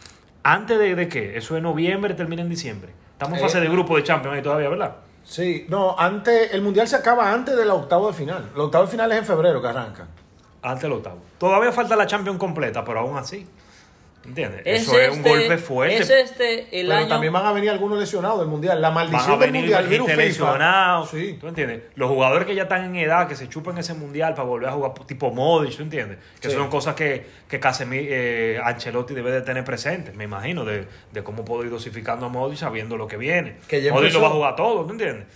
antes 0.42 0.78
de, 0.78 0.94
de 0.94 1.06
qué? 1.06 1.36
Eso 1.36 1.54
es 1.54 1.62
noviembre, 1.62 2.14
termina 2.14 2.40
en 2.40 2.48
diciembre. 2.48 2.94
Estamos 3.12 3.36
en 3.36 3.44
fase 3.44 3.58
Eh, 3.58 3.60
de 3.60 3.68
grupo 3.68 3.94
de 3.94 4.04
Champions 4.04 4.36
ahí 4.36 4.42
todavía, 4.42 4.70
¿verdad? 4.70 4.96
Sí, 5.22 5.66
no, 5.68 5.98
antes, 5.98 6.54
el 6.54 6.62
mundial 6.62 6.88
se 6.88 6.96
acaba 6.96 7.30
antes 7.30 7.54
del 7.58 7.68
octavo 7.68 8.06
de 8.06 8.14
final. 8.14 8.48
El 8.54 8.60
octavo 8.62 8.86
de 8.86 8.90
final 8.90 9.12
es 9.12 9.18
en 9.18 9.24
febrero 9.26 9.60
que 9.60 9.68
arranca. 9.68 10.06
Antes 10.62 10.84
del 10.84 10.92
octavo. 10.92 11.18
Todavía 11.36 11.72
falta 11.72 11.94
la 11.94 12.06
Champions 12.06 12.38
completa, 12.38 12.82
pero 12.82 13.00
aún 13.00 13.18
así. 13.18 13.46
¿Entiendes? 14.26 14.62
Es 14.64 14.82
Eso 14.82 14.98
es 14.98 15.10
un 15.10 15.16
este- 15.18 15.28
golpe 15.28 15.58
fuerte. 15.58 15.96
Es 15.98 16.08
este 16.10 16.80
el 16.80 16.86
Pero 16.86 16.98
año. 16.98 17.08
también 17.08 17.32
van 17.32 17.44
a 17.44 17.52
venir 17.52 17.68
algunos 17.70 17.98
lesionados 17.98 18.38
del 18.40 18.48
mundial. 18.48 18.80
La 18.80 18.88
Van 18.88 18.94
maldición 19.10 19.32
a 19.34 19.36
del 19.38 19.52
venir 19.52 19.60
mundial, 19.70 19.82
gente 19.88 20.04
FIFA. 20.12 20.16
lesionados. 20.22 21.10
Sí. 21.10 21.36
¿Tú 21.38 21.48
entiendes? 21.48 21.82
Los 21.94 22.08
jugadores 22.08 22.46
que 22.46 22.54
ya 22.54 22.62
están 22.62 22.84
en 22.84 22.96
edad, 22.96 23.28
que 23.28 23.36
se 23.36 23.48
chupan 23.50 23.76
ese 23.76 23.92
mundial 23.94 24.34
para 24.34 24.48
volver 24.48 24.68
a 24.70 24.72
jugar 24.72 24.92
tipo 25.06 25.30
Modric, 25.30 25.76
¿tú 25.76 25.82
entiendes? 25.82 26.18
Que 26.40 26.48
Sí. 26.48 26.54
son 26.56 26.68
cosas 26.70 26.94
que, 26.94 27.26
que 27.48 27.60
Casemir, 27.60 28.06
eh, 28.10 28.58
Ancelotti 28.64 29.12
debe 29.12 29.30
de 29.30 29.42
tener 29.42 29.62
presentes, 29.64 30.14
me 30.14 30.24
imagino, 30.24 30.64
de, 30.64 30.86
de 31.12 31.22
cómo 31.22 31.44
puedo 31.44 31.62
ir 31.64 31.70
dosificando 31.70 32.26
a 32.26 32.28
Modric 32.30 32.58
sabiendo 32.58 32.96
lo 32.96 33.06
que 33.06 33.18
viene. 33.18 33.56
Que 33.68 33.82
ya 33.82 33.92
Modric 33.92 34.08
empezó. 34.14 34.20
lo 34.20 34.24
va 34.24 34.30
a 34.30 34.34
jugar 34.34 34.56
todo, 34.56 34.84
¿tú 34.86 34.92
entiendes? 34.92 35.26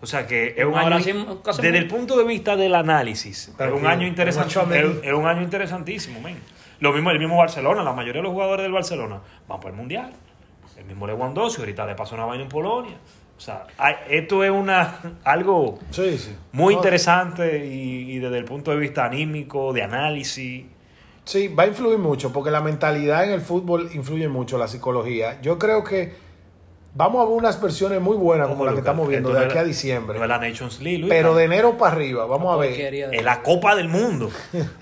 O 0.00 0.06
sea 0.06 0.26
que 0.26 0.54
es 0.58 0.64
un 0.64 0.74
Ahora 0.74 0.96
año, 0.96 1.04
sí, 1.04 1.12
Casemiro. 1.44 1.72
desde 1.72 1.78
el 1.78 1.86
punto 1.86 2.18
de 2.18 2.24
vista 2.24 2.56
del 2.56 2.74
análisis, 2.74 3.52
es 3.56 3.72
un 3.72 3.86
año 3.86 4.04
interesante, 4.04 4.80
es, 4.80 4.86
es 5.04 5.12
un 5.12 5.26
año 5.28 5.42
interesantísimo, 5.42 6.20
men. 6.20 6.38
Lo 6.82 6.92
mismo 6.92 7.10
el 7.12 7.18
mismo 7.20 7.36
Barcelona, 7.36 7.84
la 7.84 7.92
mayoría 7.92 8.20
de 8.20 8.24
los 8.24 8.32
jugadores 8.32 8.64
del 8.64 8.72
Barcelona 8.72 9.20
van 9.46 9.60
por 9.60 9.70
el 9.70 9.76
mundial. 9.76 10.12
El 10.76 10.84
mismo 10.84 11.06
Lewandowski, 11.06 11.62
ahorita 11.62 11.86
le 11.86 11.94
pasó 11.94 12.16
una 12.16 12.24
vaina 12.24 12.42
en 12.42 12.48
Polonia. 12.48 12.96
O 13.36 13.40
sea, 13.40 13.66
hay- 13.78 13.94
esto 14.10 14.42
es 14.42 14.50
una 14.50 14.98
algo 15.24 15.78
Sí, 15.90 16.18
sí. 16.18 16.34
muy 16.50 16.74
No, 16.74 16.80
interesante 16.80 17.64
y, 17.66 18.12
y 18.12 18.18
desde 18.18 18.36
el 18.38 18.44
punto 18.44 18.72
de 18.72 18.78
vista 18.78 19.04
anímico, 19.04 19.72
de 19.72 19.82
análisis. 19.84 20.64
Sí, 21.24 21.46
va 21.46 21.62
a 21.62 21.66
influir 21.68 21.98
mucho 21.98 22.32
porque 22.32 22.50
la 22.50 22.60
mentalidad 22.60 23.22
en 23.24 23.30
el 23.30 23.42
fútbol 23.42 23.88
influye 23.94 24.26
mucho, 24.26 24.58
la 24.58 24.66
psicología. 24.66 25.40
Yo 25.40 25.60
creo 25.60 25.84
que 25.84 26.12
vamos 26.94 27.22
a 27.22 27.24
ver 27.28 27.34
unas 27.38 27.60
versiones 27.60 28.00
muy 28.00 28.16
buenas 28.16 28.48
como 28.48 28.64
la 28.64 28.72
que 28.72 28.78
estamos 28.78 29.08
viendo 29.08 29.32
de 29.32 29.44
aquí 29.44 29.58
a 29.58 29.64
diciembre. 29.64 30.18
No 30.18 30.24
es 30.24 30.28
la 30.28 30.38
Nations 30.38 30.80
League, 30.80 30.98
Luis, 30.98 31.10
Pero 31.10 31.34
de 31.34 31.44
enero 31.44 31.76
para 31.78 31.92
arriba, 31.94 32.26
vamos 32.26 32.52
a 32.54 32.56
ver. 32.56 32.94
Es 32.94 33.22
la 33.24 33.42
Copa 33.42 33.74
del 33.74 33.88
Mundo. 33.88 34.26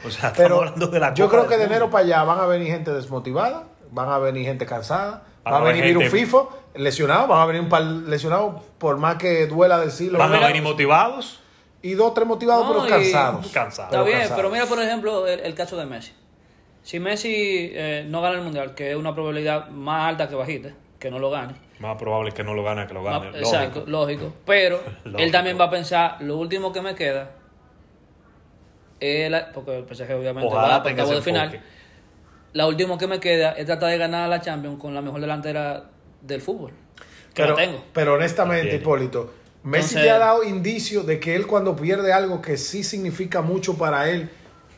O 0.04 0.10
sea, 0.10 0.30
estamos 0.30 0.36
Pero 0.36 0.56
hablando 0.58 0.86
de 0.88 1.00
la 1.00 1.14
yo 1.14 1.26
Copa 1.26 1.36
creo 1.38 1.48
que 1.48 1.56
del 1.56 1.60
de 1.60 1.66
enero 1.66 1.86
Mundo. 1.86 1.92
para 1.92 2.04
allá 2.04 2.22
van 2.24 2.38
a 2.40 2.46
venir 2.46 2.68
gente 2.68 2.92
desmotivada, 2.92 3.64
van 3.90 4.08
a 4.08 4.18
venir 4.18 4.44
gente 4.44 4.66
cansada, 4.66 5.24
Van 5.44 5.54
va 5.54 5.58
a 5.58 5.72
venir 5.72 5.84
gente- 5.84 6.10
FIFO, 6.10 6.50
lesionados, 6.74 7.28
van 7.28 7.40
a 7.40 7.46
venir 7.46 7.62
un 7.62 7.68
par 7.68 7.82
lesionados, 7.82 8.62
por 8.78 8.96
más 8.98 9.16
que 9.16 9.46
duela 9.46 9.78
decirlo. 9.78 10.18
Van 10.18 10.34
a 10.34 10.46
venir 10.46 10.62
motivados. 10.62 11.40
Y 11.82 11.94
dos, 11.94 12.12
tres 12.12 12.26
motivados, 12.26 12.66
No, 12.66 12.72
pero 12.74 12.86
y- 12.86 12.90
cansados. 12.90 13.48
Cansados. 13.48 13.90
Está 13.90 14.02
bien, 14.04 14.18
cansados. 14.18 14.36
pero 14.36 14.50
mira 14.52 14.66
por 14.66 14.82
ejemplo 14.82 15.26
el, 15.26 15.40
el 15.40 15.54
caso 15.54 15.78
de 15.78 15.86
Messi. 15.86 16.12
Si 16.82 17.00
Messi 17.00 17.32
eh, 17.72 18.04
no 18.08 18.20
gana 18.20 18.36
el 18.36 18.42
mundial, 18.42 18.74
que 18.74 18.90
es 18.90 18.96
una 18.96 19.14
probabilidad 19.14 19.68
más 19.70 20.08
alta 20.10 20.28
que 20.28 20.34
bajita, 20.34 20.70
que 20.98 21.10
no 21.10 21.18
lo 21.18 21.30
gane. 21.30 21.54
Más 21.80 21.96
probable 21.96 22.30
que 22.32 22.44
no 22.44 22.54
lo 22.54 22.62
gane 22.62 22.86
que 22.86 22.94
lo 22.94 23.02
gane. 23.02 23.30
Más- 23.32 23.36
exacto, 23.40 23.84
lógico. 23.86 23.90
lógico. 24.26 24.32
Pero 24.46 24.80
Lógico. 25.04 25.18
él 25.22 25.32
también 25.32 25.58
va 25.58 25.64
a 25.64 25.70
pensar, 25.70 26.16
lo 26.20 26.36
último 26.36 26.72
que 26.72 26.80
me 26.82 26.94
queda 26.94 27.30
es 29.00 29.30
la- 29.30 29.50
porque 29.52 29.78
el 29.78 29.84
PSG 29.84 30.12
obviamente 30.14 30.48
Ojalá 30.48 30.68
va 30.68 30.74
a 30.76 30.82
tenga 30.82 31.02
octavo 31.04 31.16
de 31.18 31.22
final. 31.22 31.60
La 32.52 32.66
última 32.66 32.98
que 32.98 33.06
me 33.06 33.20
queda 33.20 33.52
es 33.52 33.64
tratar 33.66 33.90
de 33.90 33.98
ganar 33.98 34.28
la 34.28 34.40
Champions 34.40 34.78
con 34.80 34.92
la 34.94 35.00
mejor 35.00 35.20
delantera 35.20 35.84
del 36.20 36.40
fútbol. 36.40 36.70
Que 37.32 37.42
Pero, 37.42 37.50
la 37.50 37.56
tengo. 37.56 37.84
pero 37.92 38.14
honestamente, 38.14 38.72
La. 38.72 38.74
Hipólito, 38.76 39.32
Messi 39.62 39.94
Entonces- 39.96 40.04
ya 40.04 40.16
ha 40.16 40.18
dado 40.18 40.42
indicios 40.42 41.06
de 41.06 41.20
que 41.20 41.34
él 41.36 41.46
cuando 41.46 41.76
pierde 41.76 42.12
algo 42.12 42.42
que 42.42 42.56
sí 42.56 42.82
significa 42.82 43.40
mucho 43.40 43.78
para 43.78 44.08
él, 44.10 44.28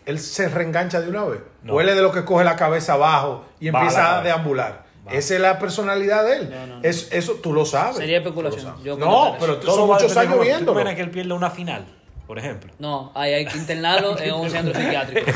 él 0.06 0.18
se 0.18 0.48
reengancha 0.48 1.00
de 1.00 1.08
una 1.08 1.24
vez. 1.24 1.40
No. 1.62 1.74
O 1.74 1.80
él 1.80 1.88
es 1.88 1.96
de 1.96 2.02
los 2.02 2.12
que 2.12 2.24
coge 2.24 2.44
la 2.44 2.56
cabeza 2.56 2.94
abajo 2.94 3.44
y 3.60 3.70
la 3.70 3.78
empieza 3.78 4.00
a 4.02 4.10
cabeza. 4.16 4.22
deambular. 4.24 4.84
Esa 5.10 5.34
es 5.34 5.40
la 5.40 5.58
personalidad 5.58 6.24
de 6.24 6.36
él. 6.36 6.50
No, 6.50 6.66
no, 6.66 6.76
no. 6.76 6.82
Es, 6.84 7.10
eso 7.12 7.34
tú 7.42 7.52
lo 7.52 7.64
sabes. 7.64 7.96
Sería 7.96 8.18
especulación. 8.18 8.62
sabes. 8.62 8.84
Yo 8.84 8.96
no, 8.96 9.36
pero 9.40 9.58
tú 9.58 9.66
son 9.66 9.86
muchos 9.88 10.16
años 10.16 10.32
cómo- 10.34 10.42
¿Tú 10.82 10.94
que 10.94 11.00
él 11.02 11.10
pierda 11.10 11.34
una 11.34 11.50
final? 11.50 11.84
por 12.26 12.38
ejemplo. 12.38 12.72
No, 12.78 13.12
ahí 13.14 13.34
hay 13.34 13.44
que 13.44 13.58
internarlo 13.58 14.18
en 14.18 14.32
un 14.32 14.48
centro 14.50 14.72
psiquiátrico. 14.72 15.30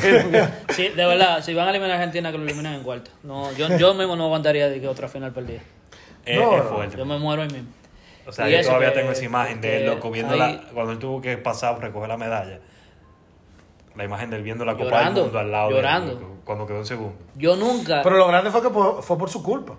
Sí, 0.71 0.89
de 0.89 1.05
verdad, 1.05 1.43
si 1.45 1.53
van 1.53 1.67
a 1.67 1.71
eliminar 1.71 1.91
a 1.91 1.95
Argentina, 1.97 2.33
que 2.33 2.39
lo 2.39 2.45
eliminen 2.45 2.73
en 2.75 2.83
cuarto. 2.83 3.11
No, 3.23 3.53
yo, 3.53 3.77
yo 3.77 3.93
mismo 3.93 4.17
no 4.17 4.25
aguantaría 4.27 4.69
de 4.71 4.81
que 4.81 4.89
otra 4.89 5.07
final 5.07 5.33
perdida. 5.33 5.61
Es, 6.25 6.39
No, 6.41 6.57
es 6.57 6.63
fuerte. 6.65 6.97
Yo 6.97 7.05
me 7.05 7.19
muero 7.19 7.43
ahí 7.43 7.49
mismo. 7.49 7.69
O 8.27 8.33
sea, 8.33 8.49
Y 8.49 8.53
yo 8.53 8.63
todavía 8.63 8.93
que- 8.95 9.01
tengo 9.01 9.13
esa 9.13 9.25
imagen 9.25 9.61
de 9.61 9.77
él, 9.79 9.87
loco, 9.87 10.11
viendo 10.11 10.33
ahí- 10.35 10.39
la, 10.55 10.63
cuando 10.73 10.93
él 10.93 10.99
tuvo 10.99 11.21
que 11.21 11.37
pasar, 11.37 11.79
recoger 11.81 12.09
la 12.09 12.17
medalla. 12.17 12.61
La 13.95 14.05
imagen 14.05 14.31
de 14.31 14.37
él 14.39 14.43
viendo 14.43 14.65
la 14.65 14.73
Copa 14.73 14.85
Llorando, 14.85 15.15
del 15.21 15.25
Mundo 15.25 15.39
al 15.39 15.53
lado 15.53 15.69
de 15.69 15.75
él, 15.75 15.77
llorando. 15.83 16.13
loco, 16.15 16.36
cuando 16.47 16.67
quedó 16.67 16.79
en 16.79 16.87
segundo. 16.87 17.15
Yo 17.35 17.57
nunca. 17.57 18.01
Pero 18.03 18.17
lo 18.17 18.29
grande 18.29 18.51
fue 18.51 18.63
que 18.63 18.71
fue 18.71 19.19
por 19.19 19.29
su 19.29 19.43
culpa. 19.43 19.75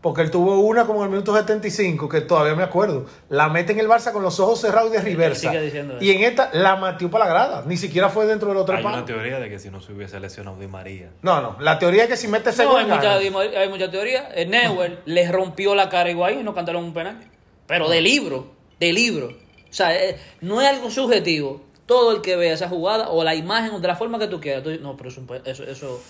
Porque 0.00 0.22
él 0.22 0.30
tuvo 0.30 0.60
una 0.60 0.86
como 0.86 1.00
en 1.00 1.06
el 1.06 1.10
minuto 1.10 1.34
75, 1.36 2.08
que 2.08 2.22
todavía 2.22 2.54
me 2.54 2.62
acuerdo. 2.62 3.04
La 3.28 3.50
mete 3.50 3.72
en 3.72 3.80
el 3.80 3.88
Barça 3.88 4.12
con 4.12 4.22
los 4.22 4.40
ojos 4.40 4.60
cerrados 4.60 4.90
y 4.90 4.96
de 4.96 5.02
reversa. 5.02 5.50
sigue 5.50 5.60
diciendo 5.60 5.96
eso. 5.96 6.04
Y 6.04 6.10
en 6.12 6.22
esta 6.22 6.48
la 6.54 6.76
matió 6.76 7.10
para 7.10 7.26
la 7.26 7.30
grada. 7.30 7.64
Ni 7.66 7.76
siquiera 7.76 8.08
fue 8.08 8.24
dentro 8.24 8.48
de 8.48 8.54
los 8.54 8.64
tres 8.64 8.78
Hay 8.78 8.84
una 8.86 9.04
teoría 9.04 9.38
de 9.38 9.50
que 9.50 9.58
si 9.58 9.68
no 9.68 9.82
se 9.82 9.92
hubiese 9.92 10.18
lesionado 10.18 10.56
Di 10.58 10.68
María. 10.68 11.10
No, 11.20 11.42
no. 11.42 11.56
La 11.60 11.78
teoría 11.78 12.04
es 12.04 12.08
que 12.08 12.16
si 12.16 12.28
mete 12.28 12.48
ese 12.48 12.64
no, 12.64 12.70
gol, 12.70 12.80
hay 12.80 12.86
mucha, 12.86 13.14
hay 13.60 13.68
mucha 13.68 13.90
teoría. 13.90 14.28
El 14.28 14.50
Neuer 14.50 15.02
le 15.04 15.30
rompió 15.30 15.74
la 15.74 15.90
cara 15.90 16.08
a 16.08 16.12
Higuaín 16.12 16.40
y 16.40 16.44
no 16.44 16.54
cantaron 16.54 16.84
un 16.84 16.94
penal. 16.94 17.18
Pero 17.66 17.90
de 17.90 18.00
libro, 18.00 18.52
de 18.78 18.92
libro. 18.94 19.26
O 19.28 19.72
sea, 19.72 19.94
eh, 19.94 20.18
no 20.40 20.62
es 20.62 20.68
algo 20.68 20.90
subjetivo. 20.90 21.60
Todo 21.90 22.12
el 22.12 22.20
que 22.22 22.36
vea 22.36 22.54
esa 22.54 22.68
jugada 22.68 23.08
o 23.10 23.24
la 23.24 23.34
imagen 23.34 23.72
o 23.74 23.80
de 23.80 23.88
la 23.88 23.96
forma 23.96 24.18
que 24.20 24.28
tú 24.28 24.40
quieras. 24.40 24.62
tú- 24.62 24.70
no, 24.80 24.96
pero 24.96 25.08
eso, 25.10 25.20
eso, 25.44 25.64
eso 25.64 26.00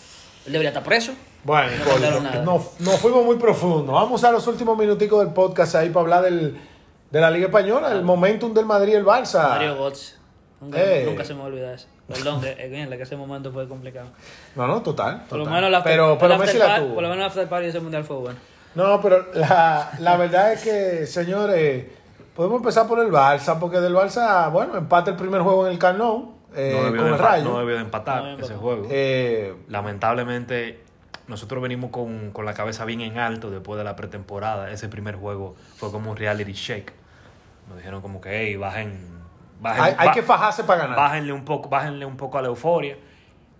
él 0.47 0.53
debería 0.53 0.69
estar 0.71 0.83
preso. 0.85 1.13
Bueno, 1.43 1.73
No 1.79 1.91
contaron 1.91 2.23
nada. 2.25 2.43
nos, 2.43 2.79
nos 2.81 2.97
fuimos 3.01 3.25
muy 3.25 3.37
profundo. 3.37 3.93
Vamos 3.93 4.23
a 4.25 4.31
los 4.31 4.47
últimos 4.47 4.77
minuticos 4.77 5.25
del 5.25 5.33
podcast 5.33 5.75
ahí 5.77 5.89
para 5.89 6.01
hablar 6.03 6.23
del, 6.25 6.61
de 7.11 7.21
la 7.21 7.31
Liga 7.31 7.47
Española, 7.47 7.93
el 7.93 8.03
momentum 8.03 8.53
del 8.53 8.67
Madrid 8.67 8.93
y 8.93 8.97
el 8.97 9.05
Barça. 9.07 9.49
Mario 9.49 9.77
Götze. 9.79 10.17
Nunca, 10.61 10.79
Eh. 10.79 11.05
nunca 11.07 11.25
se 11.25 11.33
me 11.35 11.43
olvida 11.43 11.73
eso. 11.73 11.87
Perdón, 12.07 12.41
que, 12.43 12.99
ese 13.01 13.17
momento 13.17 13.51
fue 13.53 13.67
complicado. 13.69 14.09
No, 14.57 14.67
no, 14.67 14.83
total. 14.83 15.25
Por 15.31 15.39
lo 15.39 15.47
menos 15.47 15.71
la 15.71 15.83
pero, 15.83 16.19
pero 16.19 16.37
Messi 16.37 16.59
la 16.59 16.81
tuvo. 16.81 16.95
Por 16.95 17.03
lo 17.05 17.09
menos 17.09 17.25
el 17.25 17.29
after 17.31 17.49
party 17.49 17.65
de 17.65 17.71
ese 17.71 17.81
mundial 17.81 18.05
fue 18.05 18.17
bueno. 18.17 18.39
No, 18.75 19.01
pero 19.01 19.33
la, 19.35 19.93
la 20.01 20.17
verdad 20.17 20.53
es 20.53 20.63
que, 20.63 21.07
señores, 21.07 21.87
podemos 22.41 22.61
empezar 22.61 22.87
por 22.89 22.99
el 23.01 23.11
Barça, 23.13 23.59
porque 23.59 23.81
del 23.81 23.95
Barça, 23.95 24.51
bueno, 24.51 24.75
empata 24.79 25.11
el 25.11 25.17
primer 25.19 25.43
juego 25.43 25.67
en 25.67 25.73
el 25.75 25.99
Nou 25.99 26.37
eh, 26.55 26.73
no, 26.75 26.85
debió 26.85 27.03
con 27.03 27.11
de 27.11 27.15
el 27.17 27.21
empa- 27.21 27.29
Rayo. 27.31 27.45
no 27.45 27.59
debió 27.59 27.75
de 27.75 27.81
empatar 27.83 28.23
No 28.23 28.39
ese 28.43 28.55
juego. 28.55 28.87
Eh, 28.91 29.55
Lamentablemente, 29.69 30.83
nosotros 31.29 31.63
venimos 31.63 31.91
con, 31.91 32.31
con 32.31 32.47
la 32.47 32.55
cabeza 32.55 32.87
bien 32.87 33.03
en 33.03 33.19
alto 33.19 33.51
después 33.51 33.77
de 33.77 33.85
la 33.85 33.95
pretemporada. 33.95 34.71
Ese 34.71 34.89
primer 34.89 35.17
juego 35.17 35.55
fue 35.77 35.93
como 35.93 36.11
un 36.13 36.17
reality 36.17 36.53
shake. 36.55 36.95
Nos 37.69 37.77
dijeron 37.77 38.01
como 38.01 38.23
que, 38.23 38.31
hey, 38.31 38.57
bajen, 38.57 38.99
bajen 39.61 39.83
hay 39.85 39.95
hay 39.99 40.07
ba- 40.09 40.15
que 40.15 40.23
fajarse 40.23 40.65
para 40.65 40.81
ganar. 40.85 40.97
bájenle 40.97 41.35
un 41.35 41.45
poco, 41.45 41.69
bájenle 41.69 42.07
un 42.07 42.17
poco 42.17 42.39
a 42.39 42.43
la 42.43 42.49
euforia. 42.49 42.97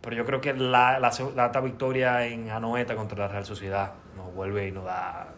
Pero 0.01 0.17
yo 0.17 0.25
creo 0.25 0.41
que 0.41 0.55
la, 0.55 0.99
la, 0.99 1.11
la 1.37 1.47
esta 1.47 1.61
victoria 1.61 2.25
en 2.27 2.51
Anoeta 2.51 2.97
contra 2.97 3.19
la 3.19 3.29
Real 3.29 3.45
Sociedad 3.45 3.93
nos 4.17 4.35
vuelve 4.35 4.67
y 4.69 4.73
nos 4.73 4.87
da. 4.87 5.29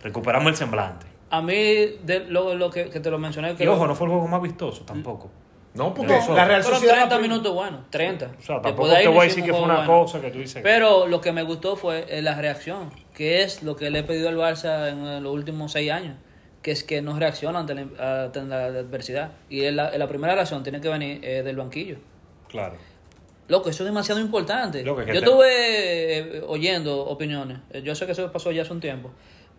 Recuperamos 0.00 0.48
el 0.48 0.56
semblante. 0.56 1.06
A 1.32 1.40
mí, 1.42 1.54
de, 1.54 2.24
lo, 2.28 2.54
lo 2.54 2.70
que, 2.70 2.90
que 2.90 3.00
te 3.00 3.10
lo 3.10 3.18
mencioné, 3.18 3.54
que 3.56 3.64
Y 3.64 3.66
ojo, 3.66 3.86
no 3.86 3.94
fue 3.94 4.06
el 4.06 4.12
juego 4.12 4.28
más 4.28 4.42
vistoso 4.42 4.84
tampoco. 4.84 5.30
No, 5.74 5.94
porque 5.94 6.12
No, 6.28 6.34
la 6.34 6.44
Real 6.44 6.62
Sociedad... 6.62 6.94
30 6.96 7.14
la 7.14 7.18
prim- 7.20 7.30
minutos 7.30 7.54
buenos, 7.54 7.80
30. 7.90 8.30
O 8.38 8.42
sea, 8.42 8.60
tampoco 8.60 8.88
de 8.88 8.96
ahí 8.96 9.02
te 9.04 9.08
voy 9.08 9.20
a 9.20 9.22
decir 9.22 9.42
que 9.42 9.52
fue 9.52 9.62
una 9.62 9.76
bueno. 9.78 10.00
cosa 10.02 10.20
que 10.20 10.30
tú 10.30 10.38
dices. 10.40 10.62
Pero 10.62 11.06
lo 11.06 11.22
que 11.22 11.32
me 11.32 11.42
gustó 11.42 11.76
fue 11.76 12.04
eh, 12.10 12.20
la 12.20 12.34
reacción, 12.34 12.90
que 13.14 13.42
es 13.42 13.62
lo 13.62 13.74
que 13.76 13.88
le 13.88 14.00
he 14.00 14.02
pedido 14.02 14.28
al 14.28 14.36
Barça 14.36 14.90
en 14.90 15.06
eh, 15.06 15.20
los 15.22 15.32
últimos 15.32 15.72
seis 15.72 15.90
años, 15.90 16.16
que 16.60 16.72
es 16.72 16.84
que 16.84 17.00
no 17.00 17.18
reacciona 17.18 17.60
ante 17.60 17.74
la, 17.74 18.24
ante 18.24 18.42
la 18.42 18.64
adversidad. 18.66 19.30
Y 19.48 19.64
en 19.64 19.76
la, 19.76 19.90
en 19.94 19.98
la 19.98 20.06
primera 20.08 20.34
reacción 20.34 20.62
tiene 20.62 20.82
que 20.82 20.90
venir 20.90 21.20
eh, 21.24 21.42
del 21.42 21.56
banquillo. 21.56 21.96
Claro. 22.48 22.76
Loco, 23.48 23.70
eso 23.70 23.82
es 23.84 23.86
demasiado 23.88 24.20
importante. 24.20 24.82
Loco, 24.84 25.00
es 25.00 25.06
que 25.06 25.14
Yo 25.14 25.20
te- 25.20 25.26
estuve 25.26 26.18
eh, 26.38 26.42
oyendo 26.46 27.00
opiniones. 27.06 27.58
Yo 27.82 27.94
sé 27.94 28.04
que 28.04 28.12
eso 28.12 28.30
pasó 28.30 28.52
ya 28.52 28.60
hace 28.60 28.72
un 28.74 28.80
tiempo. 28.80 29.10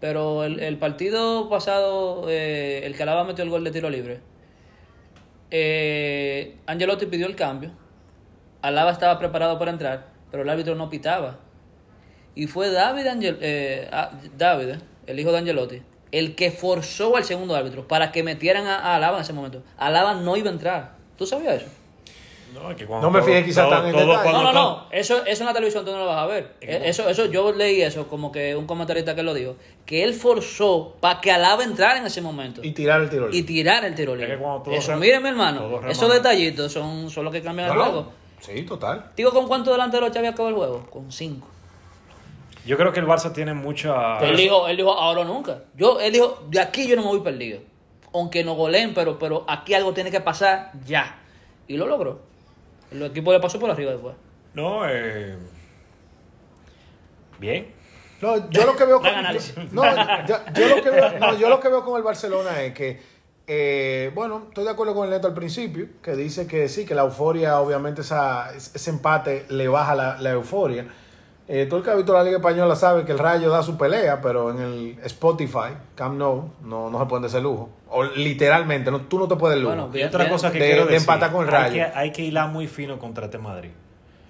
Pero 0.04 0.44
el, 0.44 0.60
el 0.60 0.78
partido 0.78 1.48
pasado, 1.48 2.26
eh, 2.28 2.82
el 2.84 2.94
que 2.94 3.04
Alaba 3.04 3.24
metió 3.24 3.42
el 3.42 3.50
gol 3.50 3.64
de 3.64 3.72
tiro 3.72 3.90
libre, 3.90 4.20
eh, 5.50 6.58
Angelotti 6.66 7.06
pidió 7.06 7.26
el 7.26 7.38
cambio. 7.38 7.72
Alaba 8.62 8.92
estaba 8.92 9.18
preparado 9.18 9.58
para 9.58 9.72
entrar, 9.72 10.08
pero 10.30 10.44
el 10.44 10.50
árbitro 10.50 10.76
no 10.76 10.90
pitaba. 10.90 11.40
Y 12.36 12.48
fue 12.48 12.70
David, 12.70 13.06
eh, 13.40 13.88
ah, 13.94 14.12
David, 14.38 14.76
el 15.08 15.20
hijo 15.22 15.32
de 15.32 15.38
Angelotti, 15.38 15.82
el 16.12 16.36
que 16.36 16.52
forzó 16.52 17.16
al 17.16 17.24
segundo 17.24 17.56
árbitro 17.56 17.88
para 17.88 18.12
que 18.12 18.24
metieran 18.24 18.68
a, 18.68 18.80
a 18.80 18.98
Alaba 18.98 19.20
en 19.20 19.24
ese 19.24 19.32
momento. 19.32 19.64
Alaba 19.78 20.16
no 20.16 20.36
iba 20.36 20.50
a 20.50 20.54
entrar. 20.54 20.96
¿Tú 21.18 21.26
sabías 21.26 21.62
eso? 21.62 21.83
No, 22.54 22.70
es 22.72 22.78
que 22.78 22.86
cuando 22.86 23.08
No 23.08 23.12
me 23.12 23.20
todo- 23.20 23.28
fijé 23.30 23.44
quizá 23.46 23.62
todo- 23.64 23.72
tan 23.72 23.86
en 23.88 23.92
todo 23.94 24.02
detalle. 24.08 24.22
cuando 24.24 24.44
No, 24.44 24.54
no, 24.54 24.70
no. 24.78 24.86
Eso, 24.92 25.26
eso 25.26 25.42
en 25.44 25.48
la 25.48 25.54
televisión 25.54 25.84
tú 25.86 25.92
no 25.92 25.98
lo 26.00 26.06
vas 26.06 26.18
a 26.20 26.26
ver. 26.28 26.56
Es 26.62 26.70
Eh, 26.70 26.82
Eso, 26.90 27.10
eso, 27.10 27.26
yo 27.26 27.52
leí 27.52 27.82
eso 27.82 28.08
como 28.08 28.32
que 28.32 28.56
un 28.56 28.68
comentarista 28.68 29.16
que 29.16 29.24
lo 29.24 29.34
dijo. 29.34 29.56
Que 29.86 30.04
él 30.04 30.14
forzó 30.14 30.96
para 31.00 31.20
que 31.22 31.32
Alaba 31.32 31.64
entrara 31.64 31.98
en 32.00 32.06
ese 32.06 32.22
momento. 32.22 32.62
Y 32.64 32.72
tirar 32.72 33.02
el 33.02 33.10
tiro. 33.10 33.30
Y 33.32 33.44
tirar 33.44 33.84
el 33.86 33.96
tiro 33.96 34.16
libre. 34.16 34.34
que 34.36 34.38
cuando 34.42 34.64
todo 34.64 34.74
Eso, 34.76 34.94
rem- 34.94 35.00
mire 35.00 35.20
mi 35.20 35.30
hermano. 35.30 35.82
Esos 35.90 36.12
detallitos 36.14 36.72
son, 36.72 37.10
son 37.10 37.24
los 37.26 37.34
que 37.34 37.42
cambian 37.42 37.68
No, 37.70 37.74
el 37.74 37.80
juego. 37.80 38.12
Sí, 38.40 38.62
total. 38.64 39.12
Digo, 39.16 39.32
¿con 39.32 39.48
cuánto 39.48 39.72
delanteros 39.72 40.12
Xavi 40.14 40.28
acabó 40.28 40.50
el 40.50 40.56
juego? 40.56 40.86
Con 40.90 41.12
cinco. 41.12 41.48
Yo 42.66 42.78
creo 42.78 42.94
que 42.94 43.00
el 43.00 43.08
Barça 43.08 43.34
tiene 43.34 43.54
mucha. 43.54 44.20
él, 44.20 44.38
dijo, 44.38 44.68
él 44.68 44.78
dijo, 44.78 44.94
ahora 44.94 45.22
o 45.22 45.26
nunca. 45.26 45.64
Yo, 45.76 46.00
él 46.00 46.14
dijo, 46.14 46.44
de 46.50 46.60
aquí 46.62 46.88
yo 46.88 46.96
no 46.96 47.02
me 47.02 47.08
voy 47.10 47.20
perdido. 47.22 47.60
Aunque 48.14 48.44
no 48.44 48.54
goleen, 48.54 48.94
pero, 48.94 49.18
pero 49.20 49.44
aquí 49.48 49.74
algo 49.74 49.94
tiene 49.94 50.12
que 50.12 50.22
pasar 50.22 50.72
ya. 50.86 51.20
Y 51.68 51.76
lo 51.78 51.88
logró. 51.88 52.20
El 52.94 53.04
equipo 53.04 53.34
le 53.34 53.40
pasó 53.40 53.60
por 53.60 53.70
arriba 53.70 53.92
después. 53.92 54.16
No, 54.54 54.88
eh. 54.88 55.36
Bien. 57.40 57.74
No, 58.22 58.50
yo 58.50 58.66
lo 58.66 58.76
que 58.76 58.86
veo 58.86 59.02
con, 59.02 59.10
no, 59.72 59.84
yo, 60.26 60.36
yo 60.54 60.76
lo 60.76 60.82
que 60.82 60.90
veo, 60.90 61.20
no, 61.20 61.38
yo 61.38 61.50
lo 61.50 61.60
que 61.60 61.68
veo 61.68 61.84
con 61.84 61.98
el 61.98 62.04
Barcelona 62.04 62.62
es 62.62 62.74
que, 62.74 63.02
eh, 63.48 64.12
bueno, 64.16 64.46
estoy 64.48 64.64
de 64.64 64.70
acuerdo 64.70 64.94
con 64.94 65.06
el 65.06 65.10
Neto 65.10 65.28
al 65.28 65.34
principio, 65.34 65.88
que 66.02 66.16
dice 66.16 66.48
que 66.48 66.70
sí, 66.70 66.86
que 66.86 66.96
la 66.96 67.02
euforia, 67.02 67.60
obviamente 67.60 68.00
esa, 68.00 68.56
ese 68.56 68.90
empate 68.90 69.46
le 69.50 69.68
baja 69.68 69.94
la, 69.96 70.18
la 70.22 70.30
euforia. 70.30 70.86
Eh, 71.48 71.66
todo 71.68 71.80
el 71.80 71.84
que 71.86 71.92
ha 71.92 71.96
visto 71.96 72.14
la 72.14 72.24
Liga 72.24 72.38
Española 72.38 72.74
sabe 72.76 73.04
que 73.04 73.12
el 73.12 73.20
Rayo 73.20 73.50
da 73.50 73.62
su 73.64 73.78
pelea, 73.78 74.22
pero 74.22 74.52
en 74.52 74.60
el 74.62 74.98
Spotify, 75.04 75.76
Camp 75.94 76.18
Nou, 76.18 76.52
no, 76.64 76.90
no 76.90 77.00
se 77.00 77.06
puede 77.06 77.24
dar 77.24 77.30
ese 77.30 77.42
lujo. 77.42 77.70
O 77.90 78.04
literalmente, 78.04 78.90
no, 78.92 79.02
tú 79.02 79.20
no 79.20 79.28
te 79.28 79.36
puedes 79.36 79.58
lujo. 79.60 79.76
Bueno, 79.76 79.90
Y 79.94 80.04
otra 80.04 80.20
bien. 80.24 80.32
cosa 80.32 80.52
que 80.54 80.60
De- 80.60 80.66
quiero 80.68 80.86
de 80.86 80.94
decir. 80.94 81.02
empatar 81.10 81.32
con 81.34 81.46
el 81.48 81.54
hay 81.54 81.62
Rayo. 81.64 81.74
que, 81.76 82.00
hay 82.00 82.12
que 82.14 82.22
hilar 82.22 82.50
muy 82.50 82.68
fino 82.68 82.98
contra 82.98 83.26
este 83.26 83.38
Madrid. 83.40 83.72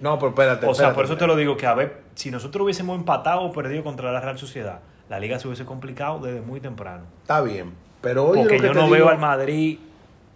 no, 0.00 0.18
pero 0.18 0.30
espérate. 0.30 0.66
O 0.66 0.74
sea, 0.74 0.88
espérate. 0.88 0.94
por 0.96 1.04
eso 1.04 1.16
te 1.16 1.26
lo 1.28 1.36
digo 1.36 1.56
que 1.56 1.66
a 1.66 1.74
ver, 1.74 2.02
si 2.16 2.30
nosotros 2.32 2.64
hubiésemos 2.64 2.98
empatado 2.98 3.42
o 3.42 3.52
perdido 3.52 3.84
contra 3.84 4.10
la 4.12 4.20
Real 4.20 4.36
Sociedad, 4.38 4.80
la 5.08 5.18
liga 5.20 5.38
se 5.38 5.46
hubiese 5.46 5.64
complicado 5.64 6.18
desde 6.18 6.40
muy 6.40 6.60
temprano. 6.60 7.04
Está 7.22 7.40
bien, 7.42 7.74
pero 8.00 8.24
oye 8.26 8.40
Porque 8.42 8.56
lo 8.56 8.60
que 8.60 8.66
yo 8.66 8.72
te 8.72 8.78
no 8.80 8.84
digo- 8.86 8.96
veo 8.96 9.08
al 9.08 9.18
Madrid 9.18 9.78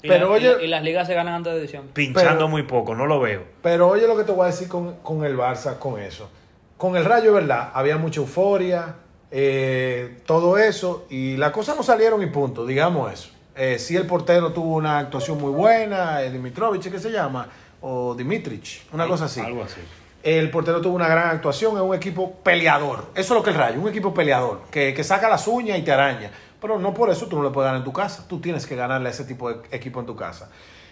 Y, 0.01 0.07
Pero 0.07 0.27
la- 0.29 0.33
oye- 0.37 0.57
la- 0.59 0.63
y 0.63 0.67
las 0.69 0.83
ligas 0.85 1.09
se 1.09 1.15
ganan 1.15 1.35
antes 1.35 1.53
de 1.55 1.61
diciembre. 1.61 1.91
pinchando 1.93 2.31
Pero- 2.37 2.49
muy 2.49 2.63
poco, 2.63 2.95
no 2.95 3.07
lo 3.07 3.19
veo. 3.19 3.43
Pero 3.63 3.89
oye 3.89 4.07
lo 4.07 4.17
que 4.17 4.23
te 4.23 4.31
voy 4.31 4.45
a 4.45 4.47
decir 4.47 4.69
con, 4.69 4.95
con 5.03 5.25
el 5.25 5.37
Barça, 5.37 5.77
con 5.81 5.99
eso. 6.01 6.31
Con 6.79 6.97
el 6.97 7.05
Rayo, 7.05 7.35
¿verdad? 7.35 7.71
Había 7.75 7.99
mucha 7.99 8.21
euforia, 8.21 8.95
eh, 9.33 10.21
todo 10.25 10.57
eso, 10.57 11.07
y 11.11 11.37
las 11.37 11.51
cosas 11.51 11.77
no 11.77 11.83
salieron 11.83 12.23
y 12.23 12.27
punto, 12.27 12.65
digamos 12.65 13.13
eso. 13.13 13.31
Eh, 13.57 13.81
sí 13.81 13.97
el 13.97 14.07
portero 14.07 14.53
tuvo 14.53 14.77
una 14.77 15.01
actuación 15.01 15.39
muy 15.39 15.51
buena, 15.51 16.23
el 16.23 16.33
Dimitrovich, 16.33 16.89
¿qué 16.89 17.01
se 17.01 17.11
llama? 17.11 17.49
O 17.81 18.15
Dimitrich, 18.15 18.87
una 18.93 19.09
cosa 19.09 19.25
así. 19.25 19.41
Algo 19.41 19.65
así. 19.65 19.81
El 20.23 20.51
portero 20.53 20.81
tuvo 20.81 20.95
una 20.95 21.09
gran 21.09 21.31
actuación, 21.31 21.77
es 21.77 21.83
un 21.83 21.97
equipo 21.97 22.37
peleador. 22.45 23.07
Eso 23.17 23.35
es 23.35 23.39
lo 23.39 23.43
que 23.43 23.51
el 23.51 23.57
Rayo, 23.57 23.81
un 23.81 23.89
equipo 23.89 24.15
peleador, 24.15 24.63
que, 24.71 24.95
que 24.95 25.03
saca 25.03 25.29
las 25.29 25.49
uñas 25.49 25.79
y 25.81 25.83
te 25.83 25.91
araña. 25.91 26.31
Pero 26.61 26.79
no 26.79 26.95
por 26.95 27.11
eso 27.11 27.27
tú 27.27 27.37
no 27.37 27.43
le 27.43 27.51
puedes 27.51 27.67
ganar 27.67 27.81
en 27.81 27.85
tu 27.85 27.93
casa. 27.93 28.25
Tú 28.29 28.41
tienes 28.41 28.67
que 28.67 28.77
ganarle 28.77 29.09
a 29.09 29.11
ese 29.11 29.25
tipo 29.25 29.49
de 29.49 29.61
equipo 29.73 29.99
en 29.99 30.07
tu 30.07 30.15
casa. 30.15 30.49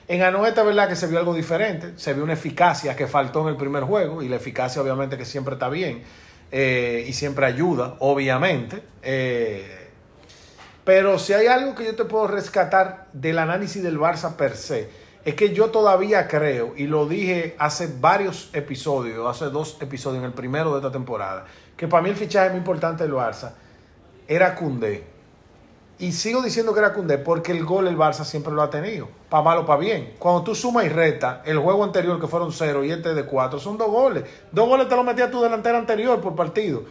En 0.08 0.22
Anoeta, 0.22 0.62
¿verdad? 0.62 0.88
Que 0.88 0.96
se 0.96 1.06
vio 1.06 1.18
algo 1.18 1.34
diferente. 1.34 1.92
Se 1.96 2.14
vio 2.14 2.24
una 2.24 2.34
eficacia 2.34 2.94
que 2.94 3.06
faltó 3.06 3.42
en 3.42 3.48
el 3.48 3.56
primer 3.56 3.82
juego. 3.84 4.22
Y 4.22 4.28
la 4.28 4.36
eficacia, 4.36 4.80
obviamente, 4.80 5.16
que 5.16 5.24
siempre 5.24 5.54
está 5.54 5.68
bien. 5.68 6.02
eh, 6.50 7.04
y 7.08 7.12
siempre 7.12 7.46
ayuda, 7.46 7.96
obviamente. 8.00 8.82
Eh, 9.02 9.90
pero 10.84 11.18
si 11.18 11.32
hay 11.32 11.46
algo 11.46 11.74
que 11.74 11.84
yo 11.84 11.96
te 11.96 12.04
puedo 12.04 12.28
rescatar 12.28 13.08
del 13.12 13.38
análisis 13.38 13.82
del 13.82 13.98
Barça 13.98 14.36
per 14.36 14.56
se, 14.56 14.88
es 15.24 15.34
que 15.34 15.52
yo 15.52 15.70
todavía 15.70 16.28
creo, 16.28 16.74
y 16.76 16.86
lo 16.86 17.08
dije 17.08 17.56
hace 17.58 17.88
varios 18.00 18.50
episodios, 18.52 19.28
hace 19.28 19.46
dos 19.46 19.76
episodios 19.80 20.20
en 20.20 20.26
el 20.26 20.32
primero 20.32 20.70
de 20.70 20.78
esta 20.78 20.92
temporada, 20.92 21.46
que 21.76 21.88
para 21.88 22.00
mí 22.04 22.10
el 22.10 22.16
fichaje 22.16 22.50
más 22.50 22.58
importante 22.58 23.02
del 23.02 23.12
Barça 23.12 23.54
era 24.28 24.54
Cundé. 24.54 25.15
Y 25.98 26.12
sigo 26.12 26.42
diciendo 26.42 26.74
que 26.74 26.80
era 26.80 26.92
Cundé 26.92 27.16
porque 27.16 27.52
el 27.52 27.64
gol 27.64 27.86
el 27.86 27.96
Barça 27.96 28.24
siempre 28.24 28.52
lo 28.52 28.60
ha 28.60 28.68
tenido, 28.68 29.08
para 29.30 29.42
mal 29.42 29.58
o 29.58 29.66
para 29.66 29.80
bien. 29.80 30.14
Cuando 30.18 30.42
tú 30.42 30.54
sumas 30.54 30.84
y 30.84 30.88
reta 30.90 31.42
el 31.46 31.58
juego 31.58 31.84
anterior 31.84 32.20
que 32.20 32.26
fueron 32.26 32.52
cero 32.52 32.84
y 32.84 32.90
este 32.90 33.14
de 33.14 33.24
cuatro, 33.24 33.58
son 33.58 33.78
dos 33.78 33.88
goles. 33.88 34.24
Dos 34.52 34.68
goles 34.68 34.88
te 34.88 34.94
lo 34.94 35.02
metía 35.04 35.30
tu 35.30 35.40
delantera 35.40 35.78
anterior 35.78 36.20
por 36.20 36.34
partido. 36.34 36.82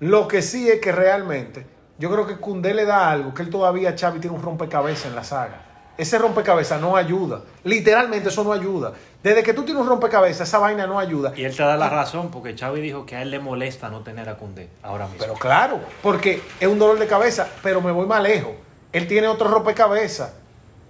Lo 0.00 0.26
que 0.26 0.42
sí 0.42 0.68
es 0.68 0.80
que 0.80 0.90
realmente, 0.90 1.64
yo 1.98 2.10
creo 2.10 2.26
que 2.26 2.38
Cundé 2.38 2.74
le 2.74 2.84
da 2.84 3.08
algo, 3.08 3.32
que 3.32 3.42
él 3.42 3.50
todavía, 3.50 3.94
Xavi, 3.96 4.18
tiene 4.18 4.34
un 4.34 4.42
rompecabezas 4.42 5.06
en 5.06 5.14
la 5.14 5.22
saga. 5.22 5.71
Ese 5.98 6.18
rompecabezas 6.18 6.80
no 6.80 6.96
ayuda. 6.96 7.42
Literalmente 7.64 8.30
eso 8.30 8.42
no 8.44 8.52
ayuda. 8.52 8.92
Desde 9.22 9.42
que 9.42 9.52
tú 9.52 9.62
tienes 9.64 9.82
un 9.82 9.88
rompecabezas, 9.88 10.48
esa 10.48 10.58
vaina 10.58 10.86
no 10.86 10.98
ayuda. 10.98 11.32
Y 11.36 11.44
él 11.44 11.54
te 11.54 11.62
da 11.62 11.76
la 11.76 11.88
razón, 11.88 12.30
porque 12.30 12.56
Xavi 12.56 12.80
dijo 12.80 13.06
que 13.06 13.16
a 13.16 13.22
él 13.22 13.30
le 13.30 13.38
molesta 13.38 13.88
no 13.88 14.00
tener 14.00 14.28
a 14.28 14.36
Cundé 14.36 14.68
ahora 14.82 15.06
mismo. 15.06 15.20
Pero 15.20 15.34
claro, 15.34 15.80
porque 16.02 16.42
es 16.58 16.66
un 16.66 16.78
dolor 16.78 16.98
de 16.98 17.06
cabeza, 17.06 17.48
pero 17.62 17.80
me 17.80 17.92
voy 17.92 18.06
más 18.06 18.22
lejos. 18.22 18.52
Él 18.92 19.06
tiene 19.06 19.28
otro 19.28 19.48
rompecabezas 19.48 20.32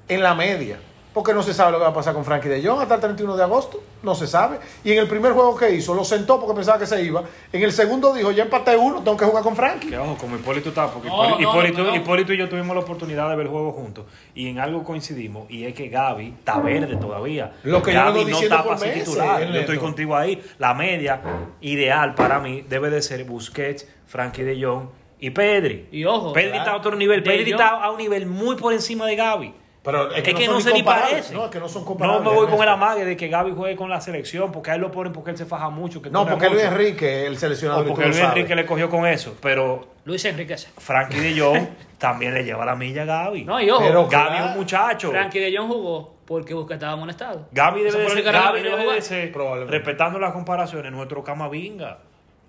en 0.09 0.23
la 0.23 0.35
media. 0.35 0.79
Porque 1.15 1.35
no 1.35 1.43
se 1.43 1.53
sabe 1.53 1.73
lo 1.73 1.79
que 1.79 1.85
va 1.85 1.91
a 1.91 1.95
pasar 1.95 2.15
con 2.15 2.25
Frankie 2.25 2.49
de 2.49 2.67
Jong 2.67 2.81
hasta 2.81 2.95
el 2.95 3.01
31 3.03 3.37
de 3.37 3.43
agosto. 3.43 3.83
No 4.03 4.15
se 4.15 4.27
sabe. 4.27 4.59
Y 4.83 4.93
en 4.93 4.99
el 4.99 5.07
primer 5.09 5.33
juego 5.33 5.55
que 5.55 5.71
hizo, 5.71 5.93
lo 5.95 6.05
sentó 6.05 6.41
porque 6.41 6.55
pensaba 6.57 6.79
que 6.79 6.87
se 6.87 7.03
iba. 7.03 7.23
En 7.53 7.63
el 7.63 7.71
segundo 7.71 8.15
dijo, 8.15 8.31
ya 8.31 8.45
empaté 8.45 8.77
uno, 8.79 9.03
tengo 9.03 9.17
que 9.19 9.27
jugar 9.27 9.43
con 9.43 9.55
Frankie. 9.55 9.91
Que 9.91 9.99
ojo, 9.99 10.17
como 10.17 10.37
Hipólito 10.37 10.71
está, 10.71 10.87
porque 10.91 11.09
No, 11.09 11.39
Hipólito, 11.39 11.43
no, 11.43 11.51
Hipólito- 11.53 11.85
no. 11.91 11.95
Hipólito 11.97 12.33
y 12.33 12.39
yo 12.39 12.49
tuvimos 12.49 12.75
la 12.75 12.81
oportunidad 12.83 13.29
de 13.29 13.37
ver 13.37 13.45
el 13.47 13.53
juego 13.53 13.73
juntos. 13.73 14.07
Y 14.35 14.49
en 14.49 14.59
algo 14.59 14.83
coincidimos, 14.85 15.51
y 15.51 15.65
es 15.67 15.75
que 15.75 15.89
Gaby 15.91 16.29
está 16.39 16.59
verde 16.61 16.97
todavía. 16.97 17.53
Lo 17.65 17.83
que 17.83 17.93
Gaby 17.93 18.25
diciendo 18.25 18.57
está 18.57 18.65
para 18.67 18.79
ser 18.79 18.95
titular. 18.95 19.47
Yo 19.53 19.61
estoy 19.61 19.77
contigo 19.79 20.17
ahí. 20.17 20.43
La 20.59 20.73
media 20.73 21.21
ideal 21.61 22.15
para 22.15 22.39
mí 22.39 22.63
debe 22.69 22.91
de 22.91 23.03
ser 23.03 23.25
Busquets, 23.25 23.87
Frankie 24.07 24.43
de 24.45 24.65
Jong 24.65 24.87
y 25.21 25.31
Pedri. 25.31 25.89
Y 25.93 26.05
ojo, 26.05 26.33
Pedri 26.33 26.49
¿verdad? 26.49 26.63
está 26.63 26.73
a 26.73 26.77
otro 26.79 26.97
nivel. 26.97 27.23
De 27.23 27.31
Pedri 27.31 27.53
Jong- 27.53 27.61
está 27.61 27.69
a 27.85 27.91
un 27.91 27.99
nivel 27.99 28.27
muy 28.27 28.57
por 28.57 28.73
encima 28.73 29.07
de 29.07 29.17
Gaby. 29.17 29.55
Pero 29.85 30.13
Es 30.15 30.23
que, 30.23 30.47
no, 30.47 30.61
se 30.61 30.73
ni 30.73 30.83
parece. 30.85 31.35
No, 31.35 31.47
es 31.47 31.51
que 31.51 31.59
no 31.59 31.69
son 31.69 31.83
No 31.83 31.87
comparables. 31.89 32.23
me 32.31 32.37
voy 32.37 32.47
con 32.47 32.63
el 32.63 32.69
amague 32.69 33.05
de 33.05 33.17
que 33.17 33.27
Gaby 33.27 33.51
juegue 33.53 33.75
con 33.75 33.91
la 33.91 34.01
selección, 34.01 34.53
porque 34.53 34.71
a 34.71 34.77
él 34.77 34.81
lo 34.81 34.93
ponen 34.93 35.13
porque 35.13 35.33
él 35.33 35.37
se 35.37 35.45
faja 35.45 35.71
mucho. 35.71 36.01
Que 36.01 36.09
No, 36.09 36.25
porque 36.25 36.49
Luis. 36.49 36.63
Enrique, 36.63 37.27
el 37.27 37.37
seleccionador, 37.37 37.83
O 37.85 37.87
y 37.87 37.91
porque 37.91 38.05
Luis 38.05 38.17
sabes. 38.17 38.37
Enrique 38.37 38.55
le 38.55 38.65
cogió 38.65 38.89
con 38.89 39.07
eso. 39.09 39.37
Pero 39.43 39.89
Luis 40.05 40.25
Enriquez. 40.25 40.69
Frankie 40.79 41.19
de 41.19 41.41
Jong 41.41 41.67
también 41.99 42.33
le 42.33 42.45
lleva 42.45 42.65
la 42.65 42.77
milla 42.77 43.03
a 43.03 43.07
Gaby. 43.07 43.45
No, 43.45 43.61
y 43.61 43.69
ojo, 43.71 43.83
Pero- 43.83 44.07
Gaby 44.09 44.37
es 44.37 44.43
un 44.53 44.57
muchacho. 44.59 45.11
Frankie 45.11 45.41
de 45.41 45.57
Jong 45.57 45.67
jugó 45.69 46.15
porque 46.27 46.55
Busquets 46.55 46.75
estaba 46.77 46.93
amonestado. 46.93 47.49
Gaby 47.51 47.81
debe, 47.83 47.99
de 47.99 48.09
ser, 48.09 48.23
Gaby 48.23 48.61
no 48.63 48.77
debe 48.77 49.01
de 49.01 49.65
respetando 49.67 50.21
las 50.21 50.33
comparaciones, 50.33 50.93
nuestro 50.93 51.25
Camavinga. 51.25 51.99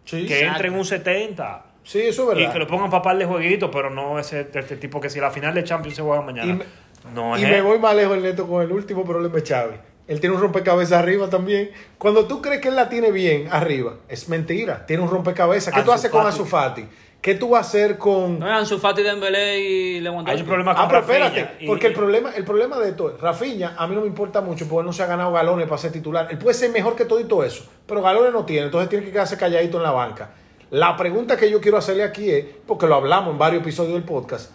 Sí, 0.06 0.28
que 0.28 0.46
entre 0.46 0.68
en 0.68 0.76
un 0.76 0.86
70. 0.86 1.66
Sí, 1.84 2.00
eso 2.02 2.32
es 2.32 2.38
Y 2.38 2.40
verdad. 2.42 2.54
que 2.54 2.60
lo 2.60 2.68
pongan 2.68 2.90
para 2.90 3.02
par 3.02 3.18
de 3.18 3.26
jueguitos, 3.26 3.70
pero 3.74 3.90
no 3.90 4.18
ese 4.20 4.48
este 4.54 4.78
tipo 4.78 5.02
que 5.02 5.10
si 5.10 5.20
la 5.20 5.32
final 5.32 5.54
de 5.54 5.64
Champions 5.66 5.96
se 5.98 6.02
juega 6.02 6.22
mañana. 6.22 6.50
Y 6.52 6.54
me- 6.54 6.66
no 7.14 7.38
Y 7.38 7.44
es 7.44 7.50
me 7.50 7.62
voy 7.62 7.80
más 7.80 7.96
lejos, 7.96 8.18
Neto, 8.20 8.48
con 8.48 8.62
el 8.62 8.72
último 8.72 9.04
problema 9.04 9.36
de 9.36 9.42
Xavi. 9.46 9.76
Él 10.08 10.20
tiene 10.20 10.36
un 10.36 10.42
rompecabezas 10.42 11.00
arriba 11.00 11.30
también. 11.30 11.72
Cuando 11.98 12.26
tú 12.26 12.42
crees 12.42 12.60
que 12.62 12.68
él 12.68 12.76
la 12.76 12.90
tiene 12.90 13.12
bien 13.12 13.48
arriba, 13.52 13.96
es 14.10 14.28
mentira. 14.30 14.86
Tiene 14.86 15.02
un 15.04 15.10
rompecabezas. 15.10 15.74
¿Qué 15.74 15.82
tú 15.82 15.92
haces 15.94 16.12
con 16.12 16.22
Fati. 16.24 16.32
Ansu 16.34 16.46
Fati? 16.46 16.86
¿Qué 17.22 17.36
tú 17.36 17.50
vas 17.52 17.66
a 17.66 17.70
hacer 17.70 17.98
con... 17.98 18.38
No 18.38 18.46
es 18.48 18.52
Ansu 18.54 18.80
Fati, 18.80 19.02
Dembélé 19.02 19.60
y 19.62 19.94
Hay 19.96 20.02
Lewandowski. 20.02 20.42
un 20.42 20.48
problema 20.48 20.76
con 20.76 20.84
Ah, 20.84 20.88
pero 20.90 21.00
Rafinha, 21.00 21.28
espérate, 21.28 21.64
y- 21.64 21.68
porque 21.68 21.88
el 21.88 21.94
problema, 21.94 22.32
el 22.36 22.44
problema 22.44 22.78
de 22.80 22.90
esto 22.90 23.12
es, 23.16 23.22
Rafinha, 23.22 23.76
a 23.78 23.88
mí 23.88 23.96
no 23.96 24.02
me 24.02 24.08
importa 24.08 24.42
mucho 24.42 24.68
porque 24.68 24.82
él 24.82 24.86
no 24.88 24.92
se 24.92 25.04
ha 25.04 25.06
ganado 25.06 25.32
galones 25.32 25.66
para 25.70 25.78
ser 25.78 25.94
titular. 25.94 26.28
Él 26.30 26.38
puede 26.38 26.54
ser 26.54 26.70
mejor 26.72 26.98
que 26.98 27.06
todo 27.06 27.22
y 27.22 27.24
todo 27.24 27.46
eso, 27.46 27.64
pero 27.88 28.02
galones 28.02 28.34
no 28.34 28.44
tiene, 28.44 28.66
entonces 28.66 28.90
tiene 28.90 29.06
que 29.06 29.12
quedarse 29.14 29.38
calladito 29.38 29.78
en 29.78 29.84
la 29.84 29.92
banca. 29.92 30.32
La 30.70 30.98
pregunta 30.98 31.38
que 31.38 31.50
yo 31.50 31.62
quiero 31.62 31.78
hacerle 31.78 32.04
aquí 32.04 32.30
es, 32.30 32.46
porque 32.68 32.88
lo 32.88 32.96
hablamos 32.96 33.32
en 33.32 33.38
varios 33.38 33.62
episodios 33.62 33.94
del 33.94 34.04
podcast, 34.04 34.52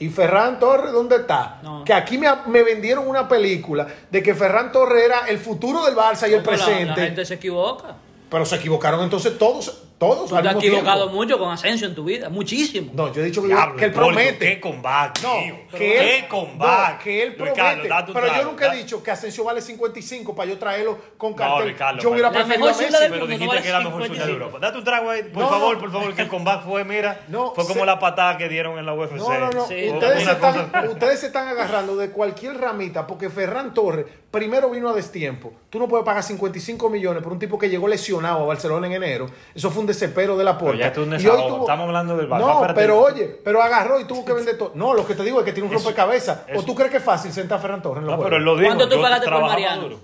¿y 0.00 0.08
Ferran 0.08 0.58
Torres 0.58 0.92
dónde 0.92 1.16
está? 1.16 1.60
No. 1.62 1.84
Que 1.84 1.92
aquí 1.92 2.18
me, 2.18 2.26
me 2.46 2.62
vendieron 2.64 3.06
una 3.06 3.28
película 3.28 3.86
de 4.10 4.22
que 4.22 4.34
Ferran 4.34 4.72
Torres 4.72 5.04
era 5.04 5.28
el 5.28 5.38
futuro 5.38 5.84
del 5.84 5.94
Barça 5.94 6.22
y 6.28 6.32
el 6.32 6.38
la- 6.38 6.42
presente, 6.42 6.84
La, 7.00 7.06
gente 7.06 7.24
se 7.24 7.34
equivoca. 7.34 7.94
pero 8.28 8.44
se 8.44 8.56
equivocaron 8.56 9.00
entonces 9.02 9.38
todos, 9.38 9.82
todos 10.00 10.30
Tú 10.30 10.36
al 10.36 10.42
te 10.42 10.48
has 10.48 10.56
equivocado 10.56 11.02
tiempo. 11.02 11.14
mucho 11.14 11.38
con 11.38 11.52
Asensio 11.52 11.86
en 11.86 11.94
tu 11.94 12.04
vida. 12.04 12.30
Muchísimo. 12.30 12.90
No, 12.94 13.12
yo 13.12 13.20
he 13.20 13.26
dicho 13.26 13.42
que, 13.42 13.48
Diablo, 13.48 13.76
que 13.76 13.84
él 13.84 13.92
promete. 13.92 14.38
Qué 14.54 14.58
combate, 14.60 15.20
No, 15.22 15.32
tío. 15.34 15.54
que 15.70 15.76
qué 15.78 16.18
él, 16.20 16.26
combate. 16.28 16.92
no, 16.94 16.98
que 17.04 17.22
él 17.22 17.34
promete. 17.36 18.12
Pero 18.12 18.26
yo 18.34 18.44
nunca 18.44 18.72
he 18.74 18.78
dicho 18.78 19.02
que 19.02 19.10
Asensio 19.10 19.44
vale 19.44 19.60
55 19.60 20.34
para 20.34 20.48
yo 20.50 20.58
traerlo 20.58 20.98
con 21.18 21.32
No, 21.32 21.36
cartel. 21.36 21.64
Luis 21.66 21.76
Carlos, 21.76 22.02
yo 22.02 22.10
hubiera 22.10 22.30
preferido 22.32 22.66
a 22.68 22.72
Messi. 22.72 22.84
Pero 23.10 23.26
dijiste 23.26 23.54
no 23.56 23.62
que 23.62 23.68
era 23.68 23.78
la 23.78 23.84
mejor 23.84 24.02
de 24.02 24.08
55. 24.08 24.32
Europa. 24.44 24.58
Date 24.58 24.78
un 24.78 24.84
trago 24.84 25.10
ahí, 25.10 25.22
por 25.24 25.42
No, 25.42 25.48
favor, 25.50 25.74
no. 25.74 25.80
por 25.80 25.92
favor, 25.92 26.14
que 26.14 26.22
el 26.22 26.28
combate 26.28 26.64
fue, 26.66 26.84
mira, 26.84 27.20
No, 27.28 27.52
fue 27.54 27.64
como 27.66 27.80
se- 27.80 27.86
la 27.86 27.98
patada 27.98 28.38
que 28.38 28.48
dieron 28.48 28.78
en 28.78 28.86
la 28.86 28.94
UFC. 28.94 29.12
No, 29.16 29.28
no, 29.38 29.50
no. 29.50 29.62
Ustedes 30.92 31.20
se 31.20 31.26
están 31.26 31.46
agarrando 31.48 31.96
de 31.96 32.10
cualquier 32.10 32.56
ramita 32.58 33.06
porque 33.06 33.28
Ferran 33.28 33.74
Torres 33.74 34.06
primero 34.30 34.70
vino 34.70 34.88
a 34.88 34.92
destiempo. 34.94 35.52
Tú 35.68 35.78
no 35.78 35.88
puedes 35.88 36.04
pagar 36.06 36.22
55 36.22 36.88
millones 36.88 37.22
por 37.22 37.32
un 37.32 37.38
tipo 37.38 37.58
que 37.58 37.68
llegó 37.68 37.88
lesionado 37.88 38.44
a 38.44 38.46
Barcelona 38.46 38.86
en 38.86 38.94
enero. 38.94 39.26
Eso 39.54 39.70
fue 39.70 39.80
un 39.80 39.86
desespero 39.90 40.36
de 40.36 40.44
la 40.44 40.52
Pero 40.58 40.64
puerta. 40.66 40.80
ya 40.80 40.86
es 40.88 40.98
un 40.98 41.04
Y 41.10 41.14
hoy 41.16 41.18
desahogo. 41.22 41.48
tuvo- 41.48 41.60
Estamos 41.62 41.86
hablando 41.86 42.16
del 42.16 42.28
Barça. 42.28 42.38
No, 42.40 42.52
Espérate. 42.54 42.80
pero 42.80 43.00
oye, 43.00 43.40
pero 43.44 43.62
agarró 43.62 44.00
y 44.00 44.04
tuvo 44.04 44.24
que 44.24 44.32
vender 44.32 44.56
todo. 44.58 44.72
No, 44.74 44.94
lo 44.94 45.06
que 45.06 45.14
te 45.14 45.22
digo 45.22 45.38
es 45.40 45.44
que 45.44 45.52
tiene 45.52 45.68
un 45.68 45.74
rompecabezas. 45.74 46.40
¿O 46.56 46.62
tú 46.62 46.74
crees 46.74 46.90
que 46.90 46.96
es 46.98 47.04
fácil 47.04 47.32
sentar 47.32 47.58
a 47.58 47.60
Ferran 47.60 47.82
Torres 47.82 47.98
en 48.02 48.06
los 48.06 48.12
No, 48.12 48.16
juegos? 48.16 48.24
pero 48.30 48.36
él 48.38 48.44
lo 48.44 48.56
dijo. 48.56 48.66
¿Cuánto 48.68 48.88
tú 48.88 48.96
yo 48.96 49.02
pagaste 49.02 49.24
por 49.26 49.30
trabajaba 49.34 49.52
Mariano? 49.52 49.82
duro. 49.82 49.96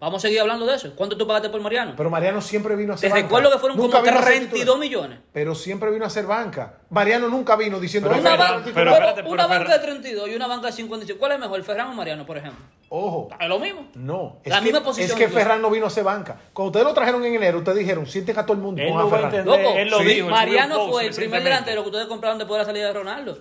Vamos 0.00 0.22
a 0.22 0.28
seguir 0.28 0.40
hablando 0.40 0.64
de 0.64 0.76
eso. 0.76 0.92
¿Cuánto 0.94 1.16
tú 1.16 1.26
pagaste 1.26 1.48
por 1.48 1.60
Mariano? 1.60 1.94
Pero 1.96 2.08
Mariano 2.08 2.40
siempre 2.40 2.76
vino 2.76 2.92
a 2.92 2.96
Te 2.96 3.00
ser 3.00 3.10
banca. 3.10 3.22
recuerdo 3.22 3.50
que 3.50 3.58
fueron 3.58 3.76
Nunca 3.78 3.98
como 3.98 4.04
vino 4.10 4.18
a 4.20 4.22
ser 4.22 4.32
32 4.32 4.60
titular. 4.60 4.78
millones. 4.78 5.18
Pero 5.32 5.54
siempre 5.56 5.90
vino 5.90 6.04
a 6.04 6.10
ser 6.10 6.24
banca. 6.26 6.74
Mariano 6.90 7.28
nunca 7.28 7.56
vino 7.56 7.80
diciendo... 7.80 8.08
Pero 8.08 8.22
"Venga, 8.22 8.34
Una, 8.36 8.44
Ferran- 8.44 8.62
pero 8.62 8.74
pero 8.74 8.90
titular". 8.92 8.94
espérate, 9.08 9.28
una 9.28 9.48
pero 9.48 9.58
banca 9.58 9.72
de 9.72 9.78
Ferran- 9.80 9.82
32 10.00 10.28
y 10.28 10.34
una 10.36 10.46
banca 10.46 10.66
de 10.68 10.72
55. 10.72 11.18
¿Cuál 11.18 11.32
es 11.32 11.38
mejor, 11.40 11.62
Ferran 11.64 11.88
o 11.88 11.94
Mariano, 11.94 12.24
por 12.24 12.36
ejemplo? 12.38 12.64
Ojo. 12.90 13.28
Es 13.40 13.48
lo 13.48 13.58
mismo. 13.58 13.88
No, 13.96 14.36
es 14.44 14.50
La 14.50 14.58
que, 14.60 14.64
misma 14.66 14.82
posición 14.84 15.10
es 15.10 15.16
que 15.16 15.24
incluso. 15.24 15.38
Ferran 15.40 15.60
no 15.62 15.68
vino 15.70 15.86
a 15.86 15.90
ser 15.90 16.04
banca. 16.04 16.36
Cuando 16.52 16.68
ustedes 16.68 16.86
lo 16.86 16.94
trajeron 16.94 17.24
en 17.24 17.34
enero, 17.34 17.58
ustedes 17.58 17.78
dijeron, 17.78 18.06
sienten 18.06 18.38
a 18.38 18.44
todo 18.46 18.52
el 18.52 18.60
mundo. 18.62 18.80
Él 18.80 18.92
a 18.96 19.04
Ferran". 19.08 19.34
entender. 19.34 19.46
Loco, 19.64 19.76
él 19.78 19.88
lo 19.90 19.98
sí. 19.98 20.04
dijo. 20.04 20.28
Mariano 20.28 20.88
fue 20.88 21.06
el 21.06 21.14
primer 21.14 21.42
delantero 21.42 21.82
que 21.82 21.88
ustedes 21.88 22.06
compraron 22.06 22.38
después 22.38 22.56
de 22.56 22.62
la 22.62 22.66
salida 22.66 22.86
de 22.86 22.92
Ronaldo. 22.94 23.38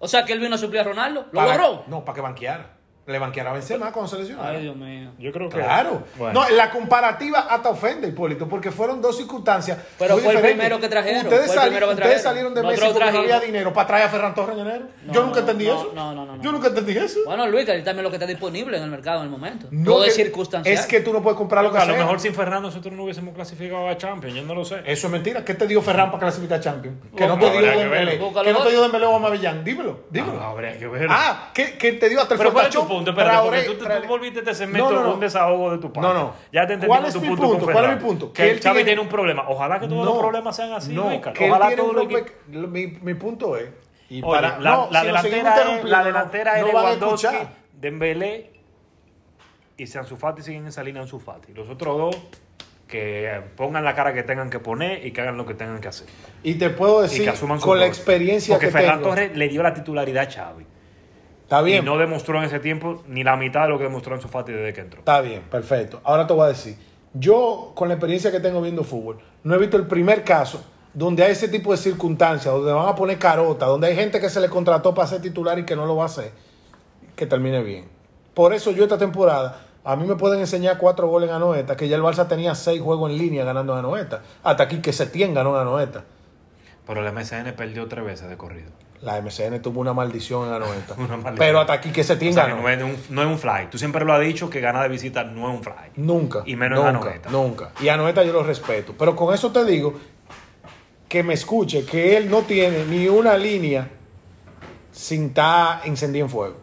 O 0.00 0.06
sea, 0.06 0.24
que 0.26 0.34
él 0.34 0.40
vino 0.40 0.54
a 0.54 0.58
suplir 0.58 0.82
a 0.82 0.84
Ronaldo. 0.84 1.24
¿Lo 1.32 1.40
Para- 1.40 1.56
logró? 1.56 1.84
No, 1.86 2.04
para 2.04 2.14
que 2.14 2.20
banqueara. 2.20 2.73
Le 3.06 3.18
banqueara 3.18 3.50
a 3.50 3.52
Benzema 3.52 3.92
cuando 3.92 4.08
se 4.10 4.18
lesionara. 4.18 4.50
Ay, 4.56 4.62
Dios 4.62 4.76
mío. 4.76 5.10
Yo 5.18 5.30
creo 5.30 5.50
que. 5.50 5.56
Claro. 5.58 6.04
Bueno. 6.16 6.40
No, 6.42 6.48
la 6.56 6.70
comparativa 6.70 7.40
hasta 7.40 7.68
ofende, 7.68 8.08
Hipólito, 8.08 8.48
porque 8.48 8.70
fueron 8.70 9.02
dos 9.02 9.18
circunstancias. 9.18 9.76
Pero 9.98 10.14
muy 10.14 10.22
fue 10.24 10.32
el 10.34 10.40
primero 10.40 10.80
que 10.80 10.88
trajeron, 10.88 11.24
Ustedes, 11.24 11.52
sali- 11.52 11.76
ustedes 11.84 12.22
salieron 12.22 12.54
de 12.54 12.62
Messi 12.62 12.74
porque 12.76 12.92
no 12.92 12.96
trajimos. 12.98 13.20
había 13.24 13.40
dinero 13.40 13.72
para 13.74 13.86
traer 13.86 14.04
a 14.06 14.08
Ferran 14.08 14.34
Torres 14.34 14.56
en 14.56 14.66
enero. 14.66 14.86
No, 15.04 15.12
Yo 15.12 15.22
nunca 15.22 15.34
no, 15.34 15.40
entendí 15.40 15.66
no, 15.66 15.74
eso. 15.74 15.92
no, 15.94 16.14
no, 16.14 16.24
no, 16.24 16.36
no. 16.36 16.42
Yo 16.42 16.50
nunca 16.50 16.68
entendí 16.68 16.96
eso. 16.96 17.18
Bueno, 17.26 17.46
Luis, 17.46 17.66
que 17.66 17.72
él 17.72 17.84
también 17.84 18.04
lo 18.04 18.08
que 18.10 18.16
está 18.16 18.26
disponible 18.26 18.78
en 18.78 18.82
el 18.84 18.90
mercado 18.90 19.18
en 19.18 19.24
el 19.24 19.30
momento. 19.30 19.66
No, 19.70 19.84
Todo 19.92 20.04
es 20.06 20.14
circunstancial. 20.14 20.74
Es 20.74 20.86
que 20.86 21.00
tú 21.00 21.12
no 21.12 21.22
puedes 21.22 21.36
comprar 21.36 21.62
lo 21.62 21.70
que 21.72 21.78
a 21.78 21.84
lo 21.84 21.94
mejor 21.96 22.18
sin 22.20 22.32
Ferran 22.34 22.62
nosotros 22.62 22.94
no 22.94 23.04
hubiésemos 23.04 23.34
clasificado 23.34 23.86
a 23.86 23.98
Champions. 23.98 24.34
Yo 24.34 24.42
no 24.44 24.54
lo 24.54 24.64
sé. 24.64 24.76
Eso 24.86 25.08
es 25.08 25.12
mentira. 25.12 25.44
¿Qué 25.44 25.52
te 25.52 25.66
dio 25.66 25.82
Ferran 25.82 26.06
para 26.10 26.20
clasificar 26.20 26.58
a 26.58 26.62
Champions? 26.62 26.96
Que 27.14 27.26
no 27.26 27.38
te 27.38 27.50
dio 27.50 27.60
Dembélé. 27.60 28.18
Que 28.18 28.52
no 28.54 28.62
te 28.62 28.70
dio 28.70 28.80
Dembélé 28.80 29.04
o 29.04 29.14
Amavillán. 29.16 29.62
Dímelo, 29.62 30.04
dímelo. 30.08 30.40
Ah. 30.40 30.54
Ah, 31.10 31.50
que 31.52 31.92
te 31.92 32.08
dio 32.08 32.20
hasta 32.22 32.34
el 32.34 32.40
Pero 33.02 33.14
¿cuál 33.14 33.54
es 33.54 33.66
tu 33.66 33.70
fortachón. 33.70 33.70
punto? 33.70 33.72
Espérate, 33.72 33.76
porque 33.76 34.02
tú, 34.02 34.08
volviste 34.08 34.38
este 34.40 34.54
segmento 34.54 34.90
No, 34.90 34.96
no, 34.96 35.06
no. 35.08 35.14
un 35.14 35.20
desahogo 35.20 35.70
de 35.72 35.78
tu 35.78 35.92
parte. 35.92 36.08
No, 36.08 36.14
no. 36.14 36.32
Ya 36.52 36.66
te 36.66 36.74
entendí 36.74 36.86
¿Cuál 36.86 37.06
es 37.06 37.14
tu 37.14 37.20
mi 37.20 37.28
punto 37.28 37.42
punto? 37.50 37.64
¿Cuál 37.66 37.84
es 37.86 37.90
mi 37.96 37.96
punto? 37.96 38.32
Que, 38.32 38.42
Que 38.42 38.50
el 38.50 38.60
Xavi 38.60 38.74
tiene- 38.74 38.84
tiene 38.84 39.00
un 39.00 39.08
problema. 39.08 39.44
Ojalá 39.48 39.80
que 39.80 39.88
todos 39.88 40.04
los 40.06 40.18
problemas 40.18 40.54
sean 40.54 40.72
así, 40.72 40.92
no, 40.92 41.08
que 41.32 41.48
Ojalá 41.50 41.74
que... 41.74 42.32
mi, 42.48 42.86
mi 42.86 43.14
punto 43.14 43.56
es. 43.56 43.68
Y 44.10 44.22
Oye, 44.22 44.32
para, 44.32 44.60
la, 44.60 44.86
si 45.00 45.06
delantera 45.06 45.78
es, 45.78 45.84
la 45.84 46.04
delantera 46.04 46.58
es 46.58 46.66
Lewandowski. 46.66 47.36
Dembélé 47.72 48.52
y 49.76 49.86
si 49.86 49.98
Ansu 49.98 50.16
Fati 50.16 50.42
siguen 50.42 50.62
en 50.62 50.68
esa 50.68 50.82
línea 50.82 51.02
Ansu 51.02 51.18
Fati. 51.18 51.52
Los 51.52 51.68
otros 51.68 51.96
dos 51.98 52.16
que 52.86 53.40
pongan 53.56 53.82
la 53.84 53.94
cara 53.94 54.12
que 54.12 54.22
tengan 54.22 54.50
que 54.50 54.58
poner 54.60 55.04
y 55.06 55.10
que 55.10 55.20
hagan 55.20 55.36
lo 55.36 55.46
que 55.46 55.54
tengan 55.54 55.80
que 55.80 55.88
hacer. 55.88 56.06
Y 56.42 56.54
te 56.54 56.70
puedo 56.70 57.02
decir, 57.02 57.30
con 57.60 57.80
la 57.80 57.86
experiencia 57.86 58.54
Porque 58.54 58.66
que 58.66 58.72
Ferran 58.72 58.98
tengo. 58.98 59.08
Torres 59.10 59.36
le 59.36 59.48
dio 59.48 59.62
la 59.62 59.74
titularidad 59.74 60.28
a 60.28 60.30
Xavi. 60.30 60.66
Está 61.58 61.68
Y 61.68 61.82
no 61.82 61.98
demostró 61.98 62.38
en 62.38 62.44
ese 62.44 62.60
tiempo 62.60 63.02
ni 63.06 63.24
la 63.24 63.36
mitad 63.36 63.62
de 63.62 63.68
lo 63.68 63.78
que 63.78 63.84
demostró 63.84 64.14
Ansu 64.14 64.28
Fati 64.28 64.52
desde 64.52 64.72
que 64.72 64.80
entró. 64.80 65.00
está 65.00 65.20
bien, 65.20 65.42
perfecto. 65.50 66.00
Ahora 66.04 66.26
te 66.26 66.32
voy 66.32 66.44
a 66.44 66.48
decir, 66.48 66.76
yo 67.12 67.72
con 67.74 67.88
la 67.88 67.94
experiencia 67.94 68.30
que 68.30 68.40
tengo 68.40 68.60
viendo 68.60 68.84
fútbol, 68.84 69.18
no 69.42 69.54
he 69.54 69.58
visto 69.58 69.76
el 69.76 69.86
primer 69.86 70.24
caso 70.24 70.64
donde 70.94 71.24
hay 71.24 71.32
ese 71.32 71.48
tipo 71.48 71.72
de 71.72 71.76
circunstancias, 71.76 72.54
donde 72.54 72.72
van 72.72 72.88
a 72.88 72.94
poner 72.94 73.18
carota, 73.18 73.66
donde 73.66 73.88
hay 73.88 73.96
gente 73.96 74.20
que 74.20 74.30
se 74.30 74.40
le 74.40 74.48
contrató 74.48 74.94
para 74.94 75.08
ser 75.08 75.20
titular 75.20 75.58
y 75.58 75.64
que 75.64 75.74
no 75.74 75.86
lo 75.86 75.96
va 75.96 76.04
a 76.04 76.06
hacer, 76.06 76.30
que 77.16 77.26
termine 77.26 77.62
bien. 77.62 77.88
Por 78.32 78.54
eso 78.54 78.70
yo 78.70 78.84
esta 78.84 78.96
temporada, 78.96 79.60
a 79.82 79.96
mí 79.96 80.06
me 80.06 80.14
pueden 80.14 80.40
enseñar 80.40 80.78
cuatro 80.78 81.08
goles 81.08 81.28
en 81.28 81.36
Anoeta, 81.36 81.76
que 81.76 81.88
ya 81.88 81.96
el 81.96 82.02
Barça 82.02 82.28
tenía 82.28 82.54
seis 82.54 82.80
juegos 82.80 83.10
en 83.10 83.18
línea 83.18 83.44
ganando 83.44 83.72
en 83.72 83.80
Anoeta. 83.80 84.22
Hasta 84.44 84.62
aquí 84.62 84.78
que 84.78 84.92
Setién 84.92 85.34
ganó 85.34 85.54
en 85.56 85.62
Anoeta. 85.66 86.04
Pero 86.86 87.06
el 87.06 87.12
MSN 87.12 87.52
perdió 87.56 87.88
tres 87.88 88.04
veces 88.04 88.28
de 88.28 88.36
corrido. 88.36 88.70
La 89.04 89.20
MCN 89.20 89.60
tuvo 89.60 89.80
una 89.80 89.92
maldición 89.92 90.48
en. 90.48 90.54
Una 91.04 91.16
maldición. 91.16 91.36
Pero 91.36 91.60
hasta 91.60 91.74
aquí 91.74 91.90
que 91.90 92.02
Setién 92.02 92.30
O 92.30 92.34
sea, 92.34 92.48
no, 92.48 92.68
es 92.68 92.82
un, 92.82 92.96
no 93.10 93.20
es 93.20 93.28
un 93.28 93.38
fly. 93.38 93.68
Tú 93.70 93.76
siempre 93.76 94.04
lo 94.04 94.14
has 94.14 94.20
dicho 94.20 94.48
que 94.48 94.60
ganar 94.60 94.82
de 94.84 94.88
visita 94.88 95.24
no 95.24 95.48
es 95.50 95.56
un 95.56 95.62
fly. 95.62 95.90
Nunca. 95.96 96.42
Y 96.46 96.56
menos 96.56 96.78
en 96.78 96.94
nunca, 96.94 97.08
Anoeta. 97.08 97.30
Nunca. 97.30 97.70
Y 97.80 97.88
a 97.88 97.94
Anoeta 97.94 98.24
yo 98.24 98.32
lo 98.32 98.42
respeto. 98.42 98.94
Pero 98.98 99.14
con 99.14 99.34
eso 99.34 99.52
te 99.52 99.64
digo 99.64 99.94
que 101.06 101.22
me 101.22 101.34
escuche 101.34 101.84
que 101.84 102.16
él 102.16 102.30
no 102.30 102.42
tiene 102.42 102.86
ni 102.86 103.06
una 103.08 103.36
línea 103.36 103.88
sin 104.90 105.26
estar 105.26 105.82
encendido 105.84 106.24
en 106.24 106.30
fuego. 106.30 106.56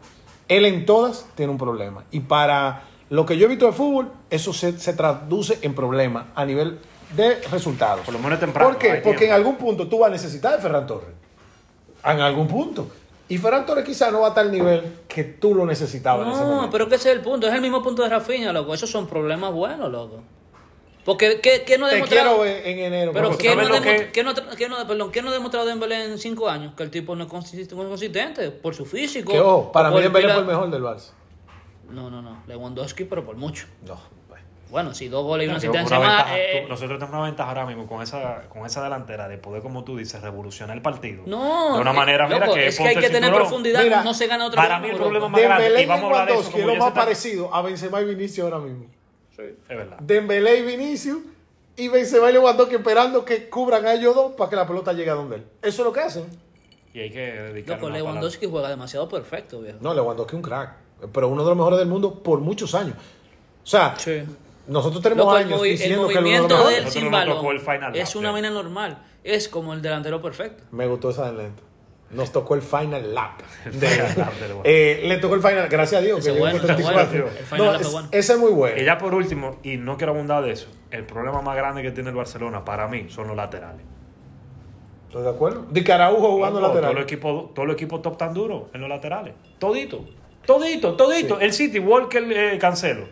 Él 0.48 0.66
en 0.66 0.86
todas 0.86 1.28
tiene 1.36 1.52
un 1.52 1.58
problema. 1.60 2.06
Y 2.12 2.22
para 2.22 2.84
lo 3.10 3.26
que 3.26 3.38
yo 3.38 3.46
he 3.46 3.50
visto 3.50 3.68
de 3.68 3.74
fútbol, 3.74 4.12
eso 4.30 4.52
se, 4.52 4.80
se 4.80 4.94
traduce 4.94 5.60
en 5.62 5.76
problemas 5.76 6.26
a 6.34 6.44
nivel 6.44 6.80
de 7.16 7.36
resultados. 7.52 8.02
Por 8.02 8.14
lo 8.14 8.20
menos 8.20 8.40
temprano, 8.40 8.72
¿Por 8.72 8.80
qué? 8.80 8.96
Porque 8.96 9.26
en 9.26 9.34
algún 9.34 9.58
punto 9.58 9.88
tú 9.88 10.00
vas 10.00 10.10
a 10.10 10.12
necesitar 10.12 10.56
de 10.56 10.62
Ferran 10.62 10.88
Torres. 10.88 11.21
En 12.04 12.20
algún 12.20 12.48
punto. 12.48 12.88
Y 13.30 13.38
Ferran 13.38 13.66
Torres 13.66 13.86
quizá 13.86 14.12
no 14.12 14.20
va 14.22 14.28
a 14.28 14.30
estar 14.30 14.46
al 14.46 14.52
nivel 14.52 14.84
que 15.08 15.24
tú 15.24 15.56
lo 15.56 15.66
necesitabas 15.66 16.28
en 16.28 16.34
ese 16.34 16.42
No, 16.42 16.48
momento. 16.50 16.70
pero 16.72 16.90
que 16.90 16.96
ese 16.96 17.10
es 17.12 17.16
el 17.16 17.22
punto. 17.22 17.48
Es 17.48 17.54
el 17.54 17.62
mismo 17.62 17.82
punto 17.82 18.02
de 18.04 18.10
Rafinha, 18.10 18.52
loco. 18.52 18.74
Esos 18.74 18.90
son 18.90 19.08
problemas 19.08 19.54
buenos, 19.54 19.90
loco. 19.92 20.22
Porque, 21.06 21.40
¿qué, 21.42 21.64
qué 21.66 21.78
no 21.78 21.86
ha 21.86 21.90
Te 21.90 21.96
demostrado? 21.96 22.42
quiero 22.42 22.46
en 22.66 22.80
enero. 22.80 23.12
Pero 23.14 23.36
¿qué 23.38 23.56
no, 23.56 23.64
¿sabes 23.64 23.70
lo 23.70 23.76
demo- 23.76 23.84
que- 23.84 24.12
qué 24.12 24.24
no, 24.24 24.34
qué 24.36 24.70
no- 24.70 24.86
perdón, 24.88 25.12
¿qué 25.12 25.22
no 25.22 25.30
ha 25.30 25.34
demostrado 25.34 25.66
Dembélé 25.66 26.04
en 26.06 26.18
cinco 26.20 26.48
años? 26.50 26.74
Que 26.76 26.84
el 26.84 26.92
tipo 26.92 27.16
no 27.16 27.24
es 27.24 27.30
consistente, 27.30 27.74
no 27.76 28.52
por 28.62 28.76
su 28.76 28.86
físico. 28.86 29.32
Que, 29.32 29.40
ojo, 29.40 29.72
para 29.72 29.90
mí 29.92 30.00
Dembélé 30.02 30.28
fue 30.30 30.42
el 30.42 30.46
mejor 30.48 30.70
del 30.70 30.84
Barça. 30.84 31.12
No, 31.90 32.10
no, 32.12 32.22
no. 32.22 32.44
Lewandowski, 32.48 33.06
pero 33.06 33.26
por 33.26 33.36
mucho. 33.38 33.66
No, 33.88 33.98
bueno. 34.72 34.94
Si 34.96 35.08
dos 35.10 35.24
goles 35.24 35.46
y 35.46 35.48
una 35.50 35.54
Una 35.54 35.58
asistencia 35.60 36.00
más. 36.00 36.08
ventaja, 36.18 36.40
eh, 36.40 36.62
tú- 36.64 36.70
nosotros 36.70 36.98
tenemos 36.98 37.16
una 37.20 37.26
ventaja 37.28 37.50
ahora 37.50 37.66
mismo 37.68 37.86
con 37.88 38.02
esa, 38.02 38.44
con 38.50 38.66
esa 38.66 38.82
delantera 38.84 39.28
de 39.28 39.38
poder, 39.38 39.62
como 39.62 39.84
tú 39.84 39.98
dices, 39.98 40.20
revolucionar 40.22 40.76
el 40.76 40.82
partido. 40.82 41.24
no. 41.28 41.76
De 41.76 41.82
una 41.82 41.92
eh, 41.92 41.94
manera, 41.94 42.26
mira, 42.28 42.40
loco, 42.40 42.54
que 42.56 42.68
es 42.68 42.78
que 42.78 42.88
hay 42.88 42.96
que 42.96 43.02
tener 43.02 43.14
cinturón. 43.24 43.40
profundidad. 43.42 43.84
Mira, 43.84 44.04
no 44.04 44.14
se 44.14 44.26
gana 44.28 44.46
otra 44.48 44.62
para 44.64 44.80
mí 44.80 44.88
el 44.88 44.92
loco. 44.94 45.04
problema 45.04 45.28
más 45.30 45.42
grande, 45.42 45.64
Dembélé 45.66 45.82
y 45.82 45.84
y 45.84 45.88
vamos 45.88 46.04
a 46.04 46.08
hablar 46.22 46.28
de 46.28 46.42
eso, 46.42 46.58
es 46.58 46.66
lo 46.66 46.76
más 46.78 46.92
parecido 46.94 47.54
a 47.54 47.62
Benzema 47.62 48.02
y 48.02 48.06
Vinicius 48.06 48.46
ahora 48.46 48.60
mismo. 48.66 48.86
Es 49.38 49.68
verdad. 49.78 49.98
Dembélé 50.00 50.60
y 50.60 50.62
Vinicius 50.64 51.20
y 51.76 51.88
Benzema 51.88 52.30
y 52.30 52.34
Lewandowski 52.34 52.76
esperando 52.76 53.26
que 53.26 53.50
cubran 53.50 53.86
a 53.86 53.94
ellos 53.94 54.14
dos 54.16 54.34
para 54.34 54.50
que 54.50 54.56
la 54.56 54.68
pelota 54.68 54.94
llegue 54.94 55.10
a 55.10 55.16
donde 55.16 55.38
él. 55.38 55.44
Eso 55.62 55.82
es 55.82 55.86
lo 55.86 55.92
que 55.94 56.00
hacen. 56.02 56.26
Y 56.94 57.00
hay 57.00 57.10
que 57.10 57.20
dedicar 57.20 57.78
Loco, 57.80 57.90
Lewandowski 57.90 58.46
juega 58.48 58.70
demasiado 58.70 59.08
perfecto, 59.10 59.62
viejo. 59.62 59.78
No, 59.82 59.94
Lewandowski 59.94 60.32
es 60.32 60.36
un 60.36 60.42
crack, 60.42 60.74
pero 61.14 61.30
uno 61.30 61.44
de 61.44 61.50
los 61.50 61.58
mejores 61.58 61.80
del 61.80 61.88
mundo 61.88 62.22
por 62.22 62.40
muchos 62.42 62.76
años. 62.76 62.96
O 63.64 63.66
sea, 63.68 63.96
Sí. 63.98 64.22
Nosotros 64.68 65.02
tenemos 65.02 65.26
Loco, 65.26 65.38
el, 65.38 65.46
años 65.46 65.64
el 65.64 65.70
diciendo 65.72 66.08
de 66.08 66.16
movimiento 66.16 66.58
de 66.58 66.64
Nosotros 66.64 66.94
sin 66.94 67.12
balón 67.12 67.46
el 67.48 67.60
final 67.60 67.96
es 67.96 68.10
lap, 68.16 68.20
una 68.22 68.32
vaina 68.32 68.50
normal. 68.50 69.04
Es 69.24 69.48
como 69.50 69.74
el 69.74 69.82
delantero 69.82 70.22
perfecto. 70.22 70.64
Me 70.72 70.88
gustó 70.88 71.10
esa 71.12 71.28
del 71.28 71.38
lento. 71.38 71.64
Nos 72.12 72.32
tocó 72.34 72.56
el 72.56 72.62
final 72.62 73.14
lap. 73.16 73.40
El 73.66 73.80
De- 73.80 73.88
final 73.88 74.14
lap 74.18 74.34
de 74.34 74.48
Lewandowski. 74.48 74.70
eh, 74.70 75.02
le 75.06 75.18
tocó 75.18 75.36
el 75.36 75.42
final, 75.42 75.68
gracias 75.70 76.02
a 76.02 76.04
Dios. 76.04 76.20
Ese 76.20 76.34
que 76.34 76.40
bueno, 76.40 76.58
ese 76.58 76.66
34. 76.68 77.22
bueno. 77.24 77.38
El 77.40 77.46
final 77.46 77.66
No, 77.68 77.74
es 77.76 77.82
es- 77.82 77.92
bueno. 77.92 78.08
ese 78.12 78.34
es 78.34 78.40
muy 78.40 78.52
bueno. 78.52 78.82
Y 78.82 78.86
ya 78.86 78.98
por 78.98 79.14
último, 79.16 79.60
y 79.64 79.78
no 79.78 79.96
quiero 79.96 80.12
abundar 80.12 80.44
de 80.44 80.52
eso, 80.52 80.68
el 80.92 81.06
problema 81.06 81.42
más 81.42 81.56
grande 81.56 81.82
que 81.82 81.92
tiene 81.92 82.10
el 82.10 82.16
Barcelona 82.18 82.66
para 82.66 82.88
mí 82.90 83.06
son 83.10 83.28
los 83.28 83.38
laterales. 83.38 83.82
¿Estás 85.08 85.24
de 85.24 85.30
acuerdo? 85.30 85.66
Di 85.70 85.84
que 85.84 85.94
Araujo 85.94 86.32
jugando 86.32 86.60
Loco, 86.60 86.74
lateral. 86.74 86.92
Todos 86.92 86.96
los 86.96 87.04
equipos 87.12 87.54
todo 87.54 87.66
los 87.66 87.74
equipos 87.76 88.02
top 88.02 88.18
tan 88.18 88.34
duros 88.34 88.64
en 88.74 88.82
los 88.82 88.90
laterales. 88.90 89.34
Todito. 89.60 90.06
Todito, 90.46 90.96
todito. 90.96 91.40
El 91.40 91.54
City, 91.54 91.80
Walker, 91.80 92.24
eh, 92.32 92.58
Cancelo. 92.60 93.06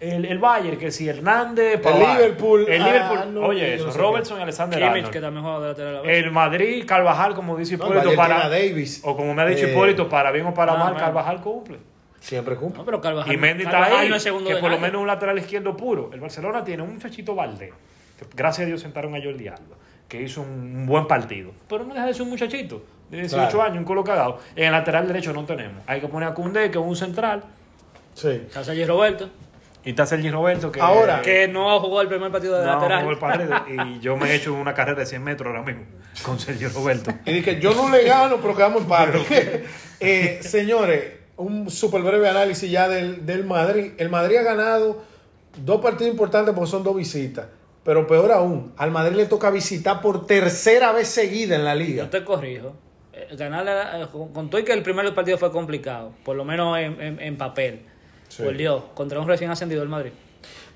El, 0.00 0.24
el 0.26 0.38
Bayern, 0.38 0.76
que 0.76 0.90
si 0.90 1.08
Hernández, 1.08 1.80
Pavard. 1.80 2.18
Liverpool, 2.18 2.66
El 2.68 2.82
ah, 2.82 2.86
Liverpool, 2.86 3.34
no, 3.34 3.40
oye, 3.46 3.60
yo 3.60 3.74
eso. 3.74 3.86
no 3.86 3.92
sé 3.92 3.98
Robertson 3.98 4.38
y 4.38 4.42
Alexander 4.42 4.78
Kimmich, 4.78 4.94
Arnold. 4.96 5.10
que 5.12 5.20
también 5.20 5.44
juega 5.44 5.60
de 5.60 5.68
lateral. 5.68 6.06
El 6.10 6.30
Madrid, 6.30 6.84
Carvajal, 6.86 7.34
como 7.34 7.56
dice 7.56 7.74
Hipólito, 7.74 8.14
para. 8.14 8.48
Davis. 8.48 9.00
O 9.04 9.16
como 9.16 9.32
me 9.34 9.42
ha 9.42 9.46
dicho 9.46 9.66
Eh, 9.66 9.70
Hipólito, 9.72 10.08
para 10.08 10.30
bien 10.32 10.46
o 10.46 10.52
para 10.52 10.72
ah, 10.72 10.76
mal. 10.76 10.96
Carvajal 10.96 11.40
cumple. 11.40 11.78
Siempre 12.20 12.56
cumple. 12.56 12.78
No, 12.78 12.84
pero 12.84 13.00
Carvajal, 13.00 13.32
Y 13.32 13.36
Mendy 13.36 13.64
está 13.64 13.84
ahí, 13.84 14.08
no 14.08 14.16
es 14.16 14.22
segundo 14.22 14.50
que 14.50 14.56
por 14.56 14.70
lo 14.70 14.78
menos 14.78 15.00
un 15.00 15.06
lateral 15.06 15.38
izquierdo 15.38 15.76
puro. 15.76 16.10
El 16.12 16.20
Barcelona 16.20 16.64
tiene 16.64 16.82
un 16.82 16.94
muchachito 16.94 17.34
Valde, 17.34 17.72
que 18.18 18.24
gracias 18.34 18.64
a 18.64 18.66
Dios 18.66 18.80
sentaron 18.80 19.14
a 19.14 19.22
Jordi 19.22 19.46
Alba, 19.48 19.76
que 20.08 20.20
hizo 20.22 20.40
un, 20.42 20.86
buen 20.86 21.06
partido. 21.06 21.52
Pero 21.68 21.84
no 21.84 21.94
deja 21.94 22.06
de 22.06 22.12
ser 22.14 22.22
un 22.22 22.30
muchachito 22.30 22.82
de 23.10 23.18
18 23.20 23.48
Claro. 23.50 23.62
años, 23.62 23.78
un 23.78 23.84
colocado. 23.84 24.38
En 24.56 24.66
el 24.66 24.72
lateral 24.72 25.06
derecho 25.06 25.32
no 25.32 25.44
tenemos. 25.44 25.82
Hay 25.86 26.00
que 26.00 26.08
poner 26.08 26.28
a 26.28 26.34
Cundé, 26.34 26.70
que 26.70 26.78
es 26.78 26.84
un 26.84 26.96
central, 26.96 27.42
Sí. 28.14 28.28
Está 28.28 28.62
Sergi 28.62 28.84
Roberto, 28.84 29.28
y 29.84 29.90
está 29.90 30.06
Sergi 30.06 30.30
Roberto, 30.30 30.72
que, 30.72 30.80
Ahora, 30.80 31.20
que 31.22 31.46
no 31.48 31.78
jugó 31.80 32.00
el 32.00 32.08
primer 32.08 32.30
partido 32.32 32.58
de 32.58 32.66
no, 32.66 32.72
lateral. 32.74 33.00
jugó 33.00 33.12
el 33.12 33.18
partido, 33.18 33.54
y 33.86 34.00
yo 34.00 34.16
me 34.16 34.30
he 34.30 34.34
hecho 34.36 34.54
una 34.54 34.72
carrera 34.74 35.00
de 35.00 35.06
100 35.06 35.22
metros 35.22 35.48
ahora 35.48 35.62
mismo 35.62 35.84
con 36.24 36.38
Sergio 36.38 36.68
Roberto. 36.70 37.10
Y 37.26 37.32
dije, 37.34 37.60
yo 37.60 37.74
no 37.74 37.88
le 37.90 38.04
gano, 38.04 38.38
pero 38.40 38.54
quedamos 38.56 38.82
en 38.82 38.88
paro. 38.88 39.20
Eh, 40.00 40.40
señores, 40.42 41.04
un 41.36 41.70
súper 41.70 42.02
breve 42.02 42.28
análisis 42.28 42.70
ya 42.70 42.88
del, 42.88 43.24
del 43.24 43.44
Madrid. 43.44 43.92
El 43.96 44.10
Madrid 44.10 44.36
ha 44.36 44.42
ganado 44.42 45.02
dos 45.56 45.80
partidos 45.80 46.10
importantes 46.12 46.54
porque 46.54 46.70
son 46.70 46.82
dos 46.82 46.96
visitas. 46.96 47.46
Pero 47.84 48.06
peor 48.06 48.32
aún, 48.32 48.72
al 48.76 48.90
Madrid 48.90 49.16
le 49.16 49.26
toca 49.26 49.50
visitar 49.50 50.00
por 50.00 50.26
tercera 50.26 50.92
vez 50.92 51.08
seguida 51.08 51.54
en 51.56 51.64
la 51.64 51.74
liga. 51.74 52.04
Yo 52.04 52.10
te 52.10 52.24
corrijo. 52.24 52.74
Eh, 53.12 53.28
Ganarle, 53.36 53.72
eh, 54.02 54.06
con 54.10 54.32
con 54.32 54.50
todo 54.50 54.60
y 54.60 54.64
que 54.64 54.72
el 54.72 54.82
primer 54.82 55.14
partido 55.14 55.38
fue 55.38 55.52
complicado, 55.52 56.12
por 56.24 56.34
lo 56.36 56.44
menos 56.44 56.76
en, 56.78 57.00
en- 57.00 57.20
en 57.20 57.36
papel. 57.38 57.82
Sí. 58.28 58.42
Dios, 58.54 58.82
contra 58.94 59.20
un 59.20 59.28
recién 59.28 59.50
ascendido 59.50 59.80
del 59.80 59.88
Madrid. 59.88 60.12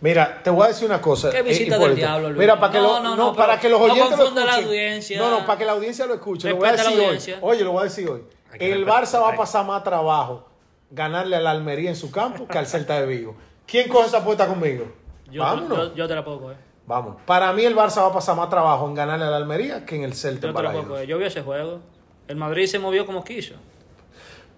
Mira, 0.01 0.40
te 0.42 0.51
voy 0.51 0.64
a 0.64 0.68
decir 0.68 0.86
una 0.86 1.01
cosa. 1.01 1.30
Qué 1.30 1.42
visita 1.42 1.74
Hipólito. 1.76 1.86
del 1.88 1.96
diablo, 1.96 2.28
Luis. 2.28 2.38
Mira, 2.38 2.61
para 2.61 2.72
que, 2.72 2.78
No, 2.78 2.84
lo- 2.84 3.01
no, 3.01 3.16
no, 3.16 3.16
no, 3.30 3.34
para 3.34 3.59
que 3.59 3.68
los 3.68 3.80
no 3.80 3.92
oyentes 3.92 4.18
lo 4.18 4.30
la 4.44 4.55
audiencia. 4.55 5.18
No, 5.18 5.30
no, 5.40 5.46
para 5.46 5.59
que 5.59 5.64
la 5.64 5.72
audiencia 5.72 6.07
lo 6.07 6.14
escuche. 6.14 6.49
Lo 6.51 6.57
voy 6.57 6.68
a 6.68 6.72
decir 6.72 7.01
hoy. 7.01 7.34
Oye, 7.42 7.64
lo 7.64 7.72
voy 7.72 7.80
a 7.80 7.84
decir 7.84 8.09
hoy. 8.09 8.22
El. 8.59 8.86
Barça 8.86 9.20
va 9.20 9.30
a 9.32 9.36
pasar 9.36 9.66
más 9.66 9.82
trabajo 9.82 10.46
ganarle 10.90 11.36
al 11.36 11.46
Almería 11.46 11.90
en 11.90 11.96
su 11.96 12.11
campo 12.11 12.46
que 12.46 12.57
al 12.57 12.66
Celta 12.66 12.99
de 13.01 13.07
Vigo. 13.07 13.34
¿Quién 13.66 13.88
coge 13.88 14.07
esa 14.07 14.18
apuesta 14.18 14.46
conmigo? 14.46 14.86
Yo, 15.30 15.42
Vámonos. 15.42 15.90
yo, 15.90 15.94
yo 15.94 16.09
te 16.09 16.14
la 16.14 16.24
puedo 16.24 16.40
coger. 16.40 16.57
Vamos. 16.86 17.16
Para 17.26 17.53
mí 17.53 17.64
el 17.64 17.76
Barça 17.76 17.96
va 18.01 18.07
a 18.07 18.12
pasar 18.12 18.36
más 18.36 18.49
trabajo 18.49 18.86
en 18.88 18.94
ganarle 18.94 19.26
al 19.26 19.34
Almería 19.34 19.84
que 19.84 19.96
en 19.96 20.05
el 20.05 20.14
Celta 20.14 20.46
Yo 20.46 20.55
te 20.55 20.62
la 20.62 20.70
puedo 20.70 20.72
Balaídos. 20.84 20.88
coger. 20.90 21.07
Yo 21.07 21.18
vi 21.18 21.24
ese 21.26 21.42
juego. 21.42 21.80
El 22.28 22.36
Madrid 22.36 22.66
se 22.66 22.78
movió 22.78 23.05
como 23.05 23.22
quiso. 23.24 23.55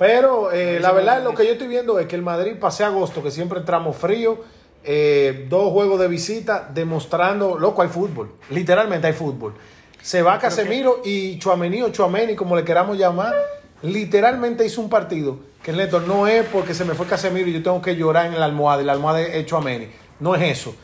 Pero 0.00 0.50
eh, 0.50 0.80
la 0.80 0.92
verdad 0.92 1.22
lo 1.22 1.34
que 1.34 1.44
yo 1.44 1.52
estoy 1.52 1.68
viendo 1.68 1.98
es 1.98 2.06
que 2.06 2.16
el 2.16 2.22
Madrid 2.22 2.54
pase 2.58 2.84
agosto, 2.84 3.22
que 3.22 3.30
siempre 3.30 3.58
entramos 3.58 3.98
frío, 3.98 4.38
eh, 4.82 5.44
dos 5.50 5.70
juegos 5.74 6.00
de 6.00 6.08
visita 6.08 6.66
demostrando, 6.72 7.58
loco, 7.58 7.82
hay 7.82 7.88
fútbol. 7.88 8.32
Literalmente 8.48 9.08
hay 9.08 9.12
fútbol. 9.12 9.52
Se 10.00 10.22
va 10.22 10.38
Casemiro 10.38 11.02
y 11.04 11.38
Chuamení 11.38 11.82
o 11.82 11.90
Chuameni, 11.90 12.34
como 12.34 12.56
le 12.56 12.64
queramos 12.64 12.96
llamar, 12.96 13.34
literalmente 13.82 14.64
hizo 14.64 14.80
un 14.80 14.88
partido 14.88 15.38
que 15.62 15.74
neto 15.74 16.00
no 16.00 16.26
es 16.26 16.46
porque 16.46 16.72
se 16.72 16.86
me 16.86 16.94
fue 16.94 17.04
Casemiro 17.04 17.50
y 17.50 17.52
yo 17.52 17.62
tengo 17.62 17.82
que 17.82 17.94
llorar 17.94 18.24
en 18.24 18.40
la 18.40 18.46
almohada 18.46 18.80
y 18.80 18.86
la 18.86 18.92
almohada 18.92 19.20
es 19.20 19.44
Chuameni. 19.44 19.88
No 20.18 20.34
es 20.34 20.60
eso. 20.60 20.74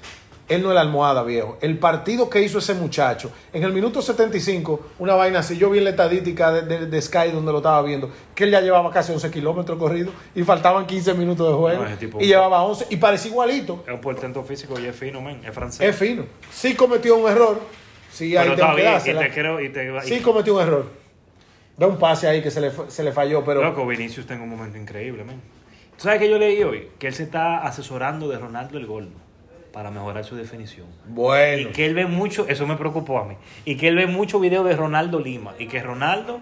Él 0.49 0.62
no 0.62 0.68
es 0.68 0.74
la 0.76 0.80
almohada, 0.82 1.24
viejo. 1.24 1.59
El 1.61 1.76
partido 1.78 2.30
que 2.30 2.40
hizo 2.40 2.59
ese 2.59 2.74
muchacho, 2.74 3.32
en 3.53 3.64
el 3.64 3.72
minuto 3.72 4.01
75, 4.01 4.90
una 5.01 5.14
vaina 5.14 5.40
así, 5.40 5.59
yo 5.59 5.70
vi 5.70 5.78
en 5.78 5.84
la 5.84 5.90
estadística 5.90 6.53
de, 6.53 6.62
de- 6.62 6.86
de 6.86 7.03
Sky 7.03 7.30
donde 7.32 7.51
lo 7.51 7.59
estaba 7.59 7.82
viendo, 7.82 8.11
que 8.34 8.44
él 8.44 8.51
ya 8.53 8.61
llevaba 8.61 8.90
casi 8.92 9.12
11 9.12 9.30
kilómetros 9.32 9.76
corridos 9.78 10.14
y 10.36 10.44
faltaban 10.44 10.86
15 10.86 11.14
minutos 11.14 11.49
de 11.49 11.55
juego. 11.55 11.82
No, 11.82 11.88
ese 11.88 11.97
tipo- 11.97 12.20
y 12.20 12.26
llevaba 12.26 12.62
11 12.62 12.86
y 12.90 12.97
parecía 12.97 13.30
igualito. 13.32 13.82
Es 13.88 13.92
un 13.94 14.01
portento 14.01 14.44
físico 14.44 14.78
y 14.78 14.86
es 14.86 14.94
fino, 14.94 15.20
men. 15.20 15.44
Es 15.44 15.53
francés. 15.53 15.80
Es 15.88 15.97
fino. 15.97 16.24
Sí 16.53 16.74
cometió 16.76 17.16
un 17.16 17.28
error. 17.30 17.61
Sí, 18.12 18.36
ahí 18.36 18.49
pero 18.49 18.55
está 18.55 18.74
que 18.76 18.80
bien, 18.82 19.16
y 19.16 19.18
te 19.28 19.34
creo, 19.34 19.61
y 19.61 19.68
te, 19.70 19.84
y- 19.84 20.09
Sí 20.09 20.20
cometió 20.20 20.55
un 20.55 20.62
error. 20.62 20.86
Da 21.76 21.86
un 21.88 21.99
pase 21.99 22.28
ahí 22.28 22.40
que 22.40 22.51
se 22.51 22.61
le, 22.61 22.70
se 22.88 23.03
le 23.03 23.12
falló, 23.12 23.44
pero... 23.44 23.62
Loco, 23.62 23.86
Vinicius 23.86 24.26
tengo 24.26 24.44
un 24.44 24.51
momento 24.51 24.78
increíble, 24.78 25.24
man. 25.24 25.40
¿Tú 25.97 26.05
sabes 26.05 26.20
que 26.20 26.30
yo 26.30 26.38
leí 26.38 26.62
hoy? 26.62 26.88
Que 26.99 27.09
él 27.09 27.14
se 27.14 27.24
está 27.24 27.59
asesorando 27.59 28.28
de 28.28 28.38
Ronaldo 28.38 28.78
el 28.78 28.86
Gordo 28.86 29.25
para 29.76 29.90
mejorar 29.90 30.24
su 30.24 30.36
definición. 30.36 30.86
Bueno. 31.06 31.68
Y 31.68 31.72
que 31.72 31.84
él 31.84 31.92
ve 31.92 32.06
mucho, 32.06 32.46
eso 32.48 32.66
me 32.66 32.76
preocupó 32.76 33.18
a 33.18 33.26
mí, 33.26 33.34
y 33.66 33.76
que 33.76 33.88
él 33.88 33.96
ve 33.96 34.06
mucho 34.06 34.40
video 34.40 34.64
de 34.64 34.74
Ronaldo 34.74 35.20
Lima, 35.20 35.52
y 35.58 35.66
que 35.68 35.82
Ronaldo 35.82 36.40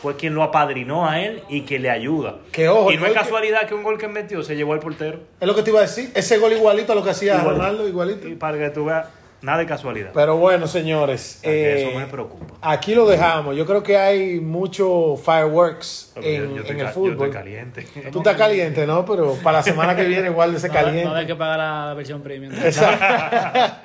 fue 0.00 0.14
quien 0.14 0.36
lo 0.36 0.44
apadrinó 0.44 1.08
a 1.08 1.20
él 1.20 1.42
y 1.48 1.62
que 1.62 1.80
le 1.80 1.90
ayuda. 1.90 2.36
Que 2.52 2.68
ojo, 2.68 2.92
y 2.92 2.96
no 2.98 3.02
es 3.06 3.08
que- 3.10 3.18
casualidad 3.18 3.66
que 3.66 3.74
un 3.74 3.82
gol 3.82 3.98
que 3.98 4.06
metió 4.06 4.44
se 4.44 4.54
llevó 4.54 4.74
al 4.74 4.78
portero. 4.78 5.18
Es 5.40 5.48
lo 5.48 5.56
que 5.56 5.64
te 5.64 5.70
iba 5.70 5.80
a 5.80 5.82
decir. 5.82 6.12
Ese 6.14 6.38
gol 6.38 6.52
igualito 6.52 6.92
a 6.92 6.94
lo 6.94 7.02
que 7.02 7.10
hacía 7.10 7.34
Igualito. 7.40 7.50
Ronaldo, 7.64 7.88
igualito. 7.88 8.28
Y 8.28 8.36
para 8.36 8.56
que 8.56 8.70
tú 8.70 8.84
veas, 8.84 9.08
nada 9.42 9.58
de 9.58 9.66
casualidad. 9.66 10.10
Pero 10.14 10.36
bueno, 10.36 10.66
señores. 10.66 11.36
O 11.38 11.42
sea, 11.42 11.50
que 11.50 11.72
eh, 11.72 11.88
eso 11.88 11.98
me 11.98 12.06
preocupa. 12.06 12.54
Aquí 12.62 12.94
lo 12.94 13.06
dejamos. 13.06 13.56
Yo 13.56 13.66
creo 13.66 13.82
que 13.82 13.96
hay 13.98 14.40
mucho 14.40 15.16
fireworks 15.16 16.12
Porque 16.14 16.36
en, 16.36 16.42
yo, 16.42 16.62
yo 16.62 16.70
el 16.72 16.78
yo 16.78 16.86
estoy 16.86 17.10
fútbol. 17.10 17.30
caliente. 17.30 17.86
Tú 18.10 18.18
estás 18.18 18.36
caliente, 18.36 18.86
¿no? 18.86 19.04
Pero 19.04 19.34
para 19.42 19.58
la 19.58 19.62
semana 19.62 19.94
que 19.96 20.04
viene 20.04 20.28
igual 20.28 20.52
de 20.52 20.58
ese 20.58 20.68
caliente. 20.70 21.06
a 21.06 21.10
haber 21.10 21.26
que 21.26 21.34
pagar 21.34 21.58
la 21.58 21.94
versión 21.94 22.22
premium. 22.22 22.54
Exacto. 22.64 23.76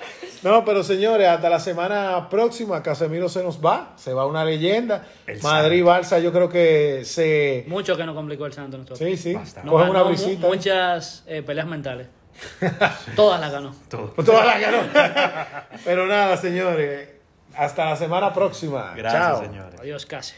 No, 0.43 0.63
pero 0.63 0.83
señores, 0.83 1.27
hasta 1.27 1.49
la 1.49 1.59
semana 1.59 2.29
próxima 2.29 2.83
Casemiro 2.83 3.27
se 3.27 3.43
nos 3.43 3.63
va, 3.63 3.93
se 3.95 4.13
va 4.13 4.27
una 4.27 4.45
leyenda. 4.45 5.05
El 5.25 5.41
Madrid 5.41 5.83
Barça 5.83 6.21
yo 6.21 6.31
creo 6.31 6.47
que 6.47 7.01
se 7.03 7.65
Mucho 7.67 7.97
que 7.97 8.05
nos 8.05 8.15
complicó 8.15 8.45
el 8.45 8.53
Santo. 8.53 8.77
nosotros. 8.77 8.99
sí, 8.99 9.17
sí, 9.17 9.37
Nos 9.63 9.89
una 9.89 10.03
brisita. 10.03 10.47
Muchas 10.47 11.23
eh, 11.27 11.41
peleas 11.41 11.67
mentales. 11.67 12.07
Todas 13.15 13.39
las 13.41 13.51
ganó. 13.51 13.75
Todo. 13.89 14.07
Toda 14.25 14.45
la 14.45 14.59
ganó. 14.59 14.77
Pero 15.85 16.07
nada, 16.07 16.37
señores, 16.37 17.09
hasta 17.55 17.85
la 17.85 17.95
semana 17.95 18.33
próxima. 18.33 18.93
Gracias, 18.95 19.23
Chao. 19.23 19.41
señores. 19.41 19.79
Adiós, 19.79 20.05
casi. 20.05 20.33